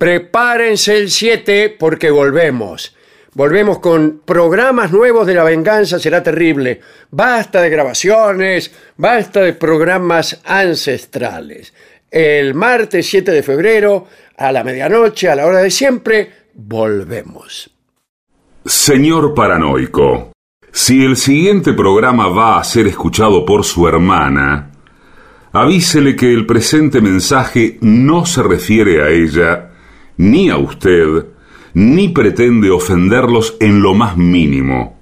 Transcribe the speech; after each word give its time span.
Prepárense 0.00 0.96
el 0.96 1.10
7 1.10 1.76
porque 1.78 2.10
volvemos. 2.10 2.96
Volvemos 3.34 3.80
con 3.80 4.22
programas 4.24 4.92
nuevos 4.92 5.26
de 5.26 5.34
la 5.34 5.44
venganza, 5.44 5.98
será 5.98 6.22
terrible. 6.22 6.80
Basta 7.10 7.60
de 7.60 7.68
grabaciones, 7.68 8.72
basta 8.96 9.42
de 9.42 9.52
programas 9.52 10.40
ancestrales. 10.46 11.74
El 12.10 12.54
martes 12.54 13.10
7 13.10 13.30
de 13.30 13.42
febrero, 13.42 14.06
a 14.38 14.50
la 14.52 14.64
medianoche, 14.64 15.28
a 15.28 15.36
la 15.36 15.44
hora 15.44 15.58
de 15.58 15.70
siempre, 15.70 16.30
volvemos. 16.54 17.70
Señor 18.64 19.34
paranoico, 19.34 20.32
si 20.72 21.04
el 21.04 21.18
siguiente 21.18 21.74
programa 21.74 22.28
va 22.28 22.58
a 22.58 22.64
ser 22.64 22.86
escuchado 22.86 23.44
por 23.44 23.64
su 23.64 23.86
hermana, 23.86 24.70
avísele 25.52 26.16
que 26.16 26.32
el 26.32 26.46
presente 26.46 27.02
mensaje 27.02 27.76
no 27.82 28.24
se 28.24 28.42
refiere 28.42 29.02
a 29.02 29.10
ella, 29.10 29.69
ni 30.20 30.50
a 30.50 30.58
usted, 30.58 31.24
ni 31.72 32.10
pretende 32.10 32.70
ofenderlos 32.70 33.56
en 33.58 33.80
lo 33.80 33.94
más 33.94 34.18
mínimo. 34.18 34.98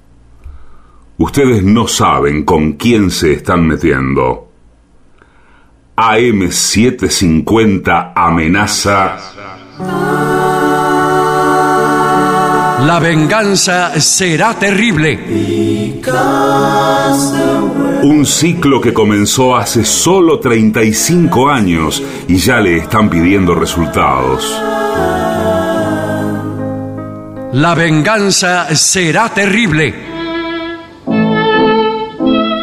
Ustedes 1.18 1.64
no 1.64 1.88
saben 1.88 2.44
con 2.44 2.74
quién 2.74 3.10
se 3.10 3.32
están 3.32 3.66
metiendo. 3.66 4.52
AM750 5.96 8.12
amenaza. 8.14 9.16
La 12.86 13.00
venganza 13.00 14.00
será 14.00 14.54
terrible. 14.54 15.18
Un 18.04 18.24
ciclo 18.24 18.80
que 18.80 18.94
comenzó 18.94 19.56
hace 19.56 19.84
solo 19.84 20.38
35 20.38 21.50
años 21.50 22.00
y 22.28 22.36
ya 22.36 22.60
le 22.60 22.76
están 22.76 23.10
pidiendo 23.10 23.56
resultados. 23.56 24.77
La 27.52 27.74
venganza 27.74 28.74
será 28.76 29.30
terrible. 29.30 29.94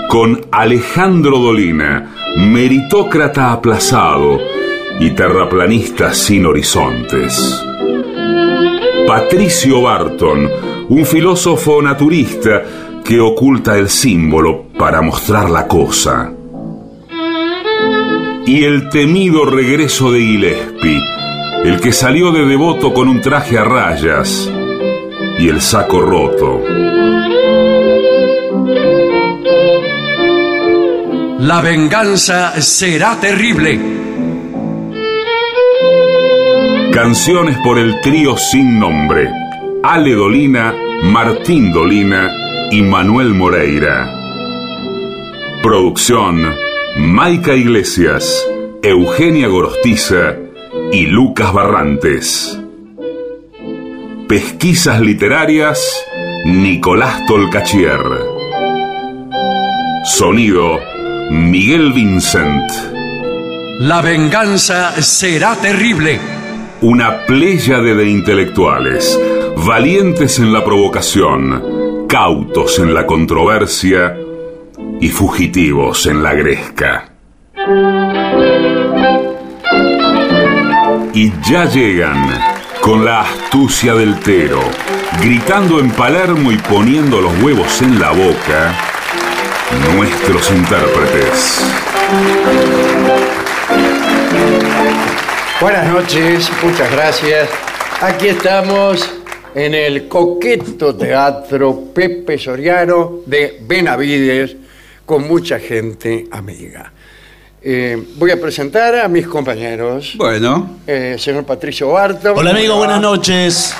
Con 0.07 0.45
Alejandro 0.51 1.39
Dolina, 1.39 2.13
meritócrata 2.37 3.51
aplazado 3.51 4.39
y 4.99 5.09
terraplanista 5.09 6.13
sin 6.13 6.45
horizontes. 6.45 7.59
Patricio 9.07 9.81
Barton, 9.81 10.47
un 10.89 11.03
filósofo 11.03 11.81
naturista 11.81 12.61
que 13.03 13.19
oculta 13.19 13.79
el 13.79 13.89
símbolo 13.89 14.67
para 14.77 15.01
mostrar 15.01 15.49
la 15.49 15.67
cosa. 15.67 16.31
Y 18.45 18.63
el 18.63 18.89
temido 18.89 19.45
regreso 19.45 20.11
de 20.11 20.19
Gillespie, 20.19 21.01
el 21.63 21.81
que 21.81 21.91
salió 21.91 22.31
de 22.31 22.45
devoto 22.45 22.93
con 22.93 23.07
un 23.07 23.19
traje 23.19 23.57
a 23.57 23.63
rayas 23.63 24.51
y 25.37 25.49
el 25.49 25.61
saco 25.61 26.01
roto. 26.01 26.61
La 31.39 31.61
venganza 31.61 32.59
será 32.61 33.19
terrible. 33.19 33.79
Canciones 36.91 37.57
por 37.59 37.77
el 37.77 38.01
trío 38.01 38.35
sin 38.37 38.79
nombre. 38.79 39.29
Ale 39.83 40.13
Dolina, 40.15 40.73
Martín 41.03 41.71
Dolina 41.71 42.31
y 42.71 42.81
Manuel 42.81 43.33
Moreira. 43.33 44.11
Producción, 45.61 46.55
Maica 46.97 47.53
Iglesias, 47.53 48.47
Eugenia 48.81 49.47
Gorostiza 49.47 50.37
y 50.91 51.05
Lucas 51.07 51.53
Barrantes. 51.53 52.59
Pesquisas 54.27 55.01
literarias, 55.01 56.03
Nicolás 56.45 57.27
Tolcachier. 57.27 58.01
Sonido, 60.03 60.79
Miguel 61.29 61.93
Vincent. 61.93 62.63
La 63.81 64.01
venganza 64.01 64.99
será 64.99 65.55
terrible. 65.55 66.19
Una 66.81 67.25
pléyade 67.27 67.93
de 67.93 68.09
intelectuales, 68.09 69.19
valientes 69.57 70.39
en 70.39 70.51
la 70.51 70.65
provocación, 70.65 72.07
cautos 72.09 72.79
en 72.79 72.95
la 72.95 73.05
controversia 73.05 74.17
y 74.99 75.09
fugitivos 75.09 76.07
en 76.07 76.23
la 76.23 76.33
gresca. 76.33 77.11
Y 81.13 81.31
ya 81.47 81.65
llegan 81.65 82.54
con 82.85 83.03
la 83.03 83.21
astucia 83.21 83.95
del 83.95 84.19
Tero, 84.19 84.59
gritando 85.19 85.79
en 85.79 85.89
Palermo 85.89 86.51
y 86.51 86.57
poniendo 86.59 87.19
los 87.19 87.33
huevos 87.41 87.81
en 87.81 87.99
la 87.99 88.11
boca, 88.11 88.75
nuestros 89.95 90.51
intérpretes. 90.51 91.65
Buenas 95.59 95.87
noches, 95.91 96.51
muchas 96.61 96.91
gracias. 96.91 97.49
Aquí 98.01 98.27
estamos 98.27 99.11
en 99.55 99.73
el 99.73 100.07
coqueto 100.07 100.95
teatro 100.95 101.85
Pepe 101.91 102.37
Soriano 102.37 103.21
de 103.25 103.63
Benavides 103.67 104.57
con 105.07 105.27
mucha 105.27 105.57
gente 105.57 106.27
amiga. 106.29 106.93
Eh, 107.67 107.97
voy 108.17 108.29
a 108.29 108.39
presentar 108.39 108.95
a 108.95 109.07
mis 109.07 109.25
compañeros. 109.25 110.13
Bueno. 110.17 110.77
Eh, 110.85 111.15
señor 111.17 111.45
Patricio 111.45 111.89
Barto. 111.89 112.35
Hola 112.35 112.51
amigo, 112.51 112.75
buenas 112.75 113.01
noches. 113.01 113.73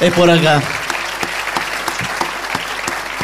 Es 0.00 0.10
por 0.14 0.30
acá. 0.30 0.62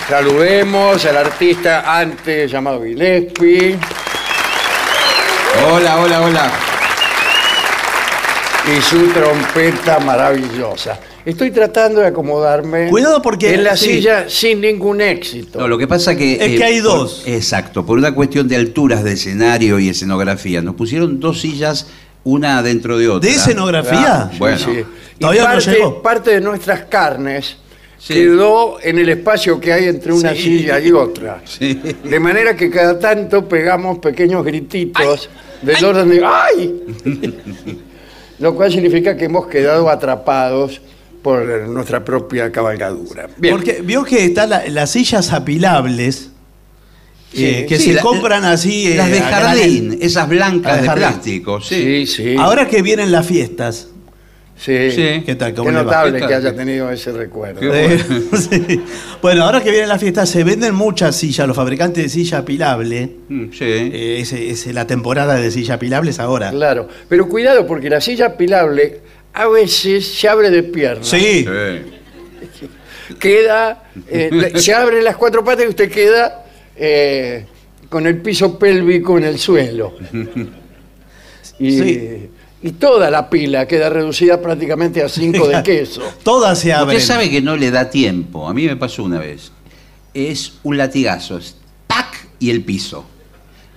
Saludemos 0.07 1.03
al 1.07 1.17
artista 1.17 1.99
antes 1.99 2.51
llamado 2.53 2.83
Gillespie 2.85 3.79
Hola, 5.73 5.97
hola, 5.97 6.21
hola. 6.21 6.51
y 8.77 8.83
su 8.83 9.09
trompeta 9.09 10.01
maravillosa. 10.01 10.99
Estoy 11.25 11.51
tratando 11.53 12.01
de 12.01 12.09
acomodarme 12.09 12.89
Cuidado 12.91 13.23
porque- 13.23 13.55
en 13.55 13.65
la 13.65 13.77
sí. 13.77 13.95
silla 13.95 14.29
sin 14.29 14.61
ningún 14.61 15.01
éxito. 15.01 15.59
No, 15.59 15.69
lo 15.69 15.79
que 15.79 15.87
pasa 15.89 16.15
que... 16.17 16.35
Es 16.35 16.59
que 16.59 16.65
hay 16.65 16.81
por- 16.83 16.91
dos. 16.91 17.23
exacto, 17.27 17.87
por 17.87 17.97
una 17.99 18.15
cuestión 18.15 18.47
de 18.47 18.57
alturas 18.57 19.03
de 19.03 19.13
escenario 19.13 19.79
y 19.79 19.89
escenografía. 19.89 20.61
Nos 20.61 20.75
pusieron 20.75 21.21
dos 21.21 21.41
sillas, 21.41 21.87
una 22.25 22.63
dentro 22.63 22.99
de 22.99 23.09
otra. 23.09 23.29
¿De 23.31 23.35
escenografía? 23.37 24.01
Claro, 24.03 24.31
sí, 24.33 24.39
Bueno. 24.39 24.59
sí. 24.59 24.85
Y 25.17 25.21
Todavía 25.21 25.43
no 25.43 25.49
parte, 25.49 25.71
llegó. 25.71 26.03
parte 26.03 26.31
de 26.33 26.41
nuestras 26.43 26.81
carnes 26.85 27.57
Sí. 27.97 28.13
quedó 28.13 28.77
en 28.83 28.99
el 28.99 29.09
espacio 29.09 29.59
que 29.59 29.73
hay 29.73 29.85
entre 29.89 30.13
una 30.13 30.35
Sí. 30.35 30.43
silla 30.43 30.79
y 30.79 30.93
otra. 30.93 31.41
Sí. 31.47 31.81
De 32.05 32.21
manera 32.21 32.55
que 32.55 32.69
cada 32.69 32.99
tanto 32.99 33.49
pegamos 33.49 33.99
pequeños 33.99 34.45
grititos 34.45 35.31
del 35.63 35.83
orden 35.83 36.11
de 36.11 36.23
¡ay! 36.23 36.83
Lo 38.41 38.55
cual 38.55 38.71
significa 38.71 39.17
que 39.17 39.25
hemos 39.25 39.47
quedado 39.47 39.89
atrapados 39.89 40.83
por 41.25 41.45
nuestra 41.69 42.05
propia 42.05 42.53
cabalgadura. 42.53 43.29
Bien. 43.39 43.57
Porque 43.57 43.81
vio 43.83 44.05
que 44.05 44.27
están 44.27 44.51
la- 44.51 44.69
las 44.69 44.91
sillas 44.93 45.33
apilables 45.33 46.31
eh, 47.37 47.67
que 47.69 47.79
Sí, 47.79 47.87
se 47.87 47.93
la- 47.95 48.03
compran 48.03 48.45
así. 48.45 48.93
eh, 48.93 48.97
Las 48.97 49.11
de 49.11 49.19
a 49.19 49.23
jardín, 49.23 49.89
granel. 49.89 49.99
esas 50.03 50.29
blancas 50.29 50.77
de 50.77 50.83
de 50.83 50.87
jardín. 50.89 51.05
plástico. 51.09 51.61
Sí. 51.61 52.07
sí, 52.07 52.07
sí. 52.07 52.37
Ahora 52.39 52.69
que 52.69 52.81
vienen 52.83 53.11
las 53.11 53.27
fiestas. 53.27 53.89
sí. 54.57 54.91
Sí. 54.93 55.23
¿Qué 55.27 55.35
tal? 55.35 55.51
Qué 55.53 55.57
¿Cómo 55.57 55.73
notable 55.73 56.13
¿Qué 56.13 56.19
tal? 56.21 56.29
que 56.29 56.35
haya 56.37 56.55
tenido 56.55 56.89
ese 56.91 57.11
recuerdo. 57.11 57.61
Eh. 57.75 57.99
Bueno, 59.23 59.45
ahora 59.45 59.63
que 59.63 59.71
vienen 59.71 59.89
las 59.89 60.01
fiestas 60.01 60.29
se 60.29 60.45
venden 60.45 60.75
muchas 60.75 61.17
sillas, 61.17 61.49
los 61.49 61.57
fabricantes 61.57 62.05
de 62.05 62.09
silla 62.11 62.39
apilable. 62.39 63.11
Mm, 63.31 63.45
sí. 63.51 63.65
Eh, 63.65 64.19
es, 64.21 64.33
es 64.35 64.67
la 64.75 64.87
temporada 64.87 65.35
de 65.37 65.51
silla 65.51 65.75
apilables 65.75 66.21
ahora. 66.21 66.51
Claro. 66.51 66.87
Pero 67.09 67.27
cuidado, 67.29 67.67
porque 67.67 67.89
la 67.91 68.01
silla 68.03 68.27
apilable 68.27 69.01
a 69.35 69.47
veces 69.49 70.07
se 70.15 70.29
abre 70.29 70.51
de 70.51 70.63
piernas. 70.63 71.07
Sí. 71.09 71.45
Sí. 72.59 72.69
queda, 73.19 73.85
eh, 74.09 74.53
se 74.57 74.73
abren 74.73 75.05
las 75.05 75.17
cuatro 75.17 75.45
patas 75.45 75.65
y 75.67 75.69
usted 75.69 75.91
queda 75.91 76.47
eh, 76.77 77.45
con 77.89 78.07
el 78.07 78.19
piso 78.23 78.59
pélvico 78.59 79.19
en 79.19 79.25
el 79.25 79.39
suelo. 79.39 79.95
Y, 81.59 81.71
Sí. 81.79 82.31
y 82.63 82.71
toda 82.73 83.11
la 83.11 83.29
pila 83.29 83.67
queda 83.69 83.89
reducida 83.91 84.41
prácticamente 84.41 85.03
a 85.03 85.09
cinco 85.09 85.47
de 85.47 85.63
queso. 85.65 86.03
Todas 86.23 86.59
se 86.59 86.73
abren. 86.73 86.97
Usted 86.97 87.07
sabe 87.15 87.31
que 87.31 87.41
no 87.43 87.57
le 87.57 87.71
da 87.71 87.91
tiempo. 87.91 88.49
A 88.49 88.55
mí 88.55 88.67
me 88.67 88.77
pasó 88.77 89.05
una 89.05 89.19
vez. 89.19 89.53
Es 90.15 90.55
un 90.63 90.77
latigazo. 90.79 91.39
Es 91.39 91.57
¡tac! 91.87 92.27
y 92.39 92.51
el 92.51 92.63
piso. 92.65 93.05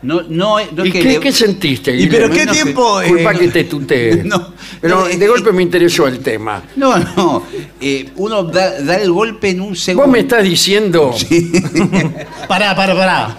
No, 0.07 0.21
no, 0.21 0.55
no 0.57 0.83
es 0.83 0.87
¿Y 0.87 0.91
que 0.91 0.99
qué, 1.01 1.09
le- 1.13 1.19
qué 1.19 1.31
sentiste? 1.33 1.93
¿Y 1.95 2.07
pero 2.07 2.29
Guillermo? 2.29 2.35
qué 2.35 2.45
no, 2.45 2.51
tiempo? 2.53 3.01
eh, 3.01 3.07
Culpa 3.09 3.33
que 3.33 3.47
te 3.49 3.63
tutee. 3.65 4.23
No, 4.25 4.53
pero 4.79 5.01
no, 5.01 5.05
de 5.05 5.13
eh, 5.25 5.27
golpe 5.27 5.51
me 5.51 5.61
interesó 5.63 6.07
el 6.07 6.19
tema. 6.19 6.63
No, 6.77 6.97
no. 6.97 7.43
eh, 7.81 8.09
uno 8.15 8.43
da, 8.43 8.79
da 8.81 8.95
el 8.95 9.11
golpe 9.11 9.49
en 9.49 9.59
un 9.61 9.75
segundo. 9.75 10.05
Vos 10.05 10.11
me 10.13 10.19
estás 10.19 10.43
diciendo... 10.43 11.13
Pará, 12.47 12.73
pará, 12.75 12.95
pará. 12.95 13.37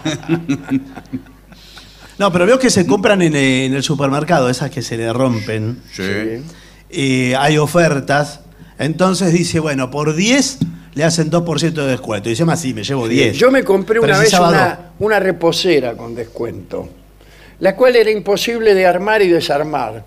No, 2.18 2.32
pero 2.32 2.46
veo 2.46 2.58
que 2.58 2.68
se 2.70 2.86
compran 2.86 3.22
en, 3.22 3.36
eh, 3.36 3.64
en 3.66 3.74
el 3.74 3.82
supermercado, 3.82 4.50
esas 4.50 4.70
que 4.70 4.82
se 4.82 4.96
le 4.96 5.12
rompen. 5.12 5.78
Sí. 5.92 6.02
eh, 6.90 7.34
hay 7.38 7.58
ofertas. 7.58 8.40
Entonces 8.78 9.32
dice, 9.32 9.60
bueno, 9.60 9.90
por 9.90 10.14
10 10.14 10.58
le 10.98 11.04
hacen 11.04 11.30
2% 11.30 11.72
de 11.74 11.86
descuento. 11.86 12.28
Y 12.28 12.32
dice, 12.32 12.44
más 12.44 12.60
sí, 12.60 12.74
me 12.74 12.82
llevo 12.82 13.06
10. 13.06 13.36
Yo 13.36 13.52
me 13.52 13.62
compré 13.62 14.00
una 14.00 14.18
vez 14.18 14.30
una, 14.50 14.78
una 14.98 15.20
reposera 15.20 15.94
con 15.96 16.12
descuento, 16.14 16.88
la 17.60 17.76
cual 17.76 17.94
era 17.94 18.10
imposible 18.10 18.74
de 18.74 18.84
armar 18.84 19.22
y 19.22 19.28
desarmar. 19.28 20.04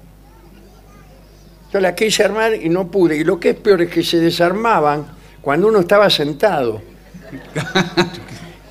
Yo 1.72 1.80
la 1.80 1.96
quise 1.96 2.26
armar 2.26 2.54
y 2.56 2.68
no 2.68 2.92
pude. 2.92 3.16
Y 3.16 3.24
lo 3.24 3.40
que 3.40 3.52
es 3.52 3.56
peor 3.56 3.82
es 3.84 3.90
que 3.90 4.04
se 4.04 4.18
desarmaban 4.20 5.06
cuando 5.42 5.70
uno 5.70 5.80
estaba 5.80 6.10
sentado. 6.10 6.82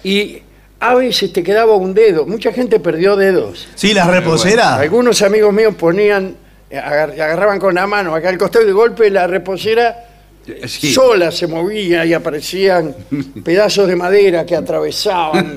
Y 0.02 0.42
a 0.78 0.94
veces 0.94 1.32
te 1.32 1.42
quedaba 1.42 1.74
un 1.76 1.94
dedo. 1.94 2.26
Mucha 2.26 2.52
gente 2.52 2.80
perdió 2.80 3.16
dedos. 3.16 3.66
Sí, 3.74 3.94
las 3.94 4.06
reposeras. 4.08 4.78
Algunos 4.80 5.22
amigos 5.22 5.54
míos 5.54 5.74
ponían, 5.78 6.36
agar- 6.70 7.12
agarraban 7.12 7.58
con 7.58 7.74
la 7.74 7.86
mano 7.86 8.14
acá 8.14 8.28
al 8.28 8.36
costado 8.36 8.64
y 8.64 8.66
de 8.68 8.72
golpe 8.74 9.08
la 9.08 9.26
reposera 9.26 10.04
Sí. 10.66 10.92
sola 10.92 11.30
se 11.30 11.46
movía 11.46 12.04
y 12.04 12.12
aparecían 12.14 12.94
pedazos 13.44 13.86
de 13.88 13.96
madera 13.96 14.44
que 14.46 14.56
atravesaban. 14.56 15.54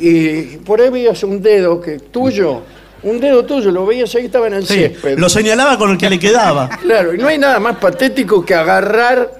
y 0.00 0.56
por 0.58 0.80
ahí 0.80 0.90
veías 0.90 1.22
un 1.22 1.42
dedo 1.42 1.80
que 1.80 1.98
tuyo, 1.98 2.62
un 3.02 3.20
dedo 3.20 3.44
tuyo, 3.44 3.70
lo 3.70 3.86
veías 3.86 4.14
ahí 4.14 4.26
estaba 4.26 4.46
en 4.48 4.54
el 4.54 4.66
Sí, 4.66 4.74
césped. 4.74 5.18
lo 5.18 5.28
señalaba 5.28 5.78
con 5.78 5.90
el 5.90 5.98
que 5.98 6.10
le 6.10 6.18
quedaba. 6.18 6.68
Claro, 6.82 7.14
y 7.14 7.18
no 7.18 7.28
hay 7.28 7.38
nada 7.38 7.58
más 7.60 7.76
patético 7.76 8.44
que 8.44 8.54
agarrar 8.54 9.38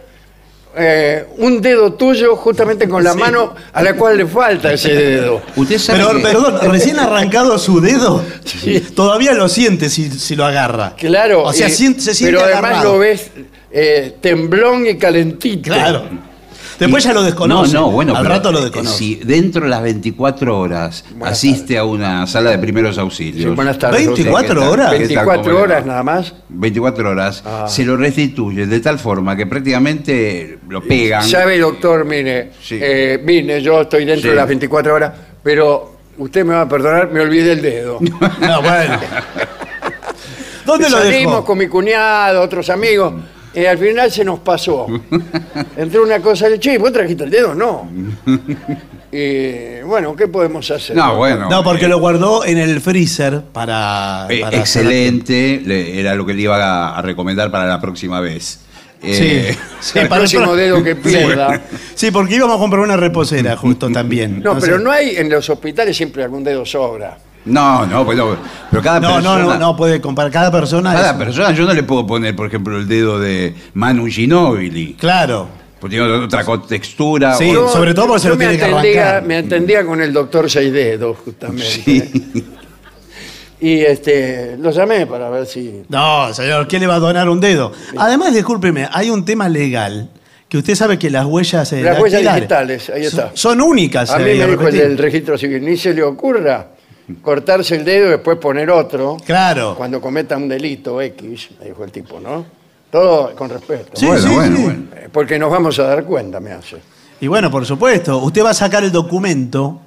eh, 0.81 1.25
un 1.39 1.61
dedo 1.61 1.95
tuyo 1.95 2.37
justamente 2.37 2.89
con 2.89 3.03
la 3.03 3.13
Sí. 3.15 3.19
mano 3.19 3.55
a 3.73 3.83
la 3.83 3.95
cual 3.95 4.17
le 4.19 4.27
falta 4.27 4.73
ese 4.73 4.93
dedo. 4.95 5.43
Usted 5.57 5.79
sabe 5.79 5.99
Pero, 6.05 6.17
que- 6.19 6.23
perdón, 6.23 6.59
recién 6.71 6.99
arrancado 7.01 7.59
su 7.59 7.81
dedo, 7.81 8.23
todavía 8.95 9.33
lo 9.33 9.49
siente 9.49 9.89
si, 9.89 10.09
si 10.11 10.37
lo 10.37 10.45
agarra. 10.45 10.95
Claro, 10.97 11.43
O 11.45 11.53
sea, 11.53 11.69
y- 11.69 11.73
siente- 11.73 12.01
se 12.03 12.15
siente 12.15 12.37
pero 12.37 12.45
además 12.47 12.71
agarrado. 12.71 12.93
lo 12.93 12.99
ves 13.01 13.31
eh, 13.71 14.17
temblón 14.21 14.87
y 14.87 14.97
calentito. 14.97 15.71
Claro. 15.73 16.05
Después 16.79 17.03
ya 17.03 17.13
lo 17.13 17.25
desconoce. 17.25 17.73
No, 17.75 17.81
no, 17.87 17.91
bueno, 17.91 18.15
Al 18.15 18.23
pero, 18.23 18.35
rato 18.37 18.53
lo 18.53 18.61
eh, 18.61 18.63
desconoce. 18.63 18.97
Si 18.97 19.17
dentro 19.17 19.63
de 19.65 19.69
las 19.69 19.83
24 19.83 20.57
horas 20.61 21.05
Buenas 21.11 21.33
asiste 21.37 21.77
a 21.77 21.83
una 21.85 22.25
sala 22.29 22.51
de 22.53 22.59
primeros 22.59 22.97
auxilios. 22.99 23.51
Sí, 23.51 23.57
buenas 23.57 23.81
tardes. 23.81 24.07
24 24.07 24.55
¿Qué 24.55 24.61
tal? 24.61 24.69
horas. 24.69 24.91
¿Qué 24.93 24.99
tal? 24.99 25.27
24 25.27 25.43
¿Cómo 25.43 25.49
le 25.49 25.55
va? 25.57 25.63
horas 25.63 25.87
nada 25.87 26.03
más. 26.05 26.35
24 26.49 27.11
horas, 27.11 27.43
Ah. 27.45 27.67
se 27.69 27.85
lo 27.85 27.97
restituye 27.97 28.67
de 28.69 28.79
tal 28.79 29.01
forma 29.01 29.35
que 29.37 29.47
prácticamente 29.47 30.61
lo 30.69 30.81
pegan. 30.81 31.25
Sabe, 31.25 31.59
doctor, 31.59 32.05
mire, 32.05 32.53
Sí. 32.63 32.79
eh, 32.81 33.21
vine, 33.25 33.61
yo 33.61 33.81
estoy 33.81 34.05
dentro 34.05 34.23
Sí. 34.23 34.29
de 34.29 34.35
las 34.37 34.47
24 34.47 34.95
horas, 34.95 35.13
pero 35.43 35.97
usted 36.17 36.45
me 36.45 36.55
va 36.55 36.61
a 36.61 36.69
perdonar, 36.69 37.11
me 37.11 37.21
olvidé 37.23 37.53
el 37.55 37.63
dedo. 37.63 37.99
No, 38.41 38.63
bueno. 38.63 39.01
¿Dónde 40.65 40.91
lo 40.91 40.99
Salimos 40.99 41.33
dejó? 41.33 41.45
con 41.45 41.59
mi 41.59 41.67
cuñado, 41.67 42.43
otros 42.43 42.69
amigos, 42.71 43.15
y 43.55 43.65
al 43.65 43.79
final 43.79 44.11
se 44.11 44.25
nos 44.25 44.39
pasó. 44.41 44.87
Entre 45.77 46.01
una 46.01 46.21
cosa 46.21 46.49
de, 46.49 46.59
che, 46.59 46.79
¿vos 46.79 46.93
trajiste 46.93 47.25
el 47.25 47.31
dedo? 47.31 47.55
No. 47.55 47.89
Y 49.11 49.81
bueno, 49.87 50.15
¿qué 50.15 50.29
podemos 50.29 50.71
hacer? 50.71 50.95
No, 50.95 51.17
bueno. 51.17 51.49
No, 51.49 51.65
porque 51.65 51.87
eh, 51.87 51.89
lo 51.89 51.99
guardó 51.99 52.45
en 52.45 52.59
el 52.59 52.79
freezer 52.83 53.41
para. 53.55 54.27
eh, 54.29 54.41
para 54.43 54.59
excelente, 54.59 55.63
le- 55.65 55.99
era 55.99 56.15
lo 56.15 56.27
que 56.27 56.35
le 56.35 56.43
iba 56.43 56.57
a, 56.63 56.99
a 56.99 57.01
recomendar 57.01 57.51
para 57.51 57.67
la 57.67 57.81
próxima 57.81 58.21
vez. 58.21 58.61
Sí, 59.01 59.09
Eh, 59.11 59.57
sí, 59.81 59.99
el 60.01 60.09
para 60.09 60.21
próximo 60.21 60.55
dedo 60.55 60.83
que 60.83 60.95
pierda. 60.95 61.63
Sí, 61.95 62.11
porque 62.11 62.35
íbamos 62.35 62.57
a 62.57 62.59
comprar 62.59 62.83
una 62.83 62.99
reposera 62.99 63.57
justo 63.57 63.89
también. 63.91 64.43
No, 64.43 64.59
pero 64.59 64.77
sé. 64.77 64.85
no 64.85 64.91
hay, 64.91 65.17
en 65.17 65.31
los 65.31 65.49
hospitales 65.49 65.97
siempre 65.97 66.23
algún 66.25 66.45
dedo 66.45 66.67
sobra. 66.67 67.17
No, 67.49 67.87
no, 67.87 68.07
pero, 68.07 68.37
pero 68.71 68.83
cada 68.83 69.01
No, 69.01 69.15
persona. 69.15 69.43
no, 69.43 69.49
no, 69.55 69.59
no 69.59 69.77
puede 69.77 70.01
comprar. 70.01 70.31
Cada 70.31 70.51
persona. 70.53 70.93
Cada 70.93 71.11
es- 71.13 71.17
persona, 71.17 71.53
yo 71.53 71.65
no 71.67 71.73
le 71.73 71.83
puedo 71.83 72.07
poner, 72.07 72.35
por 72.37 72.47
ejemplo, 72.47 72.77
el 72.79 72.87
dedo 72.89 73.19
de 73.19 73.55
Manu 73.75 74.07
Ginóbili, 74.07 74.95
Claro. 74.95 75.49
porque 75.81 75.97
tiene 75.97 76.13
otra 76.13 76.45
textura. 76.69 77.35
Sí, 77.35 77.55
o- 77.55 77.69
sobre 77.69 77.95
todo 77.95 78.07
porque 78.09 78.21
se 78.23 78.29
yo 78.29 78.35
lo 78.35 78.39
me 78.39 78.45
tiene 78.49 78.59
que 78.59 78.65
atendía, 78.65 79.03
arrancar. 79.11 79.27
Me 79.29 79.37
atendía 79.39 79.85
con 79.85 80.01
el 80.01 80.13
doctor 80.13 80.51
Seidedo, 80.51 81.15
justamente. 81.15 81.65
Sí. 81.65 82.45
Y 83.61 83.81
este, 83.81 84.57
lo 84.59 84.71
llamé 84.71 85.05
para 85.07 85.29
ver 85.31 85.45
si... 85.47 85.83
No, 85.89 86.33
señor, 86.33 86.69
¿quién 86.69 86.81
le 86.81 86.87
va 86.87 86.95
a 86.95 87.01
donar 87.01 87.29
un 87.29 87.41
dedo? 87.41 87.73
Además, 87.97 88.33
discúlpeme, 88.33 88.89
hay 88.93 89.11
un 89.11 89.25
tema 89.25 89.49
legal 89.49 90.11
que 90.49 90.59
usted 90.59 90.77
sabe 90.77 90.97
que 90.97 91.11
las 91.11 91.25
huellas. 91.27 91.73
eh, 91.73 91.83
Las 91.83 91.99
huellas 91.99 92.35
digitales, 92.37 92.89
ahí 92.89 93.05
está. 93.07 93.31
Son, 93.35 93.59
son 93.59 93.61
únicas. 93.63 94.11
A 94.11 94.21
eh, 94.21 94.25
mí 94.25 94.31
y 94.31 94.39
me 94.39 94.47
dijo 94.53 94.69
el 94.69 94.77
del 94.77 94.99
registro 94.99 95.37
civil, 95.37 95.65
ni 95.65 95.77
se 95.77 95.93
le 95.93 96.05
ocurra 96.05 96.69
cortarse 97.23 97.77
el 97.77 97.85
dedo 97.85 98.07
y 98.09 98.11
después 98.11 98.39
poner 98.39 98.71
otro 98.71 99.17
Claro. 99.25 99.75
cuando 99.77 100.01
cometa 100.01 100.37
un 100.37 100.49
delito 100.49 101.01
X, 101.01 101.49
me 101.61 101.67
dijo 101.67 101.85
el 101.85 101.91
tipo, 101.93 102.21
¿no? 102.21 102.45
Todo 102.91 103.35
con 103.35 103.51
respeto. 103.51 103.91
Sí, 103.95 104.07
Bueno, 104.07 104.23
sí, 104.29 104.35
bueno, 104.35 104.57
sí. 104.57 104.63
bueno. 104.63 104.83
Eh, 104.97 105.09
Porque 105.13 105.39
nos 105.39 105.51
vamos 105.51 105.79
a 105.79 105.85
dar 105.85 106.05
cuenta, 106.05 106.41
me 106.41 106.53
hace. 106.53 106.77
Y 107.21 107.27
bueno, 107.27 107.51
por 107.51 107.67
supuesto, 107.67 108.19
usted 108.19 108.45
va 108.45 108.51
a 108.51 108.55
sacar 108.55 108.85
el 108.85 108.93
documento 108.93 109.81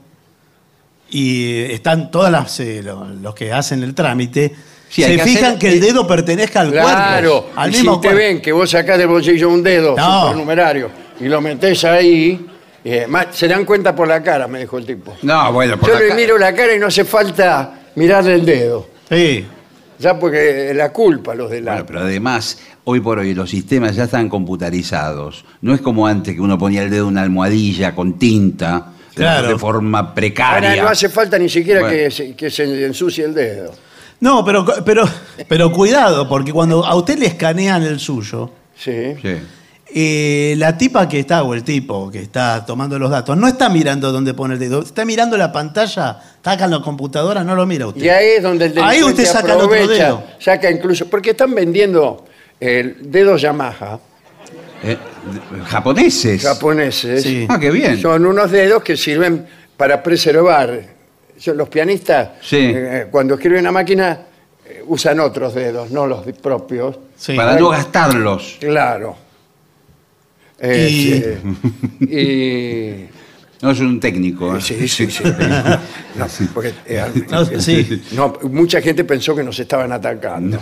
y 1.10 1.62
están 1.72 2.10
todas 2.12 2.32
las 2.32 2.60
eh, 2.60 2.82
lo- 2.84 3.06
los 3.06 3.36
que 3.36 3.52
hacen 3.52 3.84
el 3.84 3.94
trámite. 3.94 4.54
Sí, 4.90 5.04
hay 5.04 5.12
se 5.14 5.18
que 5.18 5.24
fijan 5.24 5.46
hacer- 5.46 5.60
que 5.60 5.70
el 5.70 5.80
dedo 5.80 6.06
pertenezca 6.08 6.62
al 6.62 6.72
Claro, 6.72 7.44
cuerpo. 7.44 7.60
Al 7.60 7.70
y 7.70 7.78
mismo 7.78 7.96
si 7.96 8.02
te 8.02 8.08
cuerpo. 8.08 8.18
ven 8.18 8.42
que 8.42 8.52
vos 8.52 8.70
sacás 8.70 8.98
del 8.98 9.08
bolsillo 9.08 9.50
un 9.50 9.64
dedo 9.64 9.96
No. 9.96 10.22
supernumerario 10.24 10.90
y 11.20 11.26
lo 11.26 11.40
metés 11.42 11.84
ahí, 11.86 12.46
eh, 12.84 13.06
ma- 13.08 13.28
se 13.32 13.48
dan 13.48 13.66
cuenta 13.66 13.96
por 13.96 14.08
la 14.08 14.22
cara, 14.24 14.48
me 14.48 14.60
dijo 14.60 14.78
el 14.78 14.86
tipo. 14.86 15.16
No, 15.22 15.52
bueno, 15.54 15.78
por 15.78 15.90
Yo 15.90 15.96
la 15.96 16.02
le 16.02 16.08
ca- 16.10 16.16
miro 16.16 16.38
la 16.38 16.54
cara 16.54 16.76
y 16.76 16.80
no 16.80 16.88
hace 16.88 17.06
falta 17.06 17.82
mirarle 17.96 18.36
el 18.36 18.46
dedo. 18.46 18.88
Sí. 19.10 19.46
Ya 20.00 20.18
porque 20.18 20.74
la 20.74 20.92
culpa 20.92 21.36
los 21.36 21.52
de 21.52 21.62
la... 21.62 21.72
Bueno, 21.74 21.86
pero 21.86 22.00
además, 22.00 22.58
hoy 22.86 23.00
por 23.02 23.20
hoy 23.20 23.34
los 23.36 23.50
sistemas 23.52 23.96
ya 23.96 24.06
están 24.06 24.30
computarizados. 24.30 25.46
No 25.62 25.74
es 25.76 25.82
como 25.82 26.08
antes 26.08 26.34
que 26.34 26.42
uno 26.42 26.58
ponía 26.58 26.82
el 26.84 26.90
dedo 26.90 27.04
en 27.04 27.10
una 27.10 27.22
almohadilla 27.22 27.94
con 27.94 28.18
tinta, 28.18 28.94
de- 29.10 29.16
Claro. 29.16 29.48
de 29.50 29.58
forma 29.60 30.14
precaria. 30.16 30.70
Ahora 30.72 30.84
no 30.84 30.90
hace 30.90 31.10
falta 31.10 31.38
ni 31.38 31.50
siquiera 31.50 31.82
Bueno. 31.82 31.96
que, 31.96 32.10
se, 32.12 32.36
que 32.36 32.50
se 32.50 32.86
ensucie 32.86 33.26
el 33.26 33.34
dedo. 33.34 33.74
No, 34.22 34.44
pero, 34.46 34.66
pero, 34.86 35.04
pero 35.48 35.72
cuidado, 35.72 36.28
porque 36.30 36.52
cuando 36.54 36.86
a 36.86 36.96
usted 36.96 37.18
le 37.20 37.26
escanean 37.28 37.84
el 37.84 38.00
suyo, 38.00 38.50
Sí. 38.76 39.14
Sí. 39.22 39.36
Eh, 39.94 40.56
la 40.58 40.78
tipa 40.78 41.08
que 41.10 41.20
está, 41.20 41.44
o 41.44 41.54
el 41.54 41.64
tipo 41.64 42.10
que 42.10 42.20
está 42.20 42.66
tomando 42.66 42.98
los 42.98 43.10
datos, 43.12 43.36
no 43.38 43.48
está 43.48 43.70
mirando 43.70 44.12
dónde 44.12 44.34
pone 44.34 44.54
el 44.56 44.60
dedo, 44.60 44.82
está 44.82 45.04
mirando 45.06 45.38
la 45.38 45.52
pantalla, 45.52 46.20
está 46.36 46.52
acá 46.52 46.66
en 46.66 46.72
la 46.72 46.82
computadora, 46.82 47.44
no 47.44 47.56
lo 47.56 47.66
mira 47.66 47.88
usted. 47.88 48.02
Y 48.04 48.10
ahí 48.10 48.28
es 48.38 48.44
donde 48.44 48.66
el 48.68 48.78
Ahí 48.80 49.04
usted 49.04 49.26
saca 49.26 49.54
el 49.54 49.60
otro 49.62 49.66
aprovecha, 49.74 50.06
dedo. 50.06 50.24
saca 50.40 50.72
incluso, 50.72 51.08
porque 51.10 51.32
están 51.32 51.54
vendiendo 51.54 52.26
el 52.60 53.12
dedo 53.12 53.36
Yamaha, 53.38 54.00
Eh, 54.84 54.98
japoneses. 55.66 56.42
japoneses. 56.42 57.22
Sí. 57.24 57.46
Ah, 57.50 57.60
qué 57.60 57.70
bien. 57.72 58.02
Son 58.02 58.26
unos 58.26 58.50
dedos 58.52 58.82
que 58.84 58.98
sirven 58.98 59.46
para 59.78 60.02
preservar. 60.02 60.82
Son 61.38 61.58
los 61.58 61.70
pianistas, 61.70 62.30
Sí. 62.42 62.58
eh, 62.60 63.08
cuando 63.12 63.34
escriben 63.36 63.60
una 63.62 63.72
máquina, 63.72 64.20
eh, 64.66 64.84
usan 64.88 65.20
otros 65.20 65.54
dedos, 65.56 65.92
no 65.92 66.06
los 66.08 66.24
propios. 66.42 66.98
Sí. 67.18 67.36
Para 67.36 67.58
no 67.60 67.70
gastarlos. 67.70 68.58
Claro. 68.60 69.16
Eh, 70.64 71.40
sí. 72.00 72.06
y 72.06 73.10
No 73.64 73.72
es 73.72 73.80
un 73.80 74.00
técnico. 74.00 74.56
¿eh? 74.56 74.62
Sí, 74.62 74.88
sí, 74.88 75.10
sí. 75.10 75.24
No, 76.16 76.28
porque, 76.54 76.74
eh, 76.86 77.04
No, 77.30 77.46
sí. 77.46 78.02
no, 78.12 78.34
mucha 78.50 78.82
gente 78.82 79.04
pensó 79.06 79.34
que 79.36 79.44
nos 79.44 79.58
estaban 79.60 79.92
atacando. 79.92 80.60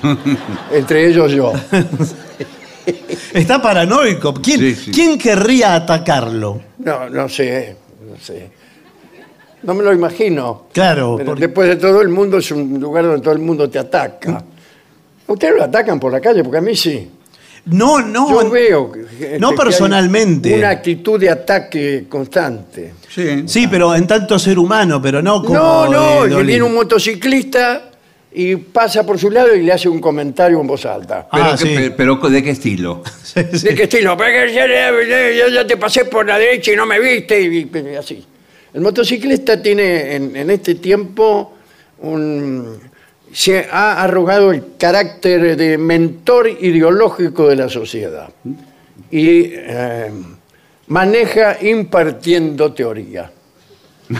Entre 0.71 1.07
ellos 1.07 1.31
yo. 1.31 1.51
Está 3.33 3.61
paranoico. 3.61 4.33
¿Quién, 4.35 4.59
Sí, 4.59 4.75
sí. 4.75 4.91
¿quién 4.91 5.17
querría 5.17 5.75
atacarlo? 5.75 6.61
No, 6.79 7.09
no 7.09 7.27
sé, 7.29 7.75
no 8.09 8.17
sé. 8.17 8.49
No 9.63 9.73
me 9.73 9.83
lo 9.83 9.93
imagino. 9.93 10.67
Claro, 10.73 11.15
Pero 11.17 11.31
porque- 11.31 11.47
después 11.47 11.67
de 11.69 11.75
todo 11.75 12.01
el 12.01 12.09
mundo 12.09 12.37
es 12.37 12.49
un 12.51 12.79
lugar 12.79 13.03
donde 13.05 13.21
todo 13.21 13.33
el 13.33 13.39
mundo 13.39 13.69
te 13.69 13.77
ataca. 13.79 14.43
¿Ustedes 15.27 15.55
lo 15.57 15.63
atacan 15.63 15.99
por 15.99 16.11
la 16.11 16.19
calle? 16.21 16.43
Porque 16.43 16.57
a 16.57 16.61
mí 16.61 16.75
sí. 16.75 17.07
No, 17.69 17.99
no. 18.01 18.29
Yo 18.43 18.49
veo 18.49 18.91
gente 18.91 19.39
no 19.39 19.49
que 19.49 19.53
hay 19.53 19.57
personalmente. 19.57 20.55
Una 20.57 20.69
actitud 20.69 21.19
de 21.19 21.29
ataque 21.29 22.05
constante. 22.09 22.93
Sí. 23.07 23.43
Sí, 23.47 23.67
pero 23.67 23.93
en 23.95 24.05
tanto 24.07 24.37
ser 24.39 24.57
humano, 24.59 25.01
pero 25.01 25.21
no 25.21 25.41
como. 25.43 25.53
No, 25.87 25.87
no, 26.27 26.37
que 26.37 26.43
viene 26.43 26.63
un 26.63 26.73
motociclista 26.75 27.91
y 28.31 28.55
pasa 28.55 29.03
por 29.05 29.17
su 29.17 29.29
lado 29.31 29.55
y 29.55 29.63
le 29.63 29.71
hace 29.73 29.89
un 29.89 29.99
comentario 29.99 30.61
en 30.61 30.67
voz 30.67 30.85
alta. 30.85 31.27
Pero, 31.31 31.43
Ah, 31.43 31.55
¿qué- 31.57 31.65
sí. 31.67 31.75
pe- 31.75 31.91
pero 31.91 32.15
¿de 32.17 32.43
qué 32.43 32.51
estilo? 32.51 33.03
Sí, 33.23 33.41
sí. 33.53 33.67
¿De 33.67 33.75
qué 33.75 33.83
estilo? 33.83 34.15
Porque 34.17 34.51
ya, 34.53 34.65
ya- 34.67 34.91
ya- 35.47 35.53
ya 35.53 35.67
te 35.67 35.77
pasé 35.77 36.05
por 36.05 36.25
la 36.27 36.37
derecha 36.37 36.71
y 36.71 36.75
no 36.75 36.85
me 36.85 36.99
viste 36.99 37.39
y, 37.41 37.69
y 37.91 37.95
así. 37.95 38.25
El 38.73 38.81
motociclista 38.81 39.59
tiene 39.61 40.15
en, 40.15 40.35
en 40.35 40.49
este 40.51 40.75
tiempo 40.75 41.53
un, 42.01 42.79
se 43.31 43.67
ha 43.71 44.01
arrogado 44.03 44.51
el 44.51 44.63
carácter 44.77 45.55
de 45.55 45.77
mentor 45.77 46.49
ideológico 46.49 47.47
de 47.47 47.55
la 47.55 47.69
sociedad 47.69 48.29
y 49.11 49.51
eh, 49.53 50.11
maneja 50.87 51.57
impartiendo 51.61 52.73
teoría. 52.73 53.31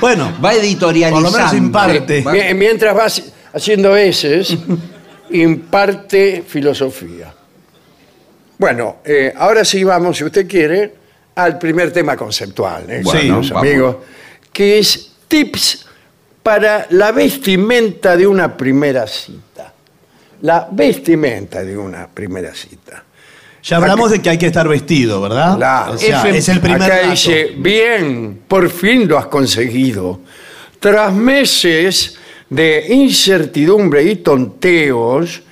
Bueno, 0.00 0.32
Va 0.42 0.54
editorializando. 0.54 1.30
Por 1.30 1.32
lo 1.32 1.36
menos 1.38 1.52
imparte. 1.54 2.22
Va- 2.22 2.32
Mientras 2.54 2.94
vas 2.96 3.22
haciendo 3.52 3.94
eses 3.94 4.56
imparte 5.30 6.42
filosofía. 6.46 7.32
Bueno, 8.58 8.96
eh, 9.04 9.32
ahora 9.36 9.64
sí 9.64 9.84
vamos, 9.84 10.16
si 10.16 10.24
usted 10.24 10.46
quiere, 10.48 10.94
al 11.34 11.58
primer 11.58 11.92
tema 11.92 12.16
conceptual, 12.16 12.88
¿eh? 12.88 13.00
Bueno, 13.02 13.42
amigos, 13.54 13.96
que 14.52 14.78
es 14.78 15.12
tips 15.28 15.86
para 16.42 16.86
la 16.90 17.12
vestimenta 17.12 18.16
de 18.16 18.26
una 18.26 18.56
primera 18.56 19.06
cita. 19.06 19.72
La 20.42 20.68
vestimenta 20.70 21.62
de 21.64 21.76
una 21.76 22.08
primera 22.08 22.54
cita. 22.54 23.04
Ya 23.62 23.76
hablamos 23.76 24.10
de 24.10 24.20
que 24.20 24.28
hay 24.30 24.38
que 24.38 24.46
estar 24.46 24.66
vestido, 24.66 25.20
¿verdad? 25.20 25.56
Claro. 25.56 25.92
O 25.92 25.98
sea, 25.98 26.20
F- 26.20 26.36
es 26.36 26.48
el 26.48 26.60
primer 26.60 26.82
Acá 26.82 26.96
dato. 26.96 27.10
dice, 27.10 27.52
bien, 27.58 28.40
por 28.48 28.68
fin 28.70 29.06
lo 29.06 29.18
has 29.18 29.26
conseguido. 29.26 30.20
Tras 30.80 31.12
meses 31.14 32.16
de 32.50 32.86
incertidumbre 32.90 34.02
y 34.02 34.16
tonteos, 34.16 35.42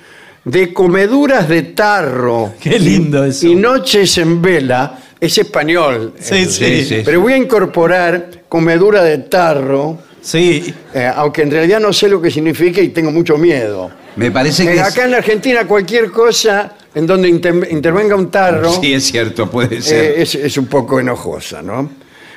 de 0.43 0.73
comeduras 0.73 1.47
de 1.47 1.61
tarro 1.61 2.53
Qué 2.59 2.77
lindo 2.79 3.25
y, 3.25 3.29
eso. 3.29 3.47
y 3.47 3.55
noches 3.55 4.17
en 4.17 4.41
vela, 4.41 4.99
es 5.17 5.37
español. 5.37 6.13
Sí, 6.19 6.35
eh, 6.35 6.45
sí. 6.47 6.83
sí. 6.85 7.01
Pero 7.05 7.21
voy 7.21 7.33
a 7.33 7.37
incorporar 7.37 8.43
comedura 8.49 9.03
de 9.03 9.19
tarro, 9.19 9.99
Sí, 10.21 10.73
eh, 10.93 11.11
aunque 11.15 11.41
en 11.41 11.51
realidad 11.51 11.79
no 11.79 11.91
sé 11.91 12.07
lo 12.07 12.21
que 12.21 12.29
significa 12.29 12.79
y 12.81 12.89
tengo 12.89 13.11
mucho 13.11 13.37
miedo. 13.37 13.91
Me 14.15 14.29
parece 14.31 14.63
Eh, 14.63 14.67
que 14.67 14.73
es- 14.75 14.81
acá 14.81 15.05
en 15.05 15.11
la 15.11 15.17
Argentina 15.17 15.65
cualquier 15.65 16.11
cosa 16.11 16.73
en 16.93 17.07
donde 17.07 17.27
inter- 17.29 17.67
intervenga 17.71 18.15
un 18.15 18.29
tarro... 18.29 18.71
Sí, 18.71 18.93
es 18.93 19.05
cierto, 19.05 19.49
puede 19.49 19.81
ser. 19.81 20.03
Eh, 20.17 20.21
es, 20.21 20.35
es 20.35 20.57
un 20.57 20.67
poco 20.67 20.99
enojosa, 20.99 21.61
¿no? 21.61 21.89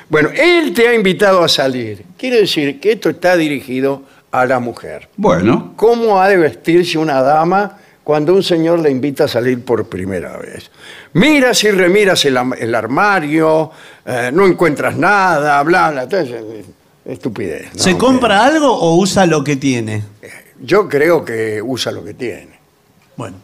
Bueno, 0.09 0.29
él 0.35 0.73
te 0.73 0.87
ha 0.87 0.93
invitado 0.93 1.43
a 1.43 1.47
salir. 1.49 2.03
Quiere 2.17 2.41
decir 2.41 2.79
que 2.79 2.93
esto 2.93 3.09
está 3.09 3.35
dirigido 3.35 4.03
a 4.31 4.45
la 4.45 4.59
mujer. 4.59 5.09
Bueno, 5.17 5.73
¿Cómo 5.75 6.21
ha 6.21 6.27
de 6.29 6.37
vestirse 6.37 6.97
una 6.97 7.21
dama 7.21 7.77
cuando 8.03 8.33
un 8.33 8.43
señor 8.43 8.79
le 8.79 8.89
invita 8.91 9.23
a 9.25 9.27
salir 9.27 9.63
por 9.63 9.87
primera 9.89 10.37
vez? 10.37 10.69
Miras 11.13 11.63
y 11.63 11.71
remiras 11.71 12.23
el, 12.25 12.37
am- 12.37 12.53
el 12.57 12.73
armario, 12.75 13.71
eh, 14.05 14.29
no 14.33 14.45
encuentras 14.45 14.95
nada, 14.97 15.61
bla, 15.63 15.91
bla. 15.91 16.03
eh, 16.11 16.63
estupidez. 17.05 17.73
¿no? 17.75 17.81
¿se 17.83 17.97
compra 17.97 18.45
algo 18.45 18.71
o 18.73 18.95
usa 18.97 19.25
lo 19.25 19.43
que 19.43 19.55
tiene? 19.55 20.03
Yo 20.61 20.87
creo 20.89 21.23
que 21.25 21.61
usa 21.61 21.91
lo 21.91 22.03
que 22.03 22.13
tiene. 22.13 22.59
Bueno, 23.17 23.37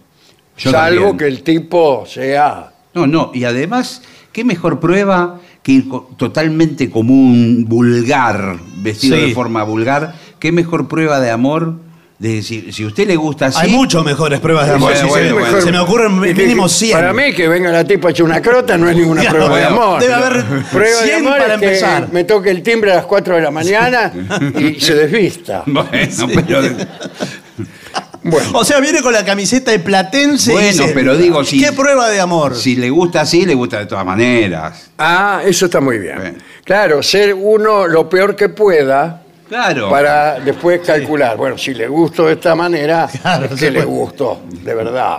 yo 0.58 0.72
Salvo 0.72 0.96
también. 1.10 1.18
que 1.18 1.26
el 1.28 1.44
tipo 1.44 2.06
sea... 2.06 2.74
No, 2.94 3.08
no, 3.08 3.32
y 3.34 3.44
además, 3.46 4.02
¿qué 4.34 4.44
mejor 4.44 4.80
prueba 4.80 5.40
que 5.64 5.72
ir 5.74 5.88
co- 5.90 6.10
totalmente 6.18 6.90
como 6.90 7.14
un 7.14 7.66
vulgar, 7.68 8.58
vestido 8.78 9.16
Sí. 9.18 9.28
de 9.28 9.34
forma 9.34 9.64
vulgar? 9.64 10.16
¿Qué 10.40 10.52
mejor 10.52 10.88
prueba 10.88 11.20
de 11.20 11.30
amor? 11.32 11.76
De 12.22 12.36
decir, 12.36 12.72
si 12.72 12.84
a 12.84 12.88
usted 12.88 13.08
le 13.08 13.16
gusta 13.16 13.48
así. 13.48 13.58
hay 13.62 13.72
muchas 13.72 14.04
mejores 14.06 14.40
pruebas 14.40 14.68
de 14.68 14.74
amor. 14.76 14.92
Bueno, 14.92 15.02
sí, 15.06 15.10
bueno, 15.10 15.28
se, 15.28 15.34
bueno. 15.34 15.62
se 15.62 15.72
me 15.72 15.80
ocurren 15.80 16.12
Y 16.24 16.34
mínimo 16.36 16.70
100. 16.70 16.92
Para 16.96 17.14
mí 17.14 17.34
que 17.34 17.48
venga 17.48 17.72
la 17.72 17.84
tipa 17.84 18.12
hecha 18.12 18.24
una 18.24 18.40
crota 18.40 18.78
no 18.78 18.88
es 18.88 18.96
ninguna 18.96 19.22
Claro, 19.32 19.38
prueba 19.38 19.58
de 19.58 19.66
amor. 19.66 20.00
debe 20.00 20.14
haber 20.14 20.46
prueba 20.72 21.02
de 21.02 21.08
100 21.08 21.16
amor 21.18 21.38
para 21.40 21.54
es 21.56 21.60
que 21.60 21.66
empezar. 21.66 22.10
me 22.14 22.24
toque 22.24 22.52
el 22.52 22.62
timbre 22.62 22.92
a 22.92 22.98
las 22.98 23.06
4 23.06 23.36
de 23.38 23.42
la 23.42 23.50
mañana 23.50 24.14
y 24.60 24.76
se 24.80 24.94
desvista. 24.94 25.64
Bueno, 25.66 25.90
pero, 26.36 26.62
Bueno, 28.24 28.50
O 28.54 28.64
sea, 28.64 28.80
viene 28.80 29.02
con 29.02 29.14
la 29.14 29.26
camiseta 29.26 29.72
de 29.72 29.80
Platense 29.80 30.52
y 30.52 30.54
Bueno, 30.54 30.68
dice, 30.68 30.92
pero 30.94 31.18
digo, 31.18 31.44
si- 31.44 31.60
¿Qué 31.60 31.72
prueba 31.72 32.08
de 32.08 32.20
amor? 32.20 32.56
si 32.56 32.76
le 32.76 32.92
gusta 32.92 33.22
así, 33.22 33.48
le 33.48 33.56
gusta 33.56 33.80
de 33.80 33.88
todas 33.88 34.06
maneras. 34.06 34.92
ah, 35.00 35.42
eso 35.44 35.66
está 35.66 35.82
muy 35.82 35.98
bien. 35.98 36.38
Claro, 36.64 37.02
ser 37.02 37.34
uno 37.34 37.88
lo 37.88 38.08
peor 38.08 38.36
que 38.36 38.50
pueda 38.50 39.21
Claro. 39.52 39.90
para 39.90 40.40
después 40.40 40.80
calcular. 40.80 41.36
Bueno, 41.36 41.58
si 41.58 41.74
le 41.74 41.86
gustó 41.88 42.28
de 42.28 42.34
esta 42.34 42.56
manera, 42.56 43.10
Claro, 43.22 43.46
es 43.48 43.60
se 43.60 43.66
que 43.66 43.72
le 43.72 43.84
puede. 43.84 43.98
gustó, 43.98 44.42
de 44.50 44.74
verdad. 44.74 45.18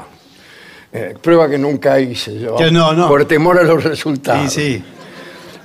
Eh, 0.91 1.15
prueba 1.21 1.51
que 1.51 1.59
nunca 1.59 2.01
hice 2.01 2.39
yo. 2.39 2.57
Que 2.57 2.71
no, 2.71 2.95
no. 2.95 3.09
Por 3.09 3.27
temor 3.27 3.59
a 3.59 3.63
los 3.63 3.83
Sí, 3.83 3.89
resultados. 3.91 4.51
sí. 4.53 4.83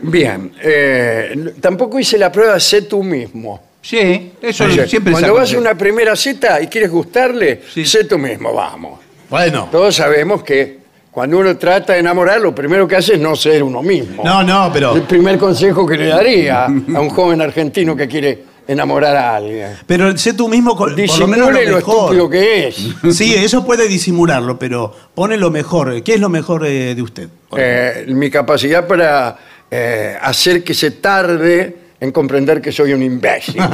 Bien, 0.01 0.51
eh, 0.61 1.53
tampoco 1.61 1.97
hice 1.97 2.17
la 2.17 2.29
prueba 2.29 2.59
sé 2.59 2.81
tú 2.81 3.01
mismo. 3.03 3.61
Sí, 3.81 4.33
eso 4.41 4.69
sea, 4.69 4.85
siempre 4.85 5.13
Cuando 5.13 5.33
vas 5.33 5.53
a 5.53 5.57
una 5.57 5.73
primera 5.75 6.13
cita 6.17 6.61
y 6.61 6.67
quieres 6.67 6.91
gustarle, 6.91 7.61
Sí. 7.73 7.85
sé 7.85 8.03
tú 8.03 8.17
mismo, 8.17 8.53
vamos. 8.53 8.99
Bueno. 9.29 9.69
Todos 9.71 9.95
sabemos 9.95 10.43
que 10.43 10.79
cuando 11.09 11.39
uno 11.39 11.57
trata 11.57 11.93
de 11.93 11.99
enamorar, 11.99 12.41
lo 12.41 12.53
primero 12.53 12.85
que 12.87 12.97
hace 12.97 13.13
es 13.13 13.19
no 13.19 13.33
ser 13.35 13.63
uno 13.63 13.81
mismo. 13.81 14.23
No, 14.25 14.43
no, 14.43 14.67
El 14.67 14.71
pero, 14.73 15.03
primer 15.07 15.37
consejo 15.37 15.85
que 15.87 15.95
le 15.97 16.07
daría 16.07 16.65
a 16.65 16.69
un 16.69 17.09
joven 17.09 17.41
argentino 17.41 17.95
que 17.95 18.07
quiere 18.07 18.43
enamorar 18.67 19.15
a 19.15 19.35
alguien. 19.37 19.77
pero 19.85 20.15
sé 20.17 20.33
tú 20.33 20.47
mismo 20.47 20.75
con 20.75 20.89
por 20.95 21.19
lo 21.19 21.27
menos 21.27 21.47
Disimule 21.47 21.65
lo 21.65 21.71
lo 21.71 21.77
mejor. 21.77 21.95
estúpido 22.15 22.29
que 22.29 22.67
es. 22.67 23.15
Sí, 23.15 23.33
eso 23.33 23.65
puede 23.65 23.87
disimularlo, 23.87 24.59
pero 24.59 24.93
pone 25.15 25.37
lo 25.37 25.49
mejor. 25.51 26.03
¿Qué 26.03 26.15
es 26.15 26.19
lo 26.19 26.29
mejor 26.29 26.65
eh, 26.65 26.93
de 26.93 27.01
usted? 27.01 27.29
Eh, 27.57 28.05
mi 28.09 28.29
capacidad 28.29 28.85
para 28.85 29.37
eh, 29.71 30.17
hacer 30.21 30.63
que 30.63 30.73
se 30.73 30.91
tarde 30.91 31.77
en 31.99 32.11
comprender 32.11 32.61
que 32.61 32.71
soy 32.71 32.93
un 32.93 33.03
imbécil. 33.03 33.61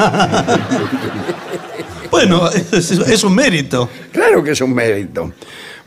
Bueno, 2.11 2.47
es, 2.47 2.91
es 2.91 3.23
un 3.23 3.33
mérito. 3.33 3.89
Claro 4.11 4.43
que 4.43 4.51
es 4.51 4.61
un 4.61 4.71
mérito. 4.71 5.33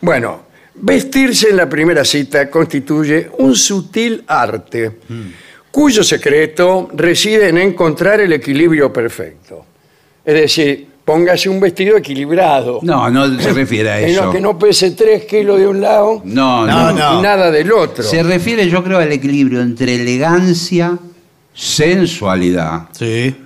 Bueno, 0.00 0.46
vestirse 0.74 1.50
en 1.50 1.56
la 1.56 1.68
primera 1.68 2.04
cita 2.04 2.50
constituye 2.50 3.30
un 3.38 3.54
sutil 3.54 4.24
arte 4.26 4.98
cuyo 5.76 6.02
secreto 6.02 6.88
reside 6.94 7.50
en 7.50 7.58
encontrar 7.58 8.18
el 8.22 8.32
equilibrio 8.32 8.90
perfecto. 8.90 9.62
Es 10.24 10.32
decir, 10.34 10.86
póngase 11.04 11.50
un 11.50 11.60
vestido 11.60 11.98
equilibrado. 11.98 12.78
No, 12.82 13.10
no 13.10 13.38
se 13.38 13.52
refiere 13.52 13.90
a 13.90 14.00
En 14.00 14.08
eso. 14.08 14.24
lo 14.24 14.32
que 14.32 14.40
no 14.40 14.58
pese 14.58 14.92
3 14.92 15.26
kilos 15.26 15.58
de 15.60 15.66
un 15.68 15.82
lado 15.82 16.22
No, 16.24 16.66
No, 16.66 16.92
no. 16.92 17.12
no. 17.12 17.18
y 17.18 17.22
nada 17.22 17.50
del 17.50 17.70
otro. 17.72 18.02
Se 18.02 18.22
refiere, 18.22 18.66
yo 18.70 18.82
creo, 18.82 18.98
al 18.98 19.12
equilibrio 19.12 19.60
entre 19.60 19.96
elegancia, 19.96 20.96
sensualidad, 21.52 22.88
Sí. 22.92 23.36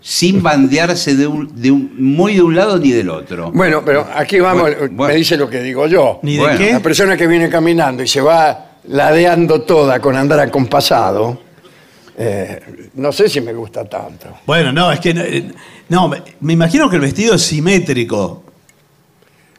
sin 0.00 0.40
bandearse 0.44 1.16
de 1.16 1.26
un, 1.26 1.50
de 1.60 1.72
un, 1.72 1.90
muy 1.98 2.36
de 2.36 2.42
un 2.42 2.54
lado 2.54 2.78
ni 2.78 2.92
del 2.92 3.10
otro. 3.10 3.50
Bueno, 3.52 3.82
pero 3.84 4.06
aquí 4.14 4.38
vamos, 4.38 4.62
Bueno, 4.62 4.76
bueno. 4.92 5.12
me 5.12 5.18
dice 5.18 5.36
lo 5.36 5.50
que 5.50 5.60
digo 5.62 5.88
yo. 5.88 6.20
¿Ni 6.22 6.38
Bueno. 6.38 6.56
de 6.58 6.64
La 6.70 6.76
qué? 6.78 6.80
persona 6.80 7.16
que 7.16 7.26
viene 7.26 7.48
caminando 7.48 8.04
y 8.04 8.06
se 8.06 8.20
va 8.20 8.76
ladeando 8.88 9.62
toda 9.62 9.98
con 9.98 10.14
andar 10.14 10.38
acompasado, 10.38 11.40
eh, 12.16 12.90
no 12.94 13.12
sé 13.12 13.28
si 13.28 13.40
me 13.40 13.52
gusta 13.52 13.84
tanto. 13.84 14.38
Bueno, 14.46 14.72
no, 14.72 14.90
es 14.90 15.00
que 15.00 15.12
no, 15.12 15.22
eh, 15.22 15.50
no, 15.88 16.08
me, 16.08 16.22
me 16.40 16.54
imagino 16.54 16.88
que 16.88 16.96
el 16.96 17.02
vestido 17.02 17.34
es 17.34 17.42
simétrico. 17.42 18.42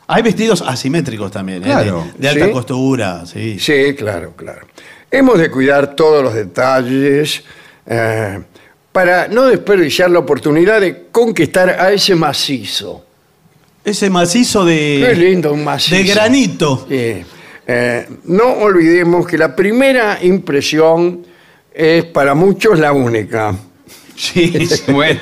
Hay 0.08 0.24
vestidos 0.24 0.64
asimétricos 0.66 1.32
también, 1.32 1.62
¿eh? 1.64 1.66
Claro. 1.66 2.08
de, 2.16 2.20
de 2.20 2.30
alta 2.30 2.46
¿Sí? 2.46 2.52
costura, 2.52 3.26
sí. 3.26 3.60
Sí, 3.60 3.94
claro, 3.96 4.34
claro. 4.36 4.66
Hemos 5.12 5.38
de 5.38 5.52
cuidar 5.52 5.96
todos 5.96 6.24
los 6.24 6.34
detalles 6.34 7.44
eh, 7.86 8.40
para 8.92 9.28
no 9.28 9.46
desperdiciar 9.46 10.10
la 10.10 10.20
oportunidad 10.20 10.82
de 10.82 11.08
conquistar 11.12 11.70
a 11.70 11.92
ese 11.92 12.16
macizo. 12.16 13.06
Ese 13.84 14.10
macizo 14.10 14.66
de. 14.66 15.06
Qué 15.08 15.16
lindo 15.16 15.54
un 15.54 15.64
macizo. 15.64 15.96
De 15.96 16.04
granito. 16.04 16.86
Sí. 16.90 17.24
Eh, 17.70 18.08
no 18.26 18.54
olvidemos 18.54 19.28
que 19.28 19.38
la 19.38 19.56
primera 19.56 20.20
impresión 20.22 21.26
es 21.78 22.06
para 22.06 22.34
muchos 22.34 22.80
la 22.80 22.92
única. 22.92 23.56
Sí, 24.16 24.68
bueno, 24.92 25.20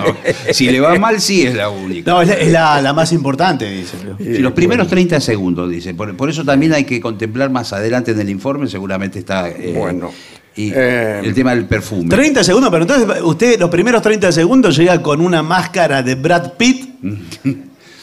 si 0.53 0.69
le 0.71 0.79
va 0.79 0.97
mal, 0.97 1.19
sí 1.19 1.45
es 1.45 1.53
la 1.53 1.69
única. 1.69 2.09
No, 2.09 2.21
es, 2.21 2.29
la, 2.29 2.33
es 2.35 2.51
la- 2.51 2.81
la 2.81 2.93
más 2.93 3.11
importante, 3.11 3.69
dice. 3.69 3.97
Sí, 4.17 4.37
los 4.37 4.53
primeros 4.53 4.87
30 4.87 5.19
segundos, 5.19 5.69
dice. 5.69 5.93
Por, 5.93 6.15
por 6.15 6.29
eso 6.29 6.45
también 6.45 6.71
hay 6.73 6.85
que 6.85 7.01
contemplar 7.01 7.49
más 7.49 7.73
adelante 7.73 8.11
en 8.11 8.21
el 8.21 8.29
informe, 8.29 8.67
seguramente 8.69 9.19
está. 9.19 9.49
eh, 9.49 9.73
Bueno, 9.77 10.11
Y 10.55 10.71
eh, 10.73 11.19
el 11.21 11.33
tema 11.33 11.53
del 11.53 11.65
perfume. 11.65 12.07
30 12.09 12.41
segundos, 12.45 12.69
pero 12.71 12.83
entonces 12.83 13.21
usted 13.21 13.59
los 13.59 13.69
primeros 13.69 14.01
30 14.01 14.31
segundos 14.31 14.77
llega 14.77 15.01
con 15.01 15.19
una 15.19 15.43
máscara 15.43 16.01
de 16.01 16.15
Brad 16.15 16.53
Pitt 16.53 16.87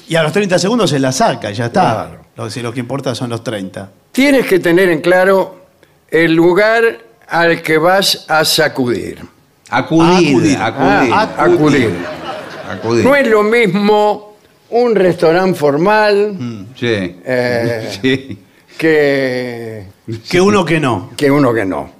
y 0.08 0.14
a 0.14 0.22
los 0.22 0.32
30 0.32 0.58
segundos 0.58 0.90
se 0.90 0.98
la 0.98 1.10
saca 1.12 1.50
y 1.50 1.54
ya 1.54 1.66
está. 1.66 1.80
Claro. 1.80 2.22
Lo, 2.36 2.50
si 2.50 2.60
lo 2.60 2.70
que 2.74 2.80
importa 2.80 3.14
son 3.14 3.30
los 3.30 3.42
30. 3.42 3.90
Tienes 4.12 4.44
que 4.46 4.58
tener 4.58 4.90
en 4.90 5.00
claro 5.00 5.64
el 6.10 6.34
lugar 6.34 6.82
al 7.32 7.62
que 7.62 7.78
vas 7.78 8.26
a 8.28 8.44
sacudir. 8.44 9.18
Acudir, 9.70 10.28
Acudir. 10.34 10.58
acudir. 10.60 11.12
Ah, 11.14 11.34
acudir. 11.38 11.94
acudir. 12.70 13.04
No 13.04 13.16
es 13.16 13.26
lo 13.26 13.42
mismo 13.42 14.36
un 14.70 14.94
restaurante 14.94 15.58
formal 15.58 16.66
Sí. 16.78 17.16
eh, 17.24 17.88
Sí. 18.02 18.38
que, 18.76 19.86
Que 20.30 20.40
uno 20.40 20.64
que 20.64 20.78
no. 20.78 21.10
que 21.16 21.30
uno 21.30 21.54
que 21.54 21.64
no. 21.64 21.90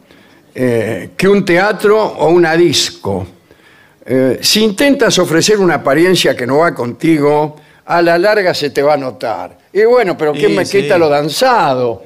Eh, 0.54 1.10
que 1.16 1.28
un 1.28 1.44
teatro 1.46 1.98
o 2.02 2.28
una 2.28 2.54
disco. 2.54 3.26
Eh, 4.04 4.38
si 4.42 4.62
intentas 4.62 5.18
ofrecer 5.18 5.58
una 5.58 5.76
apariencia 5.76 6.36
que 6.36 6.46
no 6.46 6.58
va 6.58 6.74
contigo, 6.74 7.56
a 7.86 8.02
la 8.02 8.18
larga 8.18 8.52
se 8.52 8.68
te 8.68 8.82
va 8.82 8.94
a 8.94 8.96
notar. 8.98 9.56
Y 9.72 9.84
bueno, 9.84 10.16
pero 10.18 10.32
¿quién 10.32 10.50
Sí, 10.50 10.56
me 10.56 10.66
sí. 10.66 10.82
quita 10.82 10.98
lo 10.98 11.08
danzado? 11.08 12.02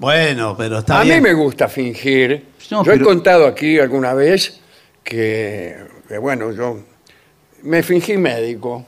Bueno, 0.00 0.56
pero 0.56 0.78
está 0.78 1.00
a 1.00 1.04
bien. 1.04 1.16
mí 1.16 1.20
me 1.28 1.34
gusta 1.34 1.68
fingir. 1.68 2.46
No, 2.70 2.82
yo 2.84 2.90
he 2.92 2.94
pero- 2.94 3.04
contado 3.06 3.46
aquí 3.46 3.78
alguna 3.78 4.14
vez 4.14 4.58
que, 5.04 5.76
que, 6.08 6.16
bueno, 6.18 6.50
yo 6.52 6.78
me 7.62 7.82
fingí 7.82 8.16
médico. 8.16 8.86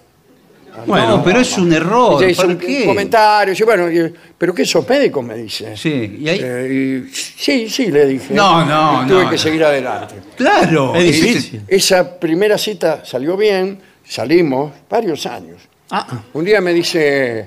Bueno, 0.87 1.19
no, 1.19 1.23
pero 1.23 1.40
es 1.40 1.59
un 1.59 1.71
error. 1.71 2.19
Ya 2.19 2.28
hizo 2.31 2.42
¿Por 2.45 2.52
un 2.52 2.57
qué? 2.57 2.87
comentario. 2.87 3.54
bueno, 3.66 3.92
y- 3.92 4.11
¿pero 4.38 4.54
qué 4.54 4.64
sos 4.64 4.88
médico? 4.88 5.21
Me 5.21 5.35
dice. 5.37 5.76
Sí, 5.76 6.16
y 6.21 6.28
ahí. 6.31 6.40
Eh, 6.42 7.04
y- 7.11 7.14
sí, 7.14 7.69
sí, 7.69 7.88
le 7.90 8.07
dije. 8.07 8.33
No, 8.33 8.64
no, 8.64 9.04
Y 9.04 9.09
Tuve 9.09 9.25
no, 9.25 9.28
que 9.28 9.37
no. 9.37 9.42
seguir 9.42 9.64
adelante. 9.64 10.14
Claro. 10.35 10.95
Es 10.97 11.04
Y 11.04 11.12
difícil. 11.12 11.62
Esa 11.69 12.19
primera 12.19 12.57
cita 12.57 13.04
salió 13.04 13.37
bien, 13.37 13.78
salimos 14.02 14.73
varios 14.88 15.26
años. 15.26 15.61
Ah, 15.90 16.23
Un 16.33 16.42
día 16.42 16.62
me 16.62 16.73
dice, 16.73 17.47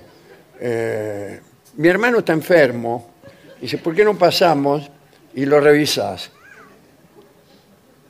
eh, 0.62 1.40
mi 1.78 1.88
hermano 1.88 2.20
está 2.20 2.34
enfermo. 2.34 3.15
Dice, 3.66 3.80
¿por 3.80 3.96
qué 3.96 4.04
no 4.06 4.16
pasamos 4.16 4.84
y 5.34 5.44
lo 5.48 5.60
revisas? 5.60 6.30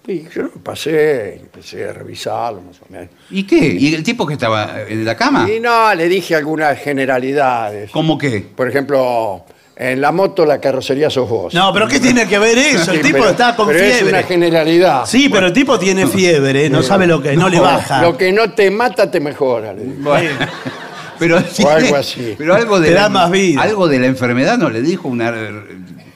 Y 0.06 0.28
yo 0.28 0.50
pasé, 0.62 1.36
empecé 1.38 1.88
a 1.90 1.94
revisarlo 1.94 2.60
más 2.62 2.76
o 2.82 2.86
menos. 2.90 3.08
¿Y 3.32 3.44
qué? 3.44 3.56
¿Y 3.58 3.96
el 3.96 4.04
tipo 4.04 4.28
que 4.28 4.34
estaba 4.34 4.82
en 4.86 5.06
la 5.06 5.16
cama? 5.16 5.50
Y 5.50 5.62
no, 5.62 5.96
le 5.96 6.10
dije 6.10 6.36
algunas 6.36 6.78
generalidades. 6.78 7.90
¿Cómo 7.92 8.18
qué? 8.18 8.46
Por 8.54 8.68
ejemplo, 8.68 9.46
en 9.78 10.02
la 10.02 10.12
moto 10.12 10.46
la 10.46 10.60
carrocería 10.60 11.10
sos 11.10 11.30
vos. 11.30 11.54
no, 11.54 11.72
pero 11.74 11.88
¿qué 11.88 12.02
tiene 12.02 12.28
que 12.28 12.38
ver 12.38 12.58
eso? 12.58 12.92
El 12.92 12.98
Sí, 12.98 13.04
tipo 13.04 13.20
pero- 13.20 13.30
está 13.30 13.56
con 13.56 13.68
pero 13.68 13.80
Es 13.80 14.02
una 14.02 14.10
fiebre. 14.10 14.24
generalidad. 14.24 15.06
Sí, 15.06 15.30
pero 15.30 15.48
el 15.48 15.54
tipo 15.54 15.80
tiene 15.80 16.06
fiebre, 16.06 16.70
no 16.70 16.84
sabe 16.84 17.08
lo 17.08 17.22
que, 17.22 17.38
no 17.38 17.48
le 17.48 17.62
baja. 17.62 18.02
Lo 18.02 18.18
que 18.18 18.34
no 18.34 18.52
te 18.54 18.70
mata 18.70 19.10
te 19.10 19.22
mejora. 19.22 19.72
le 19.72 19.84
dije. 19.86 19.96
Bueno, 20.02 20.30
pero, 21.20 21.38
algo 21.38 21.96
así. 21.96 22.36
Pero 22.38 22.54
algo 22.56 22.80
de 22.80 22.90
Te 22.90 22.94
la, 22.94 23.02
da 23.04 23.10
más 23.10 23.32
vida. 23.32 23.62
Algo 23.62 23.88
de 23.88 24.00
la 24.00 24.08
enfermedad 24.08 24.58
no 24.58 24.70
le 24.70 24.82
dijo 24.82 25.08
una. 25.08 25.30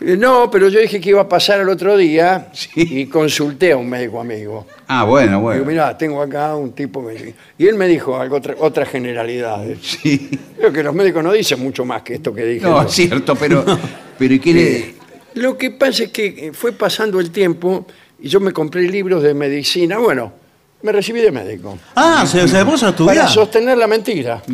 Eh, 0.01 0.15
No, 0.17 0.49
pero 0.49 0.69
yo 0.69 0.79
dije 0.79 1.01
que 1.01 1.09
iba 1.09 1.21
a 1.21 1.27
pasar 1.27 1.59
el 1.59 1.67
otro 1.69 1.97
día 1.97 2.47
Sí. 2.53 2.69
y 2.75 3.05
consulté 3.07 3.73
a 3.73 3.77
un 3.77 3.89
médico 3.89 4.19
amigo. 4.21 4.65
Ah, 4.87 5.03
bueno, 5.03 5.31
Digo, 5.31 5.41
bueno. 5.41 5.65
mirá, 5.65 5.97
tengo 5.97 6.21
acá 6.21 6.55
un 6.55 6.71
tipo. 6.73 7.05
que 7.07 7.13
dice- 7.13 7.33
Y 7.57 7.67
él 7.67 7.75
me 7.75 7.87
dijo 7.87 8.17
algo, 8.19 8.37
otra, 8.37 8.55
otras 8.59 8.87
generalidades. 8.89 9.77
Sí. 9.81 10.29
Creo 10.57 10.71
que 10.71 10.83
los 10.83 10.95
médicos 10.95 11.23
no 11.23 11.31
dicen 11.33 11.59
mucho 11.59 11.83
más 11.85 12.01
que 12.03 12.15
esto 12.15 12.33
que 12.33 12.43
dije. 12.45 12.65
No, 12.65 12.81
yo. 12.81 12.87
es 12.87 12.93
cierto, 12.93 13.35
pero. 13.35 13.63
Pero 14.17 14.33
¿y 14.33 14.39
qué 14.39 14.53
le.? 14.53 14.77
Eh, 14.79 14.95
Lo 15.35 15.57
que 15.57 15.71
pasa 15.71 16.03
es 16.03 16.09
que 16.11 16.25
eh, 16.27 16.51
fue 16.53 16.73
pasando 16.73 17.19
el 17.21 17.31
tiempo 17.31 17.85
y 18.21 18.27
yo 18.27 18.39
me 18.41 18.51
compré 18.51 18.81
libros 18.83 19.23
de 19.23 19.33
medicina. 19.33 19.97
Bueno, 19.97 20.33
me 20.81 20.91
recibí 20.91 21.19
de 21.21 21.31
médico. 21.31 21.77
Ah, 21.95 22.25
se, 22.25 22.47
se 22.47 22.65
puso 22.65 22.87
a 22.87 22.91
Para 22.95 23.03
estudiar. 23.05 23.29
sostener 23.29 23.77
la 23.77 23.87
mentira. 23.87 24.41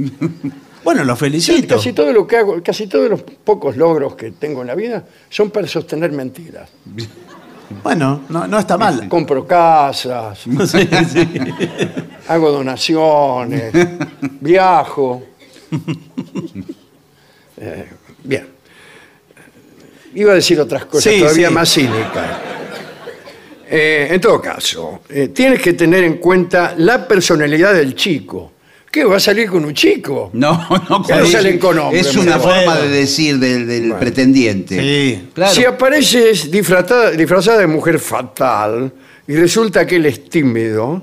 Bueno, 0.86 1.04
lo 1.04 1.16
felicito. 1.16 1.78
Casi 1.78 1.94
todo 1.94 2.14
lo 2.14 2.28
que 2.28 2.38
hago, 2.38 2.62
casi 2.62 2.86
todos 2.86 3.10
los 3.10 3.24
pocos 3.24 3.76
logros 3.76 4.14
que 4.14 4.30
tengo 4.30 4.62
en 4.62 4.68
la 4.68 4.76
vida 4.76 5.04
son 5.32 5.50
para 5.50 5.68
sostener 5.68 6.12
mentiras. 6.12 6.70
Bueno, 7.84 8.22
no, 8.30 8.46
no 8.46 8.60
está 8.60 8.78
mal. 8.78 9.08
Compro 9.10 9.48
casas, 9.48 10.38
Sí, 10.38 10.88
sí. 11.12 11.30
hago 12.28 12.52
donaciones, 12.52 13.74
viajo. 14.40 15.24
Eh, 17.58 17.90
bien. 18.24 18.48
Iba 20.14 20.32
a 20.34 20.36
decir 20.36 20.60
otras 20.60 20.86
cosas 20.86 21.12
Sí, 21.12 21.20
todavía 21.20 21.48
sí. 21.50 21.54
más 21.56 21.74
cínicas. 21.74 22.38
Eh, 23.68 24.08
en 24.12 24.22
todo 24.22 24.40
caso, 24.42 25.02
eh, 25.10 25.30
tienes 25.30 25.62
que 25.62 25.74
tener 25.74 26.04
en 26.04 26.18
cuenta 26.18 26.76
la 26.78 27.08
personalidad 27.08 27.74
del 27.74 27.96
chico. 27.96 28.52
¿Qué? 28.92 29.04
¿Va 29.04 29.18
a 29.18 29.20
salir 29.20 29.50
con 29.50 29.66
un 29.66 29.74
chico? 29.74 30.30
No, 30.34 30.52
no, 30.90 31.06
Ya 31.08 31.20
con- 31.22 31.28
salen 31.32 31.58
con 31.60 31.78
hombres, 31.80 32.08
Es 32.08 32.16
una 32.16 32.38
forma 32.40 32.78
de 32.78 32.88
decir 32.90 33.38
del, 33.40 33.68
del 33.68 33.94
pretendiente. 33.96 34.80
Sí. 34.80 35.30
Claro. 35.34 35.54
Si 35.54 35.66
apareces 35.66 36.50
disfrazada, 36.52 37.12
disfrazada 37.12 37.60
de 37.60 37.68
mujer 37.68 38.00
fatal 38.00 38.92
y 39.28 39.36
resulta 39.36 39.86
que 39.86 39.96
él 39.98 40.06
es 40.06 40.30
tímido, 40.30 41.02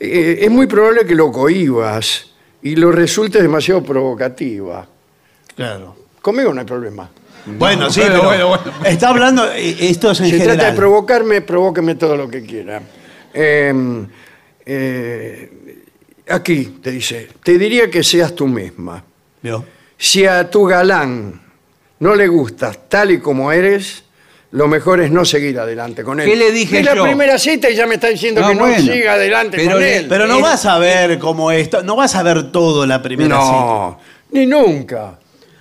eh, 0.00 0.38
es 0.40 0.50
muy 0.50 0.66
probable 0.66 1.04
que 1.04 1.14
lo 1.14 1.30
cohibas 1.30 2.30
y 2.62 2.74
lo 2.76 2.90
resultes 2.90 3.42
demasiado 3.42 3.82
provocativa. 3.82 4.88
Claro. 5.54 5.96
Conmigo 6.22 6.52
no 6.52 6.60
hay 6.60 6.66
problema. 6.66 7.10
Bueno, 7.46 7.90
sí, 7.90 8.00
bueno, 8.00 8.14
pero 8.28 8.48
bueno, 8.48 8.48
bueno. 8.48 8.86
está 8.86 9.08
hablando, 9.08 9.50
eh, 9.52 9.76
esto 9.80 10.10
es 10.10 10.20
en 10.20 10.26
Si 10.30 10.38
trata 10.38 10.70
de 10.70 10.76
provocarme, 10.76 11.40
provóqueme 11.40 11.94
todo 11.94 12.16
lo 12.16 12.28
que 12.28 12.44
quiera. 12.44 12.82
Eh, 13.32 13.72
eh, 14.66 15.50
aquí 16.28 16.78
te 16.82 16.90
dice, 16.90 17.28
te 17.42 17.58
diría 17.58 17.90
que 17.90 18.02
seas 18.02 18.34
tú 18.34 18.46
misma. 18.46 19.02
¿Vio? 19.42 19.64
Si 19.96 20.26
a 20.26 20.48
tu 20.50 20.64
galán 20.64 21.40
no 21.98 22.14
le 22.14 22.28
gustas 22.28 22.88
tal 22.88 23.10
y 23.10 23.18
como 23.18 23.52
eres, 23.52 24.04
lo 24.52 24.66
mejor 24.66 25.00
es 25.00 25.10
no 25.10 25.24
seguir 25.24 25.58
adelante 25.58 26.02
con 26.02 26.20
él. 26.20 26.28
¿Qué 26.28 26.36
le 26.36 26.50
dije 26.50 26.80
Es 26.80 26.84
la 26.84 26.94
yo? 26.94 27.04
primera 27.04 27.38
cita 27.38 27.70
y 27.70 27.76
ya 27.76 27.86
me 27.86 27.94
está 27.94 28.08
diciendo 28.08 28.40
No, 28.40 28.48
que 28.48 28.54
no 28.54 28.78
siga 28.78 29.12
adelante 29.12 29.56
Pero 29.56 29.72
con 29.74 29.82
él. 29.82 30.06
Pero 30.08 30.26
no 30.26 30.40
vas 30.40 30.66
a 30.66 30.78
ver 30.78 31.18
cómo 31.18 31.52
esto, 31.52 31.82
no 31.82 31.96
vas 31.96 32.14
a 32.16 32.22
ver 32.22 32.50
todo 32.50 32.84
la 32.86 33.00
primera 33.00 33.40
cita. 33.40 33.52
no, 33.52 34.00
ni 34.32 34.46
nunca. 34.46 35.19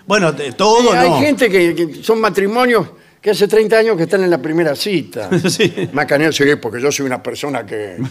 Bueno, 0.09 0.31
de- 0.31 0.53
todo 0.53 0.91
Hay 0.91 1.07
no. 1.07 1.19
gente 1.19 1.51
que, 1.51 1.75
que 1.75 2.03
son 2.03 2.19
matrimonios 2.19 2.87
que 3.21 3.29
hace 3.29 3.47
30 3.47 3.77
años 3.77 3.95
que 3.95 4.03
están 4.03 4.23
en 4.23 4.31
la 4.31 4.39
primera 4.41 4.75
cita. 4.75 5.29
Sí. 5.47 5.71
Macaneo, 5.93 6.31
sí, 6.31 6.43
porque 6.59 6.81
yo 6.81 6.91
soy 6.91 7.05
una 7.05 7.21
persona 7.21 7.63
que... 7.63 7.97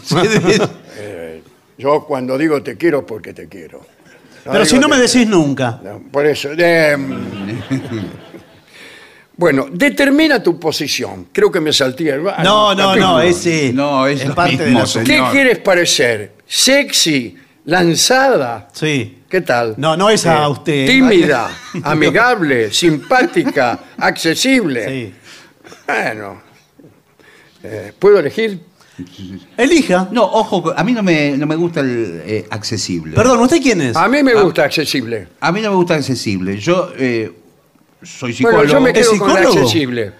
eh, 0.97 1.43
yo 1.77 2.05
cuando 2.07 2.39
digo 2.39 2.63
te 2.63 2.77
quiero, 2.77 3.05
porque 3.05 3.33
te 3.35 3.49
quiero. 3.49 3.85
Pero 4.45 4.65
si 4.65 4.79
no 4.79 4.89
me 4.89 4.95
te- 4.95 5.03
decís 5.03 5.27
nunca. 5.27 5.81
No, 5.83 6.01
por 6.13 6.25
eso. 6.25 6.51
eh, 6.57 6.97
bueno, 9.37 9.67
determina 9.73 10.41
tu 10.41 10.59
posición. 10.59 11.27
Creo 11.33 11.51
que 11.51 11.61
me 11.61 11.73
salté 11.73 12.11
el 12.11 12.21
baño. 12.21 12.45
No, 12.45 12.75
no, 12.77 12.95
no, 12.95 13.21
ese 13.21 13.73
No, 13.73 14.07
es 14.07 14.25
lo 14.25 14.37
parte 14.37 14.57
de 14.67 14.71
la 14.71 14.87
señor. 14.87 15.07
¿Qué 15.07 15.23
quieres 15.33 15.59
parecer? 15.59 16.35
¿Sexy? 16.47 17.37
¿Lanzada? 17.65 18.69
Sí. 18.73 19.18
¿Qué 19.29 19.43
tal? 19.43 19.75
No, 19.77 19.95
no 19.97 20.09
es 20.09 20.25
a 20.27 20.49
usted. 20.49 20.87
Tímida, 20.87 21.51
amigable, 21.85 22.73
simpática, 22.73 23.79
accesible. 23.99 24.89
Sí. 24.89 25.15
Bueno, 25.87 26.41
eh, 27.63 27.93
¿puedo 27.99 28.19
elegir? 28.21 28.61
Elija. 29.57 30.09
No, 30.11 30.25
ojo, 30.25 30.73
a 30.75 30.83
mí 30.83 30.93
no 30.93 31.03
me, 31.03 31.37
no 31.37 31.47
me 31.47 31.57
gusta 31.57 31.81
el 31.81 32.23
eh, 32.25 32.47
accesible. 32.51 33.15
Perdón, 33.15 33.41
¿usted 33.41 33.61
quién 33.61 33.83
es? 33.83 33.97
A 33.97 34.09
mí 34.09 34.23
me 34.23 34.35
gusta 34.35 34.65
accesible. 34.65 35.29
A 35.41 35.53
mí 35.53 35.61
no 35.61 35.71
me 35.71 35.77
gusta 35.77 35.95
accesible. 35.97 36.57
Yo 36.59 36.91
eh, 36.97 37.31
soy 38.03 38.33
psicólogo. 38.33 38.63
Bueno, 38.63 38.73
yo 38.73 38.81
me 38.81 38.91
¿Es 38.91 39.09
quedo 39.09 39.19
con 39.19 39.29
la 39.29 39.35
psicólogo? 39.41 39.61
accesible. 39.61 40.13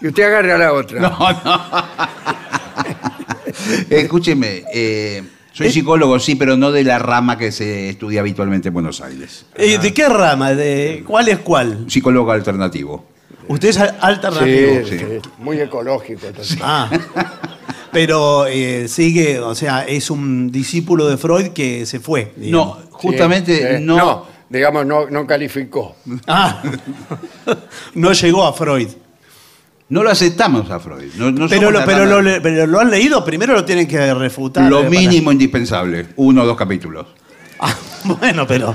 Y 0.00 0.08
usted 0.08 0.22
agarra 0.24 0.58
la 0.58 0.72
otra. 0.72 1.00
No, 1.00 1.18
no. 1.44 1.84
Escúcheme, 3.90 4.64
eh, 4.74 5.22
soy 5.52 5.70
psicólogo, 5.70 6.18
sí, 6.18 6.34
pero 6.34 6.56
no 6.56 6.72
de 6.72 6.84
la 6.84 6.98
rama 6.98 7.36
que 7.38 7.52
se 7.52 7.90
estudia 7.90 8.20
habitualmente 8.20 8.68
en 8.68 8.74
Buenos 8.74 9.00
Aires. 9.00 9.44
Eh, 9.54 9.78
¿De 9.78 9.92
qué 9.92 10.08
rama? 10.08 10.54
¿De 10.54 11.02
¿Cuál 11.06 11.28
es 11.28 11.38
cuál? 11.38 11.84
Psicólogo 11.88 12.32
alternativo. 12.32 13.04
Usted 13.48 13.68
es 13.68 13.78
al- 13.78 13.96
alternativo. 14.00 14.84
Sí, 14.84 14.98
sí. 14.98 14.98
sí, 14.98 15.28
muy 15.38 15.60
ecológico. 15.60 16.26
entonces. 16.26 16.58
Ah. 16.62 16.88
Pero 17.92 18.46
eh, 18.46 18.88
sigue, 18.88 19.38
o 19.40 19.54
sea, 19.54 19.82
es 19.86 20.10
un 20.10 20.50
discípulo 20.50 21.08
de 21.08 21.18
Freud 21.18 21.48
que 21.48 21.84
se 21.84 22.00
fue. 22.00 22.32
digamos. 22.36 22.78
No, 22.78 22.88
justamente 22.90 23.56
Sí, 23.56 23.62
eh, 23.64 23.78
no. 23.80 24.26
digamos, 24.48 24.86
no, 24.86 25.10
no 25.10 25.26
calificó. 25.26 25.96
Ah. 26.26 26.62
no 27.94 28.12
llegó 28.12 28.44
a 28.46 28.52
Freud. 28.54 28.88
No 29.92 30.02
lo 30.02 30.10
aceptamos 30.10 30.70
a 30.70 30.80
Freud. 30.80 31.12
No, 31.16 31.30
no 31.30 31.46
Pero 31.48 31.70
lo, 31.70 31.80
la 31.80 31.84
pero, 31.84 31.98
rama- 31.98 32.10
lo, 32.10 32.22
le- 32.22 32.40
pero 32.40 32.66
lo 32.66 32.80
han 32.80 32.90
leído, 32.90 33.22
primero 33.24 33.52
lo 33.52 33.62
tienen 33.64 33.86
que 33.86 34.14
refutar. 34.14 34.70
lo 34.70 34.80
eh, 34.80 34.84
para- 34.84 34.90
mínimo 35.00 35.30
indispensable. 35.30 36.06
Uno 36.16 36.42
o 36.42 36.46
dos 36.46 36.56
capítulos. 36.56 37.06
Ah, 37.60 37.76
bueno, 38.04 38.46
pero. 38.46 38.74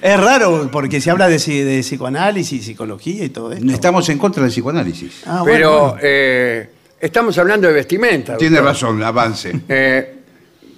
Es 0.00 0.18
raro 0.20 0.68
porque 0.70 1.00
se 1.00 1.10
habla 1.10 1.28
de, 1.28 1.36
psi- 1.38 1.64
de 1.64 1.80
psicoanálisis, 1.80 2.64
psicología 2.64 3.24
y 3.24 3.30
todo 3.30 3.52
esto. 3.52 3.66
Estamos 3.70 4.08
en 4.08 4.18
contra 4.18 4.42
del 4.44 4.52
psicoanálisis. 4.52 5.22
Ah, 5.26 5.40
bueno, 5.42 5.44
Pero 5.52 5.80
bueno. 5.80 5.98
eh, 6.02 6.70
estamos 7.00 7.36
hablando 7.38 7.66
de 7.66 7.74
vestimenta. 7.74 8.36
Tiene 8.36 8.56
doctor. 8.58 8.72
razón, 8.74 9.02
avance. 9.02 9.60
Eh, 9.68 10.18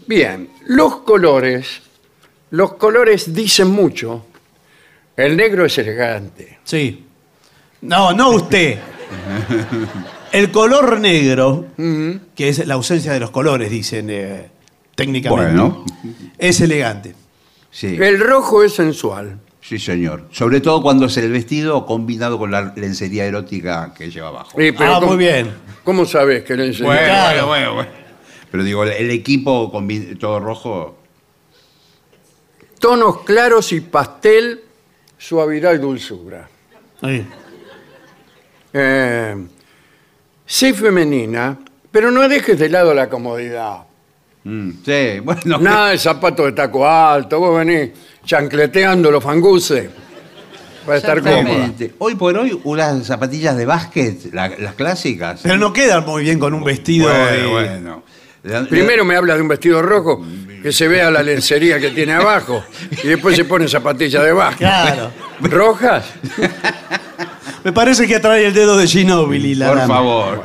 bien, 0.06 0.48
los 0.68 0.96
colores, 1.00 1.82
los 2.50 2.74
colores 2.74 3.34
dicen 3.34 3.68
mucho. 3.68 4.24
El 5.16 5.36
negro 5.36 5.66
es 5.66 5.76
elegante. 5.76 6.58
Sí. 6.64 7.04
No, 7.82 8.12
no 8.14 8.30
usted. 8.30 8.78
El 10.32 10.50
color 10.50 10.98
negro, 11.00 11.66
que 12.34 12.48
es 12.48 12.66
la 12.66 12.74
ausencia 12.74 13.12
de 13.12 13.20
los 13.20 13.30
colores, 13.30 13.70
dicen 13.70 14.08
eh, 14.10 14.48
técnicamente, 14.94 15.52
Bueno. 15.52 15.84
es 16.38 16.60
elegante. 16.60 17.14
Sí, 17.70 17.96
El 18.00 18.18
rojo 18.20 18.62
es 18.62 18.74
sensual. 18.74 19.38
sí, 19.60 19.78
señor. 19.78 20.28
Sobre 20.32 20.60
todo 20.60 20.82
cuando 20.82 21.06
es 21.06 21.16
el 21.18 21.30
vestido 21.32 21.86
combinado 21.86 22.38
con 22.38 22.50
la 22.50 22.72
lencería 22.76 23.24
erótica 23.26 23.94
que 23.96 24.10
lleva 24.10 24.28
abajo. 24.28 24.52
Pero 24.56 24.74
ah, 24.80 24.94
¿cómo- 25.00 25.08
muy 25.08 25.16
bien. 25.18 25.50
¿Cómo 25.84 26.04
sabes 26.06 26.44
que 26.44 26.54
le? 26.56 26.70
Bueno, 26.82 27.00
Claro. 27.02 27.46
bueno, 27.46 27.46
bueno, 27.48 27.74
bueno. 27.74 27.90
Pero 28.50 28.64
digo, 28.64 28.84
el 28.84 29.10
equipo 29.10 29.72
combi- 29.72 30.18
todo 30.18 30.38
rojo. 30.40 30.98
Tonos 32.78 33.20
claros 33.22 33.72
y 33.72 33.80
pastel, 33.80 34.60
suavidad 35.18 35.74
y 35.74 35.78
dulzura. 35.78 36.48
Sí. 37.02 37.24
Eh, 38.72 39.36
sé 40.46 40.74
femenina, 40.74 41.58
pero 41.90 42.10
no 42.10 42.26
dejes 42.28 42.58
de 42.58 42.68
lado 42.68 42.94
la 42.94 43.08
comodidad. 43.08 43.78
Mm, 44.44 44.70
sí, 44.84 45.20
bueno. 45.24 45.58
Nada 45.58 45.90
de 45.90 45.98
zapatos 45.98 46.46
de 46.46 46.52
taco 46.52 46.88
alto. 46.88 47.38
Vos 47.40 47.58
venís 47.64 47.90
chancleteando 48.24 49.10
los 49.10 49.22
fanguses 49.22 49.88
para 50.86 50.98
estar 50.98 51.20
cómoda. 51.20 51.38
Exactamente. 51.40 51.94
Hoy 51.98 52.14
por 52.16 52.36
hoy, 52.36 52.58
unas 52.64 53.06
zapatillas 53.06 53.56
de 53.56 53.66
básquet, 53.66 54.32
la- 54.32 54.48
las 54.48 54.74
clásicas. 54.74 55.40
Pero 55.42 55.56
no 55.56 55.72
quedan 55.72 56.04
muy 56.04 56.22
bien 56.24 56.38
con 56.38 56.54
un 56.54 56.64
vestido. 56.64 57.08
de- 57.08 57.46
bueno, 57.46 57.50
bueno. 57.50 58.02
La- 58.44 58.64
Primero 58.64 59.04
me 59.04 59.14
habla 59.14 59.36
de 59.36 59.42
un 59.42 59.46
vestido 59.48 59.80
rojo 59.82 60.26
que 60.62 60.72
se 60.72 60.88
vea 60.88 61.10
la 61.12 61.22
lencería 61.22 61.78
que 61.78 61.90
tiene 61.90 62.12
abajo 62.14 62.64
y 63.04 63.06
después 63.06 63.36
se 63.36 63.44
pone 63.44 63.68
zapatillas 63.68 64.24
de 64.24 64.32
básquet. 64.32 64.58
Claro. 64.66 65.10
¿Rojas? 65.42 66.04
Me 67.64 67.72
parece 67.72 68.06
que 68.06 68.18
trae 68.18 68.46
el 68.46 68.54
dedo 68.54 68.76
de 68.76 68.86
Ginóbili, 68.86 69.54
la 69.54 69.68
Por 69.68 69.78
dama. 69.78 69.94
favor. 69.94 70.42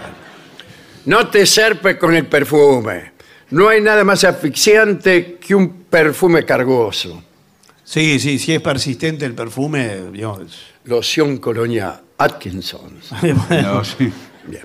No 1.06 1.30
te 1.30 1.46
serpes 1.46 1.98
con 1.98 2.14
el 2.14 2.26
perfume. 2.28 3.12
No 3.52 3.70
hay 3.70 3.82
nada 3.82 4.04
más 4.04 4.24
asfixiante 4.24 5.38
que 5.40 5.56
un 5.56 5.84
perfume 5.84 6.44
cargoso. 6.46 7.24
Sí, 7.84 8.20
sí, 8.20 8.38
si 8.38 8.54
es 8.54 8.62
persistente 8.62 9.26
el 9.26 9.34
perfume, 9.34 10.12
Dios. 10.12 10.74
Loción 10.84 11.38
Colonia 11.38 12.02
Atkinson. 12.18 13.00
Bueno, 13.22 13.74
No, 13.76 13.84
sí. 13.84 14.12
Bien. 14.46 14.64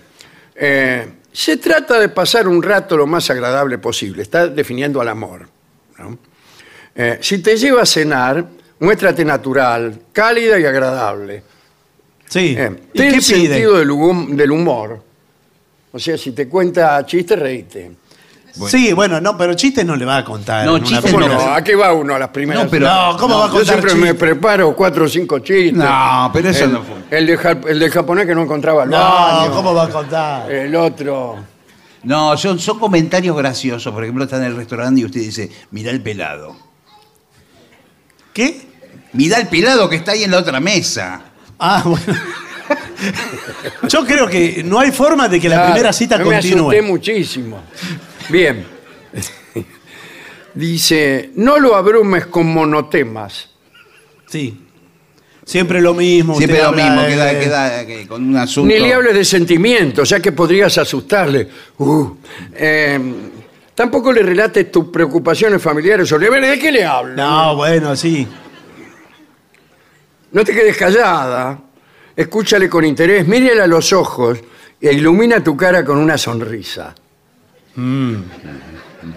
Eh, 0.54 1.12
se 1.32 1.56
trata 1.56 1.98
de 2.00 2.08
pasar 2.08 2.48
un 2.48 2.62
rato 2.62 2.96
lo 2.96 3.06
más 3.06 3.30
agradable 3.30 3.78
posible. 3.78 4.22
Está 4.22 4.48
definiendo 4.48 5.00
al 5.00 5.08
amor. 5.08 5.48
¿no? 5.98 6.18
Eh, 6.94 7.18
si 7.22 7.38
te 7.38 7.56
lleva 7.56 7.82
a 7.82 7.86
cenar, 7.86 8.44
muéstrate 8.80 9.24
natural, 9.24 10.00
cálida 10.12 10.58
y 10.58 10.64
agradable. 10.66 11.42
Sí. 12.32 12.54
Eh, 12.58 12.70
¿Y 12.94 12.98
ten 12.98 13.10
qué 13.12 13.18
pide? 13.18 13.22
sentido 13.22 13.76
del, 13.78 13.90
hum- 13.90 14.34
del 14.34 14.50
humor. 14.50 15.02
O 15.92 15.98
sea, 15.98 16.16
si 16.16 16.32
te 16.32 16.48
cuenta 16.48 17.04
chistes, 17.04 17.38
reíte. 17.38 17.92
Sí, 18.68 18.92
bueno, 18.92 19.18
no, 19.20 19.36
pero 19.36 19.54
chistes 19.54 19.84
no 19.84 19.96
le 19.96 20.04
va 20.04 20.18
a 20.18 20.24
contar. 20.24 20.64
No, 20.66 20.76
en 20.76 20.82
una 20.82 20.88
chistes 20.88 21.10
¿Cómo 21.12 21.24
primera- 21.26 21.44
no? 21.46 21.54
¿A 21.54 21.62
qué 21.64 21.74
va 21.74 21.92
uno 21.94 22.14
a 22.14 22.18
las 22.18 22.28
primeras? 22.28 22.64
No, 22.64 22.70
pero- 22.70 22.86
No, 22.86 23.16
¿cómo 23.18 23.34
No, 23.34 23.40
va 23.40 23.44
a 23.44 23.48
Yo 23.48 23.52
contar 23.54 23.66
siempre 23.74 23.94
me 23.94 24.00
chistes? 24.10 24.18
preparo 24.20 24.76
cuatro 24.76 25.04
o 25.04 25.08
cinco 25.08 25.38
chistes. 25.40 25.72
No, 25.74 26.30
pero 26.32 26.48
eso 26.50 26.64
el, 26.64 26.72
no 26.72 26.82
fue. 26.82 26.96
El, 27.18 27.26
de 27.26 27.36
ja- 27.38 27.60
el 27.68 27.78
del 27.78 27.90
japonés 27.90 28.26
que 28.26 28.34
no 28.34 28.42
encontraba 28.42 28.84
el 28.84 28.90
No, 28.90 28.98
baño. 28.98 29.52
¿cómo 29.52 29.74
va 29.74 29.84
a 29.84 29.88
contar? 29.90 30.50
El 30.52 30.74
otro. 30.76 31.36
No, 32.04 32.36
son, 32.36 32.58
son 32.58 32.78
comentarios 32.78 33.34
graciosos. 33.36 33.92
Por 33.92 34.02
ejemplo, 34.04 34.24
está 34.24 34.36
en 34.38 34.44
el 34.44 34.56
restaurante 34.56 35.00
y 35.00 35.04
usted 35.06 35.20
dice, 35.20 35.50
mirá 35.70 35.90
el 35.90 36.02
pelado. 36.02 36.54
¿Qué? 38.32 38.66
Mirá 39.12 39.38
el 39.38 39.48
pelado 39.48 39.88
que 39.88 39.96
está 39.96 40.12
ahí 40.12 40.24
en 40.24 40.30
la 40.30 40.38
otra 40.38 40.58
mesa. 40.60 41.22
Ah, 41.64 41.82
bueno. 41.86 42.18
Yo 43.88 44.04
creo 44.04 44.26
que 44.26 44.62
no 44.64 44.78
hay 44.80 44.90
forma 44.90 45.28
de 45.28 45.38
que 45.40 45.48
la 45.48 45.56
Claro, 45.56 45.72
primera 45.72 45.92
cita 45.92 46.18
yo 46.18 46.26
Me 46.26 46.36
asusté 46.36 46.56
continúe. 46.58 46.82
muchísimo. 46.82 47.62
Bien. 48.28 48.64
Dice, 50.54 51.30
no 51.36 51.58
lo 51.58 51.74
abrumes 51.76 52.26
con 52.26 52.46
monotemas. 52.46 53.48
Sí. 54.26 54.58
Siempre 55.44 55.80
lo 55.80 55.94
mismo. 55.94 56.36
Siempre 56.36 56.58
usted 56.58 56.62
lo 56.64 56.68
habla 56.70 56.84
mismo, 56.84 57.02
de- 57.02 57.08
queda, 57.08 57.40
queda 57.40 57.86
que 57.86 58.06
con 58.06 58.26
un 58.28 58.36
asunto. 58.36 58.68
Ni 58.72 58.78
le 58.78 58.92
hables 58.94 59.14
de 59.14 59.24
sentimientos, 59.24 60.08
ya 60.08 60.20
que 60.20 60.32
podrías 60.32 60.76
asustarle. 60.78 61.48
Uh, 61.78 62.14
eh, 62.54 63.00
tampoco 63.74 64.12
le 64.12 64.22
relates 64.22 64.70
tus 64.70 64.86
preocupaciones 64.88 65.60
familiares 65.60 66.10
o 66.12 66.18
deberes. 66.18 66.50
¿De 66.50 66.58
qué 66.58 66.70
le 66.70 66.84
hablas? 66.84 67.16
No, 67.16 67.56
bueno, 67.56 67.96
sí. 67.96 68.26
No 70.32 70.44
te 70.44 70.52
quedes 70.54 70.76
callada. 70.76 71.58
Escúchale 72.16 72.68
con 72.68 72.84
interés, 72.84 73.26
mírale 73.26 73.62
a 73.62 73.66
los 73.66 73.92
ojos 73.92 74.38
e 74.80 74.92
ilumina 74.92 75.42
tu 75.42 75.56
cara 75.56 75.84
con 75.84 75.98
una 75.98 76.16
sonrisa. 76.18 76.94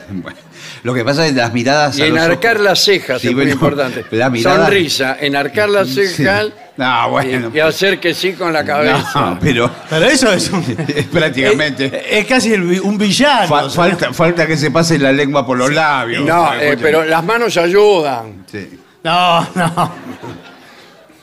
Bueno, 0.09 0.37
lo 0.81 0.93
que 0.95 1.05
pasa 1.05 1.25
es 1.27 1.33
que 1.33 1.37
las 1.37 1.53
miradas. 1.53 1.99
Y 1.99 2.01
a 2.01 2.07
los 2.07 2.17
enarcar 2.17 2.55
ojos- 2.55 2.63
las 2.65 2.79
cejas 2.83 3.21
Sí, 3.21 3.27
es 3.27 3.35
muy 3.35 3.51
importante. 3.51 4.03
La 4.11 4.31
mirada. 4.31 4.65
Sonrisa, 4.65 5.17
enarcar 5.19 5.69
las 5.69 5.87
Sí. 5.93 6.07
cejas 6.07 6.47
No, 6.77 7.09
bueno. 7.11 7.51
y, 7.53 7.57
y 7.57 7.59
hacer 7.59 7.99
que 7.99 8.13
sí 8.15 8.33
con 8.33 8.51
la 8.51 8.65
cabeza. 8.65 9.21
No, 9.21 9.37
pero 9.39 9.69
Pero 9.87 10.05
eso 10.05 10.31
es 10.33 10.49
un. 10.49 10.63
es 10.87 11.05
prácticamente. 11.05 11.85
Es, 11.85 12.19
es 12.21 12.25
casi 12.25 12.53
el 12.53 12.63
vi- 12.63 12.79
un 12.79 12.97
villano. 12.97 13.47
Fa- 13.47 13.65
o 13.65 13.69
sea, 13.69 13.83
falta, 13.83 14.11
falta 14.13 14.47
que 14.47 14.57
se 14.57 14.71
pase 14.71 14.97
la 14.97 15.11
lengua 15.11 15.45
por 15.45 15.55
los 15.57 15.71
labios. 15.71 16.25
No, 16.25 16.51
eh, 16.55 16.75
pero 16.81 17.03
las 17.05 17.23
manos 17.23 17.55
ayudan. 17.57 18.43
Sí. 18.51 18.79
No, 19.03 19.47
no. 19.53 19.91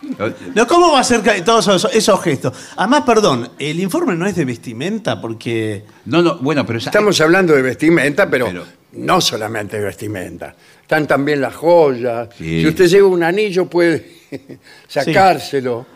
No, 0.55 0.67
¿Cómo 0.67 0.93
va 0.93 1.01
a 1.01 1.05
ser 1.05 1.23
todos 1.45 1.69
esos, 1.69 1.95
esos 1.95 2.21
gestos? 2.23 2.53
Además, 2.77 3.03
perdón, 3.07 3.51
el 3.59 3.79
informe 3.81 4.15
no 4.17 4.27
es 4.27 4.35
de 4.35 4.45
vestimenta 4.45 5.21
porque. 5.21 5.85
No, 6.07 6.21
no, 6.23 6.39
bueno, 6.39 6.67
pero 6.67 6.79
esa- 6.79 6.91
Estamos 6.91 7.21
hablando 7.21 7.55
de 7.55 7.63
vestimenta, 7.63 8.29
pero, 8.29 8.47
Pero- 8.47 8.67
no 8.93 9.21
solamente 9.21 9.79
de 9.79 9.85
vestimenta. 9.85 10.55
Están 10.83 11.07
también 11.07 11.41
las 11.41 11.55
joyas. 11.55 12.29
Sí. 12.37 12.61
Si 12.63 12.67
usted 12.69 12.87
lleva 12.89 13.09
un 13.09 13.23
anillo, 13.23 13.67
puede 13.67 14.19
sacárselo. 14.89 15.87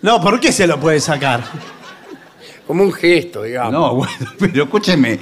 No, 0.00 0.20
¿por 0.20 0.40
qué 0.40 0.50
se 0.50 0.66
lo 0.66 0.80
puede 0.80 0.98
sacar? 1.00 1.44
Como 2.66 2.82
un 2.82 2.92
gesto, 2.92 3.42
digamos. 3.42 3.72
No, 3.72 3.94
bueno, 3.94 4.14
pero 4.38 4.64
escúcheme. 4.64 5.18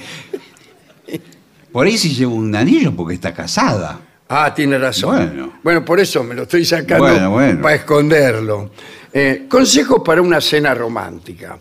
Por 1.72 1.86
ahí 1.86 1.96
si 1.98 2.14
lleva 2.14 2.32
un 2.32 2.54
anillo 2.54 2.94
porque 2.94 3.14
está 3.14 3.32
casada. 3.34 4.00
Ah, 4.32 4.54
tiene 4.54 4.78
razón. 4.78 5.16
Bueno. 5.16 5.52
Bueno, 5.62 5.84
por 5.84 5.98
eso 5.98 6.22
me 6.22 6.34
lo 6.36 6.42
estoy 6.42 6.64
sacando 6.64 7.04
Bueno, 7.04 7.30
bueno. 7.30 7.60
para 7.60 7.74
esconderlo. 7.74 8.70
Eh, 9.12 9.46
consejos 9.48 10.02
para 10.04 10.22
una 10.22 10.40
cena 10.40 10.72
romántica. 10.72 11.58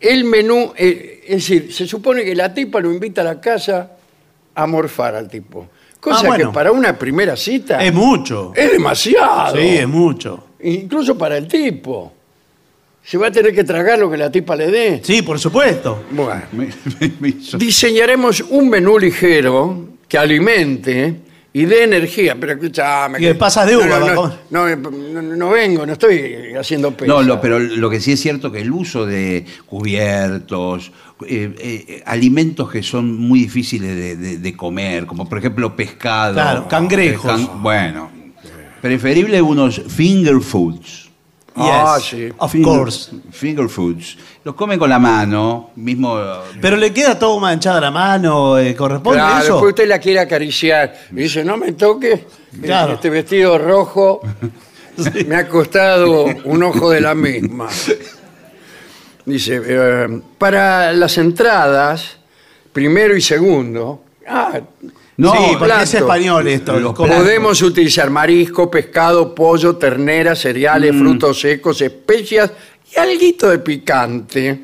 El 0.00 0.24
menú, 0.24 0.72
eh, 0.76 1.22
es 1.26 1.36
decir, 1.48 1.72
se 1.72 1.86
supone 1.86 2.24
que 2.24 2.34
la 2.34 2.52
tipa 2.52 2.80
lo 2.80 2.92
invita 2.92 3.20
a 3.20 3.24
la 3.24 3.40
casa 3.40 3.92
a 4.54 4.66
morfar 4.66 5.14
al 5.14 5.28
tipo. 5.28 5.68
Cosa 6.00 6.20
Ah, 6.24 6.28
bueno. 6.28 6.50
que 6.50 6.54
para 6.54 6.72
una 6.72 6.98
primera 6.98 7.36
cita 7.36 7.82
Es 7.82 7.94
mucho. 7.94 8.52
es 8.54 8.72
demasiado. 8.72 9.56
Sí, 9.56 9.76
es 9.78 9.88
mucho. 9.88 10.48
Incluso 10.64 11.16
para 11.16 11.36
el 11.38 11.46
tipo. 11.46 12.12
Se 13.04 13.16
va 13.16 13.28
a 13.28 13.30
tener 13.30 13.54
que 13.54 13.64
tragar 13.64 13.98
lo 13.98 14.10
que 14.10 14.16
la 14.16 14.30
tipa 14.30 14.56
le 14.56 14.70
dé. 14.70 15.00
Sí, 15.04 15.22
por 15.22 15.38
supuesto. 15.38 16.04
Bueno. 16.10 16.42
Me- 16.52 16.66
me- 17.00 17.12
me 17.20 17.28
hizo- 17.28 17.56
Diseñaremos 17.58 18.40
un 18.50 18.68
menú 18.68 18.98
ligero 18.98 19.88
que 20.08 20.18
alimente 20.18 21.14
y 21.56 21.64
dé 21.64 21.84
energía. 21.84 22.36
Pero 22.38 22.52
escúchame. 22.52 23.18
Y 23.18 23.22
que 23.22 23.34
pasas 23.36 23.66
de 23.66 23.76
uva, 23.78 23.86
No, 24.50 24.68
no, 24.68 24.76
no, 24.76 24.90
no, 24.90 25.22
no- 25.22 25.36
no 25.36 25.50
vengo, 25.50 25.86
no 25.86 25.92
estoy 25.94 26.52
haciendo 26.58 26.90
pesa. 26.94 27.10
No, 27.12 27.22
lo- 27.22 27.40
pero 27.40 27.58
lo 27.58 27.88
que 27.88 28.00
sí 28.00 28.12
es 28.12 28.20
cierto 28.20 28.52
que 28.52 28.60
el 28.60 28.70
uso 28.72 29.06
de 29.06 29.46
cubiertos, 29.66 30.92
eh, 31.26 31.54
eh, 31.58 32.02
alimentos 32.06 32.70
que 32.70 32.82
son 32.82 33.16
muy 33.18 33.40
difíciles 33.40 33.96
de, 33.96 34.16
de- 34.16 34.38
de 34.38 34.56
comer, 34.56 35.06
como 35.06 35.28
por 35.28 35.38
ejemplo 35.38 35.74
pescado. 35.74 36.34
Claro, 36.34 36.68
cangrejos. 36.68 37.30
can- 37.30 37.62
bueno, 37.62 38.10
preferible 38.82 39.40
unos 39.40 39.80
finger 39.88 40.40
foods. 40.40 41.04
Ah, 41.56 41.96
Yes, 41.98 42.06
sí. 42.08 42.28
Of 42.36 42.52
Finger- 42.52 42.64
course. 42.78 43.12
Finger 43.30 43.68
foods. 43.68 44.18
Los 44.44 44.54
comen 44.54 44.78
con 44.78 44.90
la 44.90 44.98
mano, 44.98 45.70
mismo. 45.76 46.18
Pero 46.60 46.76
le 46.76 46.92
queda 46.92 47.18
todo 47.18 47.40
manchada 47.40 47.80
la 47.80 47.90
mano, 47.90 48.58
eh, 48.58 48.74
¿corresponde 48.76 49.18
Claro, 49.18 49.42
eso? 49.42 49.52
después 49.54 49.70
usted 49.70 49.88
la 49.88 49.98
quiere 49.98 50.20
acariciar. 50.20 50.94
Y 51.12 51.14
dice, 51.16 51.42
no 51.42 51.56
me 51.56 51.72
toques. 51.72 52.20
Claro. 52.62 52.92
Este 52.94 53.08
vestido 53.08 53.56
rojo 53.56 54.20
me 55.26 55.36
ha 55.36 55.48
costado 55.48 56.24
un 56.44 56.62
ojo 56.62 56.90
de 56.90 57.00
la 57.00 57.14
misma. 57.14 57.68
Dice, 59.24 59.60
eh, 59.64 60.20
para 60.36 60.92
las 60.92 61.16
entradas, 61.16 62.18
primero 62.72 63.16
y 63.16 63.22
segundo. 63.22 64.02
Ah, 64.28 64.60
No, 65.16 65.32
sí, 65.32 65.38
porque 65.58 65.72
es 65.82 65.94
español 65.94 66.48
esto. 66.48 66.78
Los. 66.78 66.92
Podemos 66.94 67.62
utilizar 67.62 68.10
marisco, 68.10 68.70
pescado, 68.70 69.34
pollo, 69.34 69.76
ternera, 69.76 70.34
cereales, 70.34 70.92
Mm. 70.92 70.98
frutos 70.98 71.40
secos, 71.40 71.80
especias 71.80 72.50
y 72.92 72.98
alguito 72.98 73.48
de 73.50 73.58
picante. 73.60 74.60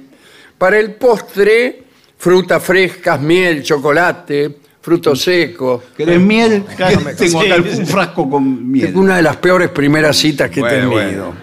Para 0.59 0.78
el 0.78 0.94
postre, 0.94 1.83
frutas 2.18 2.62
frescas, 2.62 3.20
miel, 3.20 3.62
chocolate, 3.62 4.56
frutos 4.83 5.20
secos. 5.22 5.83
¿Querés 5.96 6.20
miel? 6.20 6.64
Claro, 6.76 7.00
Tengo 7.18 7.40
acá 7.40 7.56
sí. 7.62 7.78
un 7.80 7.87
frasco 7.87 8.28
con 8.30 8.70
miel. 8.70 8.88
Es 8.88 8.94
una 8.94 9.16
de 9.16 9.22
las 9.22 9.37
peores 9.37 9.70
primeras 9.70 10.16
citas 10.16 10.50
que 10.50 10.61
he 10.61 10.62
Bueno, 10.62 10.90
tenido. 11.00 11.35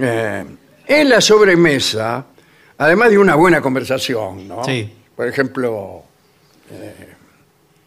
Eh, 0.00 0.44
en 0.88 1.08
la 1.08 1.20
sobremesa, 1.20 2.24
además 2.78 3.10
de 3.10 3.18
una 3.18 3.34
buena 3.34 3.60
conversación, 3.60 4.46
¿no? 4.48 4.64
Sí. 4.64 4.92
Por 5.14 5.28
ejemplo, 5.28 6.02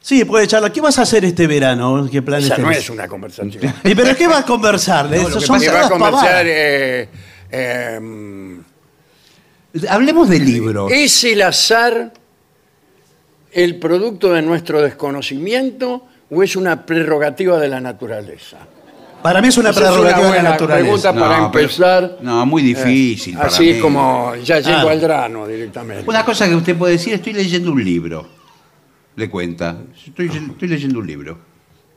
Sí, 0.02 0.24
puede 0.26 0.48
charlar. 0.48 0.72
¿Qué 0.72 0.82
vas 0.82 0.98
a 0.98 1.02
hacer 1.04 1.26
este 1.26 1.46
verano? 1.46 2.08
¿Qué 2.12 2.22
planes 2.22 2.46
esa 2.46 2.58
no 2.58 2.64
tenés? 2.70 2.80
es 2.86 2.90
una 2.90 3.08
conversación. 3.08 3.52
¿Y 3.84 3.94
pero 3.94 4.16
qué 4.16 4.28
vas 4.28 4.40
a 4.44 4.46
conversar? 4.46 5.06
lo 5.08 5.16
Eso 5.16 5.40
que 5.40 5.46
son 5.46 5.58
pasa 5.58 5.66
Se 5.66 5.72
va 5.72 5.78
a 5.78 5.88
todas 5.88 5.92
conversar. 5.92 6.22
pavadas. 6.30 6.44
eh, 6.48 7.10
eh, 7.52 8.60
Hablemos 9.90 10.30
de 10.30 10.40
libros. 10.40 10.92
¿Es 10.92 11.24
el 11.24 11.42
azar 11.44 12.12
el 13.52 13.78
producto 13.80 14.34
de 14.34 14.42
nuestro 14.42 14.82
desconocimiento 14.82 16.06
o 16.30 16.44
es 16.44 16.56
una 16.56 16.86
prerrogativa 16.86 17.60
de 17.60 17.70
la 17.70 17.80
naturaleza? 17.80 18.58
Para 19.22 19.42
mí 19.42 19.50
es 19.50 19.58
una 19.58 19.70
Esa 19.72 19.82
es 19.82 19.86
una 19.88 19.94
prerrogativa 19.96 20.32
de 20.32 20.44
la 20.44 20.50
naturaleza. 20.52 20.84
pregunta 20.86 21.14
para 21.14 21.38
No, 21.42 21.52
pero- 21.52 21.64
empezar. 21.66 22.18
no, 22.22 22.46
muy 22.46 22.62
difícil. 22.64 23.34
Eh, 23.34 23.38
para 23.38 23.50
así 23.50 23.74
mí. 23.74 23.80
como 23.80 24.34
ya 24.38 24.60
yendo 24.60 24.88
Ah. 24.88 24.92
al 24.92 25.00
grano 25.00 25.46
directamente. 25.48 26.10
Una 26.10 26.24
cosa 26.26 26.48
que 26.48 26.56
usted 26.56 26.78
puede 26.78 26.94
decir, 26.94 27.14
estoy 27.14 27.34
leyendo 27.34 27.72
un 27.72 27.84
libro. 27.84 28.40
le 29.16 29.30
cuenta. 29.30 29.76
Estoy, 30.08 30.28
estoy 30.28 30.68
leyendo 30.70 31.00
un 31.00 31.06
libro. 31.08 31.38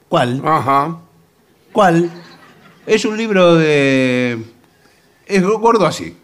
¿Cuál? 0.09 0.43
Ajá. 0.45 0.99
¿Cuál? 1.71 2.11
Es 2.85 3.05
un 3.05 3.17
libro 3.17 3.55
de... 3.55 4.43
Es 5.37 5.43
gordo 5.43 5.87
así. 5.87 6.15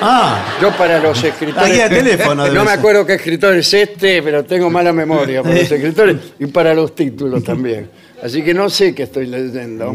Ah, 0.00 0.56
Yo 0.60 0.70
para 0.76 0.98
los 0.98 1.22
escritores... 1.22 1.68
La 1.68 1.74
guía 1.74 1.88
de 1.88 1.96
teléfono 1.96 2.44
debe 2.44 2.54
No 2.58 2.64
me 2.64 2.70
ser. 2.70 2.78
acuerdo 2.78 3.06
qué 3.06 3.14
escritor 3.14 3.54
es 3.54 3.72
este, 3.72 4.22
pero 4.22 4.44
tengo 4.44 4.68
mala 4.70 4.92
memoria 4.92 5.42
para 5.42 5.54
los 5.54 5.62
escritores 5.70 6.16
y 6.38 6.46
para 6.46 6.74
los 6.74 6.94
títulos 6.94 7.44
también. 7.44 7.88
Así 8.22 8.42
que 8.42 8.52
no 8.54 8.68
sé 8.70 8.94
qué 8.94 9.04
estoy 9.04 9.26
leyendo. 9.26 9.94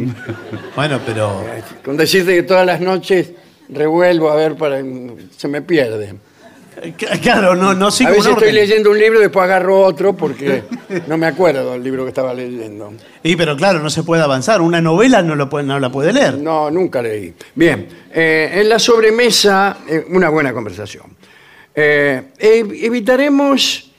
bueno, 0.76 1.00
pero. 1.06 1.44
Con 1.84 1.96
decirte 1.98 2.36
que 2.36 2.44
todas 2.44 2.66
las 2.66 2.80
noches 2.82 3.32
revuelvo 3.70 4.30
a 4.30 4.36
ver 4.36 4.56
para... 4.56 4.82
Se 5.38 5.48
me 5.48 5.62
pierde. 5.62 6.16
Claro, 7.22 7.56
no, 7.56 7.74
no 7.74 7.88
a 7.88 7.92
sigo 7.92 8.12
veces 8.12 8.28
un 8.28 8.34
estoy 8.34 8.52
leyendo 8.52 8.92
un 8.92 9.00
libro 9.00 9.20
y 9.20 9.24
después 9.24 9.44
agarro 9.44 9.82
otro 9.82 10.16
porque 10.16 10.64
no 11.08 11.18
me 11.18 11.26
acuerdo 11.26 11.72
del 11.72 11.84
libro 11.84 12.04
que 12.04 12.10
estaba 12.10 12.34
leyendo. 12.34 12.94
Y 13.24 13.36
pero 13.36 13.56
claro, 13.58 13.80
no 13.80 13.90
se 13.90 14.04
puede 14.04 14.22
avanzar. 14.22 14.62
Una 14.62 14.80
novela 14.82 15.22
no, 15.24 15.36
lo 15.36 15.50
puede, 15.50 15.66
no 15.66 15.80
la 15.80 15.90
puede 15.92 16.14
leer. 16.14 16.38
No, 16.38 16.70
nunca 16.70 17.02
leí. 17.02 17.34
Bien, 17.56 17.88
eh, 18.14 18.52
en 18.54 18.70
la 18.70 18.78
sobremesa, 18.80 19.78
eh, 19.88 20.06
una 20.10 20.30
buena 20.30 20.54
conversación. 20.54 21.06
Eh, 21.74 22.22
ev- 22.40 22.78
evitaremos 22.86 23.92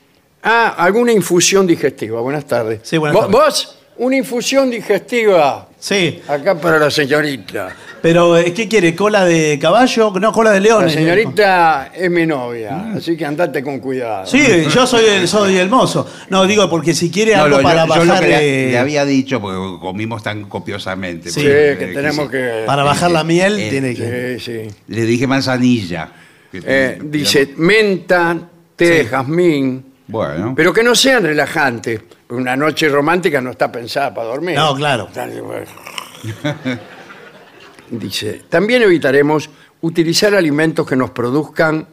ah, 0.42 0.74
alguna 0.78 1.12
infusión 1.12 1.66
digestiva. 1.66 2.20
Buenas 2.20 2.46
tardes. 2.46 2.80
Sí, 2.84 2.96
buenas 2.96 3.16
tardes. 3.18 3.32
Vos, 3.32 3.78
una 3.98 4.16
infusión 4.16 4.70
digestiva 4.70 5.67
Sí, 5.80 6.20
acá 6.26 6.56
para 6.60 6.78
la 6.78 6.90
señorita. 6.90 7.68
pero 8.02 8.36
eh, 8.36 8.52
¿qué 8.52 8.66
quiere? 8.66 8.96
¿Cola 8.96 9.24
de 9.24 9.58
caballo? 9.60 10.12
No, 10.18 10.32
cola 10.32 10.50
de 10.50 10.60
león. 10.60 10.84
La 10.86 10.90
señorita 10.90 11.92
es 11.94 12.10
mi 12.10 12.26
novia, 12.26 12.92
así 12.96 13.16
que 13.16 13.24
andate 13.24 13.62
con 13.62 13.78
cuidado. 13.78 14.26
Sí, 14.26 14.42
yo 14.74 14.86
soy 14.88 15.04
el, 15.04 15.28
soy 15.28 15.56
el 15.56 15.68
mozo. 15.68 16.04
No, 16.30 16.44
digo 16.46 16.68
porque 16.68 16.94
si 16.94 17.10
quiere 17.12 17.36
No, 17.36 17.44
algo 17.44 17.56
lo- 17.58 17.62
para 17.62 17.86
yo, 17.86 17.94
yo 17.94 18.04
lo 18.04 18.06
bajar 18.08 18.24
que 18.24 18.28
le, 18.28 18.68
eh, 18.68 18.70
le 18.72 18.78
había 18.78 19.04
dicho, 19.04 19.40
porque 19.40 19.78
comimos 19.80 20.20
tan 20.22 20.44
copiosamente. 20.46 21.30
Sí, 21.30 21.42
que 21.42 21.72
eh, 21.72 21.90
tenemos 21.94 22.28
que... 22.28 22.64
para 22.66 22.82
bajar 22.82 23.12
la 23.12 23.22
miel 23.22 23.58
eh, 23.60 23.70
tiene 23.70 23.94
que. 23.94 24.38
Sí, 24.40 24.52
sí. 24.68 24.74
Le 24.88 25.02
dije 25.02 25.28
manzanilla. 25.28 26.08
que 26.50 26.60
Eh, 26.64 26.98
dice, 27.04 27.50
menta, 27.56 28.36
té, 28.74 28.84
de 28.90 29.04
jazmín, 29.06 29.84
Bueno. 30.08 30.54
pero 30.56 30.72
que 30.72 30.82
no 30.82 30.96
sean 30.96 31.22
relajantes. 31.22 32.00
Una 32.30 32.56
noche 32.56 32.88
romántica 32.88 33.40
no 33.40 33.50
está 33.52 33.72
pensada 33.72 34.12
para 34.12 34.28
dormir. 34.28 34.54
No, 34.56 34.74
claro. 34.74 35.08
Dice, 37.90 38.42
también 38.48 38.82
evitaremos 38.82 39.48
utilizar 39.80 40.34
alimentos 40.34 40.86
que 40.86 40.94
nos 40.96 41.10
produzcan 41.10 41.86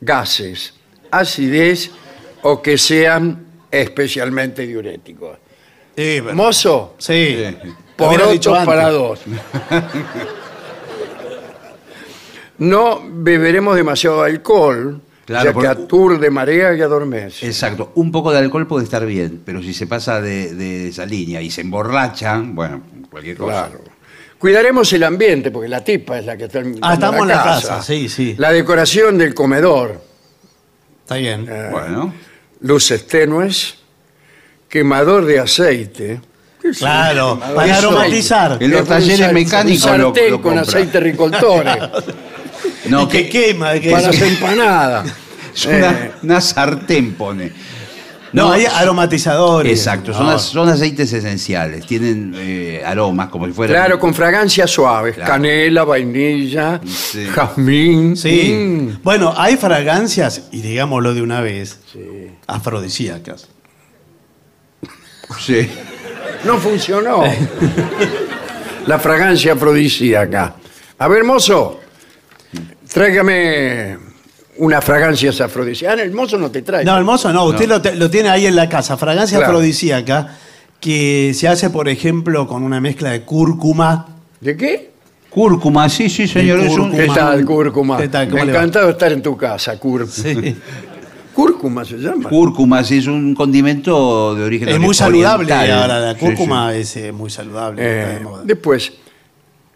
gases, 0.00 0.74
acidez 1.10 1.90
o 2.42 2.62
que 2.62 2.78
sean 2.78 3.44
especialmente 3.70 4.66
diuréticos. 4.66 5.38
Sí, 5.96 6.20
pero- 6.24 6.34
Mozo, 6.34 6.94
sí. 6.98 7.36
Lo 7.98 8.06
hubiera 8.08 8.28
dicho 8.28 8.50
porotos 8.50 8.56
antes. 8.58 8.66
para 8.66 8.90
dos. 8.90 9.20
No 12.58 13.00
beberemos 13.04 13.74
demasiado 13.74 14.22
alcohol, 14.22 15.00
Claro, 15.30 15.44
ya 15.44 15.50
que 15.50 15.54
porque- 15.54 15.68
aturde, 15.68 16.28
marea 16.28 16.74
y 16.74 16.80
adormece. 16.82 17.46
Exacto. 17.46 17.92
Un 17.94 18.10
poco 18.10 18.32
de 18.32 18.38
alcohol 18.38 18.66
puede 18.66 18.82
estar 18.84 19.06
bien, 19.06 19.42
pero 19.44 19.62
si 19.62 19.72
se 19.72 19.86
pasa 19.86 20.20
de, 20.20 20.54
de 20.56 20.88
esa 20.88 21.06
línea 21.06 21.40
y 21.40 21.52
se 21.52 21.60
emborrachan, 21.60 22.52
bueno, 22.54 22.82
cualquier 23.08 23.36
cosa. 23.36 23.68
Claro. 23.68 23.84
Cuidaremos 24.38 24.92
el 24.92 25.04
ambiente, 25.04 25.52
porque 25.52 25.68
la 25.68 25.84
tipa 25.84 26.18
es 26.18 26.24
la 26.26 26.36
que 26.36 26.44
está 26.46 26.58
en 26.58 26.78
Ah, 26.82 26.94
estamos 26.94 27.20
en 27.22 27.28
la 27.28 27.42
casa, 27.44 27.80
sí, 27.80 28.08
sí. 28.08 28.34
La 28.38 28.50
decoración 28.50 29.16
del 29.18 29.32
comedor, 29.34 30.02
Está 31.02 31.14
bien. 31.14 31.46
Eh. 31.48 31.68
Bueno. 31.70 32.12
luces 32.62 33.06
tenues, 33.06 33.76
quemador 34.68 35.26
de 35.26 35.38
aceite. 35.40 36.20
¿Qué 36.60 36.68
es 36.68 36.78
Claro, 36.78 37.38
para 37.54 37.76
aromatizar. 37.78 38.58
En 38.60 38.70
los 38.72 38.86
talleres 38.86 39.32
mecánicos 39.32 39.84
Un 39.90 39.96
sartén 40.02 40.30
lo 40.32 40.42
con 40.42 40.58
aceite 40.58 40.98
ricoltore 41.00 41.70
No, 42.90 43.08
que 43.08 43.28
quema. 43.28 43.74
que 43.74 43.90
para 43.90 44.02
las 44.08 44.20
empanadas. 44.20 45.12
es 45.54 45.66
una, 45.66 45.90
Eh, 45.90 46.12
una 46.22 46.40
sartén 46.40 47.14
pone. 47.14 47.52
No, 48.32 48.52
hay 48.52 48.64
aromatizadores. 48.64 49.72
Exacto, 49.76 50.14
son, 50.14 50.26
No. 50.26 50.38
son 50.38 50.68
aceites 50.68 51.12
esenciales, 51.12 51.84
tienen 51.84 52.32
eh, 52.36 52.80
aromas 52.86 53.28
como 53.28 53.46
si 53.46 53.52
fueran... 53.52 53.74
Claro, 53.74 53.98
con 53.98 54.14
fragancias 54.14 54.70
suaves, 54.70 55.16
Claro. 55.16 55.32
canela, 55.32 55.82
vainilla, 55.82 56.80
Sí. 56.86 57.26
jazmín. 57.34 58.16
Sí. 58.16 58.52
Mm. 58.52 59.02
Bueno, 59.02 59.34
hay 59.36 59.56
fragancias, 59.56 60.42
y 60.52 60.60
digámoslo 60.62 61.12
de 61.12 61.22
una 61.22 61.40
vez, 61.40 61.80
afrodisíacas. 62.46 63.48
Sí. 65.40 65.68
No 66.44 66.58
funcionó. 66.58 67.24
La 68.86 68.98
fragancia 68.98 69.54
afrodisíaca. 69.54 70.54
A 70.98 71.08
ver, 71.08 71.24
mozo, 71.24 71.80
tráigame 72.92 73.96
unas 74.58 74.84
fragancias 74.84 75.40
afrodisíacas. 75.40 75.98
Ah, 75.98 76.02
el 76.02 76.12
mozo 76.12 76.36
no 76.38 76.50
te 76.50 76.62
trae. 76.62 76.84
No, 76.84 76.96
el 76.98 77.04
mozo 77.04 77.32
no, 77.32 77.44
usted 77.44 77.66
No. 77.66 77.74
Lo, 77.76 77.82
te- 77.82 77.96
lo 77.96 78.10
tiene 78.10 78.28
ahí 78.28 78.46
en 78.46 78.56
la 78.56 78.68
casa. 78.68 78.96
Fragancia 78.96 79.38
Claro. 79.38 79.52
afrodisíaca 79.54 80.36
que 80.80 81.32
se 81.34 81.48
hace, 81.48 81.70
por 81.70 81.88
ejemplo, 81.88 82.46
con 82.46 82.62
una 82.62 82.80
mezcla 82.80 83.10
de 83.10 83.22
cúrcuma. 83.22 84.06
¿De 84.40 84.56
qué? 84.56 84.90
Cúrcuma, 85.30 85.88
sí, 85.88 86.08
sí, 86.10 86.26
señor. 86.26 86.58
Un- 86.58 86.90
¿Qué 86.90 87.06
Cúrcuma. 87.06 87.14
tal, 87.14 87.44
cúrcuma? 87.44 87.98
¿Qué 87.98 88.08
tal? 88.08 88.28
¿Cómo 88.28 88.44
le 88.44 88.52
va? 88.52 88.58
Encantado 88.58 88.86
de 88.86 88.92
estar 88.92 89.12
en 89.12 89.22
tu 89.22 89.36
casa, 89.36 89.78
cúrcuma. 89.78 90.10
Sí. 90.12 90.56
Cúrcuma 91.34 91.84
se 91.84 91.96
llama. 91.96 92.28
Cúrcuma, 92.28 92.82
sí, 92.82 92.98
es 92.98 93.06
un 93.06 93.34
condimento 93.34 94.34
de 94.34 94.42
origen 94.44 94.68
Es 94.68 94.78
muy 94.80 94.94
saludable 94.94 95.50
ahora. 95.54 96.00
La 96.00 96.12
Sí, 96.14 96.18
cúrcuma 96.18 96.74
es 96.74 96.96
eh, 96.96 97.12
muy 97.12 97.30
saludable. 97.30 97.80
Eh, 97.82 98.06
de 98.14 98.20
moda. 98.20 98.42
después, 98.44 98.92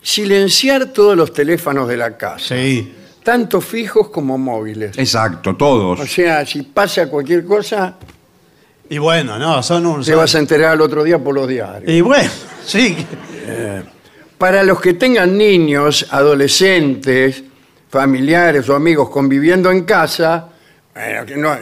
silenciar 0.02 0.86
todos 0.86 1.16
los 1.16 1.32
teléfonos 1.32 1.88
de 1.88 1.96
la 1.96 2.16
casa, 2.16 2.54
Sí. 2.56 2.92
Tanto 3.24 3.60
fijos 3.60 4.10
como 4.10 4.38
móviles. 4.38 4.96
Exacto, 4.96 5.56
todos. 5.56 5.98
O 5.98 6.06
sea, 6.06 6.46
si 6.46 6.62
pasa 6.62 7.08
cualquier 7.08 7.44
cosa, 7.44 7.96
Y 8.88 8.98
bueno, 8.98 9.38
no, 9.38 9.62
son 9.62 9.86
un. 9.86 10.00
te 10.04 10.10
son- 10.12 10.16
vas 10.20 10.34
a 10.34 10.38
enterar 10.38 10.72
al 10.72 10.80
otro 10.82 11.02
día 11.02 11.18
por 11.18 11.34
los 11.34 11.48
diarios. 11.48 11.90
Y 11.90 12.00
bueno, 12.02 12.30
sí. 12.64 12.94
Para 14.38 14.62
los 14.62 14.80
que 14.80 14.94
tengan 14.94 15.36
niños, 15.38 16.06
adolescentes, 16.10 17.42
familiares 17.88 18.68
o 18.68 18.74
amigos 18.74 19.08
conviviendo 19.08 19.70
en 19.70 19.84
casa, 19.84 20.48
bueno, 20.94 21.24
que 21.24 21.36
no, 21.36 21.56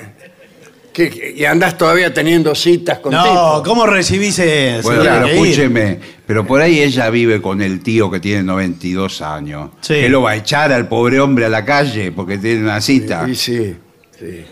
que- 0.92 1.10
que- 1.10 1.30
y 1.36 1.44
andás 1.44 1.76
todavía 1.78 2.12
teniendo 2.12 2.54
citas 2.54 2.98
con 2.98 3.12
No, 3.12 3.22
tipos. 3.22 3.62
¿cómo 3.68 3.86
recibís 3.86 4.38
eso? 4.38 4.82
Bueno, 4.88 5.02
pero 5.04 5.28
ir. 5.28 5.32
escúcheme, 5.34 6.00
pero 6.32 6.46
por 6.46 6.62
ahí 6.62 6.80
ella 6.80 7.10
vive 7.10 7.42
con 7.42 7.60
el 7.60 7.80
tío 7.80 8.10
que 8.10 8.18
tiene 8.18 8.42
92 8.42 9.20
años. 9.20 9.68
Sí. 9.82 9.92
¿Qué 9.92 10.08
lo 10.08 10.22
va 10.22 10.30
a 10.30 10.36
echar 10.36 10.72
al 10.72 10.88
pobre 10.88 11.20
hombre 11.20 11.44
a 11.44 11.50
la 11.50 11.62
calle 11.62 12.10
porque 12.10 12.38
tiene 12.38 12.62
una 12.62 12.80
cita? 12.80 13.28
Y 13.28 13.34
sí, 13.34 13.76
sí. 14.18 14.42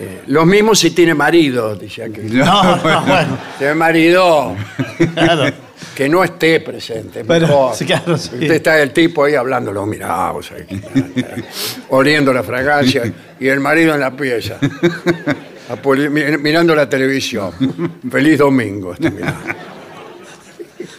Eh, 0.00 0.22
los 0.28 0.46
mismos 0.46 0.78
si 0.78 0.92
tiene 0.92 1.12
marido, 1.12 1.76
dice 1.76 2.04
aquí. 2.04 2.22
No, 2.30 2.44
No, 2.46 2.76
no, 2.76 3.02
bueno, 3.04 3.38
Tiene 3.58 3.74
marido, 3.74 4.56
claro. 5.12 5.52
que 5.94 6.08
no 6.08 6.24
esté 6.24 6.60
presente, 6.60 7.24
Pero, 7.26 7.46
mejor. 7.46 7.74
sí, 7.74 7.84
claro, 7.84 8.16
sí. 8.16 8.30
Usted 8.32 8.50
está 8.52 8.80
el 8.80 8.92
tipo 8.92 9.24
ahí 9.24 9.34
hablándolo, 9.34 9.84
mirá, 9.84 10.30
vos 10.30 10.50
ahí, 10.50 10.80
oliendo 11.90 12.32
la 12.32 12.42
fragancia, 12.42 13.02
y 13.38 13.48
el 13.48 13.60
marido 13.60 13.92
en 13.92 14.00
la 14.00 14.16
pieza, 14.16 14.58
mirando 16.40 16.74
la 16.74 16.88
televisión. 16.88 17.50
Feliz 18.10 18.38
domingo. 18.38 18.94
está 18.94 19.10
mirando. 19.10 19.67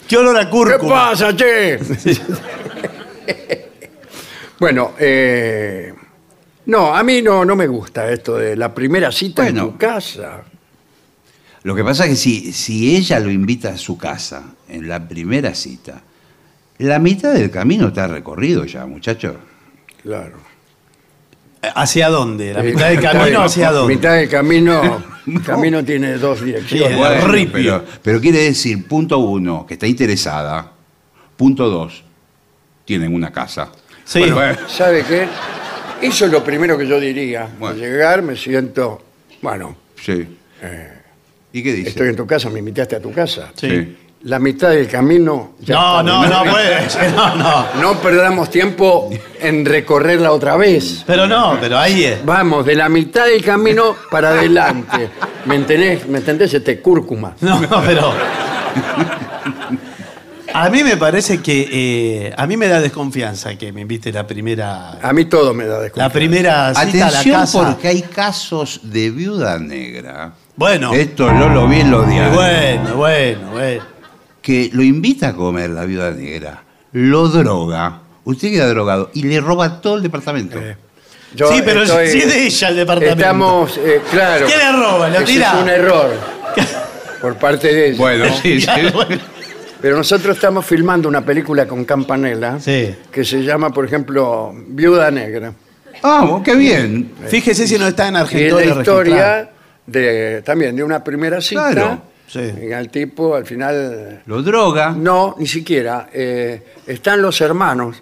¿Qué 0.09 0.17
olor 0.17 0.35
a 0.37 0.45
¿Qué 0.45 0.49
cúrcuma? 0.49 1.09
pasa, 1.11 1.35
che? 1.35 1.79
bueno, 4.59 4.93
eh, 4.99 5.93
no, 6.65 6.95
a 6.95 7.03
mí 7.03 7.21
no, 7.21 7.45
no 7.45 7.55
me 7.55 7.67
gusta 7.67 8.11
esto 8.11 8.37
de 8.37 8.55
la 8.55 8.73
primera 8.73 9.11
cita 9.11 9.47
en 9.47 9.55
Bueno. 9.55 9.69
tu 9.69 9.77
casa. 9.77 10.43
Lo 11.63 11.75
que 11.75 11.83
pasa 11.83 12.05
es 12.05 12.11
que 12.11 12.15
si, 12.15 12.53
si 12.53 12.95
ella 12.95 13.19
lo 13.19 13.29
invita 13.29 13.69
a 13.69 13.77
su 13.77 13.97
casa 13.97 14.43
en 14.67 14.87
la 14.87 15.07
primera 15.07 15.53
cita, 15.53 16.01
la 16.79 16.99
mitad 16.99 17.33
del 17.33 17.51
camino 17.51 17.89
está 17.89 18.07
recorrido 18.07 18.65
ya, 18.65 18.85
muchachos. 18.85 19.35
Claro. 20.01 20.37
¿Hacia 21.61 22.09
dónde? 22.09 22.53
¿La 22.53 22.63
mitad 22.63 22.89
del 22.89 23.01
camino 23.01 23.41
hacia 23.41 23.71
dónde? 23.71 23.95
Mitad 23.95 24.15
del 24.15 24.29
camino, 24.29 25.03
el 25.27 25.41
camino 25.41 25.83
tiene 25.83 26.17
dos 26.17 26.41
direcciones. 26.41 26.89
Sí, 26.89 26.95
Bueno, 26.95 27.49
pero, 27.51 27.85
pero 28.01 28.21
quiere 28.21 28.39
decir, 28.39 28.87
punto 28.87 29.19
uno, 29.19 29.65
que 29.65 29.73
está 29.73 29.85
interesada. 29.85 30.71
Punto 31.35 31.69
dos, 31.69 32.03
tienen 32.85 33.13
una 33.13 33.31
casa. 33.31 33.69
Sí. 34.05 34.29
Bueno, 34.31 34.57
¿Sabe 34.67 35.03
qué? 35.03 35.27
Eso 36.01 36.25
es 36.25 36.31
lo 36.31 36.43
primero 36.43 36.77
que 36.77 36.87
yo 36.87 36.99
diría. 36.99 37.47
Bueno. 37.59 37.75
Al 37.75 37.81
llegar 37.81 38.21
me 38.21 38.35
siento, 38.35 39.01
bueno, 39.41 39.75
sí. 40.01 40.37
¿Y 41.51 41.63
qué 41.63 41.73
dice? 41.73 41.89
estoy 41.89 42.09
en 42.09 42.15
tu 42.15 42.25
casa, 42.25 42.49
me 42.49 42.59
invitaste 42.59 42.95
a 42.95 43.01
tu 43.01 43.11
casa. 43.11 43.51
Sí. 43.55 43.97
La 44.23 44.37
mitad 44.39 44.69
del 44.69 44.87
camino. 44.87 45.51
ya 45.61 45.75
No, 45.75 45.99
está. 45.99 46.03
no, 46.03 46.27
no 46.45 46.51
puede 46.51 46.89
ser, 46.89 47.13
no, 47.15 47.35
no. 47.35 47.65
No 47.81 47.93
perdamos 48.01 48.49
tiempo 48.49 49.09
en 49.39 49.65
recorrerla 49.65 50.31
otra 50.31 50.57
vez. 50.57 51.03
Pero 51.07 51.25
no, 51.27 51.57
pero 51.61 51.77
ahí 51.79 52.03
es. 52.03 52.25
Vamos, 52.25 52.65
de 52.65 52.75
la 52.75 52.89
mitad 52.89 53.25
del 53.25 53.43
camino 53.43 53.95
para 54.11 54.29
adelante. 54.29 55.09
¿Me 55.45 55.55
entendés? 55.55 56.07
¿Me 56.07 56.17
entendés? 56.19 56.53
Este 56.53 56.79
cúrcuma. 56.81 57.35
No, 57.41 57.61
pero. 57.85 58.13
A 60.51 60.69
mí 60.69 60.83
me 60.83 60.97
parece 60.97 61.41
que. 61.41 61.69
eh, 61.71 62.33
a 62.35 62.47
mí 62.47 62.57
me 62.57 62.67
da 62.67 62.81
desconfianza 62.81 63.55
que 63.55 63.71
me 63.71 63.81
invite 63.81 64.11
la 64.11 64.25
primera. 64.25 64.97
A 65.01 65.13
mí 65.13 65.25
todo 65.25 65.53
me 65.53 65.65
da 65.65 65.75
La 65.77 65.81
desconfianza. 65.83 66.13
primera 66.13 66.73
cita 66.73 66.81
a 66.81 67.11
la 67.11 67.19
Atención 67.19 67.39
casa. 67.41 67.65
porque 67.65 67.87
hay 67.87 68.01
casos 68.01 68.79
de 68.83 69.11
viuda 69.11 69.59
negra. 69.59 70.31
Bueno. 70.55 70.91
Esto 70.93 71.31
no 71.31 71.49
lo 71.49 71.67
vi 71.67 71.81
en 71.81 71.91
los 71.91 72.07
diarios. 72.09 72.35
Bueno, 72.35 72.95
bueno, 72.95 73.51
bueno. 73.51 73.83
Que 74.49 74.71
lo 74.73 74.81
invita 74.81 75.27
a 75.27 75.33
comer 75.35 75.69
la 75.69 75.85
viuda 75.85 76.09
negra, 76.09 76.63
lo 76.93 77.27
droga, 77.27 77.99
usted 78.23 78.49
queda 78.49 78.67
drogado 78.67 79.11
y 79.13 79.21
le 79.21 79.39
roba 79.39 79.79
todo 79.79 79.97
el 79.97 80.01
departamento. 80.01 80.57
Eh, 80.59 80.75
Yo 81.35 81.51
sí, 81.53 81.61
pero 81.63 81.83
estoy- 81.83 82.07
sí 82.09 82.17
es 82.17 82.27
de 82.33 82.45
ella 82.47 82.69
el 82.69 82.75
departamento. 82.77 83.21
Estamos, 83.21 83.77
eh, 83.77 84.01
claro. 84.09 84.47
¿Qué 84.47 84.57
le 84.57 84.71
roba? 84.71 85.07
¿Lo 85.09 85.21
tira? 85.23 85.53
Es 85.55 85.61
un 85.61 85.69
error 85.69 86.09
por 87.21 87.35
parte 87.35 87.67
de 87.71 87.89
ella. 87.89 87.97
Bueno, 87.99 88.25
sí, 88.41 88.59
sí. 88.59 88.67
Pero 89.79 89.97
nosotros 89.97 90.35
estamos 90.35 90.65
filmando 90.65 91.07
una 91.07 91.23
película 91.23 91.67
con 91.67 91.85
Campanella 91.85 92.59
Sí. 92.59 92.95
que 93.11 93.23
se 93.23 93.43
llama, 93.43 93.71
por 93.71 93.85
ejemplo, 93.85 94.51
Viuda 94.69 95.11
Negra. 95.11 95.53
Ah, 96.01 96.41
qué 96.43 96.55
bien. 96.55 97.11
Fíjese 97.27 97.67
si 97.67 97.77
no 97.77 97.85
está 97.87 98.07
en 98.07 98.15
Y 98.15 98.17
es 98.17 98.21
Argentina. 98.23 98.55
la 98.61 98.65
historia 98.81 99.49
de, 99.85 100.41
también 100.43 100.75
de 100.75 100.83
una 100.83 101.03
primera 101.03 101.39
cita. 101.39 101.71
Claro, 101.71 102.01
sí. 102.29 102.71
Al 102.71 102.89
tipo, 102.89 103.35
al 103.35 103.45
final, 103.45 104.21
Lo 104.25 104.41
droga 104.41 104.91
no, 104.91 105.35
ni 105.37 105.47
siquiera. 105.47 106.09
eh, 106.13 106.63
están 106.87 107.21
los 107.21 107.41
hermanos 107.41 108.01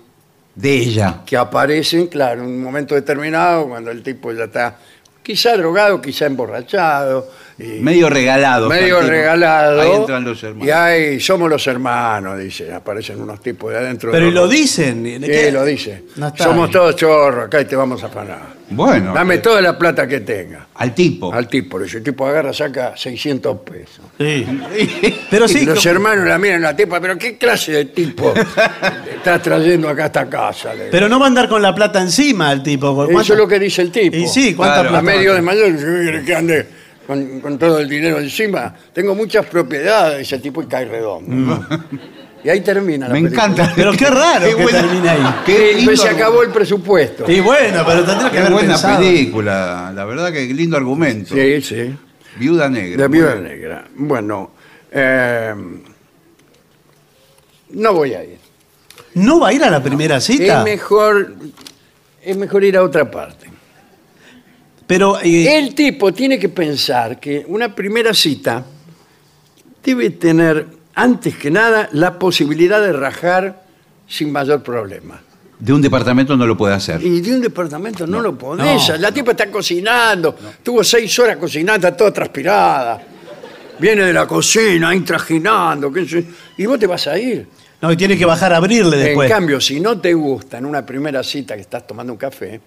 de 0.53 0.73
ella. 0.75 1.21
que 1.25 1.37
aparecen, 1.37 2.07
claro, 2.07 2.41
en 2.43 2.47
un 2.49 2.61
momento 2.63 2.93
determinado, 2.95 3.67
cuando 3.69 3.89
el 3.91 4.03
tipo 4.03 4.31
ya 4.33 4.43
está 4.45 4.77
quizá 5.23 5.55
drogado, 5.57 6.01
quizá 6.01 6.25
emborrachado. 6.25 7.29
Y- 7.59 7.79
Medio 7.81 8.09
regalado. 8.09 8.69
medio 8.69 8.99
el 8.99 9.07
regalado. 9.07 9.81
Ahí 9.81 9.91
entran 9.91 10.23
los 10.23 10.41
hermanos. 10.43 10.67
Y 10.67 10.71
ahí 10.71 11.19
somos 11.19 11.49
los 11.49 11.65
hermanos, 11.67 12.37
dice. 12.39 12.71
Aparecen 12.73 13.19
unos 13.21 13.41
tipos 13.41 13.71
de 13.71 13.77
adentro. 13.79 14.11
Pero 14.11 14.25
de 14.25 14.31
y 14.31 14.33
los- 14.33 14.43
lo 14.45 14.49
dicen. 14.49 15.03
Sí, 15.03 15.19
¿Qué? 15.25 15.51
lo 15.51 15.65
dice. 15.65 16.03
No 16.17 16.31
somos 16.37 16.67
ahí. 16.67 16.73
todos 16.73 16.95
chorros, 16.95 17.45
acá 17.45 17.61
y 17.61 17.65
te 17.65 17.75
vamos 17.75 18.03
a 18.03 18.07
afanar. 18.07 18.57
Bueno. 18.69 19.13
Dame 19.13 19.37
toda 19.37 19.61
la 19.61 19.77
plata 19.77 20.05
que 20.07 20.19
tenga. 20.19 20.67
Al 20.75 20.93
tipo. 20.93 21.33
Al 21.33 21.47
tipo, 21.47 21.79
ese 21.81 22.01
tipo 22.01 22.27
agarra, 22.27 22.51
saca 22.53 22.95
600 22.97 23.59
pesos. 23.61 24.01
Sí. 24.19 24.45
Pero 25.31 25.45
y 25.45 25.49
sí. 25.49 25.65
los 25.65 25.81
co- 25.81 25.89
hermanos 25.89 26.27
la 26.27 26.37
miran 26.37 26.63
a 26.65 26.71
la 26.71 26.75
tipa, 26.75 26.99
pero 26.99 27.17
¿qué 27.17 27.37
clase 27.37 27.71
de 27.71 27.85
tipo 27.85 28.33
estás 29.15 29.41
trayendo 29.41 29.89
acá 29.89 30.03
a 30.03 30.05
esta 30.07 30.29
casa? 30.29 30.73
Le- 30.73 30.85
Pero 30.91 31.07
no 31.09 31.17
va 31.19 31.25
a 31.25 31.27
andar 31.29 31.47
con 31.49 31.61
la 31.61 31.73
plata 31.73 32.01
encima 32.01 32.51
el 32.51 32.61
tipo. 32.61 32.91
Eso 33.03 33.11
¿cuánto- 33.11 33.33
es 33.33 33.39
lo 33.39 33.47
que 33.47 33.59
dice 33.59 33.81
el 33.81 33.91
tipo. 33.91 34.15
Y 34.17 34.27
sí, 34.27 34.53
¿cuánta 34.53 34.81
Claro. 34.81 34.89
A 34.89 35.01
plata? 35.01 35.17
medio 35.17 35.33
de 35.33 35.41
mayor, 35.41 36.25
que 36.25 36.35
ande 36.35 36.67
con, 37.07 37.39
con 37.39 37.57
todo 37.57 37.79
el 37.79 37.87
dinero 37.89 38.19
encima. 38.19 38.75
Tengo 38.93 39.15
muchas 39.15 39.45
propiedades, 39.47 40.31
el 40.31 40.41
tipo, 40.41 40.61
y 40.61 40.65
cae 40.67 40.85
redondo. 40.85 41.65
Y 42.43 42.49
ahí 42.49 42.61
termina 42.61 43.07
la 43.07 43.13
Me 43.15 43.21
película. 43.23 43.45
encanta. 43.45 43.73
Pero 43.75 43.91
qué 43.93 44.05
raro 44.05 44.45
Qué 44.45 44.55
que 44.55 44.61
buena- 44.63 44.81
termine 44.81 45.09
ahí. 45.09 45.35
Qué 45.45 45.73
lindo 45.73 45.85
pues 45.85 46.01
se 46.01 46.09
acabó 46.09 46.43
el 46.43 46.49
presupuesto. 46.51 47.29
Y 47.31 47.39
bueno, 47.39 47.83
pero 47.85 48.03
tendría 48.05 48.27
que 48.29 48.33
Qué 48.33 48.39
haber 48.39 48.51
buena 48.53 48.73
pensado. 48.73 48.99
película. 48.99 49.91
La 49.95 50.05
verdad 50.05 50.31
que 50.31 50.45
lindo 50.53 50.77
argumento. 50.77 51.33
Sí, 51.33 51.61
sí. 51.61 51.95
Viuda 52.37 52.69
negra. 52.69 53.01
La 53.01 53.07
viuda 53.07 53.35
negra. 53.35 53.85
Bueno, 53.95 54.51
eh, 54.91 55.53
no 57.71 57.93
voy 57.93 58.13
a 58.13 58.23
ir. 58.23 58.37
¿No 59.15 59.39
va 59.39 59.49
a 59.49 59.53
ir 59.53 59.63
a 59.63 59.69
la 59.71 59.81
primera 59.81 60.21
cita? 60.21 60.59
Es 60.59 60.63
mejor, 60.63 61.33
es 62.21 62.37
mejor 62.37 62.63
ir 62.63 62.77
a 62.77 62.83
otra 62.83 63.09
parte. 63.09 63.47
Pero. 64.87 65.19
eh, 65.21 65.57
El 65.59 65.75
tipo 65.75 66.13
tiene 66.13 66.39
que 66.39 66.49
pensar 66.49 67.19
que 67.19 67.45
una 67.47 67.75
primera 67.75 68.13
cita 68.13 68.63
debe 69.83 70.09
tener, 70.11 70.65
antes 70.95 71.35
que 71.37 71.51
nada, 71.51 71.89
la 71.93 72.17
posibilidad 72.17 72.81
de 72.81 72.93
rajar 72.93 73.63
sin 74.07 74.31
mayor 74.31 74.63
problema. 74.63 75.21
De 75.59 75.73
un 75.73 75.81
departamento 75.81 76.37
no 76.37 76.45
lo 76.45 76.55
puede 76.55 76.75
hacer. 76.75 77.01
Y 77.03 77.19
de 77.21 77.33
un 77.35 77.41
departamento 77.41 78.05
no, 78.05 78.21
lo 78.21 78.37
podés. 78.37 78.89
no. 78.89 78.97
la 78.97 79.11
tipa 79.11 79.31
está 79.31 79.49
cocinando. 79.49 80.35
Tuvo 80.61 80.83
seis 80.83 81.17
horas 81.19 81.37
cocinando, 81.37 81.87
está 81.87 81.97
toda 81.97 82.11
transpirada. 82.13 83.01
Viene 83.79 84.03
de 84.05 84.13
la 84.13 84.27
cocina, 84.27 84.89
ahí 84.89 85.01
trajinando. 85.01 85.91
qué 85.91 86.07
sé- 86.07 86.25
Y 86.57 86.65
vos 86.65 86.77
te 86.79 86.85
vas 86.87 87.07
a 87.07 87.17
ir. 87.17 87.47
no, 87.81 87.91
y 87.91 87.97
tiene 87.97 88.17
que 88.17 88.25
bajar 88.25 88.53
a 88.53 88.57
abrirle 88.57 88.97
después. 88.97 89.29
En 89.31 89.35
cambio, 89.35 89.59
si 89.59 89.79
no 89.79 89.99
te 89.99 90.13
gusta 90.13 90.59
en 90.59 90.65
una 90.65 90.85
primera 90.85 91.23
cita 91.23 91.55
que 91.55 91.61
estás 91.61 91.87
tomando 91.87 92.13
un 92.13 92.17
café, 92.19 92.59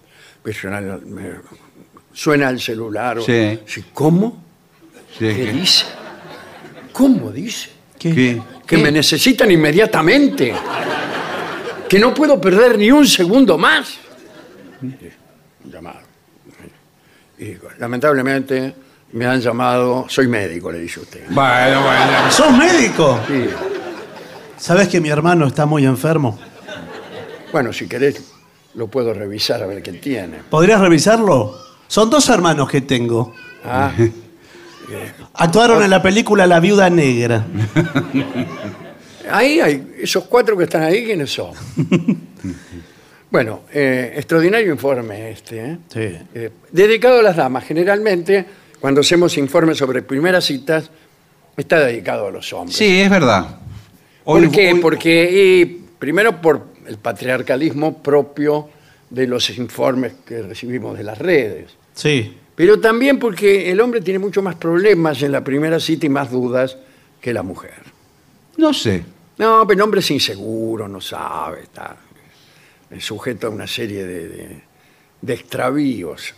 pues 0.43 0.57
me- 0.65 1.31
suena 2.13 2.49
el 2.49 2.59
celular. 2.59 3.19
o- 3.19 3.21
Sí. 3.25 3.59
Sí, 3.65 3.83
¿Cómo? 3.93 4.43
Sí. 5.17 5.27
¿Qué 5.27 5.51
dice? 5.53 5.85
¿Cómo 6.91 7.31
dice? 7.31 7.69
¿Qué? 7.99 8.13
¿Qué? 8.13 8.41
Que 8.65 8.77
me 8.77 8.91
necesitan 8.91 9.51
inmediatamente. 9.51 10.53
Que 11.89 11.99
no 11.99 12.13
puedo 12.13 12.39
perder 12.39 12.77
ni 12.77 12.89
un 12.91 13.05
segundo 13.05 13.57
más. 13.57 13.95
Llamado. 15.65 15.99
Y, 17.37 17.55
lamentablemente 17.79 18.73
me 19.13 19.25
han 19.25 19.41
llamado, 19.41 20.05
soy 20.07 20.27
médico, 20.27 20.71
le 20.71 20.79
dice 20.79 21.01
usted. 21.01 21.23
Bueno, 21.29 21.81
bueno. 21.81 22.31
¿Sos 22.31 22.55
médico? 22.55 23.19
Sí. 23.27 23.45
¿Sabés 24.57 24.87
que 24.87 25.01
mi 25.01 25.09
hermano 25.09 25.47
está 25.47 25.65
muy 25.65 25.85
enfermo? 25.85 26.39
Bueno, 27.51 27.73
si 27.73 27.87
querés, 27.87 28.23
lo 28.75 28.87
puedo 28.87 29.13
revisar 29.13 29.61
a 29.61 29.65
ver 29.65 29.81
qué 29.83 29.93
tiene. 29.93 30.37
¿Podrías 30.49 30.79
revisarlo? 30.79 31.57
Son 31.91 32.09
dos 32.09 32.29
hermanos 32.29 32.69
que 32.69 32.79
tengo. 32.79 33.35
Ah, 33.65 33.91
Actuaron 35.33 35.83
en 35.83 35.89
la 35.89 36.01
película 36.01 36.47
La 36.47 36.61
Viuda 36.61 36.89
Negra. 36.89 37.45
ahí 39.29 39.59
hay, 39.59 39.91
esos 39.99 40.23
cuatro 40.23 40.55
que 40.57 40.63
están 40.63 40.83
ahí, 40.83 41.03
¿quiénes 41.05 41.33
son? 41.33 41.51
Bueno, 43.29 43.61
eh, 43.73 44.11
extraordinario 44.17 44.71
informe 44.73 45.31
este. 45.31 45.59
¿eh? 45.65 45.77
Sí. 45.87 46.17
Eh, 46.33 46.49
dedicado 46.69 47.19
a 47.19 47.23
las 47.23 47.37
damas. 47.37 47.63
Generalmente, 47.63 48.45
cuando 48.81 48.99
hacemos 48.99 49.37
informes 49.37 49.77
sobre 49.77 50.01
primeras 50.01 50.43
citas, 50.45 50.89
está 51.55 51.79
dedicado 51.79 52.27
a 52.27 52.31
los 52.31 52.51
hombres. 52.51 52.75
Sí, 52.77 52.99
es 52.99 53.09
verdad. 53.09 53.57
¿Por 54.25 54.51
qué? 54.51 54.73
hoy- 54.73 54.79
Porque, 54.81 55.29
y, 55.61 55.65
primero, 55.97 56.41
por 56.41 56.67
el 56.85 56.97
patriarcalismo 56.97 58.03
propio 58.03 58.69
de 59.09 59.27
los 59.27 59.49
informes 59.51 60.11
que 60.25 60.41
recibimos 60.41 60.97
de 60.97 61.03
las 61.05 61.17
redes. 61.17 61.71
Sí. 61.93 62.37
Pero 62.55 62.79
también 62.79 63.17
porque 63.19 63.71
el 63.71 63.79
hombre 63.81 64.01
tiene 64.01 64.19
mucho 64.19 64.41
más 64.41 64.55
problemas 64.55 65.21
en 65.23 65.31
la 65.31 65.43
primera 65.43 65.79
cita 65.79 66.05
y 66.05 66.09
más 66.09 66.29
dudas 66.31 66.77
que 67.19 67.33
la 67.33 67.43
mujer. 67.43 67.73
No 68.57 68.73
sé. 68.73 69.03
No, 69.37 69.65
pero 69.65 69.77
el 69.79 69.81
hombre 69.81 69.99
es 70.01 70.11
inseguro, 70.11 70.87
no 70.87 71.01
sabe, 71.01 71.63
está 71.63 71.95
es 72.91 73.05
sujeto 73.05 73.47
a 73.47 73.49
una 73.49 73.65
serie 73.67 74.05
de, 74.05 74.27
de- 74.27 74.61
de 75.21 75.33
extravíos. 75.33 76.33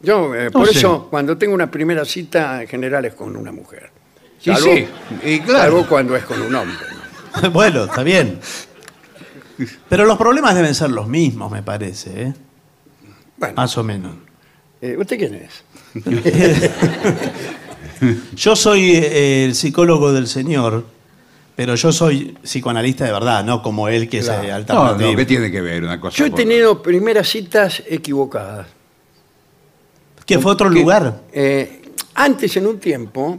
Yo, 0.00 0.34
eh, 0.34 0.50
por 0.50 0.68
sé. 0.68 0.78
eso, 0.78 1.08
cuando 1.10 1.36
tengo 1.36 1.54
una 1.54 1.70
primera 1.70 2.04
cita, 2.04 2.62
en 2.62 2.68
general 2.68 3.04
es 3.04 3.14
con 3.14 3.36
una 3.36 3.52
mujer. 3.52 3.90
Sí, 4.40 4.50
Salvo- 4.50 4.74
sí. 4.74 4.86
Y 5.24 5.40
claro. 5.40 5.58
salvo 5.58 5.86
cuando 5.88 6.16
es 6.16 6.24
con 6.24 6.40
un 6.42 6.54
hombre. 6.54 6.76
¿no? 7.42 7.50
bueno, 7.52 7.84
está 7.84 8.02
bien. 8.02 8.38
Pero 9.88 10.04
los 10.06 10.16
problemas 10.18 10.54
deben 10.54 10.74
ser 10.74 10.90
los 10.90 11.06
mismos, 11.08 11.50
me 11.52 11.62
parece, 11.62 12.22
¿eh? 12.22 12.34
Bueno, 13.42 13.56
Más 13.56 13.76
o 13.76 13.82
menos. 13.82 14.12
eh, 14.80 14.96
¿usted 14.96 15.18
quién 15.18 15.34
es? 15.34 15.64
Yo 18.36 18.54
soy 18.54 18.92
eh, 18.92 19.44
el 19.46 19.56
psicólogo 19.56 20.12
del 20.12 20.28
señor, 20.28 20.84
pero 21.56 21.74
yo 21.74 21.90
soy 21.90 22.36
psicoanalista 22.44 23.04
de 23.04 23.10
verdad, 23.12 23.42
no 23.44 23.62
como 23.62 23.88
él 23.88 24.08
que 24.08 24.20
Claro. 24.20 24.42
es 24.42 24.46
eh, 24.46 24.50
No, 24.50 24.54
alternativo. 24.56 25.10
no, 25.10 25.16
¿qué 25.16 25.26
tiene 25.26 25.50
que 25.50 25.60
ver 25.60 25.82
una 25.82 25.98
cosa? 26.00 26.16
Yo 26.18 26.26
he 26.26 26.30
con 26.30 26.36
tenido 26.36 26.80
primeras 26.82 27.28
citas 27.28 27.82
equivocadas. 27.88 28.68
¿Qué 30.24 30.38
fue 30.38 30.52
otro 30.52 30.70
Que, 30.70 30.78
lugar? 30.80 31.22
eh, 31.32 31.82
antes, 32.14 32.56
en 32.56 32.68
un 32.68 32.78
tiempo, 32.78 33.38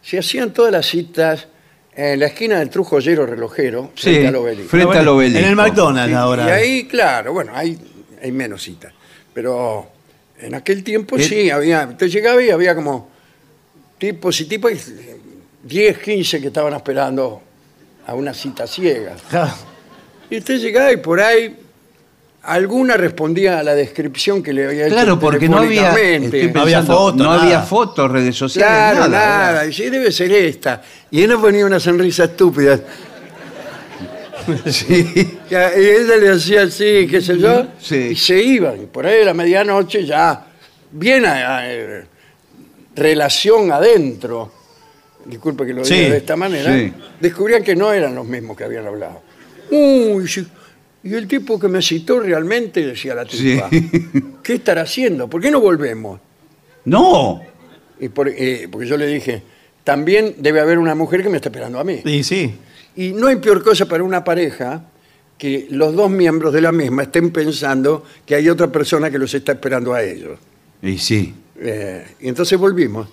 se 0.00 0.18
hacían 0.18 0.50
todas 0.54 0.72
las 0.72 0.86
citas 0.86 1.46
en 1.94 2.20
la 2.20 2.26
esquina 2.26 2.58
del 2.58 2.70
Trujo 2.70 3.00
Llero 3.00 3.26
Relojero, 3.26 3.90
Sí, 3.96 4.04
frente 4.04 4.28
al 4.28 4.36
obelisco. 4.36 4.70
frente 4.70 4.98
al 4.98 5.08
obelisco. 5.08 5.38
En 5.40 5.44
el 5.44 5.56
McDonald's 5.56 6.16
ahora. 6.16 6.46
Y 6.46 6.50
ahí, 6.50 6.84
claro, 6.84 7.34
bueno, 7.34 7.52
hay, 7.54 7.78
hay 8.22 8.32
menos 8.32 8.62
citas. 8.62 8.94
Pero 9.34 9.86
en 10.38 10.54
aquel 10.54 10.82
tiempo 10.84 11.16
Eh, 11.16 11.22
sí, 11.22 11.50
había. 11.50 11.86
Usted 11.86 12.08
llegaba 12.08 12.42
y 12.42 12.50
había 12.50 12.74
como 12.74 13.08
tipos 13.98 14.40
y 14.40 14.44
tipos, 14.46 14.72
y 14.72 14.78
10, 15.64 15.98
15 15.98 16.40
que 16.40 16.46
estaban 16.48 16.74
esperando 16.74 17.40
a 18.06 18.14
una 18.14 18.34
cita 18.34 18.66
ciega. 18.66 19.14
Y 20.28 20.38
usted 20.38 20.58
llegaba 20.58 20.92
y 20.92 20.96
por 20.96 21.20
ahí 21.20 21.56
alguna 22.42 22.96
respondía 22.96 23.60
a 23.60 23.62
la 23.62 23.74
descripción 23.76 24.42
que 24.42 24.52
le 24.52 24.66
había 24.66 24.86
hecho 24.86 24.94
Claro, 24.96 25.20
porque 25.20 25.48
no 25.48 25.58
había, 25.58 25.92
No 26.52 26.60
había 26.62 26.82
fotos, 26.82 27.16
no 27.16 27.24
nada. 27.24 27.42
había 27.42 27.60
fotos, 27.62 28.10
redes 28.10 28.34
sociales, 28.34 28.68
Claro, 28.94 29.08
nada. 29.08 29.52
nada. 29.52 29.66
Y 29.66 29.72
sí, 29.72 29.88
debe 29.88 30.10
ser 30.10 30.32
esta. 30.32 30.82
Y 31.10 31.22
él 31.22 31.30
no 31.30 31.40
ponía 31.40 31.64
una 31.64 31.78
sonrisa 31.78 32.24
estúpida. 32.24 32.80
Sí. 34.66 35.38
Y 35.50 35.54
a- 35.54 35.78
y 35.78 35.84
ella 35.84 36.16
le 36.16 36.30
hacía 36.30 36.62
así, 36.62 37.06
qué 37.10 37.20
sé 37.20 37.38
yo, 37.38 37.66
Sí. 37.80 38.08
y 38.12 38.16
se 38.16 38.42
iban. 38.42 38.82
Y 38.82 38.86
por 38.86 39.06
ahí 39.06 39.22
a 39.22 39.26
la 39.26 39.34
medianoche 39.34 40.04
ya, 40.04 40.46
bien 40.90 41.24
a, 41.26 41.58
a- 41.58 41.72
eh, 41.72 42.04
relación 42.94 43.72
adentro, 43.72 44.50
disculpe 45.24 45.64
que 45.66 45.72
lo 45.72 45.82
diga 45.82 45.96
Sí, 45.96 46.02
de 46.10 46.16
esta 46.18 46.36
manera, 46.36 46.72
sí. 46.76 46.92
descubrían 47.20 47.62
que 47.62 47.74
no 47.76 47.92
eran 47.92 48.14
los 48.14 48.26
mismos 48.26 48.56
que 48.56 48.64
habían 48.64 48.86
hablado. 48.86 49.22
Uy, 49.70 50.28
sí, 50.28 50.46
y 51.04 51.14
el 51.14 51.26
tipo 51.26 51.58
que 51.58 51.68
me 51.68 51.80
citó 51.82 52.20
realmente, 52.20 52.84
decía 52.86 53.14
la 53.14 53.24
tipa, 53.24 53.68
¿qué 54.42 54.54
estará 54.54 54.82
haciendo? 54.82 55.28
¿Por 55.28 55.40
qué 55.40 55.50
no 55.50 55.60
volvemos? 55.60 56.20
No. 56.84 57.42
Y 58.00 58.08
por- 58.08 58.28
eh, 58.28 58.68
porque 58.70 58.86
yo 58.86 58.96
le 58.96 59.06
dije, 59.06 59.42
también 59.84 60.34
debe 60.38 60.60
haber 60.60 60.78
una 60.78 60.94
mujer 60.94 61.22
que 61.22 61.28
me 61.28 61.36
está 61.36 61.48
esperando 61.48 61.78
a 61.80 61.84
mí. 61.84 62.02
Y 62.04 62.22
sí. 62.24 62.54
Y 62.96 63.12
no 63.12 63.28
hay 63.28 63.36
peor 63.36 63.62
cosa 63.62 63.86
para 63.86 64.02
una 64.02 64.22
pareja 64.22 64.84
que 65.38 65.66
los 65.70 65.94
dos 65.94 66.10
miembros 66.10 66.52
de 66.52 66.60
la 66.60 66.72
misma 66.72 67.04
estén 67.04 67.30
pensando 67.30 68.04
que 68.24 68.34
hay 68.34 68.48
otra 68.48 68.70
persona 68.70 69.10
que 69.10 69.18
los 69.18 69.32
está 69.34 69.52
esperando 69.52 69.92
a 69.92 70.02
ellos. 70.02 70.38
Y 70.82 70.98
sí. 70.98 71.34
Eh, 71.58 72.06
y 72.20 72.28
entonces 72.28 72.58
volvimos. 72.58 73.08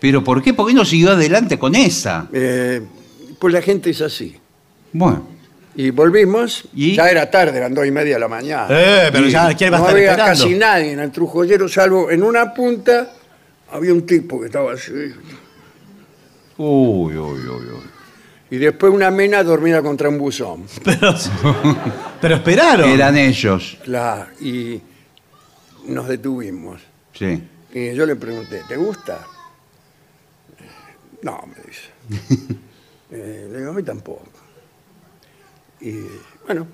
¿Pero 0.00 0.24
por 0.24 0.42
qué? 0.42 0.54
¿Por 0.54 0.66
qué 0.66 0.74
no 0.74 0.84
siguió 0.84 1.12
adelante 1.12 1.58
con 1.58 1.74
esa? 1.74 2.28
Eh, 2.32 2.80
pues 3.38 3.52
la 3.52 3.62
gente 3.62 3.90
es 3.90 4.00
así. 4.00 4.36
Bueno. 4.92 5.26
Y 5.76 5.90
volvimos, 5.90 6.64
¿Y? 6.74 6.96
ya 6.96 7.08
era 7.08 7.30
tarde, 7.30 7.56
eran 7.56 7.72
dos 7.72 7.86
y 7.86 7.90
media 7.90 8.14
de 8.14 8.20
la 8.20 8.28
mañana. 8.28 8.66
Eh, 8.68 9.08
pero 9.12 9.28
ya, 9.28 9.54
¿quién 9.54 9.72
va 9.72 9.76
a 9.76 9.80
no 9.80 9.86
estar 9.86 9.96
había 9.96 10.10
esperando? 10.10 10.42
casi 10.42 10.54
nadie 10.54 10.92
en 10.92 11.00
el 11.00 11.10
Trujollero, 11.12 11.68
salvo 11.68 12.10
en 12.10 12.22
una 12.22 12.52
punta 12.52 13.12
había 13.70 13.92
un 13.92 14.04
tipo 14.04 14.40
que 14.40 14.46
estaba 14.46 14.72
así. 14.72 14.92
Uy, 14.92 15.14
uy, 16.58 17.16
uy, 17.16 17.48
uy. 17.48 17.99
Y 18.50 18.56
después 18.58 18.92
una 18.92 19.10
mena 19.10 19.42
dormida 19.44 19.80
contra 19.80 20.08
un 20.08 20.18
buzón. 20.18 20.64
Pero, 20.84 21.14
pero 22.20 22.34
esperaron. 22.34 22.90
Eran 22.90 23.16
ellos. 23.16 23.78
Claro, 23.84 24.26
y 24.40 24.80
nos 25.86 26.08
detuvimos. 26.08 26.80
Sí. 27.12 27.42
Y 27.72 27.94
yo 27.94 28.04
le 28.04 28.16
pregunté, 28.16 28.62
¿te 28.68 28.76
gusta? 28.76 29.20
No, 31.22 31.44
me 31.46 31.54
dice. 31.66 32.58
Eh, 33.12 33.48
le 33.50 33.58
digo, 33.58 33.70
a 33.72 33.74
mí 33.74 33.82
tampoco. 33.82 34.22
Y 35.80 35.94
bueno, 36.46 36.64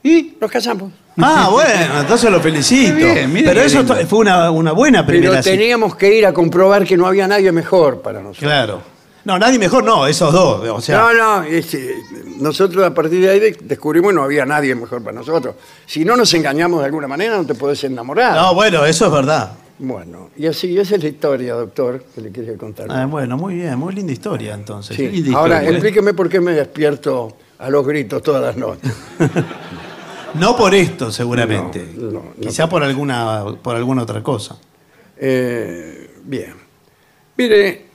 ¿Y? 0.00 0.36
nos 0.40 0.48
casamos. 0.48 0.92
Ah, 1.18 1.48
bueno, 1.52 2.02
entonces 2.02 2.30
lo 2.30 2.40
felicito. 2.40 2.94
Qué 2.96 3.14
bien, 3.14 3.32
mire 3.32 3.48
pero 3.48 3.60
eso 3.62 3.78
lindo. 3.78 3.96
fue 4.06 4.20
una, 4.20 4.52
una 4.52 4.70
buena 4.70 5.04
primera 5.04 5.40
Pero 5.42 5.42
teníamos 5.42 5.96
que 5.96 6.14
ir 6.16 6.24
a 6.24 6.32
comprobar 6.32 6.84
que 6.86 6.96
no 6.96 7.04
había 7.04 7.26
nadie 7.26 7.50
mejor 7.50 8.00
para 8.00 8.20
nosotros. 8.20 8.44
Claro. 8.48 8.80
No, 9.24 9.38
nadie 9.38 9.58
mejor, 9.58 9.84
no, 9.84 10.06
esos 10.06 10.32
dos. 10.32 10.66
O 10.68 10.80
sea, 10.80 10.98
no, 10.98 11.12
no, 11.14 11.42
es, 11.44 11.74
eh, 11.74 11.94
nosotros 12.38 12.84
a 12.84 12.94
partir 12.94 13.20
de 13.20 13.30
ahí 13.30 13.40
de- 13.40 13.58
descubrimos 13.62 14.10
que 14.10 14.14
no 14.16 14.22
había 14.24 14.46
nadie 14.46 14.74
mejor 14.74 15.02
para 15.02 15.14
nosotros. 15.18 15.54
Si 15.86 16.04
no 16.04 16.16
nos 16.16 16.32
engañamos 16.34 16.80
de 16.80 16.86
alguna 16.86 17.06
manera, 17.06 17.36
no 17.36 17.44
te 17.44 17.54
podés 17.54 17.84
enamorar. 17.84 18.34
no, 18.36 18.54
bueno, 18.54 18.84
eso 18.86 19.06
es 19.06 19.12
verdad. 19.12 19.52
Bueno, 19.78 20.28
y 20.36 20.46
así, 20.46 20.78
esa 20.78 20.96
es 20.96 21.02
la 21.02 21.08
historia, 21.08 21.54
doctor, 21.54 22.04
que 22.14 22.20
le 22.20 22.30
quería 22.32 22.56
contar. 22.58 22.86
Ah, 22.90 23.06
bueno, 23.06 23.36
muy 23.38 23.54
bien, 23.54 23.78
muy 23.78 23.94
linda 23.94 24.12
historia 24.12 24.52
entonces. 24.54 24.94
Sí. 24.96 25.08
linda 25.08 25.38
Ahora, 25.38 25.54
historia, 25.56 25.70
¿eh? 25.70 25.72
explíqueme 25.74 26.12
por 26.14 26.28
qué 26.28 26.40
me 26.40 26.52
despierto 26.52 27.36
a 27.58 27.70
los 27.70 27.86
gritos 27.86 28.22
todas 28.22 28.42
las 28.42 28.56
noches. 28.56 28.92
No 30.34 30.56
por 30.56 30.72
esto, 30.76 31.10
seguramente. 31.10 31.84
No, 31.96 32.04
no, 32.04 32.12
no. 32.12 32.22
Quizá 32.40 32.68
por 32.68 32.84
alguna, 32.84 33.44
por 33.62 33.74
alguna 33.74 34.02
otra 34.04 34.22
cosa. 34.22 34.56
Eh, 35.16 36.08
bien. 36.22 36.54
Mire, 37.36 37.86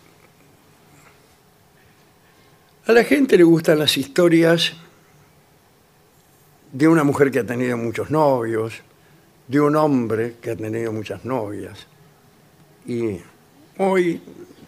a 2.87 2.93
la 2.93 3.03
gente 3.03 3.37
le 3.37 3.43
gustan 3.43 3.79
las 3.79 3.97
historias 3.97 4.73
de 6.71 6.87
una 6.87 7.03
mujer 7.03 7.31
que 7.31 7.39
ha 7.39 7.45
tenido 7.45 7.77
muchos 7.77 8.11
novios, 8.11 8.73
de 9.47 9.59
un 9.59 9.75
hombre 9.75 10.35
que 10.39 10.51
ha 10.51 10.55
tenido 10.55 10.91
muchas 10.91 11.25
novias. 11.25 11.87
Y 12.85 13.17
hoy 13.79 14.21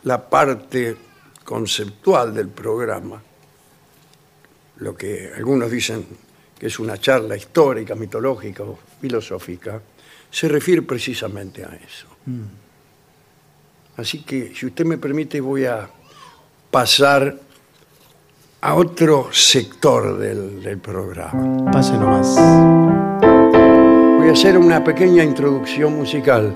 la 0.03 0.27
parte 0.29 0.95
conceptual 1.43 2.33
del 2.33 2.47
programa, 2.47 3.21
lo 4.77 4.95
que 4.95 5.31
algunos 5.35 5.69
dicen 5.69 6.05
que 6.57 6.67
es 6.67 6.79
una 6.79 6.97
charla 6.97 7.35
histórica, 7.35 7.93
mitológica 7.93 8.63
o 8.63 8.79
filosófica, 8.99 9.79
se 10.31 10.47
refiere 10.47 10.81
precisamente 10.81 11.63
a 11.63 11.69
eso. 11.75 12.07
Así 13.97 14.23
que, 14.23 14.53
si 14.55 14.65
usted 14.65 14.85
me 14.85 14.97
permite, 14.97 15.39
voy 15.39 15.65
a 15.65 15.89
pasar 16.71 17.46
a 18.61 18.75
otro 18.75 19.29
sector 19.31 20.17
del, 20.17 20.61
del 20.63 20.77
programa. 20.79 21.71
Pase 21.71 21.93
nomás. 21.93 22.35
Voy 24.17 24.29
a 24.29 24.31
hacer 24.31 24.57
una 24.57 24.83
pequeña 24.83 25.23
introducción 25.23 25.95
musical. 25.95 26.55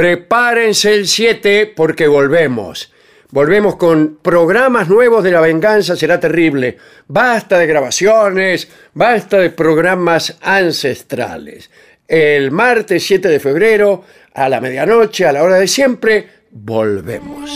Prepárense 0.00 0.94
el 0.94 1.06
7 1.06 1.74
porque 1.76 2.06
volvemos. 2.06 2.90
Volvemos 3.32 3.76
con 3.76 4.18
programas 4.22 4.88
nuevos 4.88 5.22
de 5.22 5.30
La 5.30 5.42
Venganza 5.42 5.94
Será 5.94 6.18
Terrible. 6.18 6.78
Basta 7.06 7.58
de 7.58 7.66
grabaciones, 7.66 8.70
basta 8.94 9.36
de 9.36 9.50
programas 9.50 10.38
ancestrales. 10.40 11.70
El 12.08 12.50
martes 12.50 13.04
7 13.04 13.28
de 13.28 13.40
febrero, 13.40 14.02
a 14.32 14.48
la 14.48 14.62
medianoche, 14.62 15.26
a 15.26 15.34
la 15.34 15.42
hora 15.42 15.56
de 15.56 15.68
siempre, 15.68 16.28
volvemos. 16.50 17.50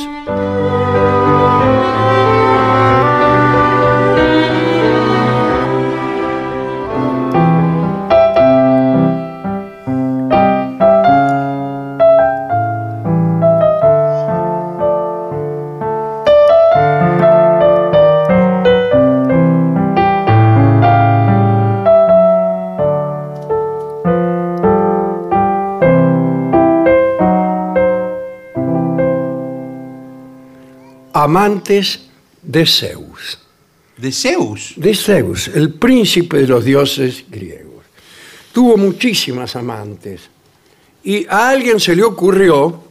Amantes 31.25 32.01
de 32.43 32.66
Zeus. 32.66 33.39
De 33.97 34.12
Zeus. 34.12 34.75
De 34.77 34.95
Zeus, 34.95 35.49
el 35.49 35.72
príncipe 35.72 36.37
de 36.39 36.47
los 36.47 36.62
dioses 36.62 37.25
griegos. 37.31 37.85
Tuvo 38.53 38.77
muchísimas 38.77 39.57
amantes. 39.57 40.29
Y 41.03 41.27
a 41.27 41.49
alguien 41.49 41.81
se 41.81 41.97
le 41.97 42.03
ocurrió, 42.03 42.85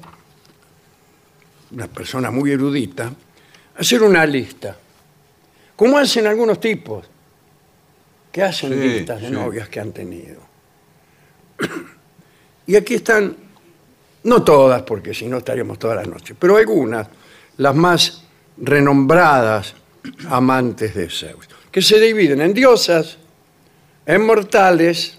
una 1.71 1.87
persona 1.87 2.31
muy 2.31 2.49
erudita, 2.51 3.13
hacer 3.77 4.01
una 4.01 4.25
lista. 4.25 4.77
Como 5.75 5.99
hacen 5.99 6.25
algunos 6.25 6.59
tipos, 6.59 7.05
que 8.31 8.41
hacen 8.41 8.71
Sí, 8.71 8.75
listas 8.79 9.21
de 9.21 9.27
sí. 9.27 9.33
novias 9.33 9.69
que 9.69 9.79
han 9.79 9.91
tenido. 9.91 10.41
Y 12.65 12.75
aquí 12.75 12.95
están, 12.95 13.35
no 14.23 14.43
todas, 14.43 14.81
porque 14.81 15.13
si 15.13 15.27
no 15.27 15.37
estaríamos 15.37 15.77
toda 15.77 15.95
la 15.95 16.03
noche, 16.03 16.33
pero 16.33 16.57
algunas, 16.57 17.07
las 17.57 17.75
más 17.75 18.22
renombradas 18.57 19.75
amantes 20.29 20.93
de 20.93 21.09
Zeus, 21.09 21.47
que 21.71 21.81
se 21.81 21.99
dividen 21.99 22.41
en 22.41 22.53
diosas, 22.53 23.17
en 24.05 24.25
mortales 24.25 25.17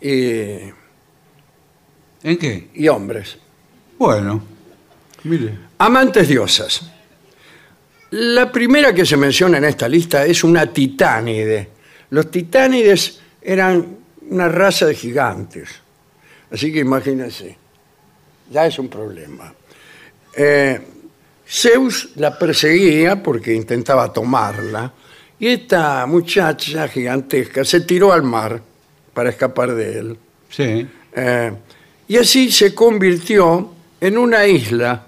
y, 0.00 0.10
¿En 2.22 2.36
qué? 2.38 2.68
y 2.74 2.88
hombres. 2.88 3.38
Bueno, 3.98 4.42
mire. 5.24 5.58
Amantes 5.78 6.28
diosas. 6.28 6.90
La 8.10 8.50
primera 8.50 8.94
que 8.94 9.04
se 9.04 9.16
menciona 9.16 9.58
en 9.58 9.64
esta 9.64 9.88
lista 9.88 10.24
es 10.24 10.44
una 10.44 10.72
titánide. 10.72 11.68
Los 12.10 12.30
titánides 12.30 13.20
eran 13.42 13.98
una 14.30 14.48
raza 14.48 14.86
de 14.86 14.94
gigantes. 14.94 15.68
Así 16.50 16.72
que 16.72 16.78
imagínense, 16.78 17.56
ya 18.50 18.66
es 18.66 18.78
un 18.78 18.88
problema. 18.88 19.52
Eh, 20.34 20.80
Zeus 21.50 22.10
la 22.16 22.38
perseguía 22.38 23.22
porque 23.22 23.54
intentaba 23.54 24.12
tomarla 24.12 24.92
y 25.38 25.48
esta 25.48 26.04
muchacha 26.06 26.88
gigantesca 26.88 27.64
se 27.64 27.80
tiró 27.82 28.12
al 28.12 28.22
mar 28.22 28.60
para 29.14 29.30
escapar 29.30 29.74
de 29.74 29.98
él. 29.98 30.18
Sí. 30.50 30.86
Eh, 31.14 31.52
y 32.08 32.16
así 32.16 32.50
se 32.52 32.74
convirtió 32.74 33.72
en 34.00 34.18
una 34.18 34.46
isla. 34.46 35.06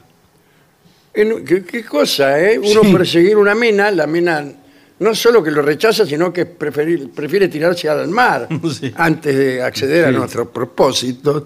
En- 1.13 1.45
¿qué, 1.45 1.63
qué 1.65 1.85
cosa, 1.85 2.41
eh? 2.41 2.59
Uno 2.59 2.83
Sí. 2.85 2.93
perseguir 2.93 3.37
una 3.37 3.55
mina, 3.55 3.91
la 3.91 4.07
mina 4.07 4.45
no 5.01 5.15
solo 5.15 5.43
que 5.43 5.51
lo 5.51 5.61
rechaza, 5.63 6.07
sino 6.07 6.33
que 6.33 6.47
preferir- 6.59 7.11
prefiere 7.11 7.49
tirarse 7.49 7.89
al 7.89 8.09
mar 8.09 8.49
Sí. 8.81 8.93
antes 8.97 9.37
de 9.37 9.63
acceder 9.63 10.07
a 10.07 10.11
nuestros 10.13 10.49
propósitos. 10.49 11.45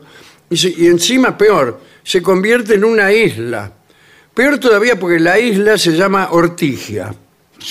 Y 0.51 0.87
encima, 0.87 1.37
peor, 1.37 1.81
se 2.03 2.21
convierte 2.23 2.75
en 2.75 2.85
una 2.85 3.11
isla. 3.13 3.73
Peor 4.35 4.59
todavía 4.59 4.99
porque 4.99 5.21
la 5.21 5.39
isla 5.39 5.79
se 5.79 5.93
llama 5.93 6.31
Ortigia. 6.33 7.15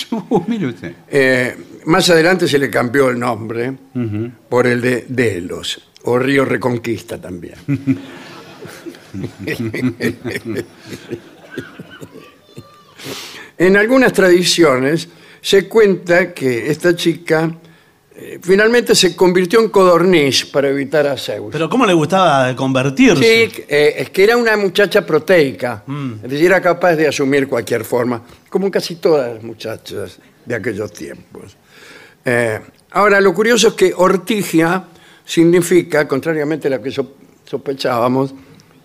Uh, 0.09 0.41
mire 0.47 0.67
usted. 0.67 0.95
Eh, 1.07 1.55
más 1.85 2.09
adelante 2.09 2.47
se 2.47 2.57
le 2.57 2.67
cambió 2.69 3.09
el 3.09 3.19
nombre 3.19 3.73
por 4.49 4.65
el 4.65 4.81
de 4.81 5.05
Delos, 5.07 5.79
o 6.05 6.17
Río 6.17 6.45
Reconquista 6.45 7.21
también. 7.21 7.53
en 13.57 13.77
algunas 13.77 14.13
tradiciones 14.13 15.09
se 15.41 15.67
cuenta 15.67 16.33
que 16.33 16.71
esta 16.71 16.95
chica 16.95 17.53
eh, 18.15 18.39
finalmente 18.41 18.93
se 18.95 19.15
convirtió 19.15 19.59
en 19.59 19.69
codorniz 19.69 20.45
para 20.45 20.69
evitar 20.69 21.07
a 21.07 21.17
Zeus. 21.17 21.49
Pero 21.51 21.69
¿cómo 21.69 21.85
le 21.85 21.93
gustaba 21.93 22.55
convertirse? 22.55 23.23
Sí, 23.51 23.63
eh, 23.67 23.95
es 23.97 24.09
que 24.11 24.23
era 24.23 24.37
una 24.37 24.55
muchacha 24.57 25.05
proteica, 25.05 25.83
Mm. 25.85 26.13
es 26.23 26.29
decir, 26.29 26.45
era 26.45 26.61
capaz 26.61 26.95
de 26.95 27.07
asumir 27.07 27.47
cualquier 27.47 27.83
forma, 27.83 28.21
como 28.49 28.69
casi 28.69 28.95
todas 28.97 29.33
las 29.35 29.43
muchachas 29.43 30.19
de 30.45 30.55
aquellos 30.55 30.91
tiempos. 30.93 31.55
Eh, 32.25 32.59
ahora, 32.91 33.19
lo 33.19 33.33
curioso 33.33 33.69
es 33.69 33.73
que 33.73 33.93
ortigia 33.95 34.83
significa, 35.25 36.07
contrariamente 36.07 36.67
a 36.67 36.71
lo 36.71 36.81
que 36.81 36.91
so- 36.91 37.15
sospechábamos, 37.45 38.33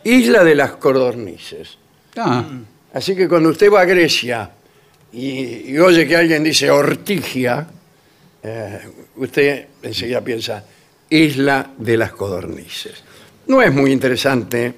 isla 0.04 0.42
de 0.44 0.54
las 0.54 0.72
codornices. 0.76 1.76
Ah, 2.16 2.44
Así 2.94 3.14
que 3.14 3.28
cuando 3.28 3.50
usted 3.50 3.70
va 3.70 3.82
a 3.82 3.84
Grecia 3.84 4.50
y, 5.12 5.70
y 5.72 5.78
oye 5.78 6.06
que 6.08 6.16
alguien 6.16 6.42
dice 6.42 6.70
ortigia, 6.70 7.66
eh, 8.42 8.80
usted 9.16 9.66
enseguida 9.82 10.20
piensa 10.22 10.64
isla 11.10 11.70
de 11.76 11.96
las 11.96 12.12
codornices. 12.12 13.02
No 13.46 13.62
es 13.62 13.72
muy 13.72 13.92
interesante 13.92 14.74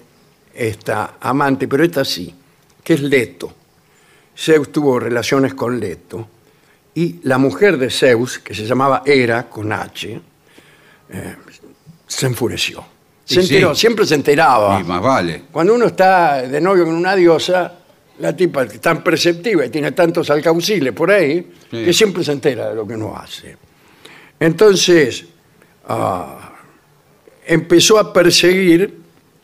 esta 0.54 1.14
amante, 1.20 1.66
pero 1.68 1.84
esta 1.84 2.04
sí, 2.04 2.34
que 2.82 2.94
es 2.94 3.02
Leto. 3.02 3.52
Zeus 4.36 4.72
tuvo 4.72 4.98
relaciones 4.98 5.54
con 5.54 5.78
Leto 5.78 6.28
y 6.94 7.20
la 7.24 7.38
mujer 7.38 7.78
de 7.78 7.90
Zeus, 7.90 8.38
que 8.38 8.54
se 8.54 8.64
llamaba 8.64 9.02
Hera, 9.04 9.48
con 9.48 9.72
H, 9.72 10.20
eh, 11.11 11.36
se 12.06 12.26
enfureció. 12.26 12.84
Se 13.24 13.42
sí. 13.42 13.54
enteró, 13.54 13.74
siempre 13.74 14.06
se 14.06 14.14
enteraba. 14.14 14.80
y 14.80 14.84
más 14.84 15.02
vale. 15.02 15.44
Cuando 15.52 15.74
uno 15.74 15.86
está 15.86 16.42
de 16.42 16.61
novio 16.61 16.84
con 16.84 16.94
una 16.94 17.14
diosa, 17.14 17.80
la 18.21 18.37
tipa 18.37 18.62
es 18.64 18.81
tan 18.81 19.03
perceptiva 19.03 19.64
y 19.66 19.71
tiene 19.71 19.93
tantos 19.93 20.31
alcauciles 20.31 20.93
por 20.93 21.11
ahí, 21.11 21.51
Sí. 21.71 21.85
que 21.85 21.93
siempre 21.93 22.23
se 22.25 22.33
entera 22.33 22.68
de 22.71 22.75
lo 22.75 22.87
que 22.87 22.95
uno 22.95 23.16
hace. 23.16 23.57
Entonces, 24.39 25.25
ah, 25.89 26.53
empezó 27.47 27.99
a 27.99 28.12
perseguir 28.12 28.99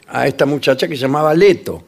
a 0.09 0.27
esta 0.27 0.47
muchacha 0.47 0.87
que 0.89 0.95
se 0.95 1.03
llamaba 1.03 1.35
Leto, 1.35 1.83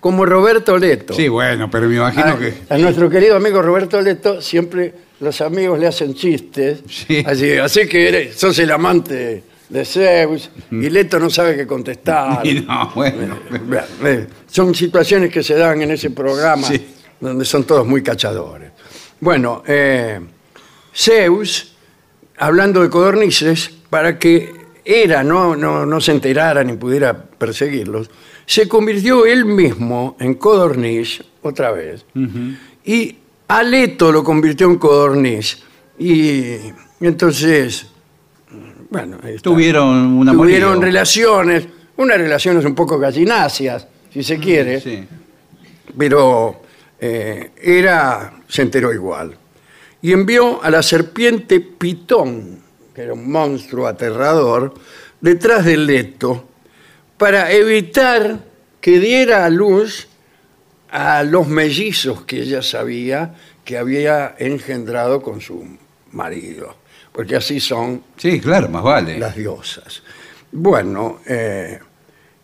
como 0.00 0.24
Roberto 0.26 0.76
Leto. 0.78 1.14
Sí, 1.14 1.28
bueno, 1.28 1.70
pero 1.70 1.88
me 1.88 1.96
imagino 1.96 2.24
a, 2.32 2.38
que. 2.38 2.54
a 2.68 2.78
nuestro 2.78 3.08
querido 3.10 3.36
amigo 3.36 3.60
Roberto 3.62 4.00
Leto 4.00 4.40
siempre 4.40 4.92
los 5.20 5.40
amigos 5.42 5.78
le 5.78 5.86
hacen 5.86 6.14
chistes. 6.14 6.80
Sí. 6.88 7.22
Así, 7.26 7.52
así 7.52 7.86
que 7.86 8.08
eres, 8.08 8.36
sos 8.36 8.58
el 8.58 8.70
amante 8.70 9.42
de 9.70 9.84
Zeus 9.84 10.50
y 10.70 10.90
Leto 10.90 11.18
no 11.18 11.30
sabe 11.30 11.56
qué 11.56 11.66
contestar. 11.66 12.46
Y 12.46 12.60
no, 12.60 12.90
bueno. 12.94 13.38
Eh, 14.04 14.26
Son 14.46 14.74
situaciones 14.74 15.30
que 15.32 15.42
se 15.42 15.54
dan 15.54 15.80
en 15.82 15.92
ese 15.92 16.10
programa 16.10 16.66
Sí. 16.66 16.86
donde 17.20 17.44
son 17.44 17.64
todos 17.64 17.86
muy 17.86 18.02
cachadores. 18.02 18.72
Bueno, 19.20 19.62
eh, 19.66 20.20
Zeus, 20.94 21.74
hablando 22.38 22.82
de 22.82 22.90
codornices, 22.90 23.70
para 23.90 24.18
que 24.18 24.52
Hera 24.84 25.22
no, 25.22 25.54
no, 25.56 25.84
no 25.86 26.00
se 26.00 26.12
enterara 26.12 26.64
ni 26.64 26.72
pudiera 26.74 27.16
perseguirlos, 27.16 28.10
se 28.46 28.66
convirtió 28.68 29.26
él 29.26 29.44
mismo 29.44 30.16
en 30.18 30.34
codorniz 30.34 31.22
otra 31.42 31.70
vez. 31.70 32.04
Y 32.84 33.16
Aleto 33.48 34.10
lo 34.10 34.24
convirtió 34.24 34.66
en 34.66 34.76
codorniz. 34.78 35.58
Y 35.98 36.56
entonces, 37.00 37.86
bueno. 38.90 39.18
Tuvieron 39.42 39.88
una 40.18 40.32
Tuvieron 40.32 40.82
relaciones, 40.82 41.66
unas 41.96 42.18
relaciones 42.18 42.64
un 42.64 42.74
poco 42.74 42.98
gallináceas, 42.98 43.86
si 44.12 44.22
se 44.22 44.38
quiere, 44.38 44.80
Sí. 44.80 45.06
pero 45.96 46.62
eh, 46.98 47.50
era, 47.62 48.32
se 48.48 48.62
enteró 48.62 48.92
igual. 48.92 49.36
Y 50.02 50.12
envió 50.12 50.62
a 50.62 50.70
la 50.70 50.82
serpiente 50.82 51.60
Pitón, 51.60 52.60
que 52.94 53.02
era 53.02 53.12
un 53.12 53.30
monstruo 53.30 53.86
aterrador, 53.86 54.74
detrás 55.20 55.64
del 55.64 55.86
leto, 55.86 56.46
para 57.18 57.52
evitar 57.52 58.40
que 58.80 58.98
diera 58.98 59.44
a 59.44 59.50
luz 59.50 60.08
a 60.90 61.22
los 61.22 61.46
mellizos 61.46 62.22
que 62.22 62.40
ella 62.40 62.62
sabía 62.62 63.34
que 63.64 63.78
había 63.78 64.34
engendrado 64.38 65.22
con 65.22 65.40
su 65.40 65.64
marido, 66.12 66.74
porque 67.12 67.36
así 67.36 67.60
son 67.60 68.02
Sí, 68.16 68.40
claro, 68.40 68.68
más 68.68 68.82
vale. 68.82 69.18
las 69.18 69.36
diosas. 69.36 70.02
Bueno, 70.52 71.20
eh, 71.26 71.78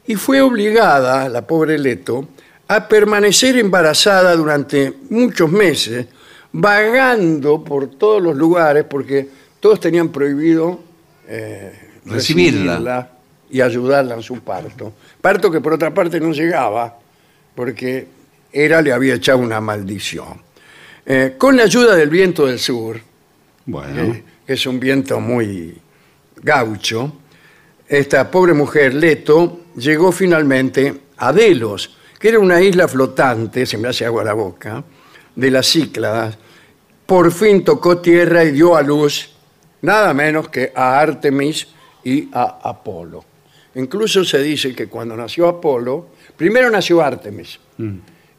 y 0.07 0.15
fue 0.15 0.41
obligada, 0.41 1.29
la 1.29 1.47
pobre 1.47 1.79
Leto, 1.79 2.29
a 2.69 2.87
permanecer 2.89 3.57
embarazada 3.59 4.35
durante 4.37 4.93
muchos 5.11 5.51
meses, 5.51 6.07
vagando 6.53 7.63
por 7.63 7.91
todos 7.91 8.23
los 8.23 8.37
lugares, 8.37 8.85
porque 8.89 9.29
todos 9.61 9.79
tenían 9.81 10.09
prohibido 10.09 10.81
eh, 11.29 11.73
Recibirla. 12.05 13.11
y 13.51 13.61
ayudarla 13.61 14.15
en 14.17 14.23
su 14.23 14.41
parto. 14.41 14.93
Parto 15.21 15.51
que 15.51 15.61
por 15.61 15.73
otra 15.75 15.93
parte 15.93 16.19
no 16.21 16.33
llegaba, 16.33 16.99
porque 17.55 18.07
Hera 18.53 18.81
le 18.83 18.93
había 18.93 19.15
echado 19.15 19.39
una 19.39 19.61
maldición. 19.61 20.41
Eh, 21.05 21.35
con 21.39 21.57
la 21.57 21.65
ayuda 21.65 21.95
del 21.95 22.11
viento 22.11 22.47
del 22.47 22.59
sur, 22.59 23.01
Bueno. 23.67 24.03
eh, 24.03 24.25
que 24.47 24.53
es 24.53 24.67
un 24.67 24.79
viento 24.79 25.21
muy 25.21 25.77
gaucho, 26.43 27.13
esta 27.89 28.31
pobre 28.31 28.53
mujer, 28.53 28.95
Leto, 28.95 29.61
llegó 29.77 30.13
finalmente 30.13 31.03
a 31.17 31.33
Delos, 31.33 31.97
que 32.19 32.29
era 32.29 32.39
una 32.39 32.61
isla 32.61 32.89
flotante, 32.89 33.67
se 33.67 33.79
me 33.79 33.89
hace 33.89 34.05
agua 34.05 34.25
la 34.25 34.33
boca, 34.33 34.83
de 35.35 35.51
las 35.51 35.71
Cícladas. 35.71 36.39
Por 37.05 37.31
fin 37.33 37.65
tocó 37.65 37.99
tierra 37.99 38.45
y 38.45 38.53
dio 38.53 38.77
a 38.77 38.83
luz 38.83 39.31
nada 39.83 40.13
menos 40.15 40.49
que 40.49 40.73
a 40.75 40.99
Artemis 40.99 41.69
y 42.03 42.29
a 42.33 42.59
Apolo. 42.63 43.25
Incluso 43.75 44.25
se 44.25 44.43
dice 44.43 44.75
que 44.75 44.89
cuando 44.89 45.17
nació 45.17 45.49
Apolo, 45.49 46.09
primero 46.37 46.71
nació 46.71 47.03
Artemis 47.03 47.61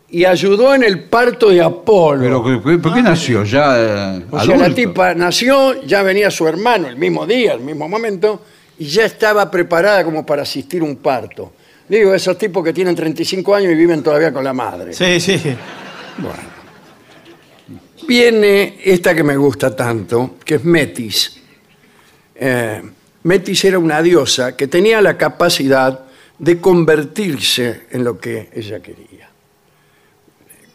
y 0.09 0.25
ayudó 0.25 0.73
en 0.73 0.83
el 0.83 1.03
parto 1.05 1.49
de 1.49 1.61
Apolo. 1.61 2.21
Pero, 2.21 2.61
¿por 2.61 2.81
por 2.81 2.93
qué 2.93 3.01
nació 3.01 3.43
ya 3.43 4.15
eh, 4.15 4.23
o 4.31 4.39
sea, 4.39 4.47
la 4.47 4.65
adulto? 4.65 4.75
tipa 4.75 5.13
nació, 5.13 5.81
ya 5.83 6.01
venía 6.03 6.31
su 6.31 6.47
hermano 6.47 6.87
el 6.87 6.95
mismo 6.95 7.25
día, 7.25 7.53
el 7.53 7.61
mismo 7.61 7.89
momento, 7.89 8.41
y 8.79 8.85
ya 8.85 9.05
estaba 9.05 9.49
preparada 9.51 10.03
como 10.03 10.25
para 10.25 10.43
asistir 10.43 10.81
a 10.81 10.85
un 10.85 10.97
parto. 10.97 11.53
Digo, 11.87 12.13
esos 12.13 12.37
tipos 12.37 12.63
que 12.63 12.73
tienen 12.73 12.95
35 12.95 13.55
años 13.55 13.71
y 13.71 13.75
viven 13.75 14.03
todavía 14.03 14.33
con 14.33 14.43
la 14.43 14.53
madre. 14.53 14.93
Sí, 14.93 15.19
sí. 15.19 15.39
Bueno. 16.17 16.57
Viene 18.07 18.79
esta 18.83 19.13
que 19.13 19.23
me 19.23 19.35
gusta 19.35 19.75
tanto, 19.75 20.35
que 20.43 20.55
es 20.55 20.63
Metis. 20.63 21.41
Eh, 22.35 22.81
Metis 23.23 23.65
era 23.65 23.79
una 23.79 24.01
diosa 24.01 24.55
que 24.55 24.67
tenía 24.67 25.01
la 25.01 25.17
capacidad 25.17 26.05
de 26.39 26.59
convertirse 26.59 27.87
en 27.91 28.03
lo 28.03 28.17
que 28.19 28.49
ella 28.53 28.79
quería, 28.79 29.29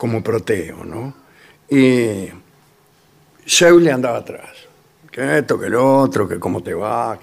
como 0.02 0.20
Proteo, 0.20 0.82
¿no? 0.84 1.14
Y 1.70 2.26
Zeus 3.46 3.80
le 3.80 3.92
andaba 3.92 4.18
atrás, 4.18 4.50
que 5.12 5.38
esto, 5.38 5.56
que 5.56 5.68
lo 5.68 6.00
otro, 6.00 6.28
que 6.28 6.40
cómo 6.40 6.60
te 6.60 6.74
va. 6.74 7.16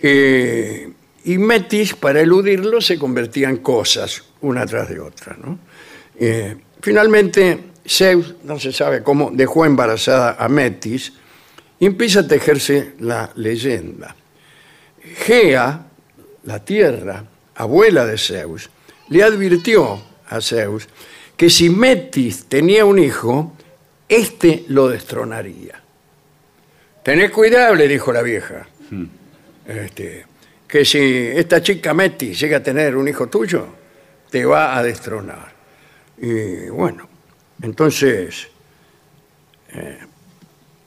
Eh, 0.00 0.92
y 1.24 1.38
Metis, 1.38 1.94
para 1.94 2.20
eludirlo, 2.20 2.80
se 2.80 2.96
convertía 2.96 3.48
en 3.48 3.56
cosas, 3.56 4.22
una 4.42 4.64
tras 4.64 4.88
de 4.88 5.00
otra. 5.00 5.36
¿no? 5.42 5.58
Eh, 6.20 6.56
finalmente, 6.80 7.64
Zeus, 7.84 8.36
no 8.44 8.60
se 8.60 8.70
sabe 8.70 9.02
cómo, 9.02 9.32
dejó 9.32 9.66
embarazada 9.66 10.36
a 10.38 10.48
Metis 10.48 11.14
y 11.80 11.86
empieza 11.86 12.20
a 12.20 12.28
tejerse 12.28 12.94
la 13.00 13.32
leyenda. 13.34 14.14
Gea, 15.02 15.84
la 16.44 16.64
tierra, 16.64 17.24
abuela 17.56 18.06
de 18.06 18.18
Zeus, 18.18 18.70
le 19.08 19.24
advirtió 19.24 20.00
a 20.28 20.40
Zeus 20.40 20.88
que 21.36 21.50
si 21.50 21.68
Metis 21.68 22.46
tenía 22.46 22.84
un 22.84 22.98
hijo, 22.98 23.52
éste 24.08 24.64
lo 24.68 24.88
destronaría. 24.88 25.82
Tenés 27.02 27.30
cuidado, 27.30 27.74
le 27.74 27.86
dijo 27.86 28.12
la 28.12 28.22
vieja. 28.22 28.66
Este, 29.66 30.24
que 30.66 30.84
si 30.84 30.98
esta 30.98 31.62
chica 31.62 31.94
Metis 31.94 32.40
llega 32.40 32.58
a 32.58 32.62
tener 32.62 32.96
un 32.96 33.08
hijo 33.08 33.28
tuyo, 33.28 33.66
te 34.30 34.44
va 34.44 34.76
a 34.76 34.82
destronar. 34.82 35.52
Y 36.18 36.68
bueno, 36.68 37.08
entonces 37.62 38.48
eh, 39.72 39.98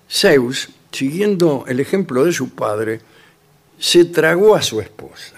Zeus, 0.09 0.69
siguiendo 0.91 1.65
el 1.67 1.79
ejemplo 1.79 2.25
de 2.25 2.33
su 2.33 2.49
padre, 2.49 2.99
se 3.77 4.05
tragó 4.05 4.55
a 4.55 4.61
su 4.61 4.81
esposa. 4.81 5.35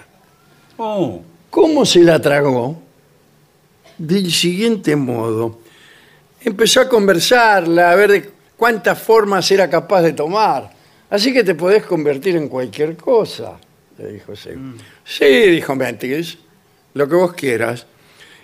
Oh, 0.78 1.22
¿Cómo 1.50 1.84
se 1.84 2.00
la 2.00 2.20
tragó? 2.20 2.80
Del 4.02 4.32
siguiente 4.32 4.96
modo. 4.96 5.60
Empezó 6.40 6.80
a 6.80 6.88
conversarla, 6.88 7.92
a 7.92 7.94
ver 7.94 8.10
de 8.10 8.30
cuántas 8.56 9.00
formas 9.00 9.48
era 9.52 9.70
capaz 9.70 10.02
de 10.02 10.12
tomar. 10.12 10.72
Así 11.08 11.32
que 11.32 11.44
te 11.44 11.54
podés 11.54 11.84
convertir 11.84 12.34
en 12.34 12.48
cualquier 12.48 12.96
cosa, 12.96 13.60
le 13.96 14.14
dijo 14.14 14.34
Zeus. 14.34 14.58
Sí, 15.04 15.24
dijo 15.24 15.76
Metis, 15.76 16.36
lo 16.94 17.08
que 17.08 17.14
vos 17.14 17.32
quieras. 17.34 17.86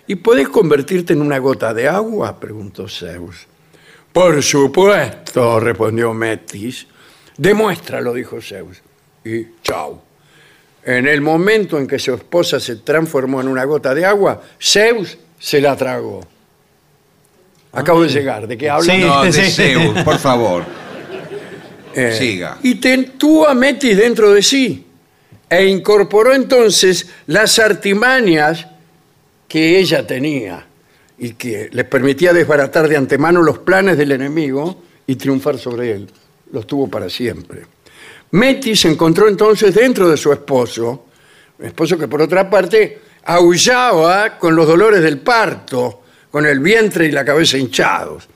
¿Y 0.07 0.15
podés 0.15 0.47
convertirte 0.47 1.11
en 1.11 1.21
una 1.21 1.39
gota 1.39 1.73
de 1.73 1.89
agua? 1.89 2.39
preguntó 2.39 2.87
Zeus. 2.87 3.45
Por 4.13 4.41
supuesto, 4.41 5.59
respondió 5.59 6.13
Metis. 6.13 6.87
Demuéstralo, 7.35 8.13
dijo 8.13 8.39
Zeus. 8.39 8.81
Y 9.25 9.45
chau. 9.61 9.99
En 10.85 11.05
el 11.05 11.19
momento 11.19 11.77
en 11.77 11.85
que 11.85 11.99
su 11.99 12.13
esposa 12.13 12.61
se 12.61 12.77
transformó 12.77 13.41
en 13.41 13.49
una 13.49 13.65
gota 13.65 13.93
de 13.93 14.05
agua, 14.05 14.41
Zeus 14.57 15.17
se 15.39 15.61
la 15.61 15.75
tragó. 15.75 16.21
Acabo 17.71 18.03
de 18.03 18.09
llegar. 18.09 18.47
¿De 18.47 18.57
qué 18.57 18.69
hablan? 18.69 18.97
Sí. 18.97 19.03
no, 19.05 19.23
de 19.23 19.33
sí. 19.33 19.51
Zeus, 19.51 20.03
por 20.03 20.17
favor. 20.19 20.63
Eh, 21.93 22.15
Siga. 22.17 22.57
Y 22.61 22.79
a 23.47 23.53
Metis 23.53 23.97
dentro 23.97 24.31
de 24.31 24.43
sí 24.43 24.85
e 25.49 25.65
incorporó 25.65 26.33
entonces 26.33 27.07
las 27.25 27.57
artimañas 27.57 28.67
que 29.47 29.79
ella 29.79 30.05
tenía 30.05 30.67
y 31.17 31.31
que 31.31 31.69
les 31.71 31.85
permitía 31.85 32.31
desbaratar 32.31 32.87
de 32.87 32.97
antemano 32.97 33.41
los 33.41 33.59
planes 33.59 33.97
del 33.97 34.11
enemigo 34.11 34.83
y 35.07 35.15
triunfar 35.15 35.57
sobre 35.57 35.91
él. 35.91 36.09
Los 36.51 36.67
tuvo 36.67 36.87
para 36.87 37.09
siempre. 37.09 37.63
Metis 38.31 38.81
se 38.81 38.89
encontró 38.89 39.27
entonces 39.27 39.73
dentro 39.73 40.07
de 40.07 40.17
su 40.17 40.31
esposo, 40.31 41.05
un 41.57 41.65
esposo 41.65 41.97
que 41.97 42.07
por 42.07 42.21
otra 42.21 42.47
parte 42.47 42.99
aullaba 43.25 44.37
con 44.37 44.55
los 44.55 44.67
dolores 44.67 45.01
del 45.01 45.19
parto, 45.19 46.03
con 46.31 46.45
el 46.45 46.59
vientre 46.59 47.05
y 47.05 47.11
la 47.11 47.25
cabeza 47.25 47.57
hinchados. 47.57 48.27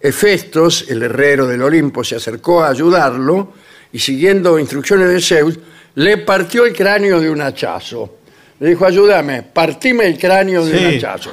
Hefestos, 0.00 0.86
el 0.88 1.02
herrero 1.02 1.46
del 1.46 1.62
Olimpo, 1.62 2.02
se 2.04 2.16
acercó 2.16 2.62
a 2.62 2.70
ayudarlo 2.70 3.52
y 3.92 3.98
siguiendo 3.98 4.58
instrucciones 4.58 5.08
de 5.08 5.20
Zeus, 5.20 5.58
le 5.94 6.18
partió 6.18 6.64
el 6.64 6.74
cráneo 6.74 7.20
de 7.20 7.30
un 7.30 7.42
hachazo. 7.42 8.18
Le 8.58 8.70
dijo, 8.70 8.86
ayúdame, 8.86 9.42
partime 9.42 10.06
el 10.06 10.18
cráneo 10.18 10.64
de 10.64 10.78
un 10.78 10.94
hachazo. 10.94 11.32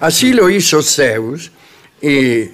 Así 0.00 0.32
lo 0.32 0.48
hizo 0.48 0.82
Zeus 0.82 1.50
y 2.00 2.44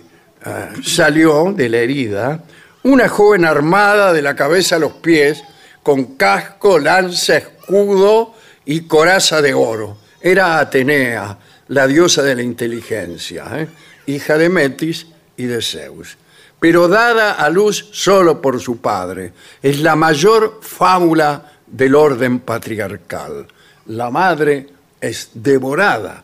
ah, 0.45 0.71
salió 0.83 1.53
de 1.55 1.69
la 1.69 1.79
herida 1.79 2.43
una 2.85 3.09
joven 3.09 3.45
armada 3.45 4.13
de 4.13 4.23
la 4.23 4.37
cabeza 4.37 4.77
a 4.77 4.79
los 4.79 4.93
pies, 4.95 5.43
con 5.83 6.17
casco, 6.17 6.79
lanza, 6.79 7.39
escudo 7.39 8.35
y 8.67 8.83
coraza 8.83 9.41
de 9.43 9.55
oro. 9.55 9.97
Era 10.21 10.59
Atenea, 10.59 11.39
la 11.69 11.87
diosa 11.87 12.23
de 12.23 12.35
la 12.35 12.43
inteligencia, 12.43 13.45
¿eh? 13.55 13.69
hija 14.07 14.37
de 14.39 14.49
Metis 14.49 15.07
y 15.37 15.45
de 15.45 15.61
Zeus, 15.63 16.17
pero 16.61 16.89
dada 16.89 17.33
a 17.35 17.49
luz 17.51 17.89
solo 17.93 18.41
por 18.41 18.61
su 18.61 18.79
padre. 18.79 19.33
Es 19.63 19.81
la 19.81 19.97
mayor 19.97 20.61
fábula 20.63 21.53
del 21.67 21.95
orden 21.95 22.41
patriarcal. 22.41 23.47
La 23.87 24.11
madre 24.11 24.69
es 25.01 25.31
devorada 25.35 26.23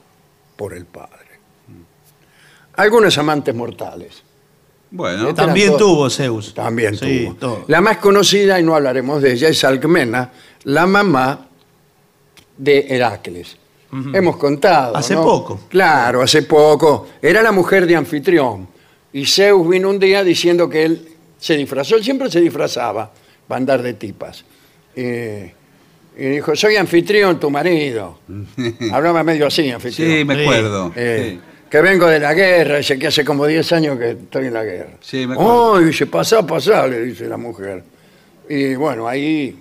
por 0.57 0.72
el 0.72 0.86
padre. 0.86 1.11
Algunos 2.76 3.18
amantes 3.18 3.55
mortales. 3.55 4.22
Bueno, 4.91 5.34
También 5.34 5.76
tuvo 5.76 6.09
Zeus. 6.09 6.55
También 6.55 6.97
Sí, 6.97 7.24
tuvo. 7.26 7.34
todo. 7.36 7.64
La 7.68 7.80
más 7.80 7.99
conocida, 7.99 8.59
y 8.59 8.62
no 8.62 8.74
hablaremos 8.74 9.20
de 9.22 9.32
ella, 9.32 9.49
es 9.49 9.62
Alcmena, 9.64 10.30
la 10.64 10.86
mamá 10.86 11.47
de 12.61 12.86
Heracles. 12.90 13.56
Hemos 14.12 14.36
contado. 14.36 14.96
Hace 14.96 15.14
¿no? 15.14 15.24
poco. 15.24 15.61
Claro, 15.68 16.22
hace 16.22 16.42
poco. 16.42 17.08
Era 17.20 17.42
la 17.42 17.50
mujer 17.50 17.86
de 17.86 17.96
Anfitrión. 17.96 18.68
Y 19.12 19.26
Zeus 19.26 19.68
vino 19.68 19.90
un 19.90 19.98
día 19.98 20.22
diciendo 20.22 20.68
que 20.68 20.84
él 20.84 21.08
se 21.38 21.56
disfrazó. 21.56 21.96
Él 21.96 22.04
siempre 22.04 22.30
se 22.30 22.40
disfrazaba 22.40 23.11
para 23.48 23.56
andar 23.56 23.82
de 23.82 23.94
tipas. 23.94 24.44
Eh, 24.94 25.52
y 26.16 26.24
dijo, 26.24 26.54
soy 26.54 26.76
Anfitrión, 26.76 27.40
tu 27.40 27.50
marido. 27.50 28.20
Hablaba 28.92 29.24
medio 29.24 29.46
así, 29.46 29.68
Anfitrión. 29.70 30.18
sí, 30.18 30.24
me 30.24 30.42
acuerdo. 30.42 30.92
Eh, 30.94 31.38
sí. 31.40 31.40
Que 31.68 31.80
vengo 31.80 32.06
de 32.06 32.20
la 32.20 32.34
guerra, 32.34 32.76
dice 32.78 32.98
que 32.98 33.06
hace 33.08 33.24
como 33.24 33.46
10 33.46 33.72
años 33.72 33.98
que 33.98 34.11
estoy 34.11 34.46
en 34.46 34.54
la 34.54 34.64
guerra. 34.64 34.92
Sí, 35.00 35.26
me 35.26 35.34
acuerdo. 35.34 35.72
Oh, 35.72 35.78
dice, 35.80 36.06
pasá, 36.06 36.46
pasá, 36.46 36.86
le 36.86 37.00
dice 37.00 37.26
la 37.26 37.36
mujer. 37.36 37.82
Y 38.48 38.74
bueno, 38.74 39.08
ahí 39.08 39.56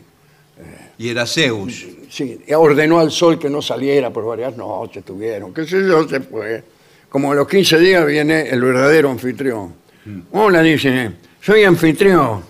Y 0.98 1.10
era 1.10 1.26
Zeus. 1.26 1.86
Sí, 2.10 2.40
ordenó 2.56 3.00
al 3.00 3.12
sol 3.12 3.38
que 3.40 3.50
no 3.50 3.62
saliera 3.62 4.12
por 4.12 4.26
varias 4.26 4.56
noches, 4.58 5.04
tuvieron, 5.06 5.54
qué 5.54 5.66
sé 5.66 5.86
yo, 5.88 6.08
se 6.08 6.20
fue. 6.22 6.64
Como 7.10 7.32
a 7.32 7.36
los 7.36 7.48
15 7.48 7.80
días 7.80 8.06
viene 8.06 8.50
el 8.50 8.62
verdadero 8.62 9.10
anfitrión. 9.10 9.74
Mm. 10.06 10.20
Hola, 10.32 10.62
dice, 10.62 11.12
soy 11.42 11.64
anfitrión. 11.64 12.44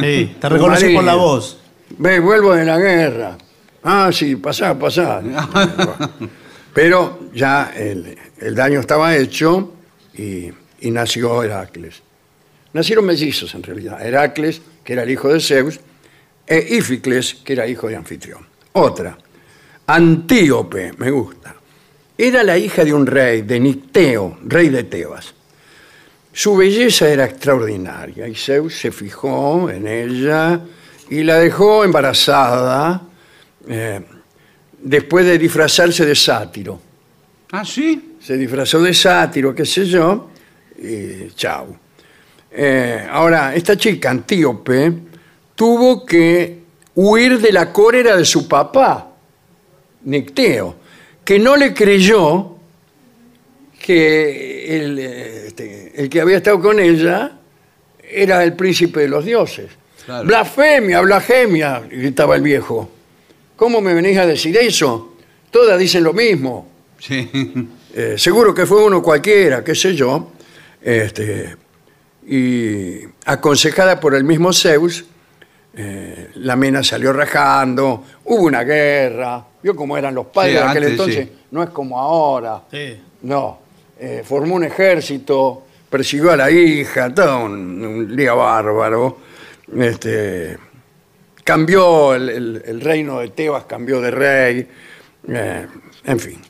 Sí, 0.00 0.36
te 0.40 0.48
reconocí 0.48 0.94
por 0.94 1.04
la 1.04 1.14
voz. 1.16 1.58
Ve, 1.98 2.20
vuelvo 2.20 2.54
de 2.54 2.64
la 2.64 2.78
guerra. 2.78 3.36
Ah, 3.82 4.10
sí, 4.12 4.36
pasá, 4.36 4.78
pasá. 4.78 5.20
Pero 6.74 7.28
ya 7.34 7.72
el, 7.76 8.16
el 8.40 8.54
daño 8.54 8.80
estaba 8.80 9.16
hecho 9.16 9.74
y, 10.16 10.50
y 10.80 10.90
nació 10.90 11.42
Heracles. 11.42 12.02
Nacieron 12.72 13.04
mellizos 13.04 13.54
en 13.54 13.62
realidad. 13.62 14.04
Heracles, 14.04 14.60
que 14.82 14.92
era 14.94 15.04
el 15.04 15.10
hijo 15.10 15.28
de 15.28 15.40
Zeus, 15.40 15.80
e 16.46 16.76
Íficles, 16.76 17.34
que 17.34 17.52
era 17.52 17.66
hijo 17.66 17.88
de 17.88 17.96
Anfitrión. 17.96 18.53
Otra, 18.76 19.16
Antíope, 19.86 20.94
me 20.98 21.08
gusta. 21.08 21.54
Era 22.18 22.42
la 22.42 22.58
hija 22.58 22.84
de 22.84 22.92
un 22.92 23.06
rey, 23.06 23.42
de 23.42 23.60
Nicteo, 23.60 24.38
rey 24.46 24.68
de 24.68 24.82
Tebas. 24.82 25.32
Su 26.32 26.56
belleza 26.56 27.08
era 27.08 27.24
extraordinaria 27.24 28.26
y 28.26 28.34
Zeus 28.34 28.74
se 28.74 28.90
fijó 28.90 29.70
en 29.70 29.86
ella 29.86 30.60
y 31.08 31.22
la 31.22 31.38
dejó 31.38 31.84
embarazada 31.84 33.00
eh, 33.68 34.00
después 34.80 35.24
de 35.24 35.38
disfrazarse 35.38 36.04
de 36.04 36.16
sátiro. 36.16 36.80
Ah, 37.52 37.64
sí. 37.64 38.16
Se 38.20 38.36
disfrazó 38.36 38.82
de 38.82 38.92
sátiro, 38.92 39.54
qué 39.54 39.64
sé 39.64 39.86
yo, 39.86 40.30
y 40.82 41.30
chau. 41.36 41.76
Eh, 42.50 43.06
ahora, 43.08 43.54
esta 43.54 43.76
chica, 43.76 44.10
Antíope, 44.10 44.92
tuvo 45.54 46.04
que 46.04 46.63
huir 46.94 47.40
de 47.40 47.52
la 47.52 47.72
cólera 47.72 48.16
de 48.16 48.24
su 48.24 48.46
papá, 48.48 49.10
Nicteo, 50.04 50.76
que 51.24 51.38
no 51.38 51.56
le 51.56 51.72
creyó 51.72 52.56
que 53.80 54.76
el, 54.76 54.98
este, 54.98 55.92
el 55.94 56.08
que 56.08 56.20
había 56.20 56.38
estado 56.38 56.60
con 56.60 56.80
ella 56.80 57.32
era 58.02 58.42
el 58.44 58.54
príncipe 58.54 59.00
de 59.00 59.08
los 59.08 59.24
dioses. 59.24 59.70
Claro. 60.04 60.26
Blasfemia, 60.26 61.00
blasfemia, 61.00 61.80
gritaba 61.90 62.36
el 62.36 62.42
viejo. 62.42 62.90
¿Cómo 63.56 63.80
me 63.80 63.94
venís 63.94 64.18
a 64.18 64.26
decir 64.26 64.56
eso? 64.56 65.14
Todas 65.50 65.78
dicen 65.78 66.04
lo 66.04 66.12
mismo. 66.12 66.68
Sí. 66.98 67.30
Eh, 67.96 68.16
seguro 68.18 68.52
que 68.52 68.66
fue 68.66 68.84
uno 68.84 69.00
cualquiera, 69.00 69.62
qué 69.62 69.72
sé 69.72 69.94
yo. 69.94 70.32
Este, 70.82 71.54
y 72.26 73.02
aconsejada 73.24 74.00
por 74.00 74.16
el 74.16 74.24
mismo 74.24 74.52
Zeus, 74.52 75.04
eh, 75.76 76.30
la 76.36 76.56
mina 76.56 76.82
salió 76.82 77.12
rajando, 77.12 78.04
hubo 78.24 78.44
una 78.44 78.62
guerra, 78.64 79.44
vio 79.62 79.74
cómo 79.74 79.96
eran 79.96 80.14
los 80.14 80.26
padres 80.26 80.52
Sí, 80.52 80.58
de 80.58 80.62
aquel 80.64 80.76
antes, 80.84 80.90
entonces, 80.90 81.28
sí. 81.28 81.38
no 81.50 81.62
es 81.62 81.70
como 81.70 81.98
ahora. 81.98 82.62
Sí. 82.70 83.00
No, 83.22 83.58
eh, 83.98 84.22
formó 84.24 84.54
un 84.56 84.64
ejército, 84.64 85.64
persiguió 85.90 86.30
a 86.32 86.36
la 86.36 86.50
hija, 86.50 87.12
todo 87.14 87.44
un, 87.46 87.84
un 87.84 88.16
día 88.16 88.34
bárbaro. 88.34 89.18
Este, 89.78 90.58
cambió 91.42 92.14
el, 92.14 92.28
el- 92.28 92.62
el 92.66 92.80
reino 92.80 93.20
de 93.20 93.28
Tebas, 93.28 93.64
cambió 93.64 94.00
de 94.00 94.10
rey, 94.10 94.68
eh, 95.28 95.66
en 96.04 96.20
fin. 96.20 96.40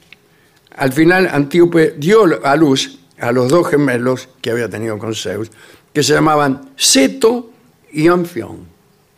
Al 0.76 0.92
final 0.92 1.28
Antíope 1.32 1.94
dio 1.96 2.24
a 2.44 2.56
luz 2.56 2.98
a 3.20 3.30
los 3.30 3.48
dos 3.48 3.68
gemelos 3.68 4.28
que 4.42 4.50
había 4.50 4.68
tenido 4.68 4.98
con 4.98 5.14
Zeus, 5.14 5.50
que 5.92 6.02
se 6.02 6.12
llamaban 6.14 6.70
Seto 6.76 7.50
y 7.92 8.08
Anfión. 8.08 8.73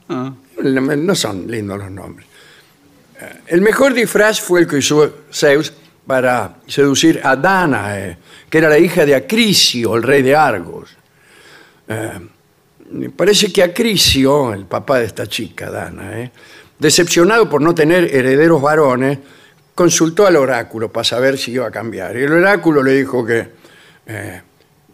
No 0.08 1.14
son 1.14 1.50
lindos 1.50 1.78
los 1.78 1.90
nombres. 1.90 2.26
Eh, 3.20 3.40
El 3.48 3.60
mejor 3.60 3.94
disfraz 3.94 4.40
fue 4.40 4.60
el 4.60 4.66
que 4.66 4.76
usó 4.76 5.12
Zeus 5.32 5.72
para 6.06 6.56
seducir 6.66 7.20
a 7.22 7.36
Danae, 7.36 8.18
que 8.48 8.58
era 8.58 8.68
la 8.68 8.78
hija 8.78 9.04
de 9.04 9.14
Acrisio, 9.14 9.96
el 9.96 10.02
rey 10.02 10.22
de 10.22 10.36
Argos. 10.36 10.96
Eh, 11.88 12.20
parece 13.16 13.52
que 13.52 13.62
Acrisio, 13.62 14.52
el 14.52 14.66
papá 14.66 14.98
de 15.00 15.06
esta 15.06 15.26
chica, 15.26 15.70
Danae, 15.70 16.30
decepcionado 16.78 17.48
por 17.48 17.60
no 17.60 17.74
tener 17.74 18.14
herederos 18.14 18.62
varones, 18.62 19.18
consultó 19.74 20.26
al 20.26 20.36
oráculo 20.36 20.90
para 20.92 21.04
saber 21.04 21.36
si 21.36 21.52
iba 21.52 21.66
a 21.66 21.70
cambiar. 21.70 22.16
Y 22.16 22.22
el 22.22 22.32
oráculo 22.32 22.82
le 22.82 22.92
dijo 22.92 23.24
que 23.26 23.48
eh, 24.06 24.42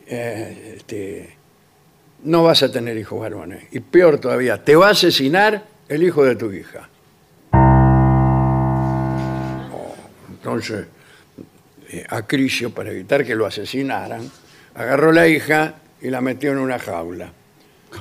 este, 0.07 1.37
no 2.23 2.45
vas 2.45 2.63
a 2.63 2.71
tener 2.71 2.97
hijos 2.97 3.21
varones. 3.21 3.65
Y 3.73 3.81
peor 3.81 4.19
todavía, 4.19 4.63
te 4.63 4.77
va 4.77 4.89
a 4.89 4.91
asesinar 4.91 5.65
el 5.89 6.03
hijo 6.03 6.25
de 6.25 6.37
tu 6.37 6.53
hija. 6.53 6.89
Oh, 9.73 9.95
entonces, 10.31 10.87
eh, 11.91 12.07
Acrisio, 12.09 12.71
para 12.71 12.91
evitar 12.91 13.25
que 13.25 13.35
lo 13.35 13.47
asesinaran, 13.47 14.31
agarró 14.75 15.13
la 15.13 15.27
hija 15.29 15.75
y 16.01 16.11
la 16.11 16.21
metió 16.21 16.53
en 16.53 16.59
una 16.59 16.79
jaula. 16.79 17.33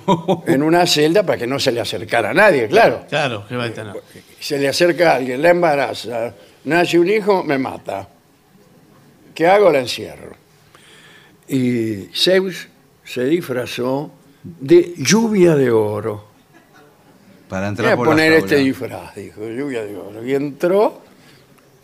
En 0.48 0.64
una 0.64 0.88
celda 0.88 1.26
para 1.26 1.38
que 1.38 1.48
no 1.48 1.60
se 1.60 1.72
le 1.72 1.82
acercara 1.82 2.30
a 2.30 2.34
nadie, 2.34 2.70
claro. 2.70 3.06
Claro, 3.10 3.46
que 3.46 3.58
va 3.58 3.66
a 3.66 3.72
tener. 3.72 3.94
Se 4.40 4.58
le 4.58 4.70
acerca 4.70 5.12
a 5.12 5.16
alguien, 5.16 5.42
la 5.42 5.50
embaraza, 5.50 6.34
nace 6.64 6.98
un 6.98 7.10
hijo, 7.10 7.44
me 7.44 7.58
mata. 7.58 8.08
¿Qué 9.36 9.48
hago? 9.48 9.70
La 9.70 9.80
encierro. 9.80 10.38
Y 11.50 12.10
Zeus 12.14 12.70
se 13.12 13.26
disfrazó 13.26 14.10
de 14.42 14.94
lluvia 14.96 15.54
de 15.58 15.70
oro. 15.70 16.24
para 17.50 17.64
Voy 17.64 17.70
entrar 17.70 17.92
a 17.92 17.96
por 17.98 18.08
la 18.08 18.12
poner 18.14 18.32
jaula. 18.32 18.46
este 18.46 18.56
disfraz, 18.64 19.16
dijo, 19.16 19.42
lluvia 19.50 19.84
de 19.84 19.98
oro. 19.98 20.26
Y 20.26 20.34
entró 20.34 21.02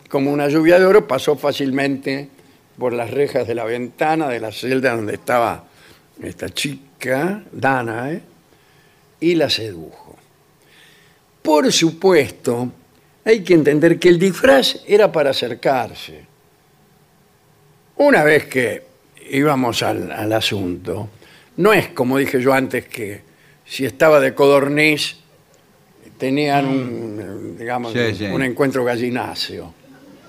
como 0.08 0.32
una 0.32 0.48
lluvia 0.48 0.78
de 0.78 0.86
oro, 0.86 1.06
pasó 1.06 1.36
fácilmente 1.36 2.30
por 2.78 2.94
las 2.94 3.10
rejas 3.10 3.46
de 3.46 3.54
la 3.54 3.64
ventana 3.64 4.28
de 4.28 4.40
la 4.40 4.50
celda 4.50 4.96
donde 4.96 5.14
estaba 5.14 5.64
esta 6.22 6.48
chica, 6.48 7.42
Dana, 7.52 8.10
¿eh? 8.10 8.22
y 9.20 9.34
la 9.34 9.50
sedujo. 9.50 10.16
Por 11.42 11.70
supuesto, 11.70 12.72
hay 13.26 13.44
que 13.44 13.52
entender 13.52 13.98
que 13.98 14.08
el 14.08 14.18
disfraz 14.18 14.82
era 14.86 15.12
para 15.12 15.30
acercarse. 15.30 16.24
Una 17.96 18.24
vez 18.24 18.46
que 18.46 18.82
íbamos 19.30 19.82
al, 19.82 20.10
al 20.10 20.32
asunto, 20.32 21.10
no 21.58 21.72
es 21.72 21.88
como 21.90 22.16
dije 22.18 22.40
yo 22.40 22.52
antes 22.54 22.86
que 22.86 23.20
si 23.66 23.84
estaba 23.84 24.18
de 24.18 24.34
codorniz 24.34 25.18
tenían 26.16 26.66
un, 26.66 27.56
digamos, 27.58 27.92
Sí, 27.92 28.14
sí. 28.14 28.24
un 28.24 28.42
encuentro 28.42 28.84
gallináceo. 28.84 29.72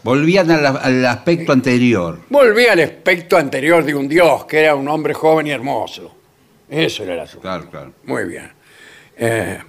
Volvían 0.04 0.50
al, 0.52 0.66
al 0.66 1.06
aspecto 1.06 1.52
anterior. 1.52 2.20
Volví 2.30 2.66
al 2.68 2.80
aspecto 2.80 3.38
anterior 3.38 3.84
de 3.84 3.96
un 3.96 4.08
dios, 4.08 4.46
que 4.46 4.60
era 4.60 4.76
un 4.76 4.88
hombre 4.88 5.14
joven 5.14 5.48
y 5.48 5.52
hermoso. 5.52 6.16
Eso 6.70 7.04
era 7.04 7.16
el 7.16 7.20
asunto. 7.22 7.42
Claro, 7.42 7.70
claro. 7.70 7.94
Muy 8.04 8.26
bien. 8.26 8.52
Eh, 9.18 9.60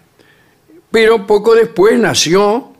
pero 0.91 1.27
poco 1.27 1.55
después 1.55 1.99
nació, 1.99 2.73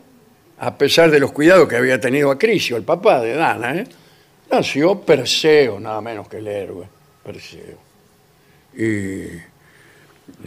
a 0.59 0.77
pesar 0.77 1.09
de 1.09 1.19
los 1.19 1.31
cuidados 1.31 1.67
que 1.67 1.75
había 1.75 1.99
tenido 1.99 2.29
Acrisio, 2.31 2.77
el 2.77 2.83
papá 2.83 3.19
de 3.21 3.33
Dana, 3.33 3.75
¿eh? 3.75 3.87
nació 4.51 5.01
Perseo, 5.01 5.79
nada 5.79 5.99
menos 6.01 6.27
que 6.27 6.37
el 6.37 6.47
héroe, 6.47 6.87
Perseo. 7.23 7.77
Y, 8.75 9.23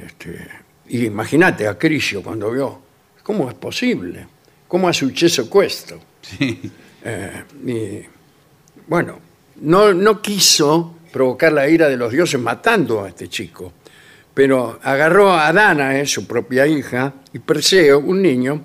este, 0.01 0.49
y 0.89 1.07
imagínate 1.07 1.67
a 1.67 1.79
Crisio 1.79 2.23
cuando 2.23 2.51
vio, 2.51 2.81
¿cómo 3.23 3.49
es 3.49 3.55
posible? 3.55 4.27
¿Cómo 4.69 4.89
ha 4.89 4.93
successo 4.93 5.49
questo? 5.49 6.01
Sí. 6.23 6.71
Eh, 7.05 7.45
y, 7.67 8.09
bueno, 8.87 9.19
no, 9.57 9.93
no 9.93 10.23
quiso 10.23 10.97
provocar 11.13 11.53
la 11.53 11.69
ira 11.69 11.89
de 11.89 11.97
los 11.97 12.11
dioses 12.11 12.41
matando 12.41 13.05
a 13.05 13.09
este 13.09 13.29
chico, 13.29 13.73
pero 14.33 14.81
agarró 14.83 15.33
a 15.33 15.53
Danae, 15.53 16.07
su 16.07 16.27
propia 16.27 16.67
hija, 16.67 17.15
y 17.33 17.39
Perseo, 17.39 18.01
un 18.01 18.21
niño, 18.21 18.63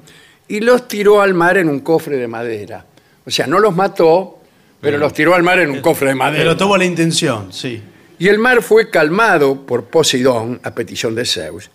y 0.47 0.61
los 0.61 0.87
tiró 0.87 1.21
al 1.21 1.33
mar 1.33 1.57
en 1.57 1.69
un 1.69 1.81
cofre 1.81 2.17
de 2.17 2.27
madera. 2.27 2.85
O 3.25 3.29
sea, 3.29 3.45
no 3.45 3.59
los 3.59 3.75
mató, 3.75 4.39
pero, 4.81 4.97
los 4.97 5.13
tiró 5.13 5.35
al 5.35 5.43
mar 5.43 5.59
en 5.59 5.69
un 5.69 5.81
cofre 5.81 6.09
de 6.09 6.15
madera. 6.15 6.43
Pero 6.43 6.57
tuvo 6.57 6.77
la 6.77 6.85
intención, 6.85 7.53
sí. 7.53 7.81
Y 8.19 8.27
el 8.27 8.37
mar 8.37 8.61
fue 8.61 8.89
calmado 8.89 9.65
por 9.65 9.85
Poseidón 9.85 10.59
a 10.63 10.75
petición 10.75 11.15
de 11.15 11.25
Zeus, 11.25 11.71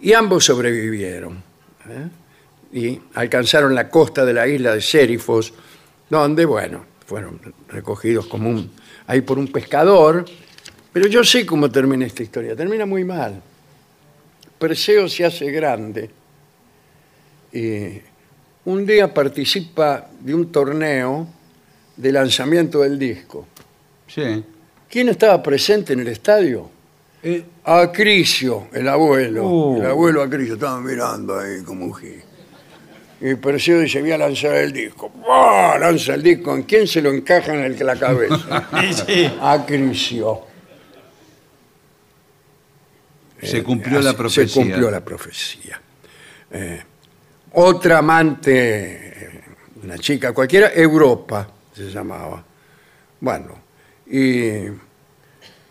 y 0.00 0.12
ambos 0.12 0.44
sobrevivieron. 0.44 1.42
¿eh? 1.88 2.08
Y 2.72 3.00
alcanzaron 3.14 3.74
la 3.74 3.88
costa 3.88 4.24
de 4.24 4.32
la 4.32 4.46
isla 4.46 4.74
de 4.74 4.80
Sérifos, 4.80 5.52
donde, 6.08 6.44
bueno, 6.44 6.86
fueron 7.04 7.40
recogidos 7.68 8.26
como 8.26 8.48
un, 8.48 8.70
ahí 9.08 9.20
por 9.22 9.36
un 9.36 9.48
pescador. 9.48 10.24
Pero 10.92 11.08
yo 11.08 11.24
sé 11.24 11.44
cómo 11.44 11.68
termina 11.68 12.06
esta 12.06 12.22
historia. 12.22 12.54
Termina 12.54 12.86
muy 12.86 13.04
mal. 13.04 13.42
Perseo 14.58 15.08
se 15.08 15.24
hace 15.24 15.50
grande 15.50 16.10
y 17.52 18.00
un 18.64 18.86
día 18.86 19.12
participa 19.12 20.08
de 20.20 20.34
un 20.34 20.52
torneo 20.52 21.26
de 21.96 22.12
lanzamiento 22.12 22.80
del 22.80 22.98
disco. 22.98 23.46
Sí. 24.06 24.44
¿Quién 24.90 25.08
estaba 25.08 25.42
presente 25.42 25.92
en 25.92 26.00
el 26.00 26.08
estadio? 26.08 26.68
Acrisio, 27.64 28.68
el 28.72 28.88
abuelo. 28.88 29.46
Uh. 29.46 29.76
El 29.80 29.86
abuelo 29.86 30.22
Acrisio 30.22 30.54
estaba 30.54 30.80
mirando 30.80 31.38
ahí 31.38 31.62
como 31.62 31.84
un 31.86 31.94
gil. 31.94 32.22
Y 33.20 33.34
Perseo 33.34 33.80
dice, 33.80 34.00
voy 34.00 34.12
a 34.12 34.18
lanzar 34.18 34.54
el 34.56 34.72
disco. 34.72 35.10
¡Buah! 35.10 35.78
Lanza 35.78 36.14
el 36.14 36.22
disco. 36.22 36.56
¿En 36.56 36.62
quién 36.62 36.86
se 36.88 37.02
lo 37.02 37.10
encaja 37.12 37.52
en 37.54 37.60
el- 37.64 37.86
la 37.86 37.96
cabeza? 37.96 38.68
Sí. 39.06 39.30
Acrisio. 39.40 40.40
Se 43.42 43.62
cumplió 43.62 44.00
la 44.00 44.10
Así- 44.10 44.16
profecía. 44.18 44.48
Se 44.48 44.60
cumplió 44.60 44.90
la 44.90 45.04
profecía. 45.04 45.80
Eh, 46.50 46.82
otra 47.52 47.98
amante, 47.98 48.52
eh, 49.26 49.40
una 49.84 49.98
chica 49.98 50.32
cualquiera, 50.32 50.72
Europa 50.74 51.46
se 51.74 51.90
llamaba. 51.90 52.42
Bueno, 53.20 53.59
y 54.10 54.66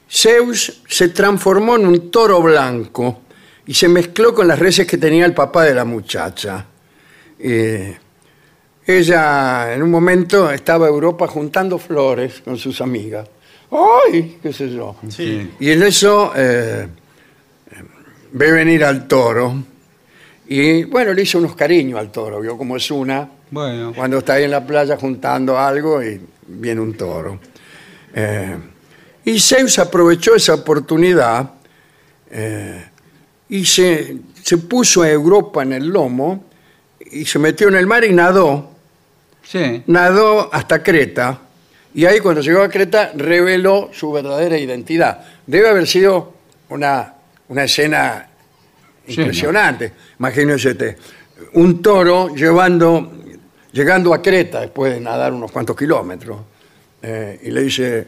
Zeus 0.10 0.82
se 0.88 1.10
transformó 1.10 1.76
en 1.76 1.86
un 1.86 2.10
toro 2.10 2.42
blanco 2.42 3.22
y 3.68 3.74
se 3.74 3.88
mezcló 3.88 4.34
con 4.34 4.48
las 4.48 4.58
reses 4.58 4.88
que 4.88 4.98
tenía 4.98 5.26
el 5.26 5.34
papá 5.34 5.64
de 5.66 5.76
la 5.76 5.86
muchacha. 5.86 6.66
Eh, 7.38 7.98
ella 8.86 9.74
en 9.74 9.84
un 9.84 9.92
momento 9.92 10.50
estaba 10.50 10.88
Europa 10.88 11.28
juntando 11.28 11.78
flores 11.78 12.42
con 12.44 12.58
sus 12.58 12.82
amigas. 12.82 13.28
¡Ay! 13.72 14.40
¿Qué 14.42 14.52
sé 14.52 14.70
yo? 14.72 14.96
Sí. 15.10 15.52
Y 15.60 15.70
en 15.70 15.84
eso 15.84 16.32
eh, 16.36 16.88
ve 18.32 18.52
venir 18.52 18.84
al 18.84 19.08
toro 19.08 19.64
y 20.48 20.86
bueno, 20.86 21.14
le 21.14 21.22
hizo 21.22 21.38
unos 21.38 21.56
cariños 21.56 22.00
al 22.00 22.12
toro, 22.12 22.42
vio 22.42 22.58
como 22.58 22.76
es 22.76 22.90
una 22.90 23.30
Bueno. 23.52 23.94
cuando 23.96 24.18
está 24.18 24.34
ahí 24.34 24.46
en 24.46 24.52
la 24.52 24.66
playa 24.66 24.98
juntando 24.98 25.60
algo 25.60 26.02
y 26.02 26.20
viene 26.48 26.82
un 26.82 26.96
toro. 26.96 27.40
Eh, 28.14 28.56
y 29.26 29.40
Zeus 29.40 29.78
aprovechó 29.80 30.36
esa 30.36 30.54
oportunidad 30.56 31.52
eh, 32.32 32.86
y 33.50 33.66
se, 33.66 34.18
se 34.44 34.58
puso 34.58 35.02
a 35.04 35.10
Europa 35.10 35.64
en 35.64 35.74
el 35.74 35.88
lomo 35.88 36.46
y 37.12 37.26
se 37.26 37.40
metió 37.40 37.68
en 37.68 37.76
el 37.76 37.88
mar 37.88 38.04
y 38.04 38.14
nadó, 38.14 38.72
Sí. 39.44 39.84
nadó 39.88 40.50
hasta 40.54 40.84
Creta 40.84 41.40
Y 41.94 42.06
ahí 42.06 42.20
cuando 42.20 42.42
llegó 42.42 42.62
a 42.62 42.70
Creta 42.70 43.12
reveló 43.16 43.90
su 43.92 44.12
verdadera 44.12 44.58
identidad. 44.60 45.26
Debe 45.48 45.70
haber 45.70 45.88
sido 45.88 46.34
una, 46.70 47.16
una 47.48 47.64
escena 47.64 48.28
Sí, 49.08 49.16
impresionante. 49.22 49.92
Imagínense 50.20 50.70
usted, 50.70 50.98
un 51.54 51.82
toro 51.82 52.36
llevando, 52.36 53.12
llegando 53.72 54.14
a 54.14 54.22
Creta 54.22 54.62
después 54.62 54.94
de 54.94 55.00
nadar 55.00 55.34
unos 55.34 55.52
cuantos 55.52 55.76
kilómetros. 55.76 56.38
Eh, 57.02 57.40
y 57.44 57.52
le 57.52 57.62
dice, 57.64 58.08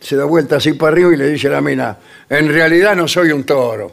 se 0.00 0.16
da 0.16 0.24
vuelta 0.24 0.56
así 0.56 0.72
para 0.74 0.92
arriba 0.92 1.12
y 1.12 1.16
le 1.16 1.28
dice 1.28 1.48
a 1.48 1.52
la 1.52 1.60
mina, 1.60 1.96
en 2.28 2.48
realidad 2.48 2.94
no 2.96 3.06
soy 3.08 3.32
un 3.32 3.44
toro, 3.44 3.92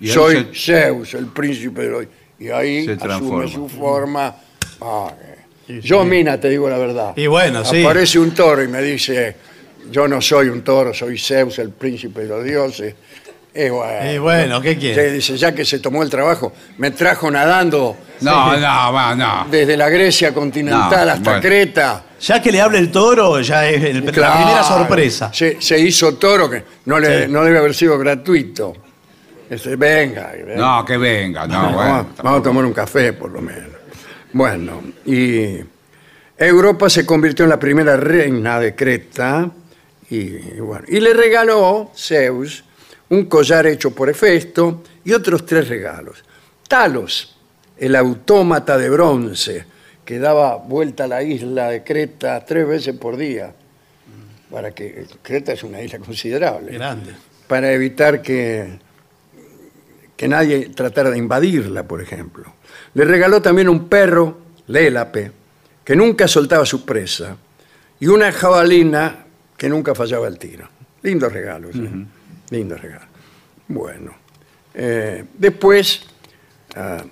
Y 0.00 0.08
ahí 0.08 0.14
soy 0.14 0.48
se- 0.54 0.72
Zeus, 0.84 1.14
el 1.14 1.26
príncipe 1.26 1.82
de 1.82 1.88
los... 1.88 2.06
Y 2.38 2.50
ahí 2.50 2.84
Se 2.84 2.92
asume 2.92 3.06
transforma. 3.08 3.48
su 3.50 3.68
forma. 3.68 4.36
Ah, 4.82 5.10
eh. 5.68 5.80
Yo, 5.82 6.04
mina, 6.04 6.38
te 6.38 6.50
digo 6.50 6.68
la 6.68 6.76
verdad. 6.76 7.12
Y 7.16 7.26
bueno, 7.26 7.64
sí. 7.64 7.82
Aparece 7.82 8.18
un 8.18 8.32
toro 8.32 8.62
y 8.62 8.68
me 8.68 8.82
dice, 8.82 9.34
yo 9.90 10.06
no 10.06 10.20
soy 10.20 10.48
un 10.50 10.62
toro, 10.62 10.92
soy 10.92 11.18
Zeus, 11.18 11.58
el 11.60 11.70
príncipe 11.70 12.20
de 12.22 12.28
los 12.28 12.44
dioses. 12.44 12.94
Y 13.54 13.70
bueno, 13.70 14.12
Y 14.12 14.18
bueno, 14.18 14.60
¿qué 14.60 14.76
quiere? 14.76 15.08
Sí, 15.08 15.14
dice, 15.14 15.36
ya 15.38 15.54
que 15.54 15.64
se 15.64 15.78
tomó 15.78 16.02
el 16.02 16.10
trabajo, 16.10 16.52
me 16.76 16.90
trajo 16.90 17.30
nadando 17.30 17.96
No, 18.20 18.54
no, 18.54 18.92
va, 18.92 19.14
no. 19.14 19.46
desde 19.50 19.78
la 19.78 19.88
Grecia 19.88 20.34
continental 20.34 21.06
No, 21.06 21.12
hasta 21.14 21.30
bueno. 21.30 21.40
Creta. 21.40 22.04
Ya 22.20 22.40
que 22.40 22.50
le 22.50 22.60
hable 22.60 22.78
el 22.78 22.90
toro, 22.90 23.40
ya 23.40 23.68
es 23.68 23.82
el- 23.84 24.04
la 24.04 24.12
Claro, 24.12 24.36
primera 24.36 24.62
sorpresa. 24.64 25.30
Se, 25.32 25.60
se 25.60 25.78
hizo 25.78 26.14
toro 26.16 26.48
que 26.48 26.62
no, 26.86 26.98
le, 26.98 27.26
Sí. 27.26 27.32
no 27.32 27.44
debe 27.44 27.58
haber 27.58 27.74
sido 27.74 27.98
gratuito. 27.98 28.74
Dice, 29.50 29.76
venga, 29.76 30.32
y 30.36 30.42
venga. 30.42 30.56
No, 30.78 30.84
que 30.84 30.96
venga, 30.96 31.46
no, 31.46 31.54
vamos, 31.54 31.74
bueno. 31.74 32.06
vamos 32.22 32.40
a 32.40 32.42
tomar 32.42 32.64
un 32.64 32.72
café 32.72 33.12
por 33.12 33.30
lo 33.30 33.40
menos. 33.40 33.70
Bueno, 34.32 34.82
y 35.04 35.58
Europa 36.36 36.90
se 36.90 37.06
convirtió 37.06 37.44
en 37.44 37.50
la 37.50 37.58
primera 37.58 37.96
reina 37.96 38.58
de 38.60 38.74
Creta 38.74 39.48
y, 40.10 40.16
y 40.16 40.60
bueno, 40.60 40.84
y 40.88 41.00
le 41.00 41.14
regaló 41.14 41.92
Zeus 41.96 42.64
un 43.10 43.26
collar 43.26 43.66
hecho 43.66 43.92
por 43.94 44.08
Hefesto 44.10 44.82
y 45.04 45.12
otros 45.12 45.46
tres 45.46 45.68
regalos. 45.68 46.24
Talos, 46.66 47.36
el 47.78 47.94
autómata 47.94 48.76
de 48.76 48.90
bronce 48.90 49.64
que 50.06 50.20
daba 50.20 50.56
vuelta 50.56 51.04
a 51.04 51.08
la 51.08 51.22
isla 51.22 51.68
de 51.68 51.82
Creta 51.82 52.42
tres 52.44 52.66
veces 52.66 52.96
por 52.96 53.16
día, 53.16 53.52
para 54.50 54.70
que 54.70 55.04
Creta 55.20 55.52
es 55.52 55.64
una 55.64 55.82
isla 55.82 55.98
considerable 55.98 56.72
Grande. 56.72 57.12
para 57.48 57.72
evitar 57.72 58.22
que, 58.22 58.78
que 60.16 60.28
nadie 60.28 60.68
tratara 60.68 61.10
de 61.10 61.18
invadirla, 61.18 61.82
por 61.82 62.00
ejemplo. 62.00 62.54
Le 62.94 63.04
regaló 63.04 63.42
también 63.42 63.68
un 63.68 63.88
perro, 63.88 64.38
Lélape, 64.68 65.32
que 65.84 65.96
nunca 65.96 66.28
soltaba 66.28 66.64
su 66.64 66.84
presa, 66.84 67.36
y 67.98 68.06
una 68.06 68.30
jabalina 68.30 69.26
que 69.56 69.68
nunca 69.68 69.94
fallaba 69.94 70.28
el 70.28 70.38
tiro. 70.38 70.68
Lindos 71.02 71.32
regalos, 71.32 71.74
¿eh? 71.74 72.06
Lindos 72.50 72.80
regalos. 72.80 73.08
Bueno, 73.68 74.14
eh, 74.72 75.24
después 75.36 76.02
ah, 76.76 77.04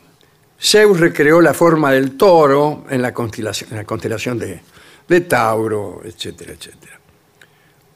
Zeus 0.64 0.98
recreó 0.98 1.42
la 1.42 1.52
forma 1.52 1.92
del 1.92 2.16
toro 2.16 2.86
en 2.88 3.02
la 3.02 3.12
constelación, 3.12 4.38
de, 4.38 5.20
Tauro, 5.20 6.00
etcétera, 6.02 6.54
etcétera. 6.54 6.98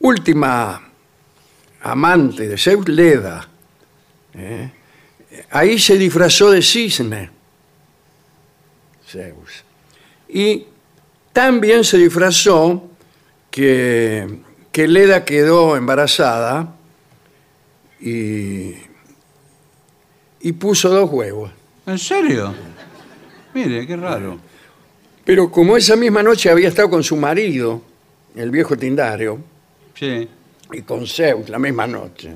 Última 0.01 0.79
amante 1.81 2.47
de 2.47 2.55
Zeus, 2.59 2.87
Leda. 2.87 3.49
¿eh? 4.35 4.71
Ahí 5.49 5.79
se 5.79 5.97
disfrazó 5.97 6.51
de 6.51 6.61
cisne, 6.61 7.31
Zeus. 9.07 9.63
Y 10.27 10.67
también 11.33 11.83
se 11.83 11.97
disfrazó 11.97 12.83
que, 13.49 14.41
Leda 14.73 15.25
quedó 15.25 15.75
embarazada 15.75 16.75
y 17.99 18.75
puso 20.59 20.89
dos 20.89 21.09
huevos. 21.11 21.58
¿En 21.89 21.97
serio? 21.97 22.53
Mire, 23.55 23.87
qué 23.87 23.95
raro. 23.97 24.37
Pero 25.25 25.49
como 25.49 25.75
esa 25.75 25.95
misma 25.95 26.21
noche 26.21 26.51
había 26.51 26.67
estado 26.67 26.87
con 26.87 27.03
su 27.03 27.15
marido, 27.17 27.81
el 28.35 28.51
viejo 28.51 28.77
Tindario, 28.77 29.39
Sí. 29.95 30.27
y 30.71 30.81
con 30.83 31.07
Zeus 31.07 31.49
la 31.49 31.57
misma 31.57 31.87
noche. 31.87 32.31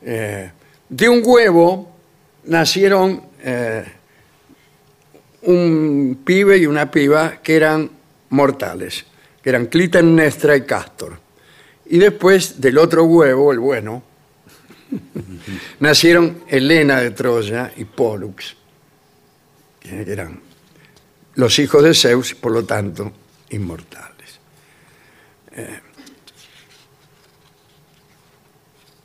Eh, 0.00 0.50
de 0.88 1.08
un 1.08 1.20
huevo 1.22 1.96
nacieron 2.44 3.22
eh, 3.42 3.84
un 5.42 6.22
pibe 6.24 6.56
y 6.56 6.64
una 6.66 6.90
piba 6.90 7.42
que 7.42 7.56
eran 7.56 7.90
mortales, 8.30 9.04
que 9.42 9.50
eran 9.50 9.66
Clitemnestra 9.66 10.56
y 10.56 10.62
Castor. 10.62 11.18
Y 11.84 11.98
después 11.98 12.58
del 12.58 12.78
otro 12.78 13.04
huevo, 13.04 13.52
el 13.52 13.58
bueno, 13.58 14.02
nacieron 15.80 16.42
Helena 16.48 17.00
de 17.00 17.10
Troya 17.10 17.72
y 17.76 17.84
Pollux, 17.84 18.56
que 19.80 20.00
eran 20.00 20.40
los 21.34 21.58
hijos 21.58 21.82
de 21.82 21.94
Zeus, 21.94 22.34
por 22.34 22.52
lo 22.52 22.64
tanto, 22.64 23.12
inmortales. 23.50 24.40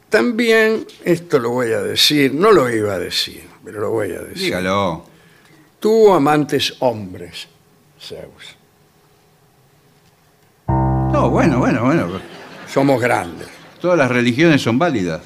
También, 0.09 0.85
esto 1.05 1.39
lo 1.39 1.51
voy 1.51 1.71
a 1.71 1.81
decir, 1.81 2.33
no 2.33 2.51
lo 2.51 2.69
iba 2.69 2.95
a 2.95 2.99
decir, 2.99 3.47
pero 3.63 3.79
lo 3.79 3.91
voy 3.91 4.11
a 4.11 4.19
decir. 4.19 4.43
Dígalo. 4.43 5.05
Tuvo 5.79 6.13
amantes 6.13 6.75
hombres, 6.79 7.47
Zeus. 7.99 8.57
No, 10.67 11.29
bueno, 11.29 11.59
bueno, 11.59 11.85
bueno. 11.85 12.21
Somos 12.67 13.01
grandes. 13.01 13.47
Todas 13.79 13.97
las 13.97 14.11
religiones 14.11 14.61
son 14.61 14.77
válidas. 14.77 15.21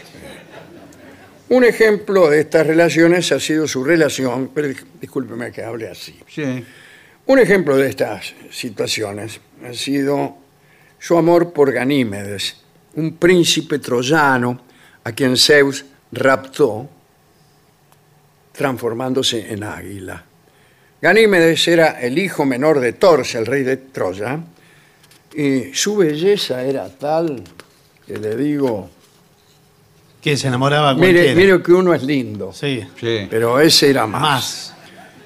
Un 1.50 1.64
ejemplo 1.64 2.30
de 2.30 2.41
estas 2.41 2.66
relaciones 2.66 3.32
ha 3.32 3.39
sido 3.39 3.68
su 3.68 3.84
relación, 3.84 4.50
pero 4.54 4.68
dis- 4.70 4.84
discúlpeme 5.00 5.52
que 5.52 5.64
hable 5.64 5.88
así. 5.89 6.20
Sí. 6.28 6.66
Un 7.28 7.39
ejemplo 7.39 7.78
de 7.78 7.89
estas 7.89 8.34
situaciones 8.52 9.39
ha 9.68 9.74
sido 9.74 10.38
su 11.00 11.18
amor 11.18 11.54
por 11.54 11.72
Ganímedes, 11.72 12.58
un 12.96 13.18
príncipe 13.18 13.80
troyano 13.80 14.62
a 15.04 15.12
quien 15.12 15.38
Zeus 15.38 15.86
raptó, 16.12 16.89
transformándose 18.52 19.52
en 19.52 19.64
águila. 19.64 20.24
Ganímedes 21.02 21.68
era 21.68 22.02
el 22.02 22.18
hijo 22.18 22.46
menor 22.46 22.80
de 22.80 22.93
Torce, 22.93 23.38
el 23.38 23.46
rey 23.46 23.64
de 23.64 23.78
Troya, 23.78 24.39
y 25.36 25.74
su 25.74 25.98
belleza 25.98 26.64
era 26.64 26.89
tal 26.89 27.43
que 28.08 28.18
le 28.18 28.36
digo, 28.36 28.89
Que 30.26 30.36
se 30.36 30.47
enamoraba 30.47 30.95
mire, 30.95 31.13
cualquiera. 31.13 31.36
mire 31.36 31.61
que 31.61 31.71
uno 31.71 31.93
es 31.93 32.01
lindo, 32.01 32.51
Sí. 32.51 32.82
Sí. 32.99 33.28
pero 33.30 33.59
ese 33.59 33.91
era 33.91 34.07
más. 34.07 34.21
Más. 34.21 34.73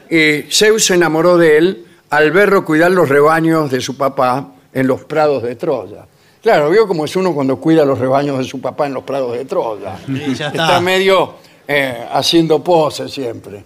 Y 0.09 0.41
Zeus 0.51 0.83
se 0.87 0.95
enamoró 0.95 1.37
de 1.37 1.57
él 1.57 1.85
al 2.09 2.31
verlo 2.31 2.65
cuidar 2.65 2.91
los 2.91 3.07
rebaños 3.07 3.71
de 3.71 3.79
su 3.79 3.95
papá 3.95 4.51
en 4.73 4.87
los 4.87 5.05
prados 5.05 5.41
de 5.43 5.55
Troya. 5.55 6.05
Claro, 6.41 6.69
vio 6.69 6.85
cómo 6.85 7.05
es 7.05 7.15
uno 7.15 7.33
cuando 7.33 7.55
cuida 7.61 7.85
los 7.85 7.97
rebaños 7.97 8.39
de 8.39 8.43
su 8.43 8.59
papá 8.59 8.87
en 8.87 8.93
los 8.93 9.03
prados 9.05 9.37
de 9.37 9.45
Troya. 9.45 9.97
Y 10.05 10.33
ya 10.33 10.47
está. 10.47 10.65
Está 10.65 10.81
medio 10.81 11.35
eh, 11.65 12.05
haciendo 12.11 12.61
poses 12.61 13.09
siempre. 13.09 13.63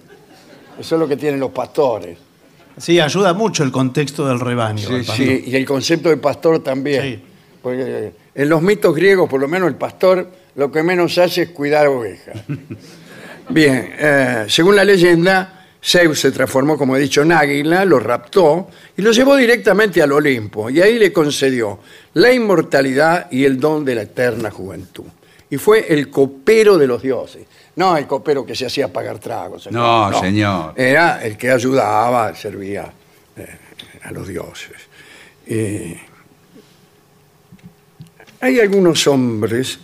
Eso 0.80 0.96
es 0.96 1.00
lo 1.00 1.08
que 1.08 1.18
tienen 1.18 1.40
los 1.40 1.50
pastores. 1.50 2.16
Sí, 2.78 3.00
ayuda 3.00 3.34
mucho 3.34 3.64
el 3.64 3.72
contexto 3.72 4.28
del 4.28 4.40
rebaño. 4.40 4.88
Sí, 4.88 4.98
pastor. 4.98 5.16
Sí, 5.16 5.44
y 5.48 5.56
el 5.56 5.66
concepto 5.66 6.10
de 6.10 6.18
pastor 6.18 6.60
también. 6.60 7.02
Sí. 7.02 7.24
Porque 7.60 7.82
eh, 7.88 8.14
en 8.36 8.50
los 8.50 8.62
mitos 8.62 8.94
griegos, 8.94 9.28
por 9.28 9.42
lo 9.42 9.48
menos 9.48 9.68
el 9.68 9.76
pastor 9.76 10.43
lo 10.56 10.72
que 10.72 10.84
menos 10.84 11.18
hace 11.18 11.44
es 11.44 11.50
cuidar 11.50 11.88
ovejas. 11.88 12.38
Bien, 13.50 13.94
eh, 13.98 14.46
según 14.48 14.76
la 14.76 14.84
leyenda, 14.84 15.66
Zeus 15.84 16.20
se 16.22 16.32
transformó, 16.32 16.78
como 16.78 16.96
he 16.96 17.00
dicho, 17.00 17.24
en 17.24 17.34
águila, 17.34 17.84
lo 17.84 18.00
raptó 18.00 18.70
y 18.96 19.02
lo 19.02 19.12
llevó 19.12 19.36
directamente 19.36 20.02
al 20.02 20.14
Olimpo. 20.14 20.70
Y 20.70 20.82
ahí 20.82 20.98
le 20.98 21.12
concedió 21.12 21.80
la 22.14 22.32
inmortalidad 22.32 23.30
y 23.32 23.44
el 23.44 23.60
don 23.60 23.84
de 23.84 23.96
la 23.96 24.04
eterna 24.04 24.50
juventud. 24.50 25.06
Y 25.50 25.58
fue 25.58 25.94
el 25.94 26.10
copero 26.10 26.78
de 26.78 26.88
los 26.88 27.02
dioses. 27.02 27.46
No 27.76 27.98
el 27.98 28.08
copero 28.08 28.46
que 28.46 28.56
se 28.56 28.66
hacía 28.66 28.94
pagar 28.94 29.20
tragos. 29.20 29.70
No, 29.72 30.20
señor. 30.20 30.74
Era 30.78 31.24
el 31.24 31.36
que 31.38 31.52
ayudaba, 31.52 32.34
servía 32.34 32.92
eh, 33.36 33.58
a 34.04 34.12
los 34.12 34.28
dioses. 34.28 34.78
Eh, 35.46 36.00
hay 38.40 38.60
algunos 38.60 39.06
hombres 39.08 39.80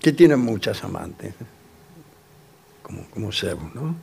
que 0.00 0.12
tienen 0.12 0.40
muchas 0.40 0.82
amantes, 0.82 1.34
como, 2.82 3.04
como 3.10 3.32
Zeus, 3.32 3.74
¿no? 3.74 3.94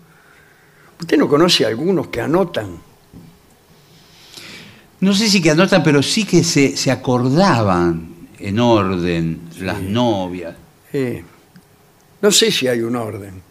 ¿Usted 1.00 1.18
no 1.18 1.28
conoce 1.28 1.66
a 1.66 1.68
algunos 1.68 2.08
que 2.08 2.22
anotan? 2.22 2.78
No 5.00 5.14
sé 5.14 5.30
si 5.30 5.42
que 5.42 5.52
anotan, 5.52 5.84
pero 5.84 6.02
sí 6.02 6.26
que 6.26 6.44
se, 6.44 6.76
se 6.76 6.92
acordaban 6.92 8.16
en 8.40 8.60
orden 8.60 9.42
las 9.60 9.82
novias. 9.82 10.56
Eh, 10.92 11.24
no 12.22 12.32
sé 12.32 12.52
si 12.52 12.68
hay 12.68 12.82
un 12.82 12.96
orden. 12.96 13.42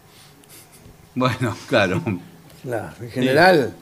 Bueno, 1.15 1.57
claro. 1.69 2.03
En 2.05 3.11
general, 3.11 3.75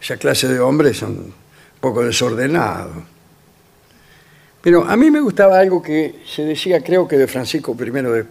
esa 0.00 0.16
clase 0.18 0.46
de 0.46 0.60
hombres 0.60 0.98
son 0.98 1.32
poco 1.80 2.04
desordenado. 2.04 3.02
Pero 4.62 4.84
a 4.84 4.96
mí 4.96 5.10
me 5.10 5.20
gustaba 5.20 5.58
algo 5.58 5.82
que 5.82 6.22
se 6.26 6.44
decía, 6.44 6.82
creo 6.82 7.08
que 7.08 7.16
de 7.16 7.26
Francisco 7.26 7.76
I 7.78 7.90
de, 7.90 8.26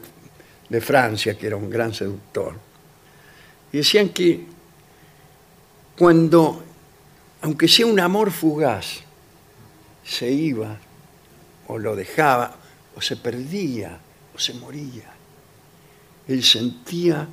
de 0.69 0.81
Francia, 0.81 1.37
que 1.37 1.47
era 1.47 1.55
un 1.55 1.69
gran 1.69 1.93
seductor. 1.93 2.55
Y 3.71 3.77
decían 3.77 4.09
que 4.09 4.45
cuando, 5.97 6.63
aunque 7.41 7.67
sea 7.67 7.85
un 7.85 7.99
amor 7.99 8.31
fugaz, 8.31 9.01
se 10.03 10.31
iba 10.31 10.77
o 11.67 11.77
lo 11.77 11.95
dejaba 11.95 12.55
o 12.95 13.01
se 13.01 13.15
perdía 13.17 13.99
o 14.35 14.39
se 14.39 14.53
moría, 14.53 15.11
él 16.27 16.43
sentía 16.43 17.27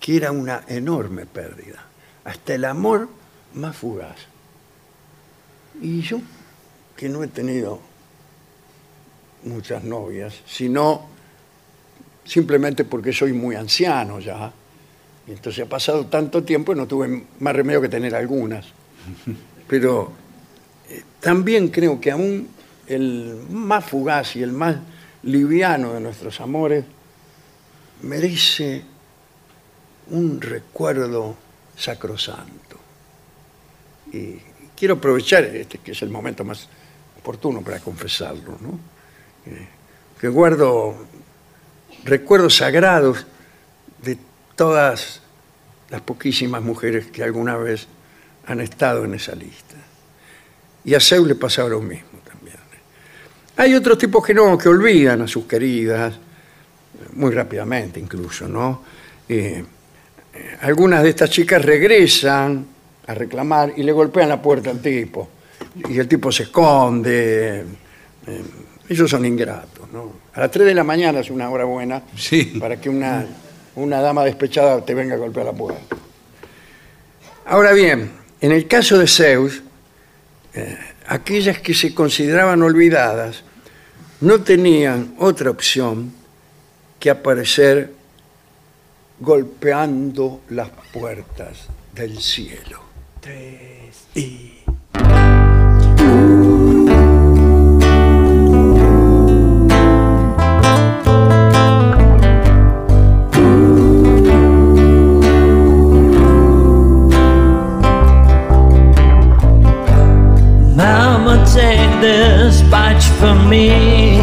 que 0.00 0.16
era 0.16 0.32
una 0.32 0.64
enorme 0.68 1.26
pérdida, 1.26 1.84
hasta 2.24 2.54
el 2.54 2.64
amor 2.64 3.08
más 3.54 3.76
fugaz. 3.76 4.16
Y 5.80 6.02
yo, 6.02 6.20
que 6.96 7.08
no 7.08 7.22
he 7.22 7.28
tenido 7.28 7.80
muchas 9.44 9.84
novias, 9.84 10.34
sino 10.46 11.06
simplemente 12.24 12.84
porque 12.84 13.12
soy 13.12 13.32
muy 13.32 13.56
anciano 13.56 14.20
ya, 14.20 14.52
y 15.26 15.32
entonces 15.32 15.64
ha 15.64 15.68
pasado 15.68 16.06
tanto 16.06 16.42
tiempo 16.44 16.72
y 16.72 16.76
no 16.76 16.86
tuve 16.86 17.24
más 17.40 17.56
remedio 17.56 17.80
que 17.80 17.88
tener 17.88 18.14
algunas. 18.14 18.66
Pero 19.68 20.12
eh, 20.88 21.02
también 21.20 21.68
creo 21.68 22.00
que 22.00 22.10
aún 22.10 22.48
el 22.86 23.38
más 23.50 23.84
fugaz 23.84 24.36
y 24.36 24.42
el 24.42 24.52
más 24.52 24.76
liviano 25.22 25.94
de 25.94 26.00
nuestros 26.00 26.40
amores 26.40 26.84
merece 28.02 28.82
un 30.10 30.40
recuerdo 30.40 31.36
sacrosanto. 31.76 32.76
Y 34.12 34.36
quiero 34.76 34.94
aprovechar 34.94 35.44
este, 35.44 35.78
que 35.78 35.92
es 35.92 36.02
el 36.02 36.10
momento 36.10 36.44
más 36.44 36.68
oportuno 37.24 37.62
para 37.62 37.80
confesarlo, 37.80 38.58
¿no? 38.60 38.78
Eh, 39.46 39.66
que 40.20 40.28
guardo 40.28 40.94
recuerdos 42.04 42.56
sagrados 42.56 43.26
de 44.02 44.18
todas 44.54 45.22
las 45.88 46.02
poquísimas 46.02 46.62
mujeres 46.62 47.06
que 47.06 47.24
alguna 47.24 47.56
vez 47.56 47.86
han 48.46 48.60
estado 48.60 49.06
en 49.06 49.14
esa 49.14 49.34
lista. 49.34 49.76
Y 50.84 50.92
a 50.94 51.00
Zeus 51.00 51.26
le 51.26 51.34
pasaba 51.34 51.70
lo 51.70 51.80
mismo 51.80 52.18
también. 52.28 52.58
Hay 53.56 53.74
otros 53.74 53.96
tipos 53.96 54.22
que 54.22 54.34
no, 54.34 54.58
que 54.58 54.68
olvidan 54.68 55.22
a 55.22 55.26
sus 55.26 55.46
queridas, 55.46 56.14
muy 57.14 57.32
rápidamente 57.32 57.98
incluso, 57.98 58.46
¿no? 58.46 58.82
Eh, 59.26 59.64
eh, 60.34 60.58
algunas 60.60 61.02
de 61.02 61.08
estas 61.08 61.30
chicas 61.30 61.64
regresan 61.64 62.66
a 63.06 63.14
reclamar 63.14 63.72
y 63.74 63.82
le 63.82 63.92
golpean 63.92 64.28
la 64.28 64.42
puerta 64.42 64.68
al 64.68 64.82
tipo. 64.82 65.30
Y 65.88 65.98
el 65.98 66.08
tipo 66.08 66.30
se 66.32 66.44
esconde. 66.44 67.64
eh, 68.26 68.42
ellos 68.88 69.10
son 69.10 69.24
ingratos, 69.24 69.90
¿no? 69.92 70.12
A 70.34 70.40
las 70.40 70.50
3 70.50 70.66
de 70.66 70.74
la 70.74 70.84
mañana 70.84 71.20
es 71.20 71.30
una 71.30 71.48
hora 71.50 71.64
buena 71.64 72.02
Sí. 72.16 72.56
para 72.60 72.78
que 72.80 72.88
una, 72.90 73.24
una 73.76 74.00
dama 74.00 74.24
despechada 74.24 74.84
te 74.84 74.92
venga 74.94 75.14
a 75.14 75.18
golpear 75.18 75.46
la 75.46 75.52
puerta. 75.52 75.96
Ahora 77.46 77.72
bien, 77.72 78.10
en 78.40 78.52
el 78.52 78.66
caso 78.68 78.98
de 78.98 79.06
Zeus, 79.06 79.62
eh, 80.54 80.76
aquellas 81.06 81.58
que 81.60 81.72
se 81.74 81.94
consideraban 81.94 82.62
olvidadas 82.62 83.42
no 84.20 84.42
tenían 84.42 85.14
otra 85.18 85.50
opción 85.50 86.12
que 87.00 87.10
aparecer 87.10 87.92
golpeando 89.20 90.40
las 90.50 90.68
puertas 90.92 91.68
del 91.94 92.18
cielo. 92.20 92.80
Mama, 94.94 95.33
for 113.24 113.34
me. 113.48 114.18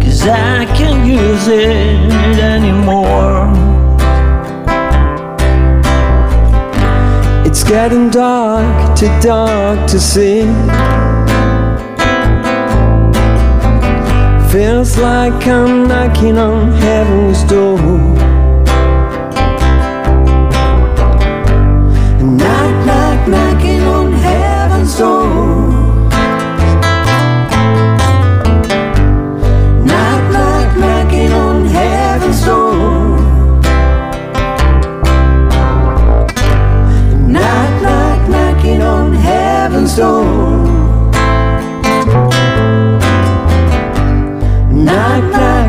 Cause 0.00 0.22
I 0.28 0.64
can't 0.76 1.04
use 1.04 1.48
it 1.48 2.12
anymore. 2.54 3.50
It's 7.44 7.64
getting 7.64 8.10
dark, 8.10 8.96
too 8.96 9.12
dark 9.20 9.90
to 9.90 9.98
see. 9.98 10.42
Feels 14.52 14.98
like 14.98 15.46
I'm 15.48 15.88
knocking 15.88 16.38
on 16.38 16.70
heaven's 16.72 17.42
door. 17.42 18.07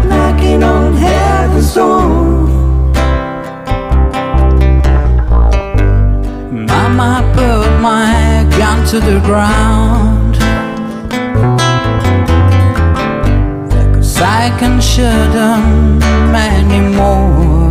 Knocking 0.06 0.64
on 0.64 0.94
heaven's 0.94 1.74
door. 1.74 2.02
Mama 6.52 7.32
put 7.34 7.80
my 7.82 8.48
gun 8.58 8.86
to 8.88 9.00
the 9.00 9.20
ground. 9.26 10.36
Cause 13.96 14.22
I 14.22 14.56
can 14.60 14.80
shoot 14.80 15.34
them 15.34 16.02
anymore. 16.36 17.69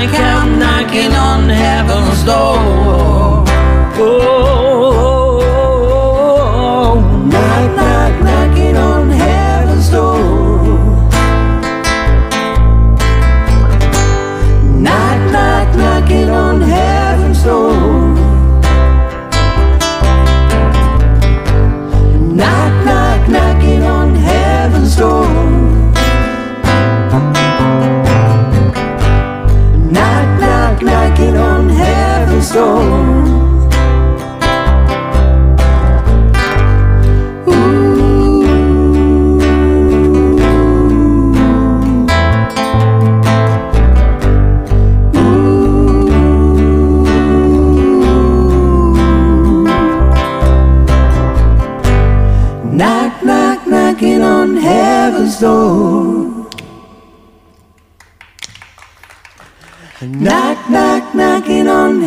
Like 0.00 0.18
I'm 0.18 0.58
knocking 0.58 1.12
on 1.12 1.50
heaven's 1.50 2.24
door. 2.24 3.19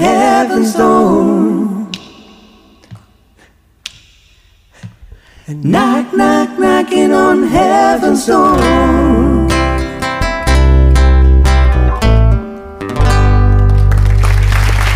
Heaven's 0.04 0.74
door. 0.74 1.88
Knock, 5.48 6.14
knock, 6.14 6.50
knocking 6.60 7.14
on 7.14 7.48
heaven's 7.48 8.26
door. 8.28 8.60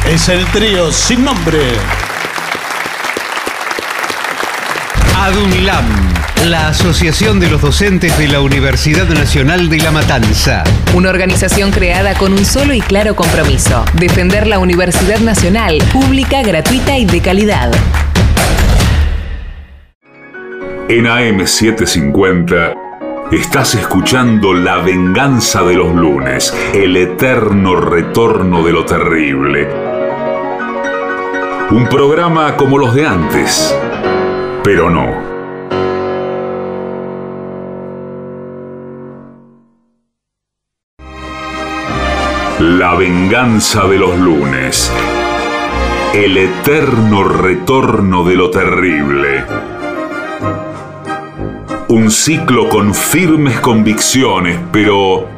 Es 0.06 0.30
el 0.30 0.46
trío 0.48 0.92
sin 0.92 1.24
nombre. 1.26 1.64
ADUNLAM, 5.18 6.07
la 6.46 6.70
Asociación 6.70 7.40
de 7.40 7.50
los 7.50 7.62
Docentes 7.62 8.18
de 8.18 8.28
la 8.28 8.40
Universidad 8.42 9.08
Nacional 9.10 9.70
de 9.70 9.80
La 9.80 9.92
Matanza. 9.92 10.64
Una 10.94 11.10
organización 11.10 11.72
creada 11.72 12.14
con 12.14 12.32
un 12.32 12.46
solo 12.46 12.74
y 12.74 12.80
claro 12.80 13.16
compromiso, 13.16 13.84
defender 13.94 14.48
la 14.48 14.60
Universidad 14.60 15.20
Nacional, 15.20 15.78
pública, 15.92 16.42
gratuita 16.44 16.98
y 16.98 17.06
de 17.06 17.22
calidad. 17.22 17.72
En 20.90 21.06
AM750 21.06 22.76
estás 23.32 23.76
escuchando 23.76 24.54
La 24.54 24.78
venganza 24.78 25.64
de 25.64 25.76
los 25.76 25.94
lunes, 25.94 26.56
el 26.74 26.96
eterno 26.96 27.76
retorno 27.76 28.64
de 28.64 28.72
lo 28.72 28.86
terrible. 28.86 29.68
Un 31.72 31.88
programa 31.90 32.56
como 32.56 32.78
los 32.78 32.96
de 32.96 33.06
antes, 33.06 33.76
pero 34.64 34.90
no. 34.90 35.37
La 42.60 42.96
venganza 42.96 43.86
de 43.86 44.00
los 44.00 44.18
lunes. 44.18 44.92
El 46.16 46.38
eterno 46.38 47.24
retorno 47.24 48.24
de 48.24 48.36
lo 48.36 48.50
terrible. 48.50 49.46
Un 51.90 52.10
ciclo 52.10 52.68
con 52.68 52.96
firmes 52.96 53.60
convicciones, 53.60 54.60
pero 54.72 55.30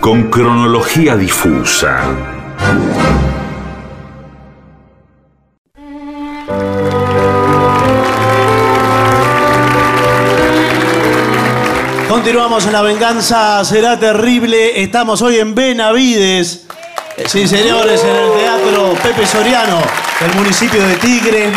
con 0.00 0.24
cronología 0.24 1.16
difusa. 1.16 2.02
Continuamos 12.30 12.64
en 12.66 12.72
La 12.72 12.82
Venganza 12.82 13.64
Será 13.64 13.98
Terrible. 13.98 14.80
Estamos 14.80 15.20
hoy 15.20 15.40
en 15.40 15.52
Benavides. 15.52 16.64
Sí, 17.26 17.48
señores, 17.48 18.04
en 18.04 18.14
el 18.14 18.32
Teatro 18.38 18.94
Pepe 19.02 19.26
Soriano, 19.26 19.82
del 20.20 20.34
municipio 20.36 20.80
de 20.86 20.94
Tigre. 20.94 21.50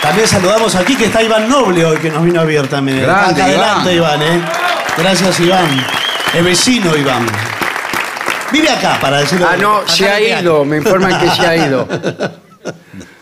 También 0.00 0.28
saludamos 0.28 0.76
aquí 0.76 0.94
que 0.94 1.06
está 1.06 1.20
Iván 1.20 1.48
Noble 1.48 1.84
hoy, 1.84 1.96
que 1.96 2.12
nos 2.12 2.24
vino 2.24 2.42
a 2.42 2.44
ver 2.44 2.68
también. 2.68 3.02
Grande, 3.02 3.42
Acá 3.42 3.50
adelante, 3.50 3.92
Iván, 3.92 4.22
¿eh? 4.22 4.40
Gracias, 4.96 5.40
Iván. 5.40 5.84
Es 6.32 6.44
vecino, 6.44 6.96
Iván. 6.96 7.26
Vive 8.52 8.70
acá, 8.70 8.98
para 9.00 9.18
decirlo. 9.18 9.48
Ah, 9.50 9.56
no, 9.56 9.80
se 9.88 10.08
ha 10.08 10.20
el 10.20 10.44
ido, 10.44 10.64
me 10.64 10.76
informan 10.76 11.18
que 11.18 11.28
se 11.28 11.44
ha 11.44 11.56
ido. 11.56 11.88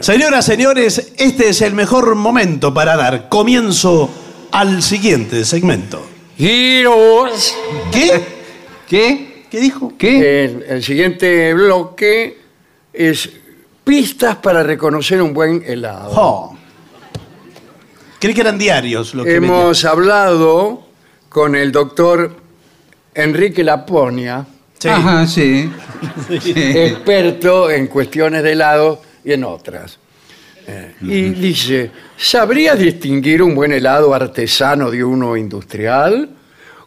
Señoras, 0.00 0.44
señores, 0.44 1.12
este 1.16 1.48
es 1.48 1.62
el 1.62 1.74
mejor 1.74 2.14
momento 2.14 2.74
para 2.74 2.96
dar 2.96 3.28
comienzo 3.28 4.10
al 4.50 4.82
siguiente 4.82 5.44
segmento. 5.44 6.04
Giros. 6.36 7.54
¿Qué? 7.92 8.22
¿Qué? 8.88 9.46
¿Qué 9.50 9.60
dijo? 9.60 9.92
¿Qué? 9.96 10.44
El, 10.44 10.62
el 10.68 10.82
siguiente 10.82 11.54
bloque 11.54 12.38
es 12.92 13.30
pistas 13.84 14.36
para 14.36 14.62
reconocer 14.62 15.22
un 15.22 15.32
buen 15.32 15.62
helado. 15.64 16.10
Oh. 16.14 16.56
Creí 18.18 18.34
que 18.34 18.40
eran 18.40 18.58
diarios 18.58 19.14
lo 19.14 19.22
que 19.24 19.36
Hemos 19.36 19.84
hablado 19.84 20.86
con 21.28 21.54
el 21.54 21.70
doctor 21.72 22.34
Enrique 23.14 23.62
Laponia, 23.62 24.46
Sí. 24.78 24.88
Ajá, 24.90 25.26
sí. 25.26 25.70
experto 26.30 27.70
en 27.70 27.86
cuestiones 27.86 28.42
de 28.42 28.52
helado 28.52 29.00
y 29.24 29.32
en 29.32 29.44
otras. 29.44 29.98
Eh, 30.66 30.94
y 31.02 31.22
dice, 31.30 31.90
¿sabrías 32.16 32.78
distinguir 32.78 33.42
un 33.42 33.54
buen 33.54 33.72
helado 33.72 34.14
artesano 34.14 34.90
de 34.90 35.04
uno 35.04 35.36
industrial? 35.36 36.30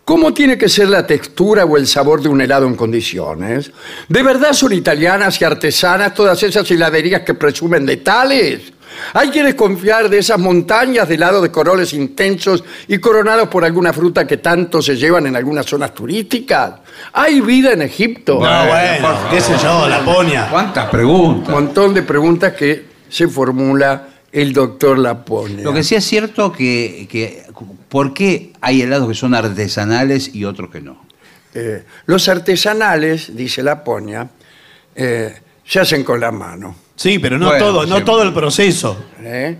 ¿Cómo 0.03 0.33
tiene 0.33 0.57
que 0.57 0.69
ser 0.69 0.87
la 0.87 1.05
textura 1.05 1.65
o 1.65 1.77
el 1.77 1.85
sabor 1.85 2.21
de 2.21 2.29
un 2.29 2.39
helado 2.39 2.65
en 2.65 2.75
condiciones? 2.75 3.71
¿De 4.07 4.23
verdad 4.23 4.53
son 4.53 4.71
italianas 4.71 5.39
y 5.41 5.45
artesanas 5.45 6.13
todas 6.13 6.41
esas 6.43 6.71
heladerías 6.71 7.21
que 7.21 7.33
presumen 7.33 7.85
de 7.85 7.97
tales? 7.97 8.73
¿Hay 9.13 9.29
que 9.29 9.43
desconfiar 9.43 10.09
de 10.09 10.19
esas 10.19 10.39
montañas 10.39 11.07
de 11.07 11.15
helado 11.15 11.41
de 11.41 11.51
colores 11.51 11.93
intensos 11.93 12.63
y 12.87 12.97
coronados 12.99 13.47
por 13.49 13.63
alguna 13.63 13.93
fruta 13.93 14.25
que 14.27 14.37
tanto 14.37 14.81
se 14.81 14.95
llevan 14.95 15.27
en 15.27 15.35
algunas 15.35 15.65
zonas 15.65 15.93
turísticas? 15.93 16.73
¿Hay 17.13 17.41
vida 17.41 17.73
en 17.73 17.81
Egipto? 17.81 18.35
No, 18.35 18.67
bueno, 18.67 19.17
qué 19.29 19.41
sé 19.41 19.55
yo, 19.61 19.87
Laponia. 19.87 20.47
¿Cuántas 20.49 20.89
preguntas? 20.89 21.49
montón 21.49 21.93
de 21.93 22.03
preguntas 22.03 22.53
que 22.53 22.85
se 23.09 23.27
formula 23.27 24.07
el 24.31 24.53
doctor 24.53 24.97
Laponia. 24.97 25.63
Lo 25.63 25.73
que 25.73 25.83
sí 25.83 25.95
es 25.95 26.05
cierto 26.05 26.51
que, 26.51 27.07
que 27.09 27.43
¿por 27.89 28.13
qué 28.13 28.53
hay 28.61 28.81
helados 28.81 29.07
que 29.07 29.15
son 29.15 29.33
artesanales 29.33 30.33
y 30.33 30.45
otros 30.45 30.69
que 30.69 30.81
no? 30.81 31.05
Eh, 31.53 31.83
los 32.05 32.27
artesanales, 32.27 33.35
dice 33.35 33.63
Laponia, 33.63 34.29
eh, 34.95 35.41
se 35.65 35.79
hacen 35.79 36.03
con 36.03 36.19
la 36.19 36.31
mano. 36.31 36.75
Sí, 36.97 37.19
pero 37.19 37.37
no 37.37 37.45
Bueno, 37.47 37.65
todo, 37.65 37.85
no 37.85 37.97
sí. 37.99 38.03
todo 38.03 38.23
el 38.23 38.33
proceso. 38.33 38.97
¿eh? 39.21 39.55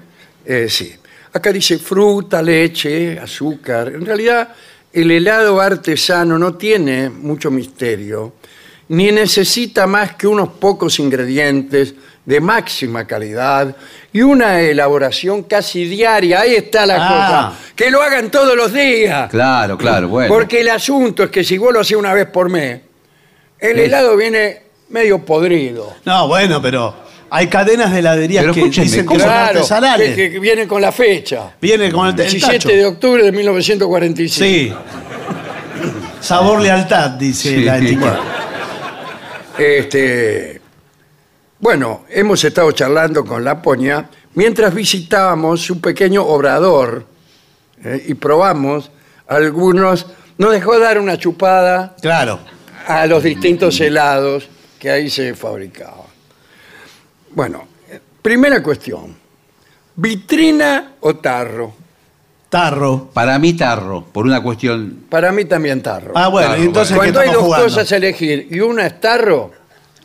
Eh, 0.46 0.68
sí. 0.70 0.94
Acá 1.34 1.54
dice 1.54 1.78
fruta, 1.78 2.42
leche, 2.42 3.20
azúcar. 3.20 3.90
En 3.90 4.06
realidad, 4.06 4.50
el 4.92 5.12
helado 5.12 5.62
artesano 5.62 6.40
no 6.40 6.56
tiene 6.56 7.10
mucho 7.10 7.52
misterio, 7.52 8.34
ni 8.90 9.12
necesita 9.12 9.86
más 9.86 10.16
que 10.16 10.26
unos 10.26 10.50
pocos 10.54 10.98
ingredientes 11.00 11.94
de 12.26 12.42
máxima 12.42 13.06
calidad 13.06 13.76
y 14.12 14.22
una 14.22 14.60
elaboración 14.62 15.44
casi 15.44 15.86
diaria. 15.86 16.42
Ahí 16.42 16.56
está 16.56 16.86
la 16.88 16.96
Ah. 16.98 17.08
cosa. 17.54 17.72
Que 17.76 17.92
lo 17.92 18.02
hagan 18.02 18.32
todos 18.32 18.56
los 18.58 18.74
días. 18.74 19.30
Claro, 19.30 19.78
claro, 19.78 20.08
bueno. 20.08 20.34
Porque 20.34 20.62
el 20.62 20.70
asunto 20.70 21.24
es 21.24 21.30
que 21.30 21.44
si 21.44 21.58
vos 21.58 21.72
lo 21.72 21.82
haces 21.82 21.96
una 21.96 22.14
vez 22.14 22.26
por 22.28 22.50
mes, 22.50 22.82
el 23.60 23.76
Sí. 23.76 23.82
helado 23.84 24.18
viene 24.18 24.64
medio 24.90 25.20
podrido. 25.24 25.96
No, 26.04 26.28
bueno, 26.28 26.62
pero 26.62 26.96
hay 27.30 27.47
cadenas 27.47 27.91
de 27.91 27.99
heladerías 27.99 28.43
Pero 28.43 28.53
que 28.53 28.63
dicen 28.82 29.05
que 29.05 29.15
son 29.15 29.17
Claro, 29.28 29.57
artesanales. 29.59 30.15
que, 30.15 30.32
que 30.32 30.39
vienen 30.39 30.67
con 30.67 30.82
la 30.82 30.91
fecha. 30.91 31.51
Viene 31.61 31.91
con 31.91 32.05
el, 32.07 32.11
el 32.11 32.17
17 32.17 32.53
tacho. 32.53 32.69
de 32.69 32.86
octubre 32.86 33.23
de 33.23 33.32
1945. 33.32 34.45
Sí. 34.45 34.73
Sabor 36.21 36.61
lealtad, 36.61 37.11
dice 37.11 37.49
Sí. 37.49 37.63
la 37.63 37.78
etiqueta. 37.78 38.19
Este, 39.57 40.61
bueno, 41.59 42.05
hemos 42.09 42.43
estado 42.43 42.71
charlando 42.71 43.25
con 43.25 43.43
Laponia 43.43 44.07
mientras 44.36 44.73
visitábamos 44.73 45.69
un 45.69 45.82
pequeño 45.82 46.23
obrador 46.23 47.05
eh, 47.84 48.03
y 48.07 48.13
probamos 48.13 48.91
algunos. 49.28 50.07
Nos 50.38 50.51
dejó 50.51 50.78
dar 50.80 50.99
una 50.99 51.17
chupada 51.17 51.95
Claro. 52.01 52.39
a 52.88 53.07
los 53.07 53.23
distintos 53.23 53.80
helados 53.82 54.47
que 54.80 54.91
ahí 54.91 55.09
se 55.09 55.34
fabricaban. 55.34 56.07
Bueno, 57.38 57.66
primera 58.24 58.64
cuestión. 58.64 59.16
¿Vitrina 59.96 60.94
o 61.02 61.18
tarro? 61.18 61.72
Tarro. 62.50 63.12
Para 63.14 63.38
mí 63.38 63.54
tarro, 63.54 64.04
por 64.12 64.26
una 64.26 64.42
cuestión... 64.42 65.04
Para 65.08 65.32
mí 65.32 65.46
también 65.46 65.84
tarro. 65.84 66.14
Ah, 66.16 66.30
bueno, 66.30 66.50
Tarro, 66.50 66.64
entonces 66.64 66.93
¿qué 66.93 66.97
Cuando 66.97 67.20
hay 67.20 67.26
estamos 67.28 67.36
dos 67.36 67.46
jugando? 67.46 67.66
cosas 67.76 67.92
a 67.92 67.96
elegir 67.97 68.47
y 68.50 68.59
una 68.59 68.88
es 68.88 69.00
tarro, 69.00 69.51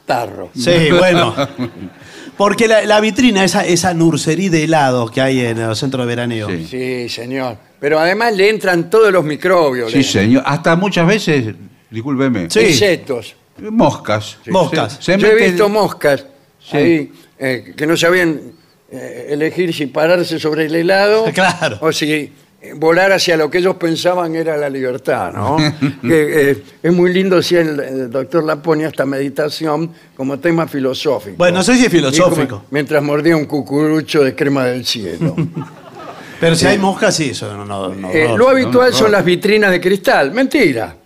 tarro. 0.05 0.51
Sí, 0.55 0.91
bueno. 0.99 1.35
Porque 2.37 2.69
la, 2.69 2.83
la 2.83 3.01
vitrina, 3.01 3.45
esa, 3.45 3.65
esa 3.65 3.95
nursería 3.95 4.51
de 4.51 4.65
helados 4.65 5.11
que 5.11 5.23
hay 5.23 5.41
en 5.41 5.57
el 5.57 5.75
centro 5.75 6.03
de 6.03 6.07
veraneo. 6.09 6.49
Sí. 6.51 6.67
Sí, 6.71 7.09
señor. 7.09 7.57
Pero 7.81 7.99
además 7.99 8.35
le 8.37 8.51
entran 8.51 8.91
todos 8.91 9.11
los 9.11 9.25
microbios. 9.25 9.91
Sí, 9.91 9.99
le- 9.99 10.05
señor. 10.05 10.43
Hasta 10.45 10.77
muchas 10.77 11.07
veces, 11.07 11.55
discúlpeme, 11.89 12.51
Sí. 12.51 12.61
Insectos. 12.61 13.35
moscas. 13.59 14.37
Moscas. 14.51 14.99
Se, 15.01 15.15
se 15.15 15.19
Yo 15.19 15.29
he 15.29 15.35
visto 15.51 15.71
moscas 15.71 16.27
Sí. 16.65 16.77
ahí 16.77 17.13
eh, 17.39 17.75
que 17.77 17.87
no 17.87 17.97
sabían 17.97 18.41
eh, 18.91 19.29
elegir 19.31 19.75
si 19.75 19.87
pararse 19.87 20.39
sobre 20.39 20.67
el 20.67 20.75
helado 20.75 21.25
Claro. 21.35 21.79
o 21.81 21.93
si 21.93 22.13
eh, 22.13 22.33
volar 22.77 23.11
hacia 23.13 23.37
lo 23.37 23.51
que 23.51 23.59
ellos 23.59 23.75
pensaban 23.77 24.37
era 24.37 24.57
la 24.57 24.69
libertad, 24.71 25.33
¿no? 25.33 25.57
que, 26.03 26.51
eh, 26.51 26.63
es 26.83 26.93
muy 26.93 27.13
lindo 27.13 27.43
si 27.43 27.57
el, 27.57 27.81
el 27.81 28.11
doctor 28.11 28.45
Laponia 28.45 28.89
esta 28.89 29.05
meditación 29.05 29.91
como 30.17 30.39
tema 30.39 30.69
filosófico. 30.69 31.37
Bueno, 31.39 31.59
no 31.59 31.65
sé 31.65 31.75
si 31.77 31.87
es 31.87 31.91
filosófico. 31.91 32.41
Dijo, 32.43 32.65
mientras 32.71 33.03
mordía 33.03 33.37
un 33.37 33.47
cucurucho 33.47 34.23
de 34.23 34.35
crema 34.37 34.67
del 34.67 34.87
cielo. 34.87 35.35
Pero 36.41 36.57
si 36.57 36.67
hay 36.67 36.77
moscas, 36.79 37.15
sí, 37.15 37.31
eso 37.31 37.57
no. 37.57 37.65
no, 37.65 37.89
no- 37.95 38.11
Eh, 38.11 38.27
no- 38.29 38.37
lo 38.37 38.49
habitual 38.49 38.91
no, 38.91 38.97
son 38.97 39.13
las 39.13 39.25
vitrinas 39.25 39.71
de 39.71 39.81
cristal. 39.81 40.33
Mentira. 40.33 40.97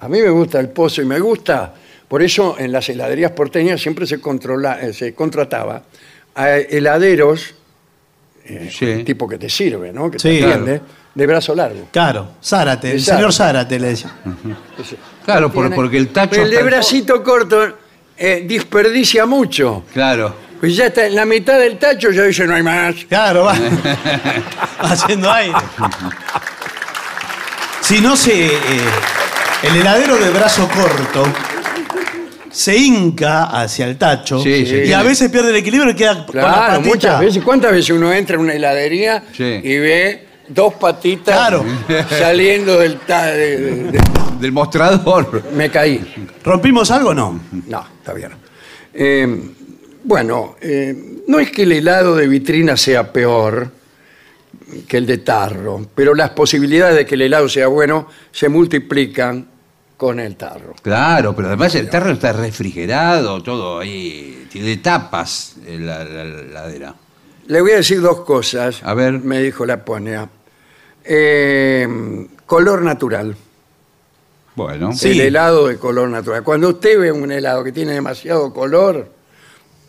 A 0.00 0.08
mí 0.08 0.20
me 0.20 0.28
gusta 0.28 0.60
el 0.60 0.68
pozo 0.68 1.00
y 1.00 1.06
me 1.06 1.18
gusta. 1.20 1.74
Por 2.08 2.22
eso 2.22 2.56
en 2.58 2.70
las 2.72 2.88
heladerías 2.88 3.32
porteñas 3.32 3.80
siempre 3.80 4.06
se, 4.06 4.20
controla, 4.20 4.80
eh, 4.80 4.92
se 4.92 5.14
contrataba 5.14 5.82
a 6.34 6.50
heladeros, 6.56 7.54
Sí. 8.70 9.02
tipo 9.04 9.26
que 9.26 9.38
te 9.38 9.48
sirve, 9.48 9.90
¿no? 9.92 10.10
Que 10.10 10.18
Sí, 10.18 10.38
te 10.38 10.44
atiende, 10.44 10.80
de 11.14 11.26
brazo 11.26 11.54
largo. 11.54 11.88
Claro, 11.90 12.32
Zárate, 12.44 12.92
el 12.92 13.00
señor 13.00 13.32
Zárate 13.32 13.78
le 13.80 13.88
decía. 13.88 14.12
Claro, 15.24 15.50
por- 15.50 15.64
Tiene- 15.64 15.76
porque 15.76 15.96
el 15.96 16.08
tacho... 16.08 16.42
El 16.42 16.50
de 16.50 16.62
bracito 16.62 17.22
corto 17.22 17.78
eh, 18.18 18.44
desperdicia 18.46 19.24
mucho. 19.24 19.84
Claro. 19.94 20.34
Pues 20.60 20.76
ya 20.76 20.86
está 20.86 21.06
en 21.06 21.14
la 21.14 21.24
mitad 21.24 21.58
del 21.58 21.78
tacho, 21.78 22.10
ya 22.10 22.22
dice 22.24 22.46
no 22.46 22.54
hay 22.54 22.62
más. 22.62 22.94
Claro, 23.08 23.44
va. 23.44 23.54
Haciendo 24.80 25.30
aire. 25.32 25.54
Si 27.80 28.00
no 28.00 28.16
se. 28.16 28.46
eh, 28.46 28.60
el 29.62 29.76
heladero 29.76 30.16
de 30.16 30.30
brazo 30.30 30.68
corto 30.68 31.24
se 32.54 32.76
hinca 32.76 33.44
hacia 33.46 33.86
el 33.86 33.96
tacho 33.98 34.38
Sí, 34.40 34.64
sí. 34.64 34.76
y 34.86 34.92
a 34.92 35.02
veces 35.02 35.28
pierde 35.30 35.50
el 35.50 35.56
equilibrio 35.56 35.90
y 35.90 35.96
queda 35.96 36.24
con 36.24 36.36
la 36.36 36.42
Claro, 36.42 36.72
patita. 36.74 36.88
muchas 36.88 37.20
veces. 37.20 37.42
¿Cuántas 37.42 37.72
veces 37.72 37.90
uno 37.90 38.12
entra 38.12 38.36
en 38.36 38.42
una 38.42 38.52
heladería 38.54 39.24
Sí. 39.36 39.60
y 39.62 39.76
ve 39.78 40.26
dos 40.48 40.74
patitas 40.74 41.36
Claro. 41.36 41.64
saliendo 42.08 42.78
del... 42.78 42.98
ta- 43.00 43.26
de- 43.26 43.58
de- 43.58 43.90
de- 43.92 44.00
Del 44.40 44.52
mostrador. 44.52 45.42
me 45.56 45.68
caí. 45.70 46.00
¿Rompimos 46.44 46.90
algo 46.92 47.10
o 47.10 47.14
no? 47.14 47.40
No, 47.66 47.86
está 47.98 48.12
bien. 48.12 48.30
Eh, 48.92 49.50
bueno, 50.04 50.54
eh, 50.60 50.94
no 51.26 51.40
es 51.40 51.50
que 51.50 51.62
el 51.64 51.72
helado 51.72 52.14
de 52.14 52.28
vitrina 52.28 52.76
sea 52.76 53.12
peor 53.12 53.70
que 54.86 54.96
el 54.98 55.06
de 55.06 55.18
tarro, 55.18 55.86
pero 55.94 56.14
las 56.14 56.30
posibilidades 56.30 56.94
de 56.96 57.06
que 57.06 57.14
el 57.16 57.22
helado 57.22 57.48
sea 57.48 57.66
bueno 57.68 58.06
se 58.30 58.48
multiplican 58.48 59.46
con 60.04 60.20
el 60.20 60.36
tarro. 60.36 60.74
Claro, 60.82 61.34
pero 61.34 61.48
además 61.48 61.74
el 61.76 61.88
tarro 61.88 62.10
está 62.10 62.32
refrigerado, 62.34 63.42
todo 63.42 63.78
ahí. 63.78 64.46
Tiene 64.52 64.76
tapas 64.76 65.56
en 65.66 65.86
la, 65.86 66.04
la- 66.04 66.24
la 66.24 66.40
heladera. 66.42 66.94
Le 67.46 67.60
voy 67.62 67.70
a 67.72 67.76
decir 67.76 68.00
dos 68.02 68.20
cosas. 68.20 68.82
A 68.82 68.92
ver. 68.92 69.14
Me 69.20 69.40
dijo 69.40 69.64
la 69.64 69.82
ponia. 69.82 70.28
Eh, 71.04 71.88
color 72.46 72.82
natural. 72.82 73.34
Bueno. 74.54 74.92
Sí. 74.92 75.10
El 75.12 75.20
helado 75.22 75.68
de 75.68 75.78
color 75.78 76.08
natural. 76.10 76.42
Cuando 76.44 76.68
usted 76.68 76.98
ve 77.00 77.10
un 77.10 77.32
helado 77.32 77.64
que 77.64 77.72
tiene 77.72 77.92
demasiado 77.92 78.52
color, 78.52 79.10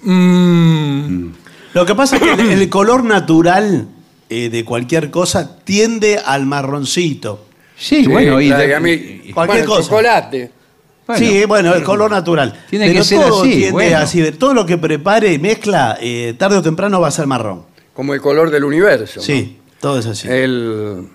mm, 0.01 1.27
Lo 1.73 1.85
que 1.85 1.93
pasa 1.95 2.15
es 2.17 2.21
que 2.23 2.33
el, 2.33 2.39
el 2.61 2.69
color 2.69 3.03
natural 3.03 3.87
eh, 4.29 4.49
de 4.49 4.63
cualquier 4.65 5.11
cosa 5.11 5.57
tiende 5.63 6.17
al 6.17 6.45
marroncito. 6.45 7.44
Sí, 7.77 8.03
sí, 8.03 8.07
bueno, 8.07 8.39
y, 8.41 8.47
claro, 8.47 8.61
de- 8.63 8.69
y 8.69 8.73
a 8.73 8.79
mí- 8.79 8.91
y- 9.25 9.31
Cualquier 9.33 9.61
bueno, 9.65 9.75
cosa. 9.75 9.89
chocolate. 9.89 10.51
bueno, 11.07 11.19
sí, 11.25 11.45
bueno, 11.45 11.73
el 11.75 11.83
color 11.83 12.09
natural. 12.11 12.65
Tiene 12.69 12.87
Pero 12.87 12.99
que 12.99 13.03
ser 13.05 13.19
todo 13.21 13.41
así, 13.41 13.49
tiende 13.51 13.71
bueno. 13.71 13.97
así. 13.97 14.21
de- 14.21 14.31
Todo 14.31 14.53
lo 14.53 14.65
que 14.65 14.77
prepare 14.77 15.33
y 15.33 15.39
mezcla, 15.39 15.97
eh, 16.01 16.33
tarde 16.37 16.57
o 16.57 16.61
temprano 16.61 16.99
va 17.01 17.09
a 17.09 17.11
ser 17.11 17.27
marrón. 17.27 17.63
Como 17.93 18.13
el 18.13 18.21
color 18.21 18.49
del 18.49 18.63
universo. 18.63 19.19
¿no? 19.19 19.21
Sí, 19.21 19.57
todo 19.79 19.99
es 19.99 20.05
así. 20.05 20.27
El- 20.27 21.07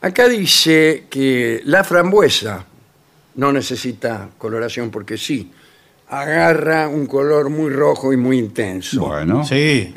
acá 0.00 0.28
dice 0.28 1.04
que 1.10 1.60
la 1.64 1.84
frambuesa 1.84 2.64
no 3.34 3.52
necesita 3.52 4.28
coloración 4.38 4.90
porque 4.90 5.16
sí, 5.16 5.50
agarra 6.08 6.88
un 6.88 7.06
color 7.06 7.50
muy 7.50 7.70
rojo 7.70 8.12
y 8.12 8.16
muy 8.16 8.38
intenso. 8.38 9.06
Bueno. 9.06 9.44
Sí. 9.44 9.92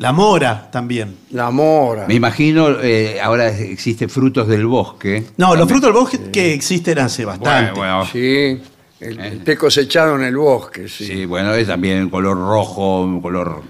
La 0.00 0.12
mora 0.12 0.70
también. 0.72 1.14
La 1.32 1.50
mora. 1.50 2.06
Me 2.08 2.14
imagino, 2.14 2.80
eh, 2.82 3.20
ahora 3.20 3.48
existen 3.50 4.08
frutos 4.08 4.48
del 4.48 4.64
bosque. 4.66 5.24
No, 5.36 5.54
los 5.54 5.68
frutos 5.68 5.88
del 5.88 5.92
bosque 5.92 6.18
que 6.32 6.54
existen 6.54 6.98
hace 6.98 7.24
bastante. 7.26 7.72
Bueno, 7.78 7.96
bueno. 7.98 8.08
Sí, 8.10 8.60
el, 9.00 9.20
el 9.20 9.44
té 9.44 9.56
cosechado 9.58 10.16
en 10.16 10.22
el 10.24 10.36
bosque, 10.38 10.88
sí. 10.88 11.06
Sí, 11.06 11.24
bueno, 11.26 11.52
es 11.52 11.66
también 11.66 12.02
un 12.04 12.10
color 12.10 12.36
rojo, 12.38 13.02
un 13.02 13.20
color... 13.20 13.62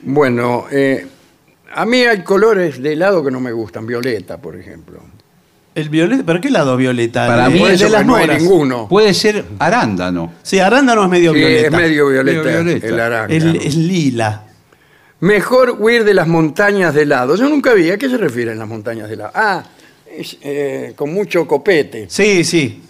Bueno, 0.00 0.64
eh, 0.70 1.06
a 1.74 1.86
mí 1.86 1.98
hay 2.02 2.22
colores 2.22 2.82
de 2.82 2.94
helado 2.94 3.24
que 3.24 3.30
no 3.30 3.38
me 3.38 3.52
gustan, 3.52 3.86
violeta, 3.86 4.38
por 4.38 4.56
ejemplo. 4.56 5.00
El 5.76 5.90
violeta, 5.90 6.22
¿pero 6.26 6.40
qué 6.40 6.50
lado 6.50 6.76
violeta? 6.76 7.26
Para 7.26 7.46
El 7.46 7.52
mí 7.52 7.58
Por 7.60 7.70
de 7.76 7.88
las 7.88 8.04
no 8.04 8.16
hay 8.16 8.26
ninguno. 8.28 8.88
Puede 8.88 9.14
ser 9.14 9.44
arándano. 9.58 10.32
Sí, 10.42 10.58
arándano 10.58 11.04
es 11.04 11.10
medio 11.10 11.32
Sí, 11.32 11.38
violeta. 11.38 11.66
es 11.66 11.72
medio 11.72 12.08
violeta, 12.08 12.42
Medio 12.42 12.64
violeta. 12.64 12.86
el 12.88 13.00
arándano. 13.00 13.50
El- 13.50 13.56
es 13.56 13.76
lila. 13.76 14.42
Mejor 15.20 15.76
huir 15.78 16.04
de 16.04 16.12
las 16.14 16.28
montañas 16.28 16.94
de 16.94 17.02
helado. 17.02 17.36
Yo 17.36 17.48
nunca 17.48 17.72
vi, 17.72 17.90
¿a 17.90 17.96
qué 17.96 18.08
se 18.08 18.16
refieren 18.18 18.58
las 18.58 18.68
montañas 18.68 19.08
de 19.08 19.14
helado? 19.14 19.30
Ah, 19.34 19.64
es, 20.14 20.36
eh, 20.42 20.92
con 20.94 21.12
mucho 21.12 21.46
copete. 21.46 22.06
Sí, 22.08 22.44
sí. 22.44 22.82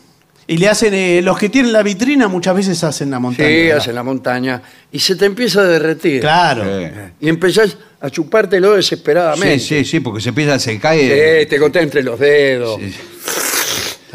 Y 0.48 0.58
le 0.58 0.68
hacen, 0.68 0.94
eh, 0.94 1.20
los 1.22 1.38
que 1.38 1.48
tienen 1.48 1.72
la 1.72 1.82
vitrina 1.82 2.28
muchas 2.28 2.54
veces 2.54 2.82
hacen 2.84 3.10
la 3.10 3.18
montaña. 3.18 3.48
Sí, 3.48 3.54
¿verdad? 3.62 3.78
hacen 3.78 3.94
la 3.94 4.02
montaña 4.02 4.62
y 4.92 4.98
se 4.98 5.16
te 5.16 5.24
empieza 5.26 5.60
a 5.60 5.64
derretir. 5.64 6.20
Claro. 6.20 6.62
Sí. 6.64 6.90
Y 7.20 7.28
empezás 7.28 7.76
a 8.00 8.10
chupártelo 8.10 8.74
desesperadamente. 8.74 9.58
Sí, 9.58 9.78
sí, 9.78 9.84
sí, 9.84 10.00
porque 10.00 10.20
se 10.20 10.28
empieza, 10.28 10.58
se 10.58 10.78
cae... 10.78 11.40
Sí, 11.42 11.46
te 11.46 11.58
gotea 11.58 11.82
entre 11.82 12.02
los 12.02 12.18
dedos. 12.18 12.80
Sí. 12.80 12.94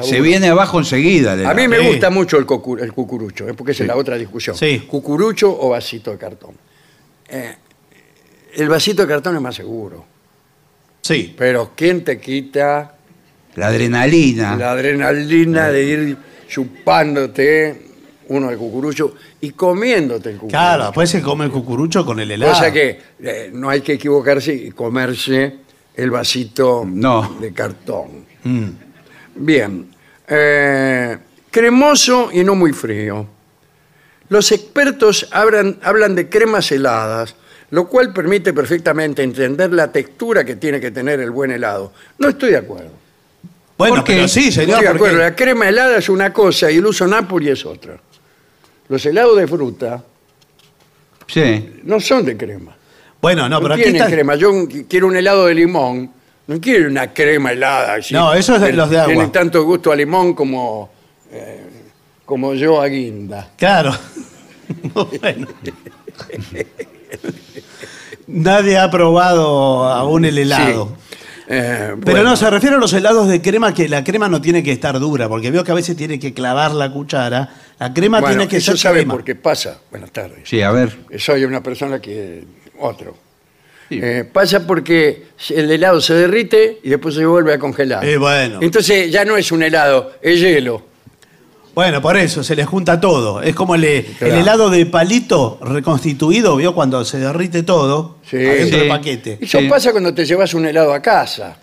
Se 0.04 0.22
viene 0.22 0.48
abajo 0.48 0.80
enseguida. 0.80 1.34
A 1.50 1.54
mí 1.54 1.68
me 1.68 1.80
Sí. 1.80 1.86
gusta 1.88 2.10
mucho 2.10 2.38
el, 2.38 2.46
cocu- 2.48 2.82
el 2.82 2.92
cucurucho, 2.94 3.48
¿eh? 3.48 3.54
porque 3.54 3.74
esa 3.74 3.84
es 3.84 3.88
la 3.88 3.96
otra 3.98 4.18
discusión. 4.18 4.56
Sí. 4.58 4.84
¿Cucurucho 4.88 5.56
o 5.60 5.70
vasito 5.70 6.12
de 6.12 6.18
cartón? 6.18 6.52
Eh, 7.30 7.56
el 8.56 8.70
vasito 8.70 9.02
de 9.04 9.08
cartón 9.08 9.36
es 9.36 9.42
más 9.42 9.56
seguro. 9.56 10.06
Sí. 11.02 11.34
Pero 11.38 11.72
¿quién 11.76 12.04
te 12.04 12.20
quita 12.20 12.96
La 13.56 13.68
adrenalina. 13.68 14.56
la 14.56 14.72
adrenalina 14.72 15.70
de 15.70 15.84
ir 15.84 16.18
chupándote 16.48 17.88
uno 18.28 18.50
de 18.50 18.58
cucurucho 18.58 19.16
y 19.42 19.52
comiéndote 19.52 20.30
el 20.30 20.36
cucurucho? 20.36 20.52
Claro, 20.58 20.84
después 20.86 21.10
se 21.10 21.22
come 21.22 21.46
el 21.46 21.52
cucurucho 21.52 22.06
con 22.06 22.20
el 22.20 22.32
helado. 22.32 22.54
Cosa 22.54 22.72
que 22.72 23.00
eh, 23.20 23.50
no 23.54 23.70
hay 23.70 23.82
que 23.82 23.94
equivocarse 23.94 24.54
y 24.54 24.72
comerse 24.72 25.58
el 25.96 26.12
vasito 26.12 26.84
No. 26.88 27.38
de 27.42 27.52
cartón. 27.54 28.26
Mm. 28.44 28.70
Bien. 29.36 29.90
Eh, 30.28 31.18
cremoso 31.50 32.30
y 32.32 32.44
no 32.44 32.56
muy 32.56 32.72
frío. 32.74 33.28
Los 34.30 34.52
expertos 34.54 35.28
hablan, 35.32 35.78
hablan 35.84 36.16
de 36.16 36.30
cremas 36.30 36.72
heladas, 36.72 37.36
lo 37.72 37.88
cual 37.88 38.14
permite 38.14 38.54
perfectamente 38.54 39.24
entender 39.24 39.72
la 39.74 39.92
textura 39.92 40.44
que 40.46 40.56
tiene 40.58 40.80
que 40.80 40.92
tener 40.92 41.20
el 41.20 41.32
buen 41.32 41.52
helado. 41.52 41.92
No 42.20 42.30
estoy 42.30 42.52
de 42.52 42.58
acuerdo. 42.58 42.92
Bueno, 43.78 43.96
¿Por 43.96 44.04
qué? 44.04 44.14
pero 44.16 44.28
sí, 44.28 44.46
No 44.48 44.52
señor. 44.52 44.70
estoy 44.70 44.82
de 44.84 44.90
porque- 44.90 44.98
acuerdo. 44.98 45.18
La 45.20 45.36
crema 45.36 45.68
helada 45.70 45.98
es 45.98 46.08
una 46.10 46.32
cosa 46.32 46.70
y 46.70 46.78
el 46.78 46.86
uso 46.86 47.08
Napoli 47.08 47.50
es 47.50 47.66
otra. 47.66 47.98
Los 48.90 49.06
helados 49.06 49.38
de 49.38 49.48
fruta 49.48 50.04
Sí. 51.28 51.80
no 51.84 52.00
son 52.00 52.26
de 52.26 52.36
crema. 52.38 52.76
Bueno, 53.22 53.44
no, 53.44 53.50
No, 53.56 53.62
pero 53.62 53.74
aquí 53.76 53.84
tienen 53.84 54.02
está. 54.02 54.14
crema. 54.14 54.36
Yo 54.36 54.52
quiero 54.90 55.08
un 55.08 55.16
helado 55.16 55.46
de 55.46 55.54
limón. 55.56 56.12
No 56.48 56.60
quiero 56.60 56.90
una 56.90 57.14
crema 57.14 57.52
helada. 57.54 57.94
así. 57.96 58.14
No, 58.14 58.34
eso 58.34 58.56
es 58.56 58.62
de 58.62 58.74
los 58.74 58.90
de 58.90 58.98
agua. 59.00 59.14
Tienen 59.14 59.32
tanto 59.32 59.64
gusto 59.64 59.92
a 59.92 59.96
limón 59.96 60.34
como, 60.34 60.92
eh, 61.32 61.64
como 62.26 62.54
yo 62.54 62.82
a 62.82 62.88
guinda. 62.88 63.52
Claro. 63.58 63.94
bueno. 65.22 65.48
Nadie 68.28 68.78
ha 68.78 68.90
probado 68.90 69.84
aún 69.86 70.26
el 70.26 70.38
helado. 70.38 70.96
Eh, 71.54 71.96
Pero 72.00 72.18
bueno, 72.18 72.30
no, 72.30 72.36
se 72.38 72.50
refiere 72.50 72.78
a 72.78 72.80
los 72.80 72.94
helados 72.94 73.28
de 73.28 73.42
crema 73.42 73.74
que 73.74 73.90
la 73.90 74.06
crema 74.06 74.30
no 74.30 74.40
tiene 74.42 74.64
que 74.64 74.72
estar 74.72 74.98
dura, 75.00 75.28
porque 75.28 75.52
veo 75.52 75.66
que 75.66 75.72
a 75.72 75.76
veces 75.76 75.98
tiene 75.98 76.18
que 76.18 76.34
clavar 76.34 76.72
la 76.72 76.90
cuchara. 76.92 77.50
La 77.78 77.94
crema 77.94 78.22
bueno, 78.22 78.36
tiene 78.36 78.48
que 78.48 78.58
eso 78.58 78.72
ser 78.72 78.80
sabe 78.80 79.00
crema. 79.00 79.14
por 79.16 79.24
qué 79.26 79.36
pasa. 79.36 79.80
Buenas 79.90 80.12
tardes. 80.12 80.40
Sí, 80.46 80.62
a 80.62 80.72
ver. 80.72 80.98
Soy 81.18 81.44
una 81.44 81.62
persona 81.62 82.00
que... 82.00 82.46
Otro. 82.80 83.18
Sí. 83.90 84.00
Eh, 84.02 84.24
pasa 84.32 84.66
porque 84.66 85.26
el 85.50 85.70
helado 85.70 86.00
se 86.00 86.14
derrite 86.14 86.80
y 86.84 86.90
después 86.90 87.16
se 87.16 87.26
vuelve 87.26 87.54
a 87.54 87.60
congelar. 87.60 88.06
Eh, 88.06 88.18
bueno. 88.18 88.60
Entonces 88.62 89.12
ya 89.12 89.26
no 89.26 89.36
es 89.36 89.52
un 89.52 89.62
helado, 89.62 90.14
es 90.22 90.40
hielo. 90.40 90.86
Bueno, 91.74 92.02
por 92.02 92.18
eso, 92.18 92.44
se 92.44 92.56
les 92.56 92.68
junta 92.68 93.00
todo. 93.00 93.42
Es 93.42 93.56
como 93.56 93.76
el, 93.76 93.84
helado 94.20 94.70
de 94.70 94.86
palito 94.86 95.58
reconstituido, 95.64 96.58
¿vio? 96.58 96.76
Cuando 96.76 97.06
se 97.06 97.18
derrite 97.20 97.64
todo 97.64 98.18
Sí. 98.30 98.38
adentro 98.38 98.66
Sí. 98.66 98.80
del 98.80 98.88
paquete. 98.90 99.38
Eso 99.42 99.60
Sí. 99.60 99.68
pasa 99.70 99.92
cuando 99.92 100.14
te 100.14 100.26
llevas 100.26 100.54
un 100.54 100.66
helado 100.66 100.94
a 100.94 101.02
casa. 101.02 101.58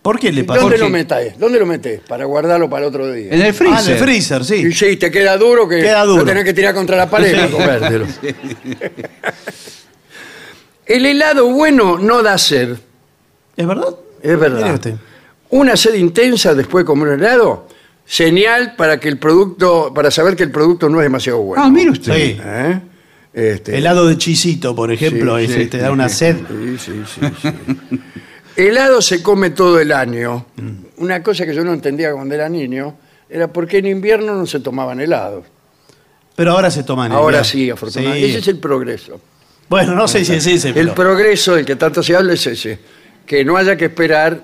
¿Por 0.00 0.18
qué 0.20 0.30
le 0.32 0.44
pasa? 0.44 0.60
¿Dónde 0.60 0.78
lo 0.78 0.88
metes? 0.88 1.38
¿Dónde 1.38 1.58
lo 1.58 1.66
metes? 1.66 2.00
Para 2.06 2.24
guardarlo 2.24 2.70
para 2.70 2.86
el 2.86 2.88
otro 2.88 3.10
día. 3.12 3.26
En 3.26 3.40
el 3.40 3.42
Ah, 3.42 3.46
en 3.48 3.54
freezer. 3.54 3.92
el 3.94 3.98
freezer, 3.98 4.44
sí. 4.44 4.54
Y 4.68 4.72
sí, 4.72 4.96
te 4.96 5.10
queda 5.10 5.36
duro 5.36 5.68
que 5.68 5.80
Queda 5.82 6.04
duro. 6.04 6.18
lo 6.22 6.24
tenés 6.24 6.44
que 6.44 6.54
tirar 6.54 6.74
contra 6.74 6.96
la 6.96 7.10
pared 7.10 7.34
para 7.34 7.50
comértelo. 7.50 8.06
El 10.86 11.04
helado 11.04 11.46
bueno 11.50 11.98
no 11.98 12.22
da 12.22 12.38
sed, 12.38 12.76
¿Es 13.56 13.66
verdad? 13.66 13.88
es 14.22 14.24
Mire 14.24 14.36
verdad. 14.36 14.74
usted. 14.74 14.94
Una 15.50 15.76
sed 15.76 15.94
intensa 15.94 16.54
después 16.54 16.82
de 16.84 16.86
comer 16.86 17.08
un 17.08 17.20
helado, 17.24 17.66
señal 18.06 18.74
para 18.76 18.98
que 18.98 19.08
el 19.08 19.18
producto, 19.18 19.92
para 19.94 20.10
saber 20.10 20.36
que 20.36 20.44
el 20.44 20.50
producto 20.50 20.88
no 20.88 21.00
es 21.00 21.04
demasiado 21.04 21.40
bueno. 21.42 21.62
Ah, 21.64 21.68
mire 21.70 21.90
usted. 21.90 22.14
Sí. 22.14 22.40
¿Eh? 22.42 22.80
Este, 23.34 23.76
Helado 23.76 24.06
de 24.06 24.16
chisito, 24.16 24.74
por 24.74 24.90
ejemplo, 24.90 25.36
Sí, 25.38 25.44
ese 25.44 25.64
sí. 25.64 25.66
te 25.68 25.78
da 25.78 25.90
una 25.90 26.08
sed. 26.08 26.36
Sí, 26.48 26.78
sí, 26.78 27.02
sí, 27.04 27.26
sí. 27.42 28.00
helado 28.56 29.02
se 29.02 29.22
come 29.22 29.50
todo 29.50 29.78
el 29.78 29.92
año. 29.92 30.46
Una 30.96 31.22
cosa 31.22 31.44
que 31.44 31.54
yo 31.54 31.62
no 31.62 31.74
entendía 31.74 32.12
cuando 32.12 32.34
era 32.34 32.48
niño 32.48 32.96
era 33.28 33.52
por 33.52 33.66
qué 33.66 33.78
en 33.78 33.86
invierno 33.88 34.34
no 34.34 34.46
se 34.46 34.60
tomaban 34.60 35.00
helados. 35.00 35.44
Pero 36.34 36.52
ahora 36.52 36.70
se 36.70 36.82
toman. 36.84 37.12
Ahora 37.12 37.38
invierno. 37.38 37.44
sí, 37.44 37.70
afortunadamente. 37.70 38.26
Sí. 38.26 38.30
Ese 38.30 38.38
es 38.40 38.48
el 38.48 38.58
progreso. 38.58 39.20
Bueno, 39.68 39.94
no 39.94 40.06
sé 40.06 40.24
si 40.24 40.32
es 40.34 40.46
ese, 40.46 40.68
El 40.68 40.74
pero... 40.74 40.94
progreso 40.94 41.56
del 41.56 41.66
que 41.66 41.76
tanto 41.76 42.02
se 42.02 42.14
habla 42.16 42.32
es 42.34 42.46
ese. 42.46 42.78
Que 43.26 43.44
no 43.44 43.56
haya 43.56 43.76
que 43.76 43.86
esperar 43.86 44.40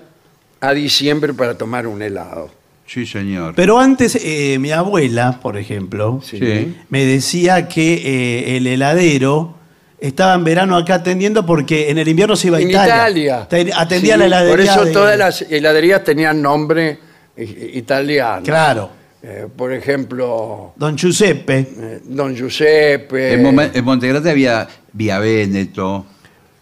a 0.61 0.73
diciembre 0.75 1.33
para 1.33 1.57
tomar 1.57 1.87
un 1.87 2.03
helado. 2.03 2.51
Sí, 2.93 3.07
señor. 3.07 3.55
Pero 3.57 3.79
antes, 3.79 4.17
eh, 4.23 4.59
mi 4.59 4.71
abuela, 4.71 5.39
por 5.41 5.57
ejemplo, 5.57 6.21
Sí. 6.23 6.75
me 6.91 7.07
decía 7.07 7.67
que 7.67 7.95
eh, 7.95 8.57
el 8.59 8.67
heladero 8.67 9.55
estaba 9.99 10.35
en 10.35 10.45
verano 10.45 10.77
acá 10.77 10.97
atendiendo 10.97 11.47
porque 11.47 11.89
en 11.91 11.97
el 11.97 12.09
invierno 12.09 12.37
se 12.37 12.49
iba 12.49 12.59
a 12.59 12.61
En 12.61 12.69
Italia. 12.69 12.95
Italia. 12.97 13.49
Te- 13.49 13.73
Atendía 13.73 14.15
Sí, 14.15 14.19
la 14.19 14.27
heladería. 14.27 14.53
Por 14.53 14.61
eso 14.61 14.85
de- 14.85 14.93
todas 14.93 15.17
las 15.19 15.41
heladerías 15.43 16.05
tenían 16.05 16.43
nombre 16.43 16.99
eh, 17.35 17.71
italiano. 17.75 18.43
Claro. 18.45 18.91
Eh, 19.23 19.47
por 19.57 19.73
ejemplo, 19.73 20.75
Don 20.77 20.99
Giuseppe. 20.99 21.59
eh, 21.61 22.01
Don 22.05 22.35
Giuseppe. 22.37 23.35
En, 23.35 23.43
Mome- 23.43 23.71
en 23.73 23.85
Montegrande 23.87 24.31
había 24.31 24.69
Vía 24.93 25.19
Veneto, 25.19 26.05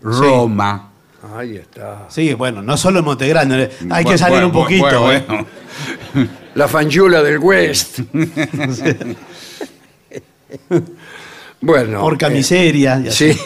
Roma. 0.01 0.90
Ahí 1.37 1.57
está. 1.57 2.07
Sí, 2.09 2.33
bueno, 2.35 2.63
no 2.63 2.77
solo 2.77 3.01
en 3.01 3.05
Montegrande. 3.05 3.71
Hay 3.91 4.05
que 4.05 4.11
Bueno, 4.13 4.19
salir 4.19 4.45
un 4.45 4.53
poquito. 4.53 5.03
bueno, 5.03 5.47
¿eh? 6.15 6.27
La 6.55 6.67
fangiula 6.67 7.23
del 7.23 7.39
West. 7.39 8.01
bueno. 11.61 12.01
Porca 12.01 12.29
eh, 12.29 12.31
miseria. 12.31 13.03
Sí. 13.11 13.37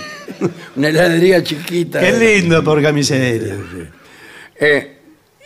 Una 0.76 0.88
heladería 0.88 1.42
chiquita. 1.42 2.00
Qué 2.00 2.12
lindo, 2.12 2.62
porca 2.62 2.92
miseria. 2.92 3.56
Eh, 4.58 4.98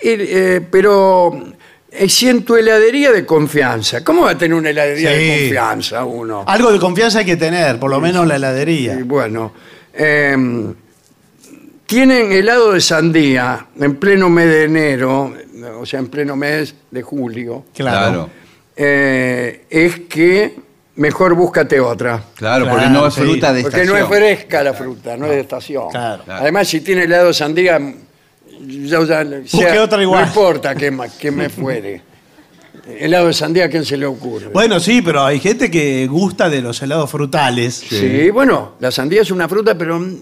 eh, 0.02 0.60
pero 0.70 1.54
es 1.90 2.22
en 2.24 2.42
tu 2.44 2.56
heladería 2.56 3.12
de 3.12 3.24
confianza. 3.24 4.02
¿Cómo 4.02 4.22
va 4.24 4.32
a 4.32 4.38
tener 4.38 4.56
una 4.58 4.70
heladería 4.70 5.10
Sí. 5.12 5.16
de 5.24 5.38
confianza 5.42 6.04
uno? 6.04 6.44
Algo 6.46 6.72
de 6.72 6.78
confianza 6.80 7.20
hay 7.20 7.24
que 7.26 7.36
tener, 7.36 7.78
por 7.78 7.90
lo 7.90 8.00
menos 8.00 8.26
la 8.26 8.34
Y 8.34 8.36
heladería. 8.38 8.98
bueno, 9.04 9.52
eh, 9.94 10.36
tienen 11.90 12.30
helado 12.32 12.72
de 12.72 12.80
sandía 12.80 13.66
en 13.78 13.96
pleno 13.96 14.30
mes 14.30 14.46
de 14.46 14.64
enero, 14.64 15.34
o 15.80 15.84
sea, 15.84 15.98
en 15.98 16.06
pleno 16.06 16.36
mes 16.36 16.72
de 16.90 17.02
julio. 17.02 17.64
Claro. 17.74 18.30
eh, 18.76 19.64
es 19.68 20.00
que 20.08 20.54
mejor 20.94 21.34
búscate 21.34 21.80
otra. 21.80 22.22
Claro, 22.36 22.64
Claro, 22.64 22.68
porque 22.70 22.88
no 22.90 23.06
es 23.08 23.14
sí. 23.14 23.20
fruta 23.22 23.52
de 23.52 23.62
Porque 23.62 23.76
estación. 23.82 23.98
no 23.98 24.04
es 24.04 24.18
fresca 24.18 24.62
la 24.62 24.72
fruta, 24.74 25.16
no 25.16 25.26
es 25.26 25.32
de 25.32 25.40
estación. 25.40 25.90
Claro. 25.90 26.22
Claro. 26.24 26.42
Además, 26.42 26.68
si 26.68 26.80
tiene 26.80 27.02
helado 27.04 27.26
de 27.28 27.34
sandía, 27.34 27.78
ya- 28.60 29.04
ya- 29.04 29.24
sea- 29.46 29.82
otra 29.82 30.00
igual. 30.00 30.22
No 30.22 30.28
importa 30.28 30.74
que, 30.76 30.90
ma- 30.92 31.08
que 31.08 31.30
me 31.32 31.48
fuere. 31.48 32.02
Helado 32.86 33.26
de 33.26 33.32
sandía, 33.34 33.64
¿a 33.64 33.68
quién 33.68 33.84
se 33.84 33.96
le 33.96 34.06
ocurre? 34.06 34.46
Bueno, 34.52 34.78
sí, 34.80 35.02
pero 35.02 35.24
hay 35.24 35.40
gente 35.40 35.70
que 35.70 36.06
gusta 36.06 36.48
de 36.48 36.62
los 36.62 36.80
helados 36.82 37.10
frutales. 37.10 37.74
Sí. 37.74 38.30
bueno, 38.30 38.74
la 38.80 38.90
sandía 38.92 39.22
es 39.22 39.30
una 39.30 39.48
fruta, 39.48 39.76
pero 39.76 39.98
mm, 39.98 40.16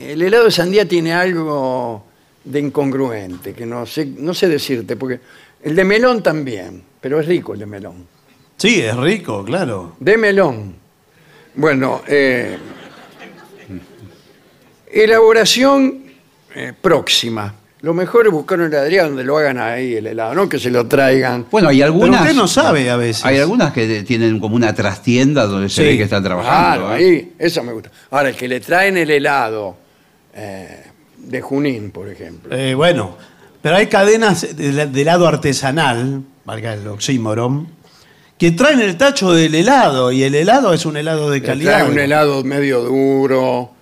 el 0.00 0.22
helado 0.22 0.44
de 0.44 0.50
sandía 0.50 0.86
tiene 0.88 1.12
algo 1.12 2.04
de 2.44 2.58
incongruente, 2.60 3.52
que 3.52 3.66
no 3.66 3.84
sé, 3.86 4.06
no 4.06 4.32
sé 4.34 4.48
decirte, 4.48 4.96
porque 4.96 5.20
el 5.62 5.76
de 5.76 5.84
melón 5.84 6.22
también, 6.22 6.82
pero 7.00 7.20
es 7.20 7.26
rico 7.26 7.52
el 7.54 7.60
de 7.60 7.66
melón. 7.66 8.06
Sí, 8.56 8.80
es 8.80 8.96
rico, 8.96 9.44
claro. 9.44 9.96
De 10.00 10.16
melón. 10.16 10.74
Bueno, 11.54 12.02
eh, 12.06 12.56
elaboración 14.90 16.02
eh, 16.54 16.72
próxima. 16.80 17.54
Lo 17.82 17.94
mejor 17.94 18.26
es 18.26 18.32
buscar 18.32 18.58
una 18.58 18.66
heladería 18.68 19.04
donde 19.04 19.24
lo 19.24 19.38
hagan 19.38 19.58
ahí 19.58 19.94
el 19.96 20.06
helado, 20.06 20.34
no 20.34 20.48
que 20.48 20.58
se 20.58 20.70
lo 20.70 20.86
traigan. 20.86 21.46
Bueno, 21.50 21.68
hay 21.68 21.78
Pero 21.78 21.86
algunas. 21.92 22.20
usted 22.20 22.34
no 22.34 22.46
sabe 22.46 22.90
a 22.90 22.96
veces. 22.96 23.24
Hay 23.24 23.38
algunas 23.38 23.72
que 23.72 24.02
tienen 24.02 24.38
como 24.38 24.54
una 24.54 24.74
trastienda 24.74 25.46
donde 25.46 25.70
se 25.70 25.76
Sí. 25.76 25.82
ve 25.88 25.96
que 25.96 26.02
están 26.02 26.22
trabajando. 26.22 26.86
Claro, 26.88 26.92
¿eh? 26.96 27.06
ahí, 27.06 27.32
eso 27.38 27.62
me 27.62 27.72
gusta. 27.72 27.90
Ahora, 28.10 28.28
el 28.28 28.36
que 28.36 28.48
le 28.48 28.60
traen 28.60 28.98
el 28.98 29.10
helado 29.10 29.76
eh, 30.40 30.82
de 31.18 31.40
Junín, 31.40 31.90
por 31.90 32.08
ejemplo. 32.08 32.56
Eh, 32.56 32.74
bueno, 32.74 33.16
pero 33.62 33.76
hay 33.76 33.86
cadenas 33.88 34.56
de, 34.56 34.86
de 34.86 35.00
helado 35.02 35.28
artesanal, 35.28 36.22
valga 36.44 36.74
el 36.74 36.86
oxímoron, 36.88 37.68
que 38.38 38.52
traen 38.52 38.80
el 38.80 38.96
tacho 38.96 39.32
del 39.32 39.54
helado 39.54 40.10
y 40.12 40.22
el 40.22 40.34
helado 40.34 40.72
es 40.72 40.86
un 40.86 40.96
helado 40.96 41.28
de 41.30 41.40
Le 41.40 41.46
calidad. 41.46 41.72
traen 41.78 41.92
un 41.92 41.98
helado 41.98 42.42
medio 42.42 42.80
duro. 42.82 43.72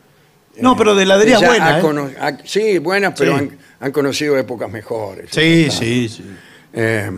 No, 0.61 0.77
pero 0.77 0.97
de 0.97 1.05
heladería 1.05 1.39
buena. 1.39 1.77
ha 1.77 1.79
¿eh? 1.79 1.81
cono- 1.81 2.11
ha- 2.21 2.39
sí, 2.45 2.79
buenas, 2.79 3.15
pero 3.17 3.35
Sí. 3.39 3.45
Han, 3.45 3.59
han 3.79 3.93
conocido 3.93 4.37
épocas 4.37 4.69
mejores. 4.69 5.31
Sí, 5.31 5.69
sí, 5.71 6.09
sí. 6.09 6.25
Eh, 6.73 7.09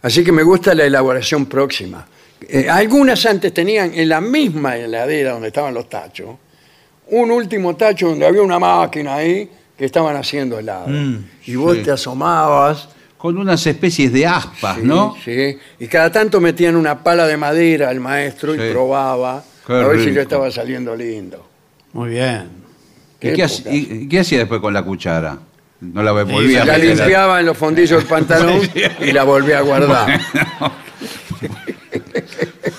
así 0.00 0.24
que 0.24 0.32
me 0.32 0.42
gusta 0.42 0.74
la 0.74 0.84
elaboración 0.86 1.44
próxima. 1.44 2.06
Eh, 2.48 2.66
algunas 2.70 3.26
antes 3.26 3.52
tenían 3.52 3.92
en 3.94 4.08
la 4.08 4.22
misma 4.22 4.76
heladera 4.78 5.32
donde 5.32 5.48
estaban 5.48 5.74
los 5.74 5.90
tachos, 5.90 6.30
un 7.10 7.30
último 7.30 7.74
tacho 7.76 8.08
donde 8.08 8.26
había 8.26 8.42
una 8.42 8.58
máquina 8.58 9.14
ahí 9.16 9.48
que 9.76 9.84
estaban 9.84 10.16
haciendo 10.16 10.58
helado. 10.58 10.88
Mm, 10.88 11.24
y 11.46 11.54
vos 11.56 11.76
sí. 11.76 11.82
te 11.82 11.90
asomabas. 11.92 12.88
Con 13.16 13.36
unas 13.36 13.66
especies 13.66 14.12
de 14.12 14.26
aspas, 14.26 14.76
sí, 14.76 14.82
¿no? 14.84 15.16
Sí. 15.24 15.56
Y 15.80 15.86
cada 15.88 16.10
tanto 16.12 16.40
metían 16.40 16.76
una 16.76 17.02
pala 17.02 17.26
de 17.26 17.36
madera 17.36 17.88
al 17.88 17.98
maestro 18.00 18.54
y 18.54 18.70
probaba 18.72 19.42
Qué 19.66 19.72
a 19.72 19.86
ver 19.88 20.00
si 20.04 20.10
le 20.12 20.22
estaba 20.22 20.50
saliendo 20.50 20.94
lindo. 20.94 21.44
Muy 21.92 22.10
bien. 22.10 22.48
¿Y 23.20 23.32
qué, 23.32 23.46
y- 23.72 24.08
qué 24.08 24.20
hacía 24.20 24.38
después 24.38 24.60
con 24.60 24.72
la 24.72 24.82
cuchara? 24.84 25.38
No 25.80 26.02
la 26.02 26.12
volvía 26.12 26.62
a 26.62 26.64
La 26.64 26.72
meter. 26.74 26.96
limpiaba 26.96 27.40
en 27.40 27.46
los 27.46 27.56
fondillos 27.56 27.98
del 28.00 28.06
pantalón 28.08 28.60
y 29.00 29.12
la 29.12 29.24
volvía 29.24 29.58
a 29.58 29.62
guardar. 29.62 30.20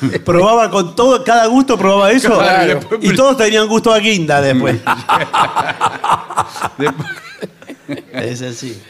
Probaba 0.26 0.70
con 0.70 0.96
todo, 0.96 1.24
cada 1.24 1.48
gusto 1.48 1.78
probaba 1.78 2.12
eso. 2.12 2.38
Claro. 2.38 2.80
Y 3.02 3.14
todos 3.16 3.38
tenían 3.38 3.68
gusto 3.68 3.92
a 3.94 4.00
guinda 4.00 4.42
después. 4.42 4.78
es 8.14 8.42
así. 8.42 8.82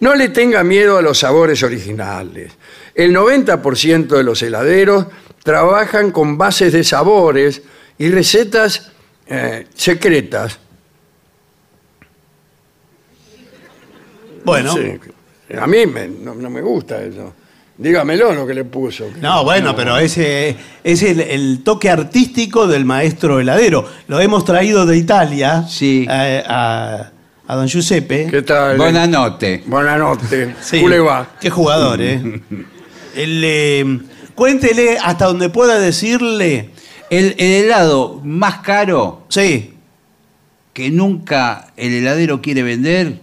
No 0.00 0.14
le 0.14 0.30
tenga 0.30 0.64
miedo 0.64 0.96
a 0.96 1.02
los 1.02 1.18
sabores 1.18 1.62
originales. 1.62 2.52
El 2.94 3.14
90% 3.14 4.06
de 4.08 4.22
los 4.24 4.42
heladeros 4.42 5.06
trabajan 5.42 6.10
con 6.10 6.38
bases 6.38 6.72
de 6.72 6.84
sabores 6.84 7.62
y 7.98 8.08
recetas 8.10 8.92
eh, 9.26 9.66
secretas. 9.74 10.58
Bueno. 14.44 14.74
Sí. 14.74 14.98
A 15.58 15.66
mí 15.66 15.86
me- 15.86 16.08
no, 16.08 16.34
no 16.34 16.48
me 16.48 16.60
gusta 16.62 17.02
eso. 17.02 17.34
Dígamelo 17.80 18.32
lo 18.34 18.46
que 18.46 18.52
le 18.52 18.64
puso. 18.64 19.06
No, 19.22 19.42
bueno, 19.42 19.74
pero 19.74 19.96
ese 19.96 20.54
es 20.84 21.02
el, 21.02 21.18
el 21.20 21.62
toque 21.64 21.88
artístico 21.88 22.66
del 22.66 22.84
maestro 22.84 23.40
heladero. 23.40 23.86
Lo 24.06 24.20
hemos 24.20 24.44
traído 24.44 24.84
de 24.84 24.98
Italia 24.98 25.64
Sí. 25.66 26.06
eh, 26.10 26.42
a, 26.46 27.10
a 27.48 27.56
don 27.56 27.66
Giuseppe. 27.66 28.26
¿Qué 28.30 28.42
tal? 28.42 28.76
Buenanote. 28.76 29.62
Buenas 29.66 29.98
noches. 29.98 30.50
Sí, 30.60 30.76
¿Cómo 30.76 30.90
le 30.90 31.00
va? 31.00 31.26
Qué 31.40 31.48
jugador, 31.48 32.02
¿eh? 32.02 32.20
El, 33.16 33.42
eh, 33.44 33.98
cuéntele 34.34 34.98
hasta 35.02 35.24
donde 35.24 35.48
pueda 35.48 35.78
decirle. 35.78 36.70
El, 37.08 37.34
el 37.38 37.64
helado 37.64 38.20
más 38.22 38.58
caro 38.58 39.24
Sí, 39.28 39.74
que 40.74 40.90
nunca 40.90 41.72
el 41.76 41.92
heladero 41.94 42.40
quiere 42.42 42.62
vender 42.62 43.20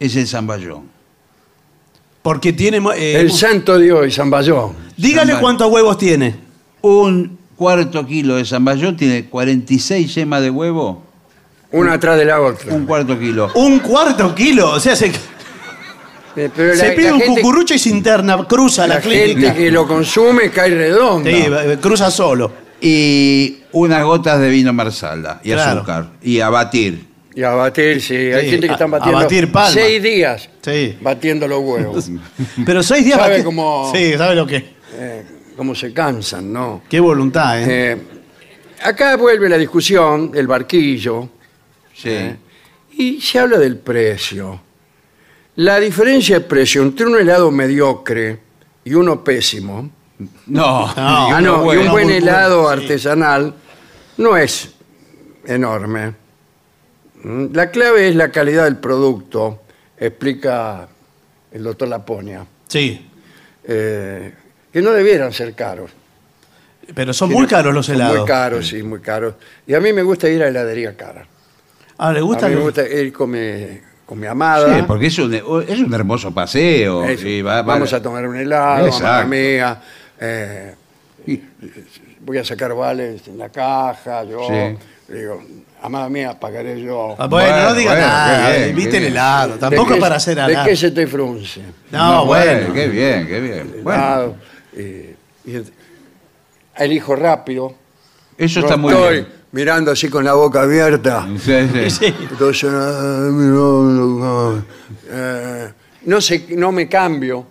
es 0.00 0.16
el 0.16 0.26
zamballón. 0.26 0.88
Porque 2.22 2.52
tiene. 2.52 2.78
eh, 2.96 3.20
El 3.20 3.30
santo 3.32 3.78
Dios 3.78 4.06
y 4.06 4.10
San 4.10 4.30
Bayón. 4.30 4.72
dígale 4.96 5.32
Zamballón. 5.32 5.40
cuántos 5.40 5.72
huevos 5.72 5.98
tiene. 5.98 6.36
Un 6.82 7.38
cuarto 7.56 8.06
kilo 8.06 8.36
de 8.36 8.44
zamballón 8.44 8.96
tiene 8.96 9.26
46 9.26 10.14
yemas 10.14 10.40
de 10.42 10.50
huevo. 10.50 11.02
Una 11.72 11.92
atrás 11.94 12.16
de 12.18 12.24
la 12.24 12.40
otra. 12.40 12.74
Un 12.74 12.86
cuarto 12.86 13.18
kilo. 13.18 13.50
Un 13.54 13.78
cuarto 13.80 14.34
kilo. 14.34 14.70
O 14.72 14.80
sea, 14.80 14.96
se, 14.96 15.12
Eh, 16.36 16.48
pero 16.54 16.74
se 16.76 16.88
la- 16.88 16.94
pide 16.94 17.08
la 17.08 17.14
un 17.14 17.20
gente- 17.20 17.40
cucurucho 17.42 17.74
y 17.74 17.78
se 17.78 17.90
interna, 17.90 18.38
cruza 18.48 18.86
la, 18.86 18.94
La 18.96 19.00
clínica. 19.00 19.40
gente 19.52 19.54
que 19.54 19.70
lo 19.70 19.86
consume 19.86 20.50
cae 20.50 20.70
redonda. 20.70 21.30
Sí, 21.30 21.36
eh, 21.46 21.78
cruza 21.80 22.10
solo. 22.10 22.50
Y 22.80 23.58
unas 23.72 24.02
gotas 24.04 24.40
de 24.40 24.48
vino 24.48 24.72
marsala 24.72 25.40
y 25.44 25.50
Claro. 25.52 25.80
azúcar. 25.80 26.10
Y 26.22 26.40
a 26.40 26.48
batir. 26.48 27.09
Y 27.34 27.42
a 27.44 27.50
batir, 27.50 28.00
sí. 28.02 28.14
Hay 28.16 28.44
Sí, 28.46 28.50
gente 28.52 28.66
que 28.66 28.72
a- 28.72 28.74
están 28.74 28.88
a 28.94 28.98
batiendo 28.98 29.20
batir 29.22 29.52
palma. 29.52 29.70
seis 29.70 30.02
días 30.02 30.48
Sí. 30.62 30.98
batiendo 31.00 31.46
los 31.46 31.60
huevos. 31.60 32.10
Pero 32.66 32.82
seis 32.82 33.04
días 33.04 33.18
Sabe 33.18 33.38
bati- 33.40 33.44
cómo- 33.44 33.92
Sí, 33.94 34.14
sabe 34.18 34.34
lo 34.34 34.46
que. 34.46 34.56
Eh, 34.94 35.24
cómo 35.56 35.74
se 35.74 35.92
cansan, 35.92 36.52
¿no? 36.52 36.82
Qué 36.88 36.98
voluntad, 36.98 37.62
¿eh? 37.62 37.92
Eh, 37.92 37.96
acá 38.82 39.16
vuelve 39.16 39.48
la 39.48 39.56
discusión, 39.58 40.32
el 40.34 40.46
barquillo, 40.46 41.28
Sí. 41.94 42.08
¿eh? 42.10 42.36
y 42.96 43.20
se 43.20 43.38
habla 43.38 43.58
del 43.58 43.76
precio. 43.78 44.60
La 45.56 45.78
diferencia 45.78 46.38
de 46.40 46.44
precio 46.46 46.82
entre 46.82 47.06
un 47.06 47.18
helado 47.18 47.50
mediocre 47.50 48.38
y 48.84 48.94
uno 48.94 49.22
pésimo, 49.22 49.90
No, 50.18 50.26
No. 50.46 50.92
ah, 50.96 51.26
uno 51.38 51.40
no, 51.40 51.62
y 51.62 51.64
bueno. 51.64 51.82
un 51.82 51.90
buen 51.92 52.10
helado 52.10 52.68
artesanal 52.68 53.54
no 54.18 54.36
es 54.36 54.70
enorme. 55.46 56.14
Mm, 57.22 57.46
La 57.54 57.70
clave 57.70 58.08
es 58.08 58.14
la 58.16 58.30
calidad 58.30 58.64
del 58.64 58.76
producto, 58.76 59.62
explica 59.98 60.88
el 61.52 61.62
doctor 61.62 61.88
Laponia, 61.88 62.46
Sí. 62.68 63.06
eh, 63.64 64.32
que 64.72 64.80
no 64.82 64.90
debieran 64.92 65.32
ser 65.32 65.54
caros. 65.54 65.90
Pero 66.94 67.12
son 67.12 67.30
muy 67.30 67.46
caros 67.46 67.72
los 67.74 67.86
Son 67.86 67.94
helados. 67.96 68.18
Muy 68.18 68.26
caros, 68.26 68.68
sí, 68.68 68.82
muy 68.82 69.00
caros. 69.00 69.34
Y 69.66 69.74
a 69.74 69.80
mí 69.80 69.92
me 69.92 70.02
gusta 70.02 70.28
ir 70.28 70.42
a 70.42 70.48
heladería 70.48 70.96
cara. 70.96 71.26
Ah, 71.98 72.12
¿le 72.12 72.18
A 72.20 72.22
gusta? 72.22 72.48
mí 72.48 72.56
me 72.56 72.62
gusta 72.62 72.88
ir 72.88 73.12
con 73.12 73.30
mi 73.30 74.26
amada. 74.26 74.74
Sí, 74.76 74.82
porque 74.86 75.06
es 75.06 75.18
un, 75.18 75.32
es 75.34 75.78
un 75.80 75.94
hermoso 75.94 76.32
paseo. 76.34 77.04
Sí, 77.16 77.42
va- 77.42 77.56
va- 77.56 77.74
Vamos 77.74 77.92
a 77.92 78.02
tomar 78.02 78.26
un 78.26 78.36
helado, 78.36 78.86
Exacto. 78.86 79.06
amada 79.06 79.24
mía. 79.26 79.82
eh, 80.22 80.74
voy 82.20 82.38
a 82.38 82.44
sacar 82.44 82.74
vales 82.74 83.26
en 83.28 83.38
la 83.38 83.48
caja, 83.50 84.24
yo. 84.24 84.40
Sí. 84.48 85.12
Digo, 85.14 85.42
amada 85.82 86.08
mía, 86.08 86.38
pagaré 86.38 86.80
yo. 86.80 87.16
Ah, 87.18 87.26
Bueno, 87.26 87.50
Bueno, 87.52 87.68
no 87.70 87.74
diga 87.74 87.90
bueno, 87.92 88.06
nada. 88.06 88.50
bien, 88.56 88.68
Invite 88.70 88.90
qué 88.90 88.96
el 88.96 89.02
bien. 89.02 89.12
helado. 89.12 89.52
¿De 89.54 89.58
Tampoco 89.58 89.94
qué- 89.94 90.00
para 90.00 90.16
hacer 90.16 90.36
¿De 90.46 90.58
qué 90.64 90.76
se 90.76 90.90
te 90.90 91.06
frunce? 91.06 91.60
No, 91.90 92.26
bueno. 92.26 92.72
Qué 92.72 92.88
bien, 92.88 93.26
qué 93.26 93.40
bien. 93.40 93.74
Bueno, 93.82 94.02
Helado, 94.02 94.36
eh, 94.76 95.16
elijo 96.76 97.16
rápido. 97.16 97.74
eso 98.38 98.60
No 98.60 98.66
está 98.66 98.76
muy 98.76 98.92
estoy 98.92 99.12
bien. 99.14 99.28
mirando 99.52 99.90
así 99.90 100.08
con 100.08 100.24
la 100.24 100.34
boca 100.34 100.62
abierta. 100.62 101.26
Sí, 101.38 101.52
sí. 101.72 101.90
Sí. 101.90 102.14
Entonces, 102.30 102.70
ah, 102.72 103.28
no, 103.30 103.82
no, 103.82 104.06
no, 104.54 104.64
eh, 105.10 105.72
no 106.06 106.20
sé, 106.20 106.46
no 106.56 106.72
me 106.72 106.88
cambio, 106.88 107.46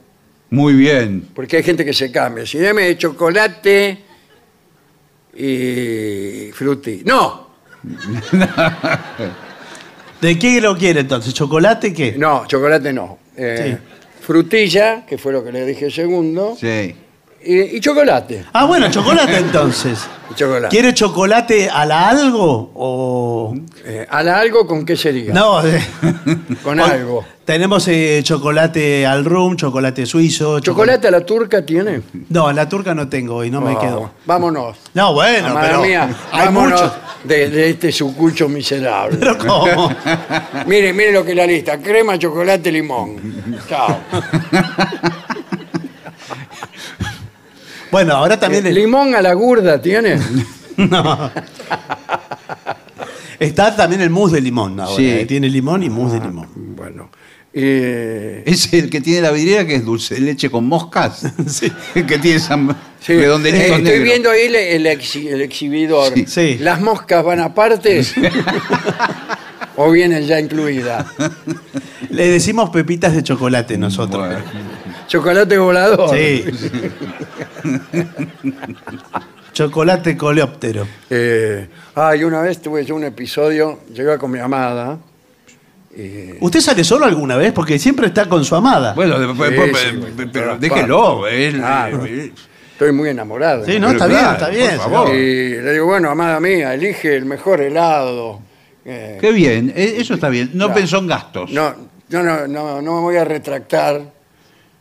Muy 0.49 0.73
bien. 0.73 1.27
porque 1.35 1.57
hay 1.57 1.63
gente 1.63 1.85
que 1.85 1.93
se 1.93 2.11
cambia. 2.11 2.45
Si 2.45 2.57
deme 2.57 2.97
chocolate 2.97 4.03
y 5.35 6.51
frutti. 6.53 7.03
No, 7.05 7.48
¿De 10.21 10.37
qué 10.37 10.59
lo 10.61 10.77
quiere 10.77 11.01
entonces? 11.01 11.33
¿Chocolate 11.33 11.93
qué? 11.93 12.15
no, 12.17 12.45
chocolate 12.47 12.91
no. 12.93 13.17
Eh, 13.37 13.77
Sí. 13.79 13.85
Frutilla, 14.21 15.05
que 15.07 15.17
fue 15.17 15.31
lo 15.31 15.43
que 15.43 15.51
le 15.51 15.65
dije 15.65 15.89
segundo, 15.89 16.55
Sí. 16.59 16.93
Y, 17.43 17.77
y 17.77 17.79
chocolate. 17.79 18.45
Ah, 18.53 18.65
bueno, 18.65 18.89
chocolate 18.91 19.37
entonces. 19.37 20.05
y 20.31 20.33
chocolate. 20.35 20.67
¿Quiere 20.69 20.93
chocolate 20.93 21.69
a 21.69 21.85
la 21.85 22.09
algo 22.09 22.71
o...? 22.75 23.55
Eh, 23.85 24.05
¿A 24.09 24.23
la 24.23 24.39
algo 24.39 24.65
con 24.67 24.85
qué 24.85 24.95
sería? 24.95 25.33
No, 25.33 25.61
eh, 25.65 25.81
Con 26.63 26.79
algo. 26.79 27.23
Tenemos 27.45 27.87
eh, 27.87 28.21
chocolate 28.23 29.07
al 29.07 29.25
rum, 29.25 29.55
chocolate 29.55 30.05
suizo. 30.05 30.59
¿Chocolate 30.59 31.07
a 31.07 31.11
la 31.11 31.25
turca 31.25 31.65
tiene? 31.65 32.01
No, 32.29 32.47
a 32.47 32.53
la 32.53 32.69
turca 32.69 32.93
no 32.93 33.09
tengo 33.09 33.43
y 33.43 33.49
no 33.49 33.59
me 33.59 33.73
Oh, 33.75 33.79
quedo. 33.79 34.11
Vámonos. 34.25 34.77
No, 34.93 35.13
bueno, 35.13 35.47
Amada 35.47 35.67
pero 35.67 35.81
mía, 35.81 36.09
hay 36.31 36.45
vámonos 36.45 36.79
muchos. 36.81 36.97
de, 37.23 37.49
de 37.49 37.69
este 37.71 37.91
sucucho 37.91 38.47
miserable. 38.49 39.17
Pero 39.19 39.35
¿cómo? 39.39 39.91
Mire, 40.67 40.93
mire 40.93 41.11
lo 41.11 41.25
que 41.25 41.31
es 41.31 41.37
la 41.37 41.47
lista. 41.47 41.79
Crema, 41.79 42.19
chocolate, 42.19 42.71
limón. 42.71 43.59
Chao. 43.67 43.97
Bueno, 47.91 48.13
ahora 48.15 48.39
también... 48.39 48.65
Eh, 48.65 48.69
el- 48.69 48.75
¿Limón 48.75 49.15
a 49.15 49.21
la 49.21 49.33
gurda 49.33 49.81
tiene? 49.81 50.19
No. 50.77 51.29
Está 53.39 53.75
también 53.75 54.01
el 54.01 54.09
mousse 54.09 54.33
de 54.35 54.41
limón 54.41 54.79
ahora. 54.79 54.95
Sí. 54.95 55.09
eh, 55.09 55.25
Tiene 55.25 55.49
limón 55.49 55.83
y 55.83 55.89
mousse 55.89 56.13
de 56.19 56.25
limón. 56.27 56.47
Bueno. 56.75 57.09
eh, 57.53 58.43
Es 58.45 58.71
el 58.73 58.89
que 58.89 59.01
tiene 59.01 59.21
la 59.21 59.31
vidriera 59.31 59.65
que 59.65 59.75
es 59.75 59.85
dulce 59.85 60.15
de 60.15 60.21
leche 60.21 60.49
con 60.49 60.65
moscas. 60.65 61.23
Sí. 61.47 61.71
El 61.95 62.05
que 62.05 62.17
tiene 62.19 62.37
esa 62.37 62.57
sí, 63.01 63.13
redondelito 63.13 63.63
eh, 63.63 63.67
estoy 63.67 63.83
negro. 63.83 64.03
viendo 64.03 64.31
ahí 64.31 64.41
el, 64.45 64.55
el 64.55 64.85
exhi- 64.85 65.27
el 65.27 65.41
exhibidor. 65.41 66.13
Sí. 66.13 66.25
Sí. 66.27 66.57
¿Las 66.59 66.79
moscas 66.81 67.23
van 67.23 67.39
aparte? 67.41 68.01
¿O 69.77 69.91
vienen 69.91 70.25
ya 70.25 70.39
incluidas? 70.39 71.05
Le 72.09 72.27
decimos 72.27 72.69
pepitas 72.69 73.13
de 73.13 73.23
chocolate 73.23 73.77
nosotros. 73.77 74.27
Bueno. 74.27 74.43
¿Chocolate 75.09 75.57
volador? 75.57 76.09
Sí. 76.15 76.45
chocolate 79.53 80.15
coleóptero. 80.15 80.87
Eh, 81.09 81.67
ah, 81.95 82.15
y 82.15 82.23
una 82.23 82.41
vez 82.41 82.61
tuve 82.61 82.85
yo 82.85 82.95
un 82.95 83.03
episodio, 83.03 83.79
llegaba 83.93 84.17
con 84.17 84.31
mi 84.31 84.39
amada. 84.39 84.99
y- 85.97 86.35
¿Usted 86.39 86.61
sale 86.61 86.83
solo 86.83 87.05
alguna 87.05 87.35
vez? 87.37 87.51
Porque 87.51 87.79
siempre 87.79 88.05
está 88.07 88.29
con 88.29 88.45
su 88.45 88.55
amada. 88.55 88.93
Bueno, 88.93 89.19
después- 89.19 89.49
Sí, 89.49 89.55
después- 89.57 89.81
sí, 89.83 89.89
pe- 89.89 89.97
bueno, 89.97 90.15
pe- 90.15 90.25
todas 90.27 90.31
pero 90.31 90.57
déjelo. 90.59 91.27
él- 91.27 91.55
Claro. 91.57 92.05
él- 92.05 92.33
Estoy 92.73 92.91
muy 92.93 93.09
enamorado. 93.09 93.65
sí, 93.65 93.79
no, 93.79 93.87
pero 93.87 93.91
está 93.93 94.07
bien, 94.07 94.19
claro, 94.19 94.33
está 94.33 94.45
por 94.45 94.55
bien. 94.55 94.77
favor. 94.77 95.15
Y 95.15 95.49
le 95.61 95.73
digo, 95.73 95.85
bueno, 95.87 96.09
amada 96.11 96.39
mía, 96.39 96.73
elige 96.75 97.15
el 97.15 97.25
mejor 97.25 97.59
helado. 97.61 98.39
Eh, 98.85 99.17
Qué 99.19 99.31
bien, 99.33 99.73
eh, 99.75 99.95
eso 99.97 100.13
está 100.13 100.29
bien. 100.29 100.51
No 100.53 100.65
Claro. 100.67 100.79
pensó 100.79 100.97
en 100.99 101.07
gastos. 101.07 101.51
no, 101.51 101.73
yo 102.07 102.23
no, 102.23 102.47
no, 102.47 102.81
no 102.81 102.95
me 102.95 103.01
voy 103.01 103.15
a 103.17 103.25
retractar 103.25 104.01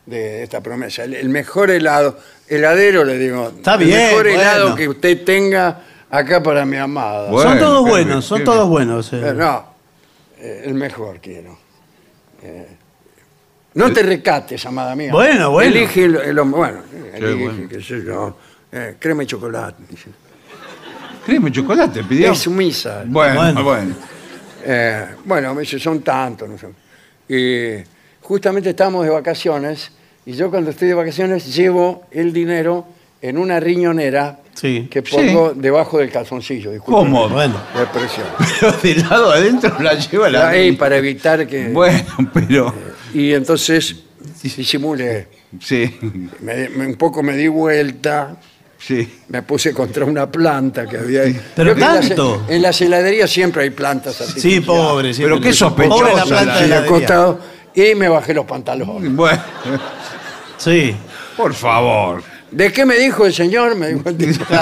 de 0.09 0.43
esta 0.43 0.61
promesa. 0.61 1.03
El, 1.03 1.13
el 1.13 1.29
mejor 1.29 1.69
helado, 1.71 2.17
heladero, 2.47 3.03
le 3.03 3.17
digo. 3.17 3.49
Está 3.55 3.75
el 3.75 3.85
bien, 3.85 3.99
mejor 4.09 4.27
helado 4.27 4.61
bueno. 4.63 4.75
que 4.75 4.87
usted 4.89 5.23
tenga 5.23 5.81
acá 6.09 6.41
para 6.41 6.65
mi 6.65 6.77
amada. 6.77 7.29
Bueno. 7.29 7.49
son 7.51 7.59
todos 7.59 7.87
buenos, 7.87 8.25
son 8.25 8.43
todos 8.43 8.67
buenos. 8.67 9.13
eh. 9.13 9.21
Eh, 9.29 9.33
no, 9.35 9.65
eh, 10.39 10.63
el 10.65 10.73
mejor 10.73 11.19
quiero. 11.21 11.57
Eh, 12.41 12.67
no 13.75 13.93
te 13.93 14.01
recates, 14.03 14.65
amada 14.65 14.95
mía. 14.95 15.11
Bueno, 15.11 15.51
bueno. 15.51 15.69
Elige 15.75 16.05
el, 16.05 16.15
el- 16.17 16.39
bueno, 16.41 16.79
elige, 17.13 17.33
bueno. 17.43 17.69
qué 17.69 17.81
sé 17.81 18.03
yo, 18.03 18.35
eh, 18.71 18.95
crema 18.99 19.23
y 19.23 19.25
chocolate. 19.27 19.83
dice. 19.89 20.09
Créeme, 21.25 21.51
chocolate, 21.51 22.03
pidió. 22.03 22.31
Es 22.31 22.39
sumisa. 22.39 23.03
Bueno, 23.05 23.35
Bueno. 23.35 23.63
bueno. 23.63 23.95
Eh, 24.65 25.05
bueno, 25.25 25.53
me 25.53 25.61
dice, 25.61 25.77
son 25.79 26.01
tantos. 26.01 26.49
No 26.49 26.57
sé. 26.57 26.67
Y 27.27 27.83
justamente 28.21 28.71
estábamos 28.71 29.03
de 29.05 29.11
vacaciones 29.11 29.91
y 30.29 30.33
yo 30.33 30.49
cuando 30.51 30.69
estoy 30.69 30.87
de 30.89 30.93
vacaciones 30.93 31.55
llevo 31.55 32.03
el 32.11 32.31
dinero 32.33 32.85
en 33.21 33.37
una 33.37 33.59
riñonera 33.59 34.39
Sí. 34.53 34.87
que 34.91 35.01
pongo 35.01 35.53
debajo 35.55 35.99
del 35.99 36.11
calzoncillo. 36.11 36.71
¿Cómo? 36.83 37.29
Bueno. 37.29 37.55
La 37.73 37.83
expresión. 37.83 38.27
Pero 38.59 38.71
de 38.73 38.95
lado 38.95 39.31
adentro 39.31 39.73
la 39.79 39.93
lleva 39.93 40.29
la. 40.29 40.49
Ahí 40.49 40.73
para 40.73 40.97
evitar 40.97 41.47
que... 41.47 41.69
Bueno, 41.69 42.03
pero. 42.33 42.73
Y 43.13 43.31
entonces 43.33 43.95
disimulé. 44.43 45.27
Sí, 45.61 45.97
Me- 46.41 46.67
me- 46.69 46.87
un 46.87 46.95
poco 46.95 47.23
me 47.23 47.35
di 47.37 47.47
vuelta, 47.47 48.35
sí. 48.77 49.09
me 49.29 49.41
puse 49.43 49.73
contra 49.73 50.03
una 50.05 50.29
planta 50.29 50.85
que 50.85 50.97
había 50.97 51.21
ahí. 51.21 51.39
Pero 51.55 51.71
en 51.71 51.79
las- 51.79 52.07
tanto. 52.09 52.45
En 52.49 52.61
las 52.61 52.79
heladerías 52.81 53.29
siempre 53.29 53.63
hay 53.63 53.69
plantas 53.69 54.19
así. 54.21 54.39
Sí, 54.41 54.59
pobre. 54.59 55.11
Pero 55.17 55.39
qué 55.39 55.53
sospechosa 55.53 55.95
Pobre 56.03 56.13
la 56.13 56.19
la- 56.19 56.25
planta 56.25 56.55
de 56.57 56.63
Sí, 56.65 56.69
la 56.69 56.79
acostado, 56.79 57.39
y 57.73 57.95
me 57.95 58.09
bajé 58.09 58.33
los 58.33 58.45
pantalones. 58.45 59.15
Bueno, 59.15 59.41
Sí. 60.59 60.95
por 61.35 61.53
favor. 61.55 62.21
¿De 62.51 62.71
qué 62.71 62.85
me 62.85 62.95
dijo 62.97 63.25
el 63.25 63.33
señor? 63.33 63.75
Me 63.75 63.87
dijo 63.93 64.07
el 64.09 64.17
tipo. 64.17 64.45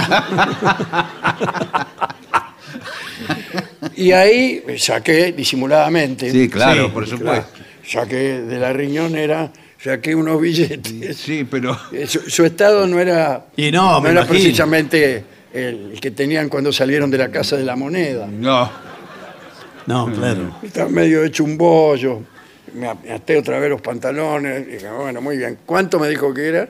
y 3.96 4.12
ahí 4.12 4.64
saqué 4.78 5.32
disimuladamente. 5.32 6.32
Sí, 6.32 6.50
claro, 6.50 6.86
Sí, 6.86 6.92
por 6.94 7.04
claro, 7.06 7.18
supuesto. 7.18 7.52
saqué 7.86 8.42
de 8.42 8.60
la 8.60 8.74
riñonera, 8.74 9.52
saqué 9.82 10.14
unos 10.16 10.40
billetes. 10.42 11.18
Sí, 11.18 11.48
pero. 11.50 11.78
Eh, 11.92 12.06
Su, 12.08 12.30
su 12.30 12.46
estado 12.46 12.86
no 12.88 13.00
era, 13.00 13.46
Y 13.56 13.72
no, 13.72 14.00
me 14.02 14.10
era 14.10 14.20
imagino. 14.22 14.28
precisamente 14.40 15.24
el 15.54 15.98
que 16.02 16.12
tenían 16.12 16.50
cuando 16.50 16.72
salieron 16.72 17.10
de 17.10 17.18
la 17.18 17.30
Casa 17.32 17.56
de 17.58 17.64
la 17.64 17.76
Moneda. 17.76 18.28
No. 18.28 18.70
No, 19.88 20.12
claro. 20.14 20.58
Estaba 20.62 20.90
medio 20.90 21.24
hecho 21.24 21.44
un 21.46 21.58
bollo. 21.58 22.22
Me 22.74 22.88
até 22.90 23.38
otra 23.38 23.60
vez 23.60 23.70
los 23.70 23.82
pantalones. 23.82 24.68
Dije, 24.68 24.88
bueno, 24.90 25.22
muy 25.22 25.38
bien. 25.38 25.58
¿Cuánto 25.66 26.00
me 26.00 26.08
dijo 26.10 26.34
que 26.34 26.48
era? 26.48 26.68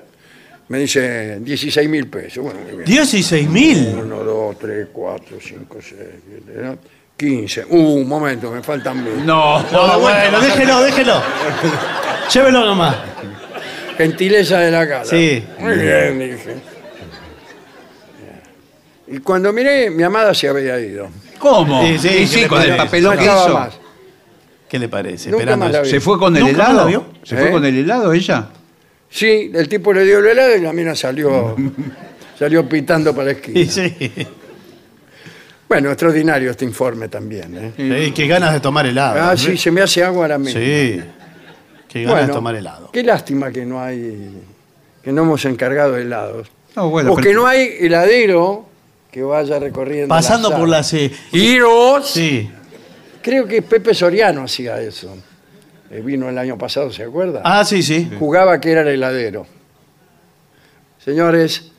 Me 0.70 0.80
dice 0.80 1.40
16 1.40 1.90
mil 1.90 2.08
pesos. 2.08 2.44
Bueno, 2.44 2.60
muy 2.62 2.72
bien. 2.72 2.86
16 2.86 3.50
mil. 3.50 3.96
1, 4.00 4.16
2, 4.24 4.60
3, 4.60 4.88
4, 4.92 5.38
5, 5.42 5.78
6, 5.82 5.96
7, 6.46 6.78
15. 7.16 7.66
Uh, 7.70 7.78
un 8.02 8.08
momento, 8.08 8.52
me 8.52 8.62
faltan 8.62 9.04
mil. 9.04 9.26
No. 9.26 9.64
No, 9.72 10.00
bueno, 10.00 10.40
déjelo, 10.42 10.82
déjelo. 10.84 11.22
Llévelo 12.34 12.66
nomás. 12.66 12.96
Gentileza 13.98 14.60
de 14.60 14.72
la 14.72 14.88
casa. 14.88 15.10
Sí. 15.16 15.44
Muy 15.60 15.74
bien, 15.78 16.20
dije. 16.20 16.56
Y 19.08 19.20
cuando 19.20 19.54
miré, 19.54 19.90
mi 19.90 20.04
amada 20.04 20.34
se 20.34 20.50
había 20.50 20.80
ido. 20.80 21.10
¿Cómo? 21.40 21.82
Sí, 21.86 21.98
sí, 21.98 22.08
Y 22.10 22.12
¿qué 22.20 22.28
sí, 22.28 22.46
con 22.46 22.62
el 22.62 22.76
papelón 22.76 23.16
No 23.16 23.20
que 23.22 23.26
estaba 23.26 23.46
hizo. 23.46 23.54
más. 23.54 23.77
¿Qué 24.70 24.80
le 24.80 24.90
parece? 24.90 25.30
Nunca 25.32 25.44
Esperando 25.44 25.66
más 25.66 25.72
la 25.74 25.78
eso. 25.80 25.86
vi. 25.86 25.92
¿Se 25.92 26.00
fue 26.02 26.18
con 26.20 26.36
el 26.36 26.44
¿Nunca 26.44 26.58
más 26.58 26.68
helado? 26.70 26.80
la 26.80 26.86
vio? 26.86 27.06
¿Se 27.24 27.38
fue 27.38 27.48
¿Eh? 27.48 27.52
con 27.52 27.66
el 27.66 27.78
helado 27.78 28.14
ella? 28.14 28.48
Sí, 29.10 29.52
el 29.54 29.70
tipo 29.70 29.94
le 29.94 30.04
dio 30.04 30.20
el 30.20 30.26
helado 30.28 30.56
y 30.58 30.62
la 30.62 30.74
mina 30.74 30.94
salió, 30.96 31.56
salió 32.40 32.68
pitando 32.68 33.14
para 33.14 33.26
la 33.28 33.32
esquina. 33.32 33.60
Sí, 33.72 33.96
sí. 33.98 34.12
Bueno, 35.70 35.90
extraordinario 35.90 36.52
este 36.52 36.66
informe 36.66 37.10
también. 37.10 37.74
¿eh? 37.78 38.06
Sí, 38.08 38.12
qué 38.14 38.28
ganas 38.28 38.54
de 38.54 38.60
tomar 38.62 38.86
helado. 38.86 39.20
Ah, 39.22 39.36
sí, 39.38 39.58
se 39.58 39.70
me 39.72 39.82
hace 39.82 40.04
agua 40.04 40.26
a 40.26 40.30
la. 40.30 40.40
Sí. 40.46 41.02
Qué 41.90 42.04
ganas 42.04 42.28
de 42.28 42.34
tomar 42.34 42.56
helado. 42.56 42.90
Qué 42.92 43.04
lástima 43.04 43.52
que 43.52 43.66
no 43.66 43.82
hay, 43.82 44.30
que 45.04 45.12
no 45.12 45.24
hemos 45.24 45.44
encargado 45.46 45.98
helados. 45.98 46.48
No, 46.76 46.90
bueno, 46.90 47.12
o 47.12 47.16
pero- 47.16 47.28
que 47.28 47.34
no 47.34 47.48
hay 47.48 47.70
heladero 47.82 48.66
que 49.12 49.24
vaya 49.24 49.60
recorriendo. 49.60 50.08
Pasando 50.10 50.50
la 50.52 50.58
por 50.58 50.70
las... 50.70 50.94
eh, 50.94 51.12
Giros. 51.32 52.10
Sí. 52.12 52.50
Creo 53.28 53.46
que 53.46 53.62
Pepe 53.62 53.94
Soriano 53.94 54.44
hacía 54.44 54.80
eso. 54.80 55.14
Eh, 55.92 56.02
vino 56.02 56.30
el 56.30 56.38
año 56.38 56.58
pasado, 56.58 56.94
¿se 56.94 57.04
acuerda? 57.04 57.42
Ah, 57.44 57.66
sí, 57.66 57.84
sí. 57.84 58.10
Jugaba 58.18 58.58
que 58.62 58.72
era 58.72 58.84
el 58.84 58.88
heladero. 58.88 59.46
Señores, 61.04 61.70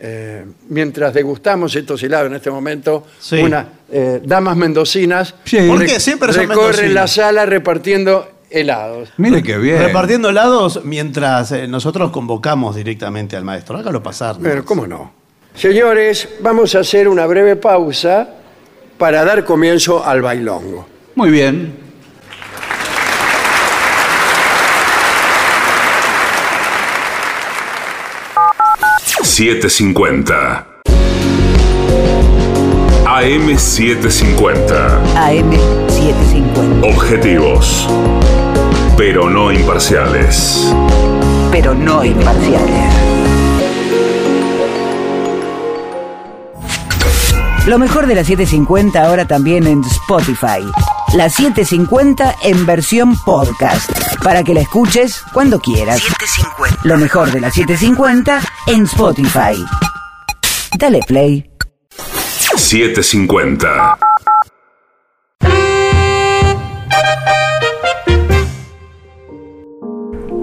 eh, 0.00 0.44
mientras 0.68 1.14
degustamos 1.14 1.76
estos 1.76 2.02
helados 2.02 2.26
en 2.26 2.34
este 2.34 2.50
momento, 2.50 3.06
Sí. 3.20 3.36
unas 3.38 3.66
eh, 3.92 4.20
damas 4.24 4.56
mendocinas 4.56 5.34
¿Por 5.68 5.86
qué 5.86 6.00
siempre 6.00 6.32
son 6.32 6.48
recorren 6.48 6.64
mendocinas? 6.66 6.92
la 6.94 7.06
sala 7.06 7.46
repartiendo 7.46 8.28
helados. 8.50 9.10
Mire 9.18 9.40
qué 9.44 9.56
bien. 9.56 9.78
Repartiendo 9.78 10.30
helados 10.30 10.84
mientras 10.84 11.52
eh, 11.52 11.68
nosotros 11.68 12.10
convocamos 12.10 12.74
directamente 12.74 13.36
al 13.36 13.44
maestro. 13.44 13.78
Hágalo 13.78 14.02
pasar. 14.02 14.36
¿no? 14.38 14.42
Pero, 14.42 14.64
¿cómo 14.64 14.84
no? 14.84 15.12
Señores, 15.54 16.28
vamos 16.40 16.74
a 16.74 16.80
hacer 16.80 17.06
una 17.06 17.24
breve 17.24 17.54
pausa 17.54 18.30
para 18.98 19.24
dar 19.24 19.44
comienzo 19.44 20.04
al 20.04 20.20
bailongo. 20.20 20.86
Muy 21.14 21.30
bien. 21.30 21.72
$750. 29.22 30.64
AM750. 33.04 35.14
AM750. 35.14 36.82
Objetivos. 36.82 37.88
Pero 38.96 39.30
no 39.30 39.52
imparciales. 39.52 40.74
Pero 41.52 41.74
no 41.74 42.04
imparciales. 42.04 43.07
Lo 47.68 47.78
mejor 47.78 48.06
de 48.06 48.14
la 48.14 48.24
750 48.24 49.04
ahora 49.04 49.26
también 49.26 49.66
en 49.66 49.84
Spotify. 49.84 50.64
La 51.14 51.28
750 51.28 52.36
en 52.44 52.64
versión 52.64 53.14
podcast. 53.26 53.90
Para 54.24 54.42
que 54.42 54.54
la 54.54 54.62
escuches 54.62 55.22
cuando 55.34 55.60
quieras. 55.60 56.02
Lo 56.84 56.96
mejor 56.96 57.30
de 57.30 57.42
la 57.42 57.50
750 57.50 58.40
en 58.68 58.84
Spotify. 58.84 59.62
Dale 60.78 61.00
play. 61.06 61.50
750. 62.56 63.98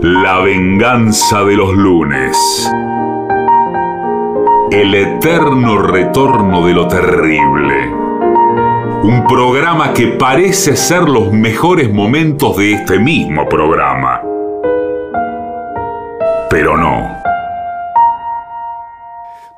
La 0.01 0.39
venganza 0.41 1.43
de 1.43 1.55
los 1.55 1.73
lunes. 1.73 2.37
El 4.75 4.93
eterno 4.93 5.81
retorno 5.83 6.67
de 6.67 6.73
lo 6.73 6.85
terrible. 6.85 7.87
Un 9.03 9.25
programa 9.25 9.93
que 9.93 10.07
parece 10.07 10.75
ser 10.75 11.03
los 11.03 11.31
mejores 11.31 11.89
momentos 11.89 12.57
de 12.57 12.73
este 12.73 12.99
mismo 12.99 13.47
programa. 13.47 14.21
Pero 16.49 16.75
no. 16.75 17.23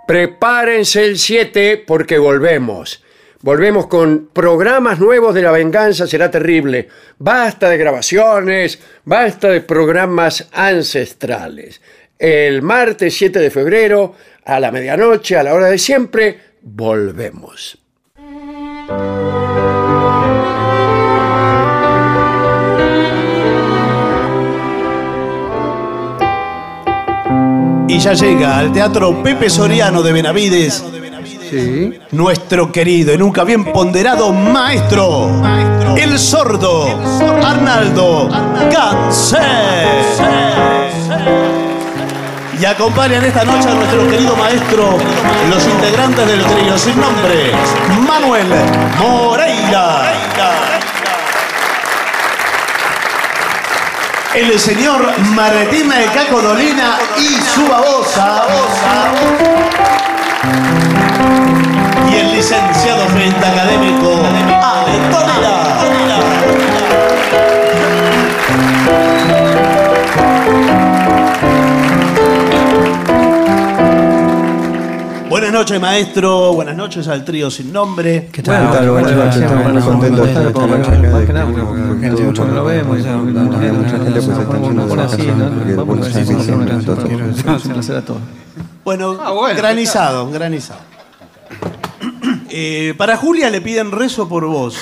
Prepárense 0.06 1.04
el 1.04 1.18
7 1.18 1.84
porque 1.88 2.20
volvemos. 2.20 3.04
Volvemos 3.42 3.88
con 3.88 4.30
programas 4.32 5.00
nuevos 5.00 5.34
de 5.34 5.42
la 5.42 5.52
venganza, 5.52 6.06
será 6.06 6.30
terrible. 6.30 6.90
Basta 7.18 7.70
de 7.70 7.78
grabaciones, 7.80 8.80
basta 9.04 9.48
de 9.48 9.62
programas 9.62 10.48
ancestrales. 10.54 11.82
El 12.20 12.64
martes 12.64 13.16
7 13.16 13.40
de 13.40 13.52
febrero, 13.52 14.16
a 14.46 14.60
la 14.60 14.72
medianoche, 14.72 15.38
a 15.38 15.44
la 15.44 15.54
hora 15.54 15.68
de 15.68 15.78
siempre, 15.78 16.40
volvemos. 16.62 17.78
Y 27.90 28.00
ya 28.00 28.14
llega 28.14 28.58
al 28.58 28.74
Teatro 28.74 29.22
Pepe 29.22 29.50
Soriano 29.50 30.02
de 30.02 30.12
Benavides. 30.12 30.84
Nuestro 32.12 32.72
querido 32.72 33.14
y 33.14 33.18
nunca 33.18 33.46
bien 33.46 33.72
ponderado 33.72 34.34
maestro, 34.34 35.30
el 35.96 36.20
sordo 36.20 36.88
Arnaldo 37.42 38.28
Gansé. 38.70 40.77
Y 42.60 42.66
acompañan 42.66 43.24
esta 43.24 43.44
noche 43.44 43.70
a 43.70 43.74
nuestro 43.76 44.08
querido 44.08 44.36
maestro, 44.36 44.98
los 45.50 45.64
integrantes 45.68 46.28
del 46.28 46.44
trío 46.44 46.78
sin 46.78 47.00
nombre, 47.00 47.52
Manuel 48.08 48.48
Moreira. 49.00 50.14
El 54.34 54.60
señor 54.60 55.14
Martín 55.36 55.92
Caco 56.14 56.42
Dolina 56.42 56.98
y 57.18 57.42
su 57.42 57.68
babosa. 57.68 58.44
Y 62.10 62.16
el 62.16 62.32
licenciado 62.34 63.08
frente 63.10 63.46
académico 63.46 64.20
noches, 75.58 75.82
maestro. 75.82 76.54
Buenas 76.54 76.76
noches 76.76 77.08
al 77.08 77.26
trío 77.26 77.50
sin 77.50 77.74
nombre. 77.74 78.30
¿Qué 78.32 78.44
tal? 78.44 78.68
Buenas 78.68 78.92
Buenas 78.92 79.16
noches, 79.16 79.42
estamos 79.42 79.74
muy 79.74 79.82
contentos 79.82 80.22
de 80.26 80.28
estar 80.32 80.46
esta 80.48 80.68
noche 80.68 80.92
acá. 80.92 81.10
Más 81.10 81.26
que 81.26 81.34
nada, 81.34 81.46
porque 81.48 82.06
hace 82.08 82.24
mucho 82.24 82.44
que 82.44 82.50
no 82.50 82.56
lo 82.56 82.64
vemos, 82.66 82.98
mucha 82.98 83.90
gente 83.98 84.22
pues 84.22 84.28
está 84.38 84.60
yendo 84.62 84.86
de 84.88 84.96
vacaciones, 84.96 85.52
porque 85.58 85.74
bueno, 85.76 86.08
ya 86.08 86.22
es 86.22 86.30
diciembre, 86.30 86.74
entonces. 86.74 87.66
Un 87.66 87.74
placer 87.74 87.96
a 87.96 88.02
todos. 88.06 88.22
Bueno, 88.86 89.18
granizado, 89.56 90.30
granizado. 90.30 90.80
Eh, 92.50 92.94
para 92.96 93.18
Julia 93.18 93.50
le 93.50 93.60
piden 93.60 93.92
rezo 93.92 94.30
por 94.30 94.46
vos. 94.46 94.78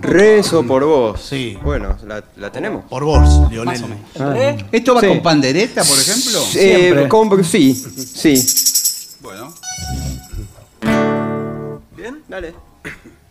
Rezo 0.00 0.62
por 0.66 0.84
vos. 0.84 1.20
Sí. 1.22 1.58
Bueno, 1.64 1.96
la, 2.06 2.22
la 2.36 2.52
tenemos. 2.52 2.84
Por 2.84 3.04
vos, 3.04 3.50
Lionel. 3.50 3.82
Ah. 4.20 4.34
¿Esto 4.70 4.94
va 4.94 5.00
Sí. 5.00 5.08
con 5.08 5.22
pandereta, 5.22 5.82
por 5.82 5.96
ejemplo? 5.98 6.38
Eh, 6.54 7.06
con- 7.08 7.42
sí, 7.44 7.74
sí. 7.74 8.34
Bueno. 9.22 9.52
Bien, 11.96 12.18
dale. 12.28 12.54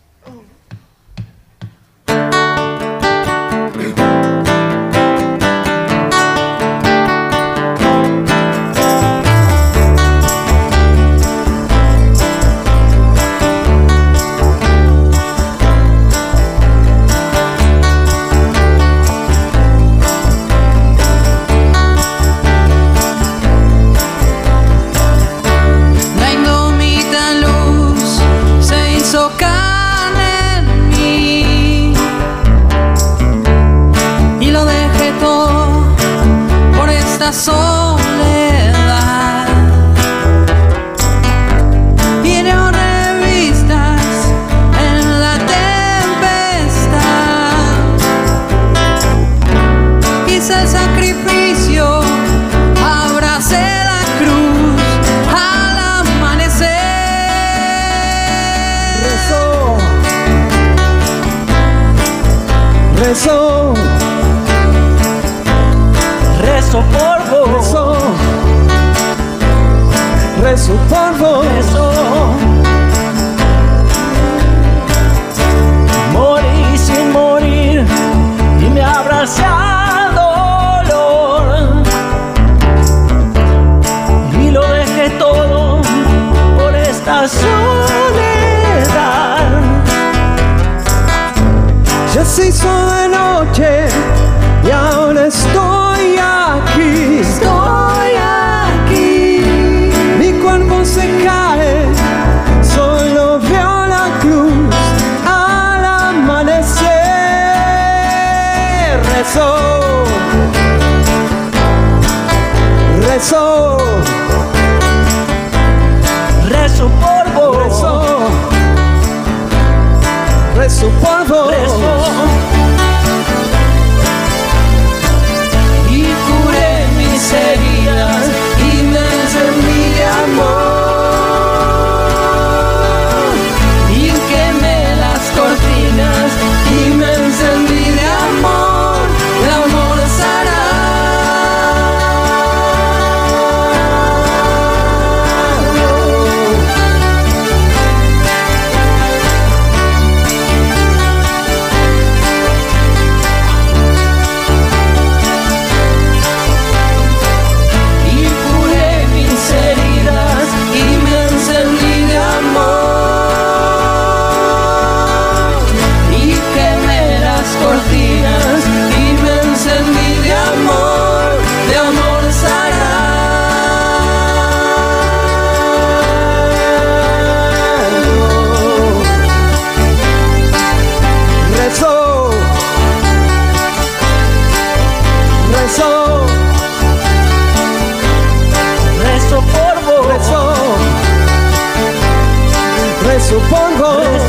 Vos. 193.32 194.22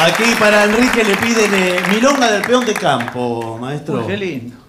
Aquí 0.00 0.34
para 0.38 0.64
Enrique 0.64 1.04
le 1.04 1.16
piden 1.16 1.52
eh, 1.54 1.82
Milonga 1.90 2.30
del 2.30 2.42
peón 2.42 2.64
de 2.64 2.72
campo, 2.72 3.58
maestro. 3.60 4.00
Uy, 4.00 4.06
qué 4.06 4.16
lindo. 4.16 4.67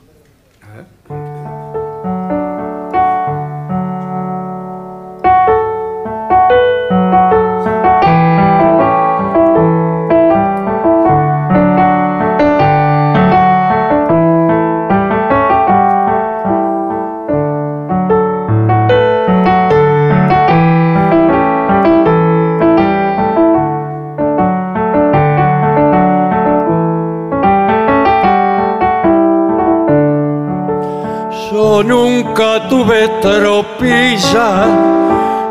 Nunca 32.40 32.70
tuve 32.70 33.07
tropilla, 33.22 34.66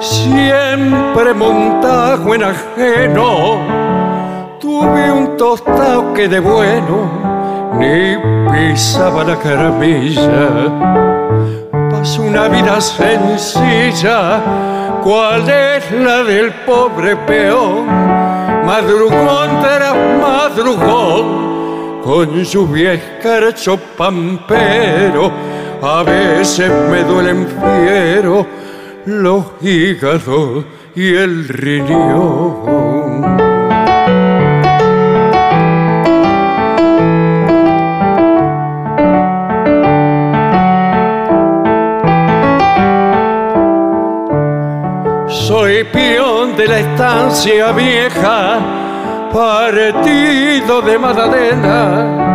siempre 0.01 1.35
montajo 1.35 2.35
en 2.35 2.44
ajeno. 2.44 3.59
Tuve 4.59 5.12
un 5.12 5.36
tostado 5.36 6.15
que 6.15 6.28
de 6.28 6.40
bueno 6.40 7.10
ni 7.78 8.16
pisaba 8.51 9.23
la 9.24 9.36
caramilla. 9.36 10.48
Pasó 11.90 12.23
una 12.23 12.48
vida 12.48 12.81
sencilla, 12.81 14.40
¿cuál 15.02 15.48
es 15.48 15.93
la 15.93 16.23
del 16.24 16.52
pobre 16.65 17.16
peón? 17.16 17.86
Madrugón 18.65 19.60
tras 19.60 19.94
madrugón 20.23 21.48
con 22.02 22.43
lluvia 22.43 22.94
escarcho 22.94 23.77
pampero, 23.77 25.31
a 25.82 26.02
veces 26.02 26.70
me 26.90 27.02
duelen 27.05 27.46
fiero 27.46 28.46
los 29.06 29.44
hígados 29.60 30.64
y 30.94 31.14
el 31.14 31.48
riñón. 31.48 33.38
Soy 45.28 45.84
peón 45.84 46.56
de 46.56 46.66
la 46.66 46.78
estancia 46.80 47.72
vieja, 47.72 48.59
partido 49.32 50.82
de 50.82 50.98
Magdalena, 50.98 52.24
y 52.24 52.27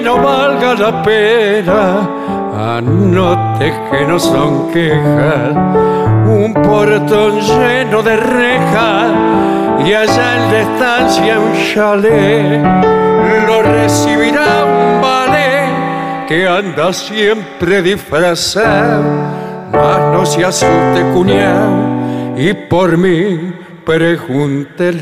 no 0.00 0.16
valga 0.18 0.74
la 0.74 1.02
pena, 1.02 2.08
anote 2.76 3.72
que 3.90 4.04
no 4.06 4.18
son 4.18 4.70
quejas, 4.70 5.54
un 6.26 6.52
portón 6.54 7.40
lleno 7.40 8.02
de 8.02 8.16
rejas, 8.16 9.10
y 9.84 9.92
allá 9.92 10.36
en 10.36 10.52
la 10.52 10.60
estancia 10.60 11.38
un 11.38 11.52
chalet, 11.72 12.62
lo 13.46 13.62
recibirá 13.62 14.64
un 14.64 15.00
ballet 15.00 16.26
que 16.26 16.46
anda 16.46 16.92
siempre 16.92 17.82
disfrazado. 17.82 19.38
Mas 19.72 19.98
no 20.12 20.26
se 20.26 20.44
asuste 20.44 21.02
cuñado 21.14 21.98
y 22.36 22.52
por 22.52 22.96
mí 22.96 23.52
pregúntele. 23.84 25.00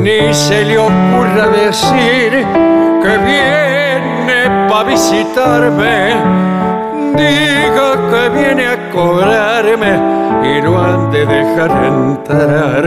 Ni 0.00 0.34
se 0.34 0.64
le 0.64 0.78
ocurra 0.78 1.48
decir 1.48 2.46
que 3.04 3.18
viene 3.18 4.68
pa' 4.68 4.82
visitarme. 4.82 6.16
Diga 7.14 7.88
que 8.10 8.22
viene 8.30 8.66
a 8.66 8.90
cobrarme 8.90 9.92
y 10.42 10.62
no 10.62 10.82
han 10.82 11.10
de 11.10 11.26
dejar 11.26 11.70
entrar. 11.84 12.82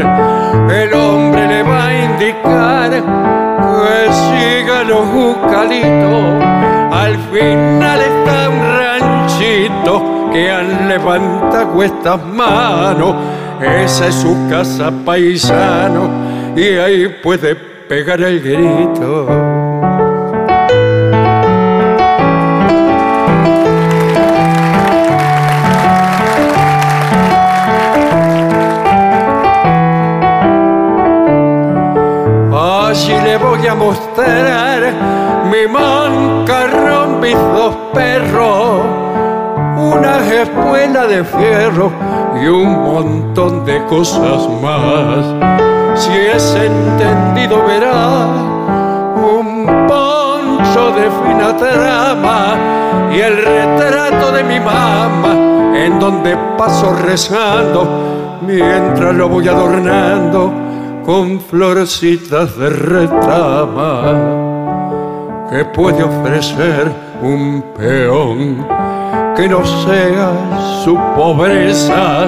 El 0.82 0.94
hombre 0.94 1.48
le 1.48 1.64
va 1.64 1.88
a 1.88 1.94
indicar 1.94 2.90
que 2.90 4.12
siga 4.26 4.84
los 4.84 5.06
bucalitos. 5.14 6.26
Al 6.92 7.16
final 7.32 8.00
está 8.02 8.50
un 8.50 8.62
ranchito 8.80 10.30
que 10.34 10.52
al 10.52 10.88
levanta 10.88 11.68
estas 11.84 12.26
manos. 12.26 13.16
Esa 13.62 14.08
es 14.08 14.16
su 14.16 14.36
casa 14.50 14.92
paisano 15.06 16.10
y 16.56 16.78
ahí 16.78 17.08
puede 17.24 17.56
pegar 17.56 18.20
el 18.22 18.40
grito. 18.42 19.67
A 33.68 33.76
mostrar 33.76 34.94
mi 35.52 35.68
mancarrón, 35.68 37.20
mis 37.20 37.36
dos 37.36 37.76
perros, 37.94 38.82
una 39.78 40.18
espuela 40.20 41.06
de 41.06 41.24
fierro 41.24 41.92
y 42.42 42.48
un 42.48 42.72
montón 42.84 43.66
de 43.66 43.84
cosas 43.86 44.48
más. 44.62 46.00
Si 46.00 46.14
es 46.14 46.56
entendido 46.56 47.62
verá 47.66 48.28
un 49.16 49.66
poncho 49.88 50.92
de 50.92 51.10
fina 51.12 51.58
trama 51.58 52.56
y 53.12 53.20
el 53.20 53.38
retrato 53.38 54.32
de 54.32 54.44
mi 54.44 54.60
mamá 54.60 55.76
en 55.76 56.00
donde 56.00 56.38
paso 56.58 56.94
rezando 56.94 58.40
mientras 58.42 59.14
lo 59.14 59.28
voy 59.28 59.48
adornando 59.48 60.67
con 61.08 61.40
florecitas 61.40 62.58
de 62.58 62.70
retama. 62.70 64.02
Que 65.50 65.64
puede 65.64 66.04
ofrecer 66.04 66.92
un 67.22 67.64
peón 67.78 68.68
que 69.38 69.48
no 69.48 69.66
sea 69.66 70.30
su 70.84 70.96
pobreza. 71.16 72.26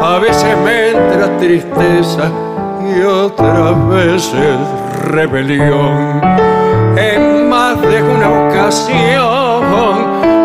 A 0.00 0.18
veces 0.18 0.56
me 0.64 0.92
entra 0.92 1.36
tristeza 1.36 2.32
y 2.88 3.02
otras 3.02 3.86
veces 3.88 4.56
rebelión. 5.10 6.22
En 6.96 7.50
más 7.50 7.78
de 7.82 8.02
una 8.02 8.30
ocasión 8.48 9.60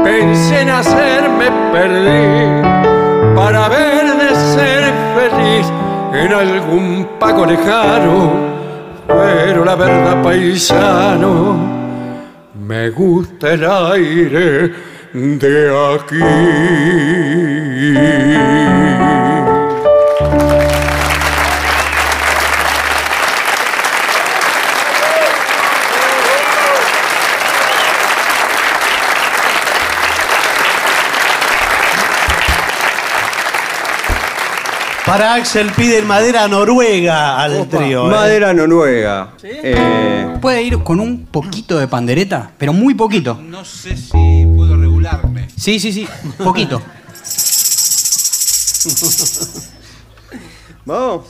pensé 0.04 0.60
en 0.60 0.70
hacerme 0.72 1.46
perdí 1.72 2.68
para 3.34 3.70
ver 3.70 4.01
en 6.14 6.34
algún 6.34 7.08
pago 7.20 7.46
lejano, 7.46 8.32
pero 9.08 9.64
la 9.66 9.76
verdad 9.76 10.22
paisano, 10.22 11.58
me 12.54 12.90
gusta 12.90 13.54
el 13.54 13.66
aire 13.66 14.74
de 15.14 15.96
aquí. 15.96 16.20
Para 35.12 35.34
Axel 35.34 35.70
piden 35.74 36.08
madera 36.08 36.48
noruega 36.48 37.44
al 37.44 37.68
trío. 37.68 38.08
¿eh? 38.08 38.12
Madera 38.12 38.54
noruega. 38.54 39.34
Eh, 39.44 40.38
Puede 40.40 40.64
ir 40.64 40.82
con 40.84 41.02
un 41.02 41.26
poquito 41.26 41.78
de 41.78 41.86
pandereta, 41.86 42.52
pero 42.58 42.72
muy 42.72 42.94
poquito. 42.94 43.36
No 43.36 43.66
sé 43.66 43.98
si 43.98 44.46
puedo 44.56 44.78
regularme. 44.78 45.50
Sí, 45.58 45.82
sí, 45.82 45.92
sí, 45.92 46.08
poquito. 46.38 46.82
Vamos. 50.86 51.26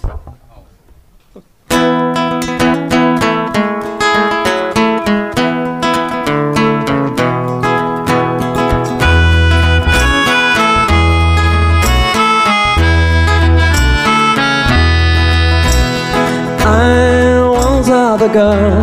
Girl, 18.32 18.82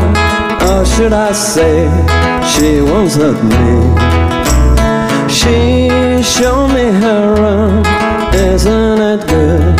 or 0.68 0.84
should 0.84 1.12
I 1.12 1.32
say, 1.32 1.88
she 2.52 2.80
had 3.16 3.38
me. 3.44 3.68
She 5.28 6.22
showed 6.22 6.68
me 6.68 6.90
her 7.00 7.34
room, 7.34 7.84
isn't 8.34 9.00
it 9.00 9.26
good? 9.26 9.76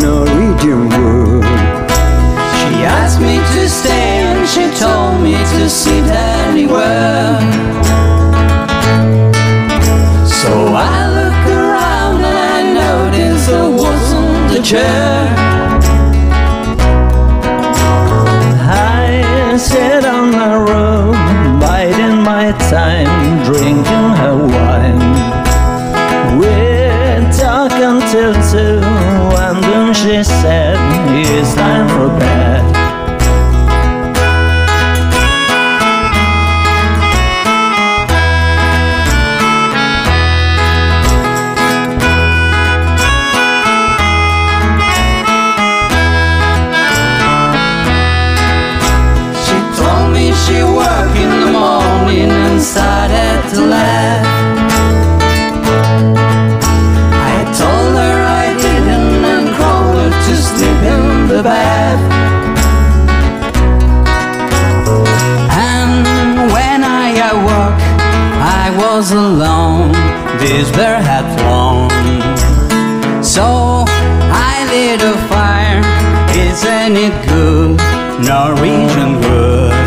Norwegian 0.00 0.88
wood. 0.88 1.44
She 2.58 2.84
asked 2.84 3.20
me 3.20 3.38
to 3.38 3.68
stay 3.68 4.22
and 4.30 4.48
she 4.48 4.64
told 4.78 5.20
me 5.20 5.32
to 5.32 5.68
sit 5.68 6.04
anywhere. 6.46 7.40
So 10.26 10.52
I 10.74 11.08
look 11.18 11.44
around 11.58 12.22
and 12.22 12.38
I 12.54 12.58
notice 12.82 13.46
there 13.46 13.70
wasn't 13.70 14.58
a 14.58 14.62
chair. 14.62 15.47
Sit 19.58 20.04
on 20.04 20.30
my 20.30 20.54
room, 20.54 21.12
biding 21.58 22.22
my 22.22 22.52
time, 22.70 23.42
drinking 23.44 24.10
her 24.20 24.36
wine. 24.36 25.00
We 26.38 27.36
talk 27.36 27.72
until 27.72 28.34
two, 28.50 28.78
and 29.44 29.62
then 29.64 29.92
she 29.94 30.22
said, 30.22 30.76
It's 31.10 31.54
time 31.54 31.88
for 31.88 32.16
bed. 32.20 32.47
Started 52.60 53.40
to 53.54 53.60
laugh. 53.66 54.26
I 57.30 57.38
told 57.60 57.94
her 58.02 58.18
I 58.42 58.46
didn't 58.64 59.24
and 59.34 59.48
crawled 59.56 60.12
to 60.26 60.34
sleep 60.36 60.80
in 60.94 61.28
the 61.28 61.42
bath. 61.42 62.02
And 65.70 66.50
when 66.52 66.82
I 66.82 67.08
awoke, 67.30 67.80
I 68.60 68.74
was 68.76 69.12
alone. 69.12 69.92
This 70.40 70.68
bear 70.72 71.00
had 71.00 71.26
flown. 71.38 71.90
So 73.22 73.84
I 74.50 74.54
lit 74.72 75.00
a 75.02 75.16
fire. 75.30 75.82
Isn't 76.34 77.14
good? 77.28 77.78
Norwegian 78.26 79.20
wood. 79.20 79.77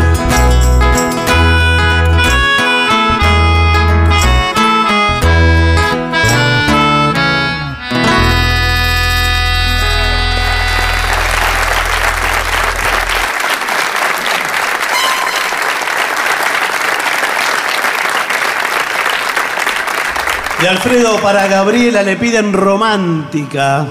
De 20.62 20.68
Alfredo 20.68 21.16
para 21.20 21.48
Gabriela 21.48 22.04
le 22.04 22.16
piden 22.16 22.52
romántica. 22.52 23.84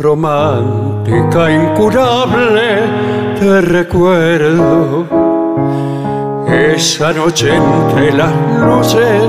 romántica, 0.00 1.50
incurable, 1.50 2.78
te 3.38 3.60
recuerdo. 3.60 5.06
Esa 6.48 7.12
noche 7.12 7.54
entre 7.54 8.12
las 8.12 8.32
luces 8.60 9.22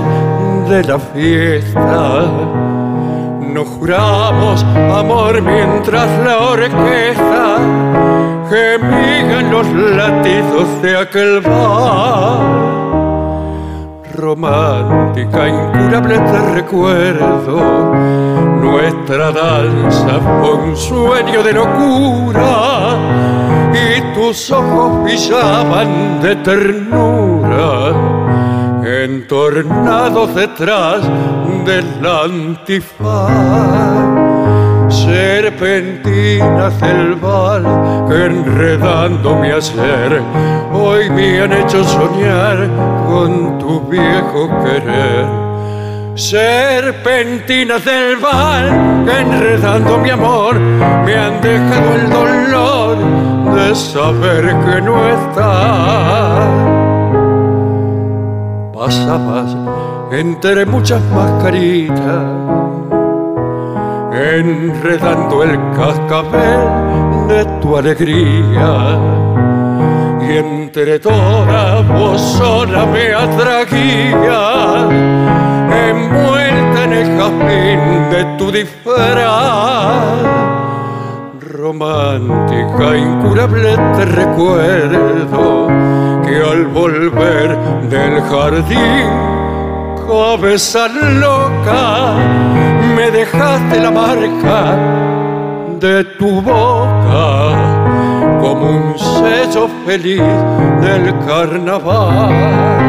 de 0.69 0.83
la 0.83 0.99
fiesta, 0.99 2.23
nos 3.53 3.67
juramos 3.67 4.63
amor 4.63 5.41
mientras 5.41 6.07
la 6.25 6.39
orquesta 6.39 7.57
gemía 8.49 9.39
en 9.39 9.51
los 9.51 9.67
latidos 9.67 10.81
de 10.81 10.97
aquel 10.97 11.41
bar 11.41 12.81
romántica, 14.15 15.47
incurable 15.47 16.19
te 16.19 16.39
recuerdo. 16.53 17.93
Nuestra 18.61 19.31
danza 19.31 20.19
fue 20.19 20.53
un 20.53 20.77
sueño 20.77 21.41
de 21.43 21.53
locura 21.53 22.97
y 23.73 24.13
tus 24.13 24.51
ojos 24.51 25.03
brillaban 25.03 26.21
de 26.21 26.35
ternura, 26.37 27.93
entornados 28.85 30.35
detrás 30.35 31.01
del 31.65 32.05
antifaz 32.05 33.71
serpentinas 34.91 36.79
del 36.81 37.15
val 37.15 37.63
que 38.07 38.25
enredando 38.25 39.35
mi 39.35 39.49
hacer 39.49 40.21
hoy 40.73 41.09
me 41.09 41.41
han 41.41 41.53
hecho 41.53 41.83
soñar 41.83 42.67
con 43.07 43.57
tu 43.57 43.81
viejo 43.89 44.49
querer. 44.63 45.25
Serpentinas 46.15 47.83
del 47.85 48.17
val 48.17 49.05
que 49.05 49.19
enredando 49.19 49.97
mi 49.97 50.09
amor 50.09 50.59
me 50.59 51.15
han 51.15 51.41
dejado 51.41 51.95
el 51.95 52.09
dolor 52.09 52.97
de 53.55 53.75
saber 53.75 54.43
que 54.65 54.81
no 54.81 54.95
estás. 55.09 56.51
Pasabas 58.73 59.55
entre 60.11 60.65
muchas 60.65 61.01
mascaritas 61.11 62.51
enredando 64.13 65.43
el 65.43 65.57
cascabel 65.71 67.27
de 67.27 67.45
tu 67.61 67.77
alegría. 67.77 68.99
Y 70.21 70.37
entre 70.37 70.99
todas 70.99 71.87
vos 71.87 72.21
sola 72.21 72.85
me 72.85 73.13
atraía, 73.13 74.87
envuelta 75.89 76.83
en 76.83 76.93
el 76.93 77.17
jazmín 77.17 78.09
de 78.11 78.37
tu 78.37 78.51
disfraz. 78.51 79.31
Romántica, 81.39 82.97
incurable 82.97 83.77
te 83.95 84.05
recuerdo 84.05 85.67
que 86.23 86.35
al 86.35 86.65
volver 86.67 87.57
del 87.89 88.21
jardín, 88.21 89.40
cabeza 90.11 90.89
loca, 90.89 92.15
me 92.95 93.09
dejaste 93.11 93.79
la 93.79 93.91
marca 93.91 94.59
de 95.79 96.03
tu 96.19 96.41
boca 96.41 97.29
como 98.41 98.63
un 98.71 98.99
sello 98.99 99.69
feliz 99.85 100.21
del 100.81 101.17
carnaval. 101.25 102.81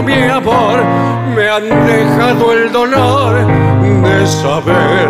Mi 0.00 0.22
amor 0.22 0.82
me 1.36 1.48
han 1.48 1.68
dejado 1.86 2.52
el 2.54 2.72
dolor 2.72 3.69
saber 4.30 5.08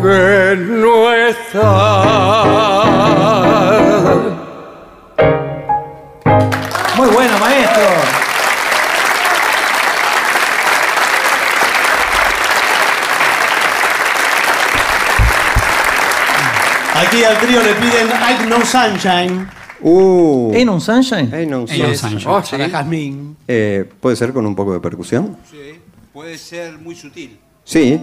que 0.00 0.56
no 0.56 1.12
estás. 1.12 1.62
Muy 6.96 7.08
bueno, 7.08 7.38
maestro. 7.38 7.82
Aquí 16.94 17.24
al 17.24 17.38
trío 17.38 17.62
le 17.62 17.74
piden 17.74 18.12
Ain't 18.12 18.48
No 18.48 18.64
Sunshine. 18.64 19.48
Uh. 19.80 20.52
¿Ain't 20.54 20.66
No 20.66 20.80
Sunshine? 20.80 21.34
Ain't 21.34 21.50
no 21.50 21.66
Ain't 21.68 21.78
No 21.78 21.94
Sunshine. 21.94 22.30
Oh, 22.30 22.42
Para 22.50 22.68
Jazmín. 22.68 23.36
Eh, 23.48 23.90
¿Puede 24.00 24.16
ser 24.16 24.32
con 24.32 24.46
un 24.46 24.54
poco 24.54 24.72
de 24.72 24.80
percusión? 24.80 25.36
Sí, 25.50 25.80
puede 26.12 26.38
ser 26.38 26.78
muy 26.78 26.94
sutil. 26.94 27.38
Sí. 27.64 28.00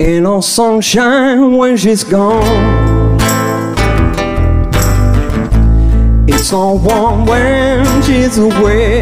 Ain't 0.00 0.22
no 0.22 0.40
sunshine 0.40 1.56
when 1.56 1.76
she's 1.76 2.04
gone. 2.04 3.18
It's 6.28 6.52
all 6.52 6.78
warm 6.78 7.26
when 7.26 8.02
she's 8.02 8.38
away. 8.38 9.00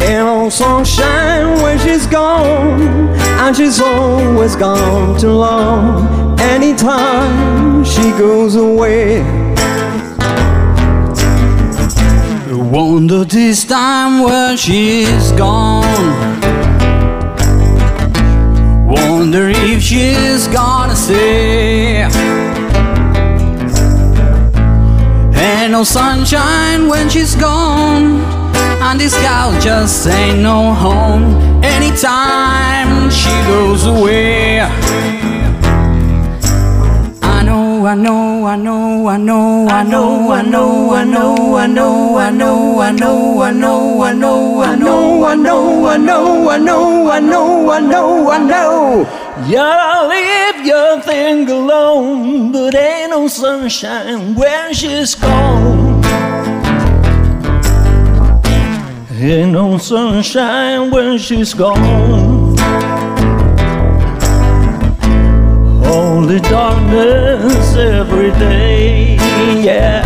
Ain't 0.00 0.24
no 0.24 0.48
sunshine 0.50 1.62
when 1.62 1.78
she's 1.78 2.06
gone, 2.06 3.08
and 3.18 3.56
she's 3.56 3.80
always 3.80 4.56
gone 4.56 5.18
too 5.20 5.32
long. 5.32 6.40
Anytime 6.40 7.84
she 7.84 8.10
goes 8.12 8.56
away. 8.56 9.43
Wonder 12.74 13.24
this 13.24 13.64
time 13.64 14.24
where 14.24 14.56
she's 14.56 15.30
gone. 15.38 15.84
Wonder 18.88 19.50
if 19.50 19.80
she's 19.80 20.48
gonna 20.48 20.96
stay. 20.96 22.02
Ain't 25.36 25.70
no 25.70 25.84
sunshine 25.84 26.88
when 26.88 27.08
she's 27.08 27.36
gone. 27.36 28.20
And 28.82 28.98
this 28.98 29.14
gal 29.22 29.52
just 29.60 30.08
ain't 30.08 30.40
no 30.40 30.74
home. 30.74 31.62
Anytime 31.62 33.08
she 33.08 33.30
goes 33.46 33.86
away. 33.86 35.33
I 37.86 37.94
know, 37.94 38.46
I 38.46 38.56
know, 38.56 39.08
I 39.08 39.18
know, 39.18 39.68
I 39.68 39.82
know, 39.82 40.32
I 40.32 40.40
know, 40.42 40.94
I 40.94 41.04
know, 41.04 41.58
I 41.58 41.66
know, 41.66 42.18
I 42.18 42.30
know, 42.30 42.78
I 42.80 42.90
know, 42.90 43.40
I 43.40 43.50
know, 43.50 44.02
I 44.02 44.12
know, 44.12 44.62
I 44.62 44.74
know, 44.74 44.74
I 44.74 44.76
know, 44.76 45.24
I 45.26 45.34
know, 45.34 45.84
I 45.84 45.96
know, 45.98 46.48
I 46.48 46.58
know, 46.58 47.10
I 47.10 47.20
know, 47.20 47.70
I 47.70 47.80
know, 47.80 48.30
I 48.30 48.38
know. 48.38 49.06
Yeah, 49.46 50.06
leave 50.08 50.64
your 50.64 51.02
thing 51.02 51.50
alone, 51.50 52.52
but 52.52 52.74
ain't 52.74 53.10
no 53.10 53.28
sunshine 53.28 54.34
when 54.34 54.72
she's 54.72 55.14
gone. 55.14 56.02
Ain't 59.12 59.52
no 59.52 59.76
sunshine 59.78 60.90
when 60.90 61.18
she's 61.18 61.52
gone. 61.52 62.23
Only 65.94 66.40
darkness 66.40 67.76
every 67.76 68.32
day, 68.32 69.14
yeah. 69.62 70.02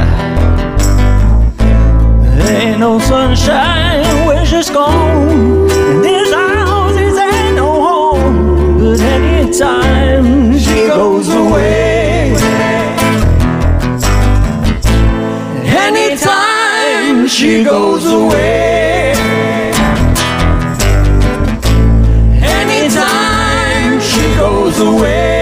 Ain't 2.47 2.79
no 2.79 2.99
sunshine 2.99 4.27
when 4.27 4.45
she's 4.45 4.69
gone. 4.69 5.31
And 5.71 6.05
this 6.05 6.31
house 6.35 6.93
is 6.93 7.17
ain't 7.17 7.57
no 7.57 7.71
home. 7.89 8.79
But 8.79 9.01
anytime 9.01 10.59
she 10.59 10.87
goes 10.87 11.31
away, 11.31 12.35
anytime 15.65 17.27
she 17.29 17.65
goes 17.65 18.05
away, 18.05 19.15
anytime 22.43 24.01
she 24.01 24.35
goes 24.37 24.79
away, 24.81 25.38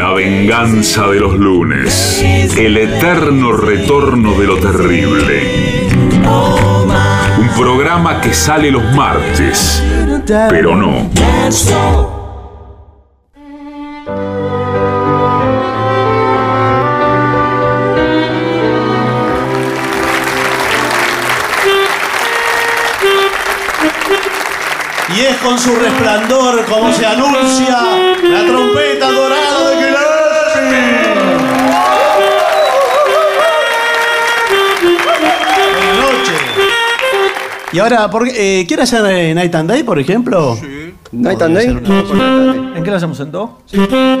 La 0.00 0.14
venganza 0.14 1.08
de 1.08 1.20
los 1.20 1.34
lunes. 1.34 2.24
El 2.56 2.78
eterno 2.78 3.52
retorno 3.52 4.32
de 4.32 4.46
lo 4.46 4.56
terrible. 4.56 5.90
Un 7.38 7.48
programa 7.54 8.18
que 8.22 8.32
sale 8.32 8.70
los 8.70 8.82
martes, 8.94 9.84
pero 10.48 10.74
no. 10.74 11.10
Y 25.14 25.20
es 25.20 25.36
con 25.42 25.58
su 25.58 25.74
resplandor 25.74 26.64
como 26.64 26.90
se 26.90 27.04
anuncia 27.04 27.82
la 28.22 28.46
trompeta 28.46 28.89
Y 37.72 37.78
ahora, 37.78 38.10
¿por 38.10 38.24
qué, 38.24 38.60
eh, 38.60 38.66
¿quiere 38.66 38.82
hacer 38.82 39.04
eh, 39.06 39.34
Night 39.34 39.54
and 39.54 39.70
Day, 39.70 39.82
por 39.84 39.98
ejemplo? 39.98 40.56
Sí. 40.56 40.94
Night 41.12 41.42
and 41.42 41.56
Day. 41.56 41.68
¿En 41.68 42.82
qué 42.82 42.90
lo 42.90 42.96
hacemos 42.96 43.18
en 43.20 43.30
do? 43.30 43.58
Thank 43.70 44.19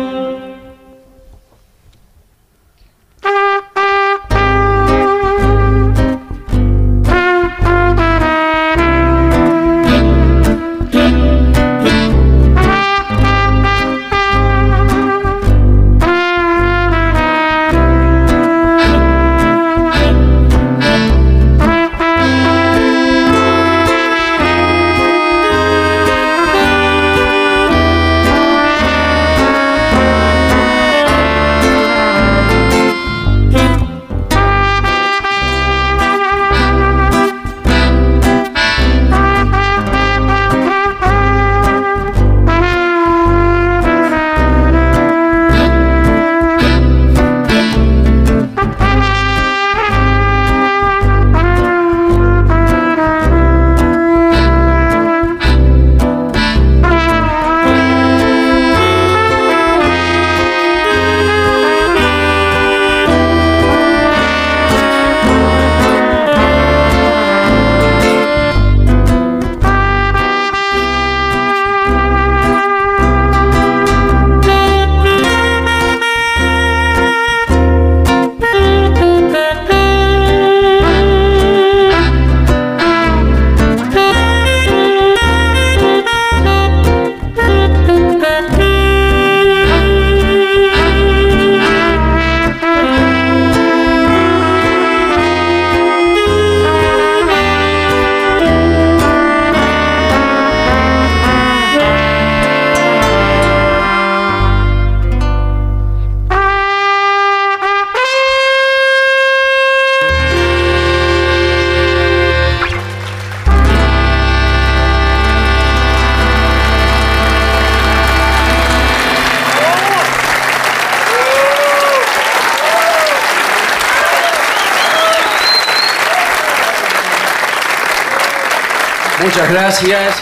gracias. 129.60 130.16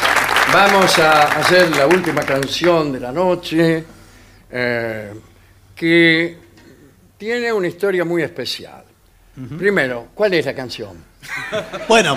Vamos 0.53 0.99
a 0.99 1.23
hacer 1.39 1.71
la 1.77 1.87
última 1.87 2.23
canción 2.23 2.91
de 2.93 2.99
la 2.99 3.13
noche, 3.13 3.85
eh, 4.51 5.13
que 5.77 6.39
tiene 7.17 7.53
una 7.53 7.69
historia 7.69 8.05
muy 8.05 8.23
especial. 8.23 8.83
Primero, 9.57 10.09
¿cuál 10.13 10.35
es 10.35 10.45
la 10.45 10.55
canción? 10.57 11.05
Bueno, 11.87 12.17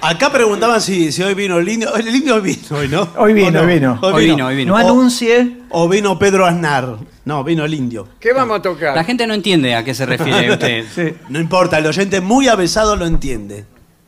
acá 0.00 0.30
preguntaban 0.30 0.80
si, 0.80 1.10
si 1.10 1.20
hoy 1.24 1.34
vino 1.34 1.58
el 1.58 1.68
indio. 1.68 1.92
El 1.96 2.06
indio 2.06 2.36
hoy 2.36 2.42
vino 2.42 2.76
hoy, 2.78 2.88
¿no? 2.88 3.12
Hoy 3.16 3.32
vino, 3.34 3.60
hoy 3.60 3.66
vino. 3.66 3.98
Hoy 4.00 4.26
vino, 4.26 4.46
hoy 4.46 4.54
vino. 4.54 4.72
No 4.72 4.78
anuncie. 4.78 5.62
O 5.70 5.88
vino 5.88 6.16
Pedro 6.20 6.46
Aznar. 6.46 6.98
No, 7.24 7.42
vino 7.42 7.64
el 7.64 7.74
indio. 7.74 8.06
¿Qué 8.20 8.32
vamos 8.32 8.60
a 8.60 8.62
tocar? 8.62 8.94
La 8.94 9.02
gente 9.02 9.26
no 9.26 9.34
entiende 9.34 9.74
a 9.74 9.82
qué 9.82 9.92
se 9.92 10.06
refiere 10.06 10.48
usted. 10.52 10.84
Sí. 10.94 11.16
No 11.30 11.40
importa, 11.40 11.78
el 11.78 11.86
oyente 11.86 12.20
muy 12.20 12.46
avesado 12.46 12.94
lo 12.94 13.06
entiende. 13.06 13.64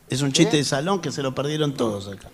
Es 0.09 0.21
un 0.21 0.31
chiste 0.31 0.55
de 0.55 0.63
salón 0.63 1.01
que 1.01 1.11
se 1.11 1.21
lo 1.21 1.35
perdieron 1.35 1.73
todos 1.73 2.07
acá. 2.07 2.29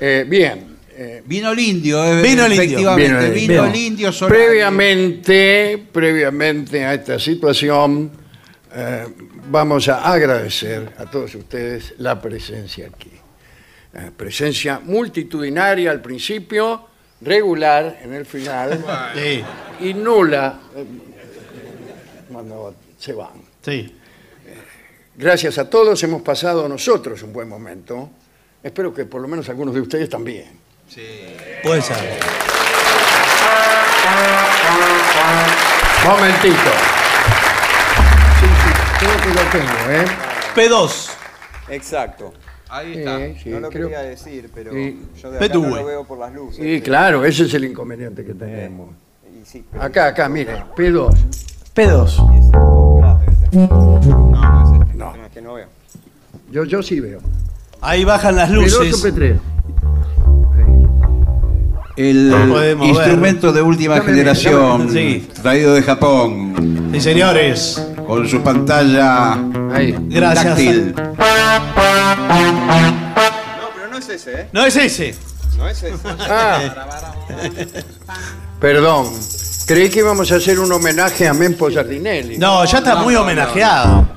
Eh, 0.00 0.24
bien. 0.28 0.76
eh, 0.90 1.22
Vino 1.26 1.52
el 1.52 1.58
indio, 1.60 2.04
eh, 2.04 2.22
Vino 2.22 2.44
el 2.46 2.52
indio. 2.52 2.62
efectivamente. 2.64 3.10
Vino 3.12 3.20
el 3.20 3.32
Vino, 3.32 3.40
indio. 3.40 3.64
el 3.66 3.76
indio 3.76 4.12
Solari. 4.12 4.36
previamente, 4.42 5.84
previamente 5.92 6.84
a 6.84 6.94
esta 6.94 7.18
situación, 7.18 8.10
eh, 8.74 9.06
vamos 9.50 9.88
a 9.88 10.10
agradecer 10.12 10.92
a 10.98 11.06
todos 11.06 11.34
ustedes 11.34 11.94
la 11.98 12.20
presencia 12.20 12.86
aquí. 12.88 13.10
Eh, 13.94 14.10
presencia 14.16 14.80
multitudinaria 14.80 15.90
al 15.90 16.02
principio, 16.02 16.86
regular 17.20 17.98
en 18.02 18.14
el 18.14 18.26
final 18.26 18.84
Sí, 19.14 19.42
y 19.80 19.94
nula 19.94 20.60
eh, 20.76 20.84
cuando 22.32 22.74
se 22.98 23.12
van. 23.12 23.30
sí. 23.62 23.94
Gracias 25.16 25.58
a 25.58 25.68
todos 25.68 26.00
hemos 26.04 26.22
pasado 26.22 26.68
nosotros 26.68 27.20
un 27.24 27.32
buen 27.32 27.48
momento. 27.48 28.10
Espero 28.62 28.92
que 28.92 29.04
por 29.04 29.20
lo 29.20 29.28
menos 29.28 29.48
algunos 29.48 29.74
de 29.74 29.80
ustedes 29.80 30.08
también. 30.08 30.46
Puede 31.62 31.82
ser. 31.82 31.96
Momentito. 36.04 36.54
Sí, 38.40 38.46
sí, 38.46 38.70
creo 38.98 39.20
que 39.20 39.28
lo 39.28 39.50
tengo, 39.50 39.90
¿eh? 39.90 40.04
P2. 40.54 41.10
Exacto. 41.70 42.32
Ahí 42.70 42.94
Sí, 42.94 42.98
está. 43.00 43.18
sí, 43.42 43.48
no 43.50 43.60
lo 43.60 43.68
creo- 43.70 43.88
quería 43.88 44.02
decir, 44.02 44.50
pero 44.54 44.72
Sí. 44.72 45.02
yo 45.22 45.30
de 45.30 45.36
acá 45.38 45.46
no 45.48 45.60
Petue. 45.62 45.76
lo 45.80 45.84
veo 45.86 46.04
por 46.04 46.18
las 46.18 46.32
luces. 46.34 46.56
Sí, 46.62 46.80
claro, 46.82 47.24
ese 47.24 47.44
es 47.44 47.54
el 47.54 47.64
inconveniente 47.64 48.24
que 48.24 48.34
tenemos. 48.34 48.90
Y 49.40 49.44
sí, 49.44 49.64
pero 49.70 49.82
Acá, 49.84 50.06
acá, 50.08 50.28
mire, 50.28 50.64
P2. 50.76 51.14
P2. 51.74 52.18
no, 52.18 53.00
no 53.00 53.20
es 53.22 53.28
este. 53.44 53.56
No. 53.56 55.16
No, 55.16 55.26
es 55.26 55.32
que 55.32 55.40
no 55.42 55.54
veo. 55.54 55.68
Yo, 56.50 56.64
yo 56.64 56.82
sí 56.82 57.00
veo. 57.00 57.20
Ahí 57.80 58.04
bajan 58.04 58.36
las 58.36 58.50
P2 58.50 58.56
o 58.56 58.60
luces. 58.84 59.04
P3. 59.04 59.38
El 61.96 62.30
No 62.30 62.84
instrumento 62.86 63.52
de 63.52 63.60
última 63.60 63.94
Dame, 63.96 64.06
generación, 64.06 64.86
dame, 64.86 64.92
sí. 64.92 65.28
traído 65.42 65.74
de 65.74 65.82
Japón, 65.82 66.90
Sí, 66.92 67.00
señores. 67.00 67.84
con 68.06 68.28
su 68.28 68.40
pantalla 68.40 69.32
Ahí. 69.72 69.96
Gracias. 70.08 70.44
táctil. 70.44 70.94
No, 70.94 71.02
pero 73.74 73.88
no 73.90 73.98
es 73.98 74.08
ese, 74.08 74.32
¿eh? 74.42 74.48
No 74.52 74.64
es 74.64 74.76
ese. 74.76 75.14
No 75.56 75.68
es 75.68 75.82
ese. 75.82 75.96
Ah. 76.30 76.60
Perdón. 78.60 79.06
Creí 79.66 79.90
que 79.90 79.98
íbamos 79.98 80.30
a 80.32 80.36
hacer 80.36 80.58
un 80.60 80.70
homenaje 80.72 81.26
a 81.28 81.34
Mempo 81.34 81.68
Giardinelli. 81.68 82.38
No, 82.38 82.64
ya 82.64 82.78
está 82.78 82.94
No, 82.94 83.02
muy 83.04 83.14
no, 83.14 83.22
homenajeado. 83.22 84.08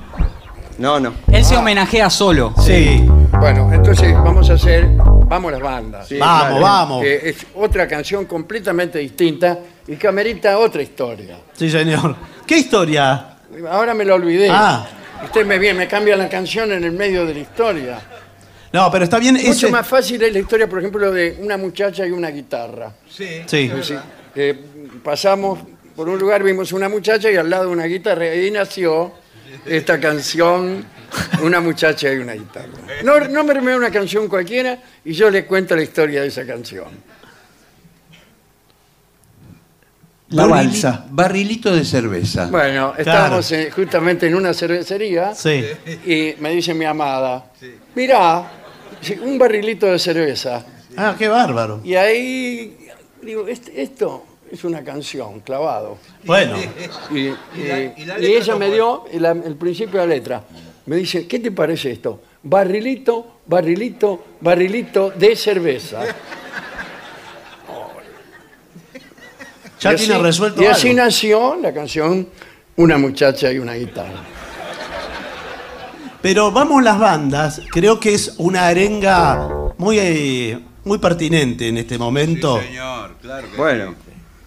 No, 0.82 0.98
no. 0.98 1.14
Él 1.30 1.44
se 1.44 1.56
homenajea 1.56 2.10
solo. 2.10 2.52
Sí. 2.60 3.06
Bueno, 3.38 3.72
entonces 3.72 4.12
vamos 4.14 4.50
a 4.50 4.54
hacer 4.54 4.88
Vamos 5.28 5.52
las 5.52 5.60
bandas. 5.60 6.08
Vamos, 6.18 6.60
vamos. 6.60 7.02
Que 7.04 7.30
es 7.30 7.46
otra 7.54 7.86
canción 7.86 8.24
completamente 8.26 8.98
distinta 8.98 9.60
y 9.86 9.94
que 9.94 10.08
amerita 10.08 10.58
otra 10.58 10.82
historia. 10.82 11.38
Sí, 11.52 11.70
señor. 11.70 12.16
¿Qué 12.44 12.58
historia? 12.58 13.36
Ahora 13.70 13.94
me 13.94 14.04
lo 14.04 14.16
olvidé. 14.16 14.48
Ah. 14.50 14.84
Usted 15.24 15.46
me 15.46 15.56
viene, 15.60 15.78
me 15.78 15.86
cambia 15.88 16.16
la 16.16 16.28
canción 16.28 16.72
en 16.72 16.82
el 16.82 16.90
medio 16.90 17.24
de 17.24 17.34
la 17.34 17.40
historia. 17.40 18.00
No, 18.72 18.90
pero 18.90 19.04
está 19.04 19.20
bien. 19.20 19.34
Mucho 19.36 19.50
ese- 19.50 19.70
más 19.70 19.86
fácil 19.86 20.20
es 20.20 20.32
la 20.32 20.40
historia, 20.40 20.68
por 20.68 20.80
ejemplo, 20.80 21.12
de 21.12 21.38
una 21.40 21.56
muchacha 21.56 22.04
y 22.04 22.10
una 22.10 22.30
guitarra. 22.30 22.92
Sí. 23.08 23.44
Es 23.46 23.72
decir, 23.72 24.00
que 24.34 24.58
pasamos 25.04 25.60
por 25.94 26.08
un 26.08 26.18
lugar, 26.18 26.42
vimos 26.42 26.72
una 26.72 26.88
muchacha 26.88 27.30
y 27.30 27.36
al 27.36 27.48
lado 27.48 27.70
una 27.70 27.84
guitarra, 27.84 28.26
y 28.26 28.28
ahí 28.30 28.50
nació 28.50 29.21
esta 29.66 29.98
canción, 30.00 30.84
Una 31.42 31.60
muchacha 31.60 32.10
y 32.12 32.16
una 32.18 32.32
guitarra. 32.32 32.68
No, 33.04 33.20
no 33.20 33.44
me 33.44 33.76
una 33.76 33.90
canción 33.90 34.28
cualquiera 34.28 34.78
y 35.04 35.12
yo 35.12 35.28
le 35.30 35.44
cuento 35.44 35.76
la 35.76 35.82
historia 35.82 36.22
de 36.22 36.28
esa 36.28 36.46
canción. 36.46 36.88
La 40.30 40.46
balsa. 40.46 41.04
Barrilito 41.10 41.74
de 41.74 41.84
cerveza. 41.84 42.46
Bueno, 42.46 42.94
estábamos 42.96 43.52
eh, 43.52 43.70
justamente 43.70 44.26
en 44.26 44.34
una 44.34 44.54
cervecería 44.54 45.34
Sí. 45.34 45.62
y 46.06 46.34
me 46.40 46.50
dice 46.52 46.72
mi 46.72 46.86
amada, 46.86 47.52
mirá, 47.94 48.50
dice, 49.00 49.20
un 49.20 49.36
barrilito 49.38 49.86
de 49.86 49.98
cerveza. 49.98 50.64
Ah, 50.96 51.14
qué 51.18 51.28
bárbaro. 51.28 51.82
Y 51.84 51.94
ahí 51.96 52.78
digo, 53.20 53.46
"Este- 53.46 53.82
esto 53.82 54.24
es 54.52 54.64
una 54.64 54.84
canción, 54.84 55.40
clavado. 55.40 55.96
Bueno. 56.24 56.56
Y, 57.10 57.18
y- 57.18 57.36
y 58.20 58.26
ella 58.26 58.54
me 58.56 58.70
dio 58.70 59.04
el, 59.10 59.24
el 59.24 59.56
principio 59.56 60.00
de 60.00 60.06
la 60.06 60.14
letra. 60.14 60.44
Me 60.86 60.96
dice, 60.96 61.26
¿qué 61.26 61.38
te 61.38 61.50
parece 61.52 61.92
esto? 61.92 62.20
Barrilito, 62.42 63.38
barrilito, 63.46 64.24
barrilito 64.40 65.10
de 65.10 65.34
cerveza. 65.36 66.02
Ya 69.80 69.94
Y 69.94 69.96
tiene 69.96 70.14
así- 70.14 70.22
resuelto 70.22 70.62
Y 70.62 70.66
así 70.66 70.88
algo. 70.90 71.02
nació 71.02 71.56
la 71.60 71.74
canción 71.74 72.28
Una 72.76 72.98
muchacha 72.98 73.50
y 73.52 73.58
una 73.58 73.74
guitarra. 73.74 74.22
Pero 76.20 76.52
vamos 76.52 76.84
las 76.84 76.98
bandas, 77.00 77.62
creo 77.72 77.98
que 77.98 78.14
es 78.14 78.36
una 78.38 78.68
arenga 78.68 79.72
muy, 79.78 79.98
eh, 79.98 80.60
muy 80.84 80.98
pertinente 80.98 81.66
en 81.66 81.78
este 81.78 81.98
momento. 81.98 82.60
señor, 82.60 83.16
claro. 83.20 83.48
Bueno. 83.56 83.94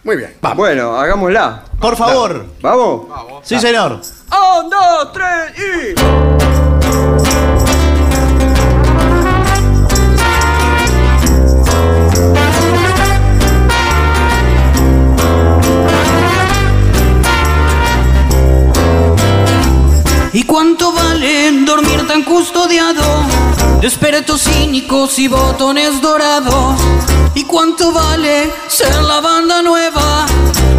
Muy 0.06 0.18
bien. 0.18 0.36
Bueno, 0.56 0.96
hagámosla. 0.96 1.64
Por 1.82 1.98
favor. 1.98 2.46
¿Vamos? 2.62 3.08
Sí, 3.42 3.60
señor. 3.60 3.94
Un, 3.94 4.70
dos, 4.70 5.12
tres 5.12 5.52
y. 5.58 5.96
¿Y 20.38 20.44
cuánto 20.44 20.94
vale 20.94 21.52
dormir 21.66 22.06
tan 22.08 22.22
custodiado? 22.22 23.02
Despertos 23.82 24.44
cínicos 24.44 25.20
y 25.20 25.28
botones 25.28 26.02
dorados. 26.02 26.80
¿Y 27.36 27.44
cuánto 27.44 27.92
vale 27.92 28.52
ser 28.68 28.96
la 29.04 29.20
banda 29.20 29.62
nueva 29.62 30.26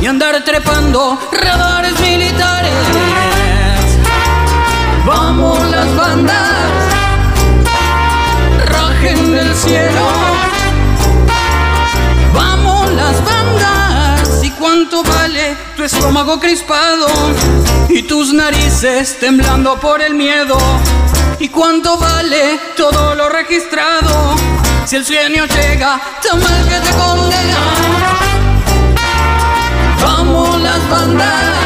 y 0.00 0.06
andar 0.06 0.42
trepando 0.44 1.18
radares 1.30 1.98
militares? 2.00 2.72
Vamos 5.06 5.70
las 5.70 5.94
bandas, 5.94 6.70
rajen 8.64 9.32
del 9.32 9.54
cielo. 9.54 10.06
Vamos 12.34 12.90
las 12.92 13.24
bandas, 13.24 14.42
¿y 14.42 14.50
cuánto 14.50 15.04
vale 15.04 15.56
tu 15.76 15.84
estómago 15.84 16.40
crispado 16.40 17.06
y 17.88 18.02
tus 18.02 18.32
narices 18.32 19.18
temblando 19.20 19.78
por 19.78 20.02
el 20.02 20.14
miedo? 20.14 20.58
¿Y 21.38 21.48
cuánto 21.50 21.98
vale 21.98 22.58
todo 22.76 23.14
lo 23.14 23.28
registrado? 23.28 24.34
Si 24.86 24.96
el 24.96 25.04
sueño 25.04 25.44
llega, 25.46 26.00
tan 26.22 26.40
mal 26.40 26.68
que 26.68 26.80
te 26.80 26.90
condena. 26.96 27.58
Vamos 30.02 30.60
las 30.60 30.88
bandas, 30.88 31.65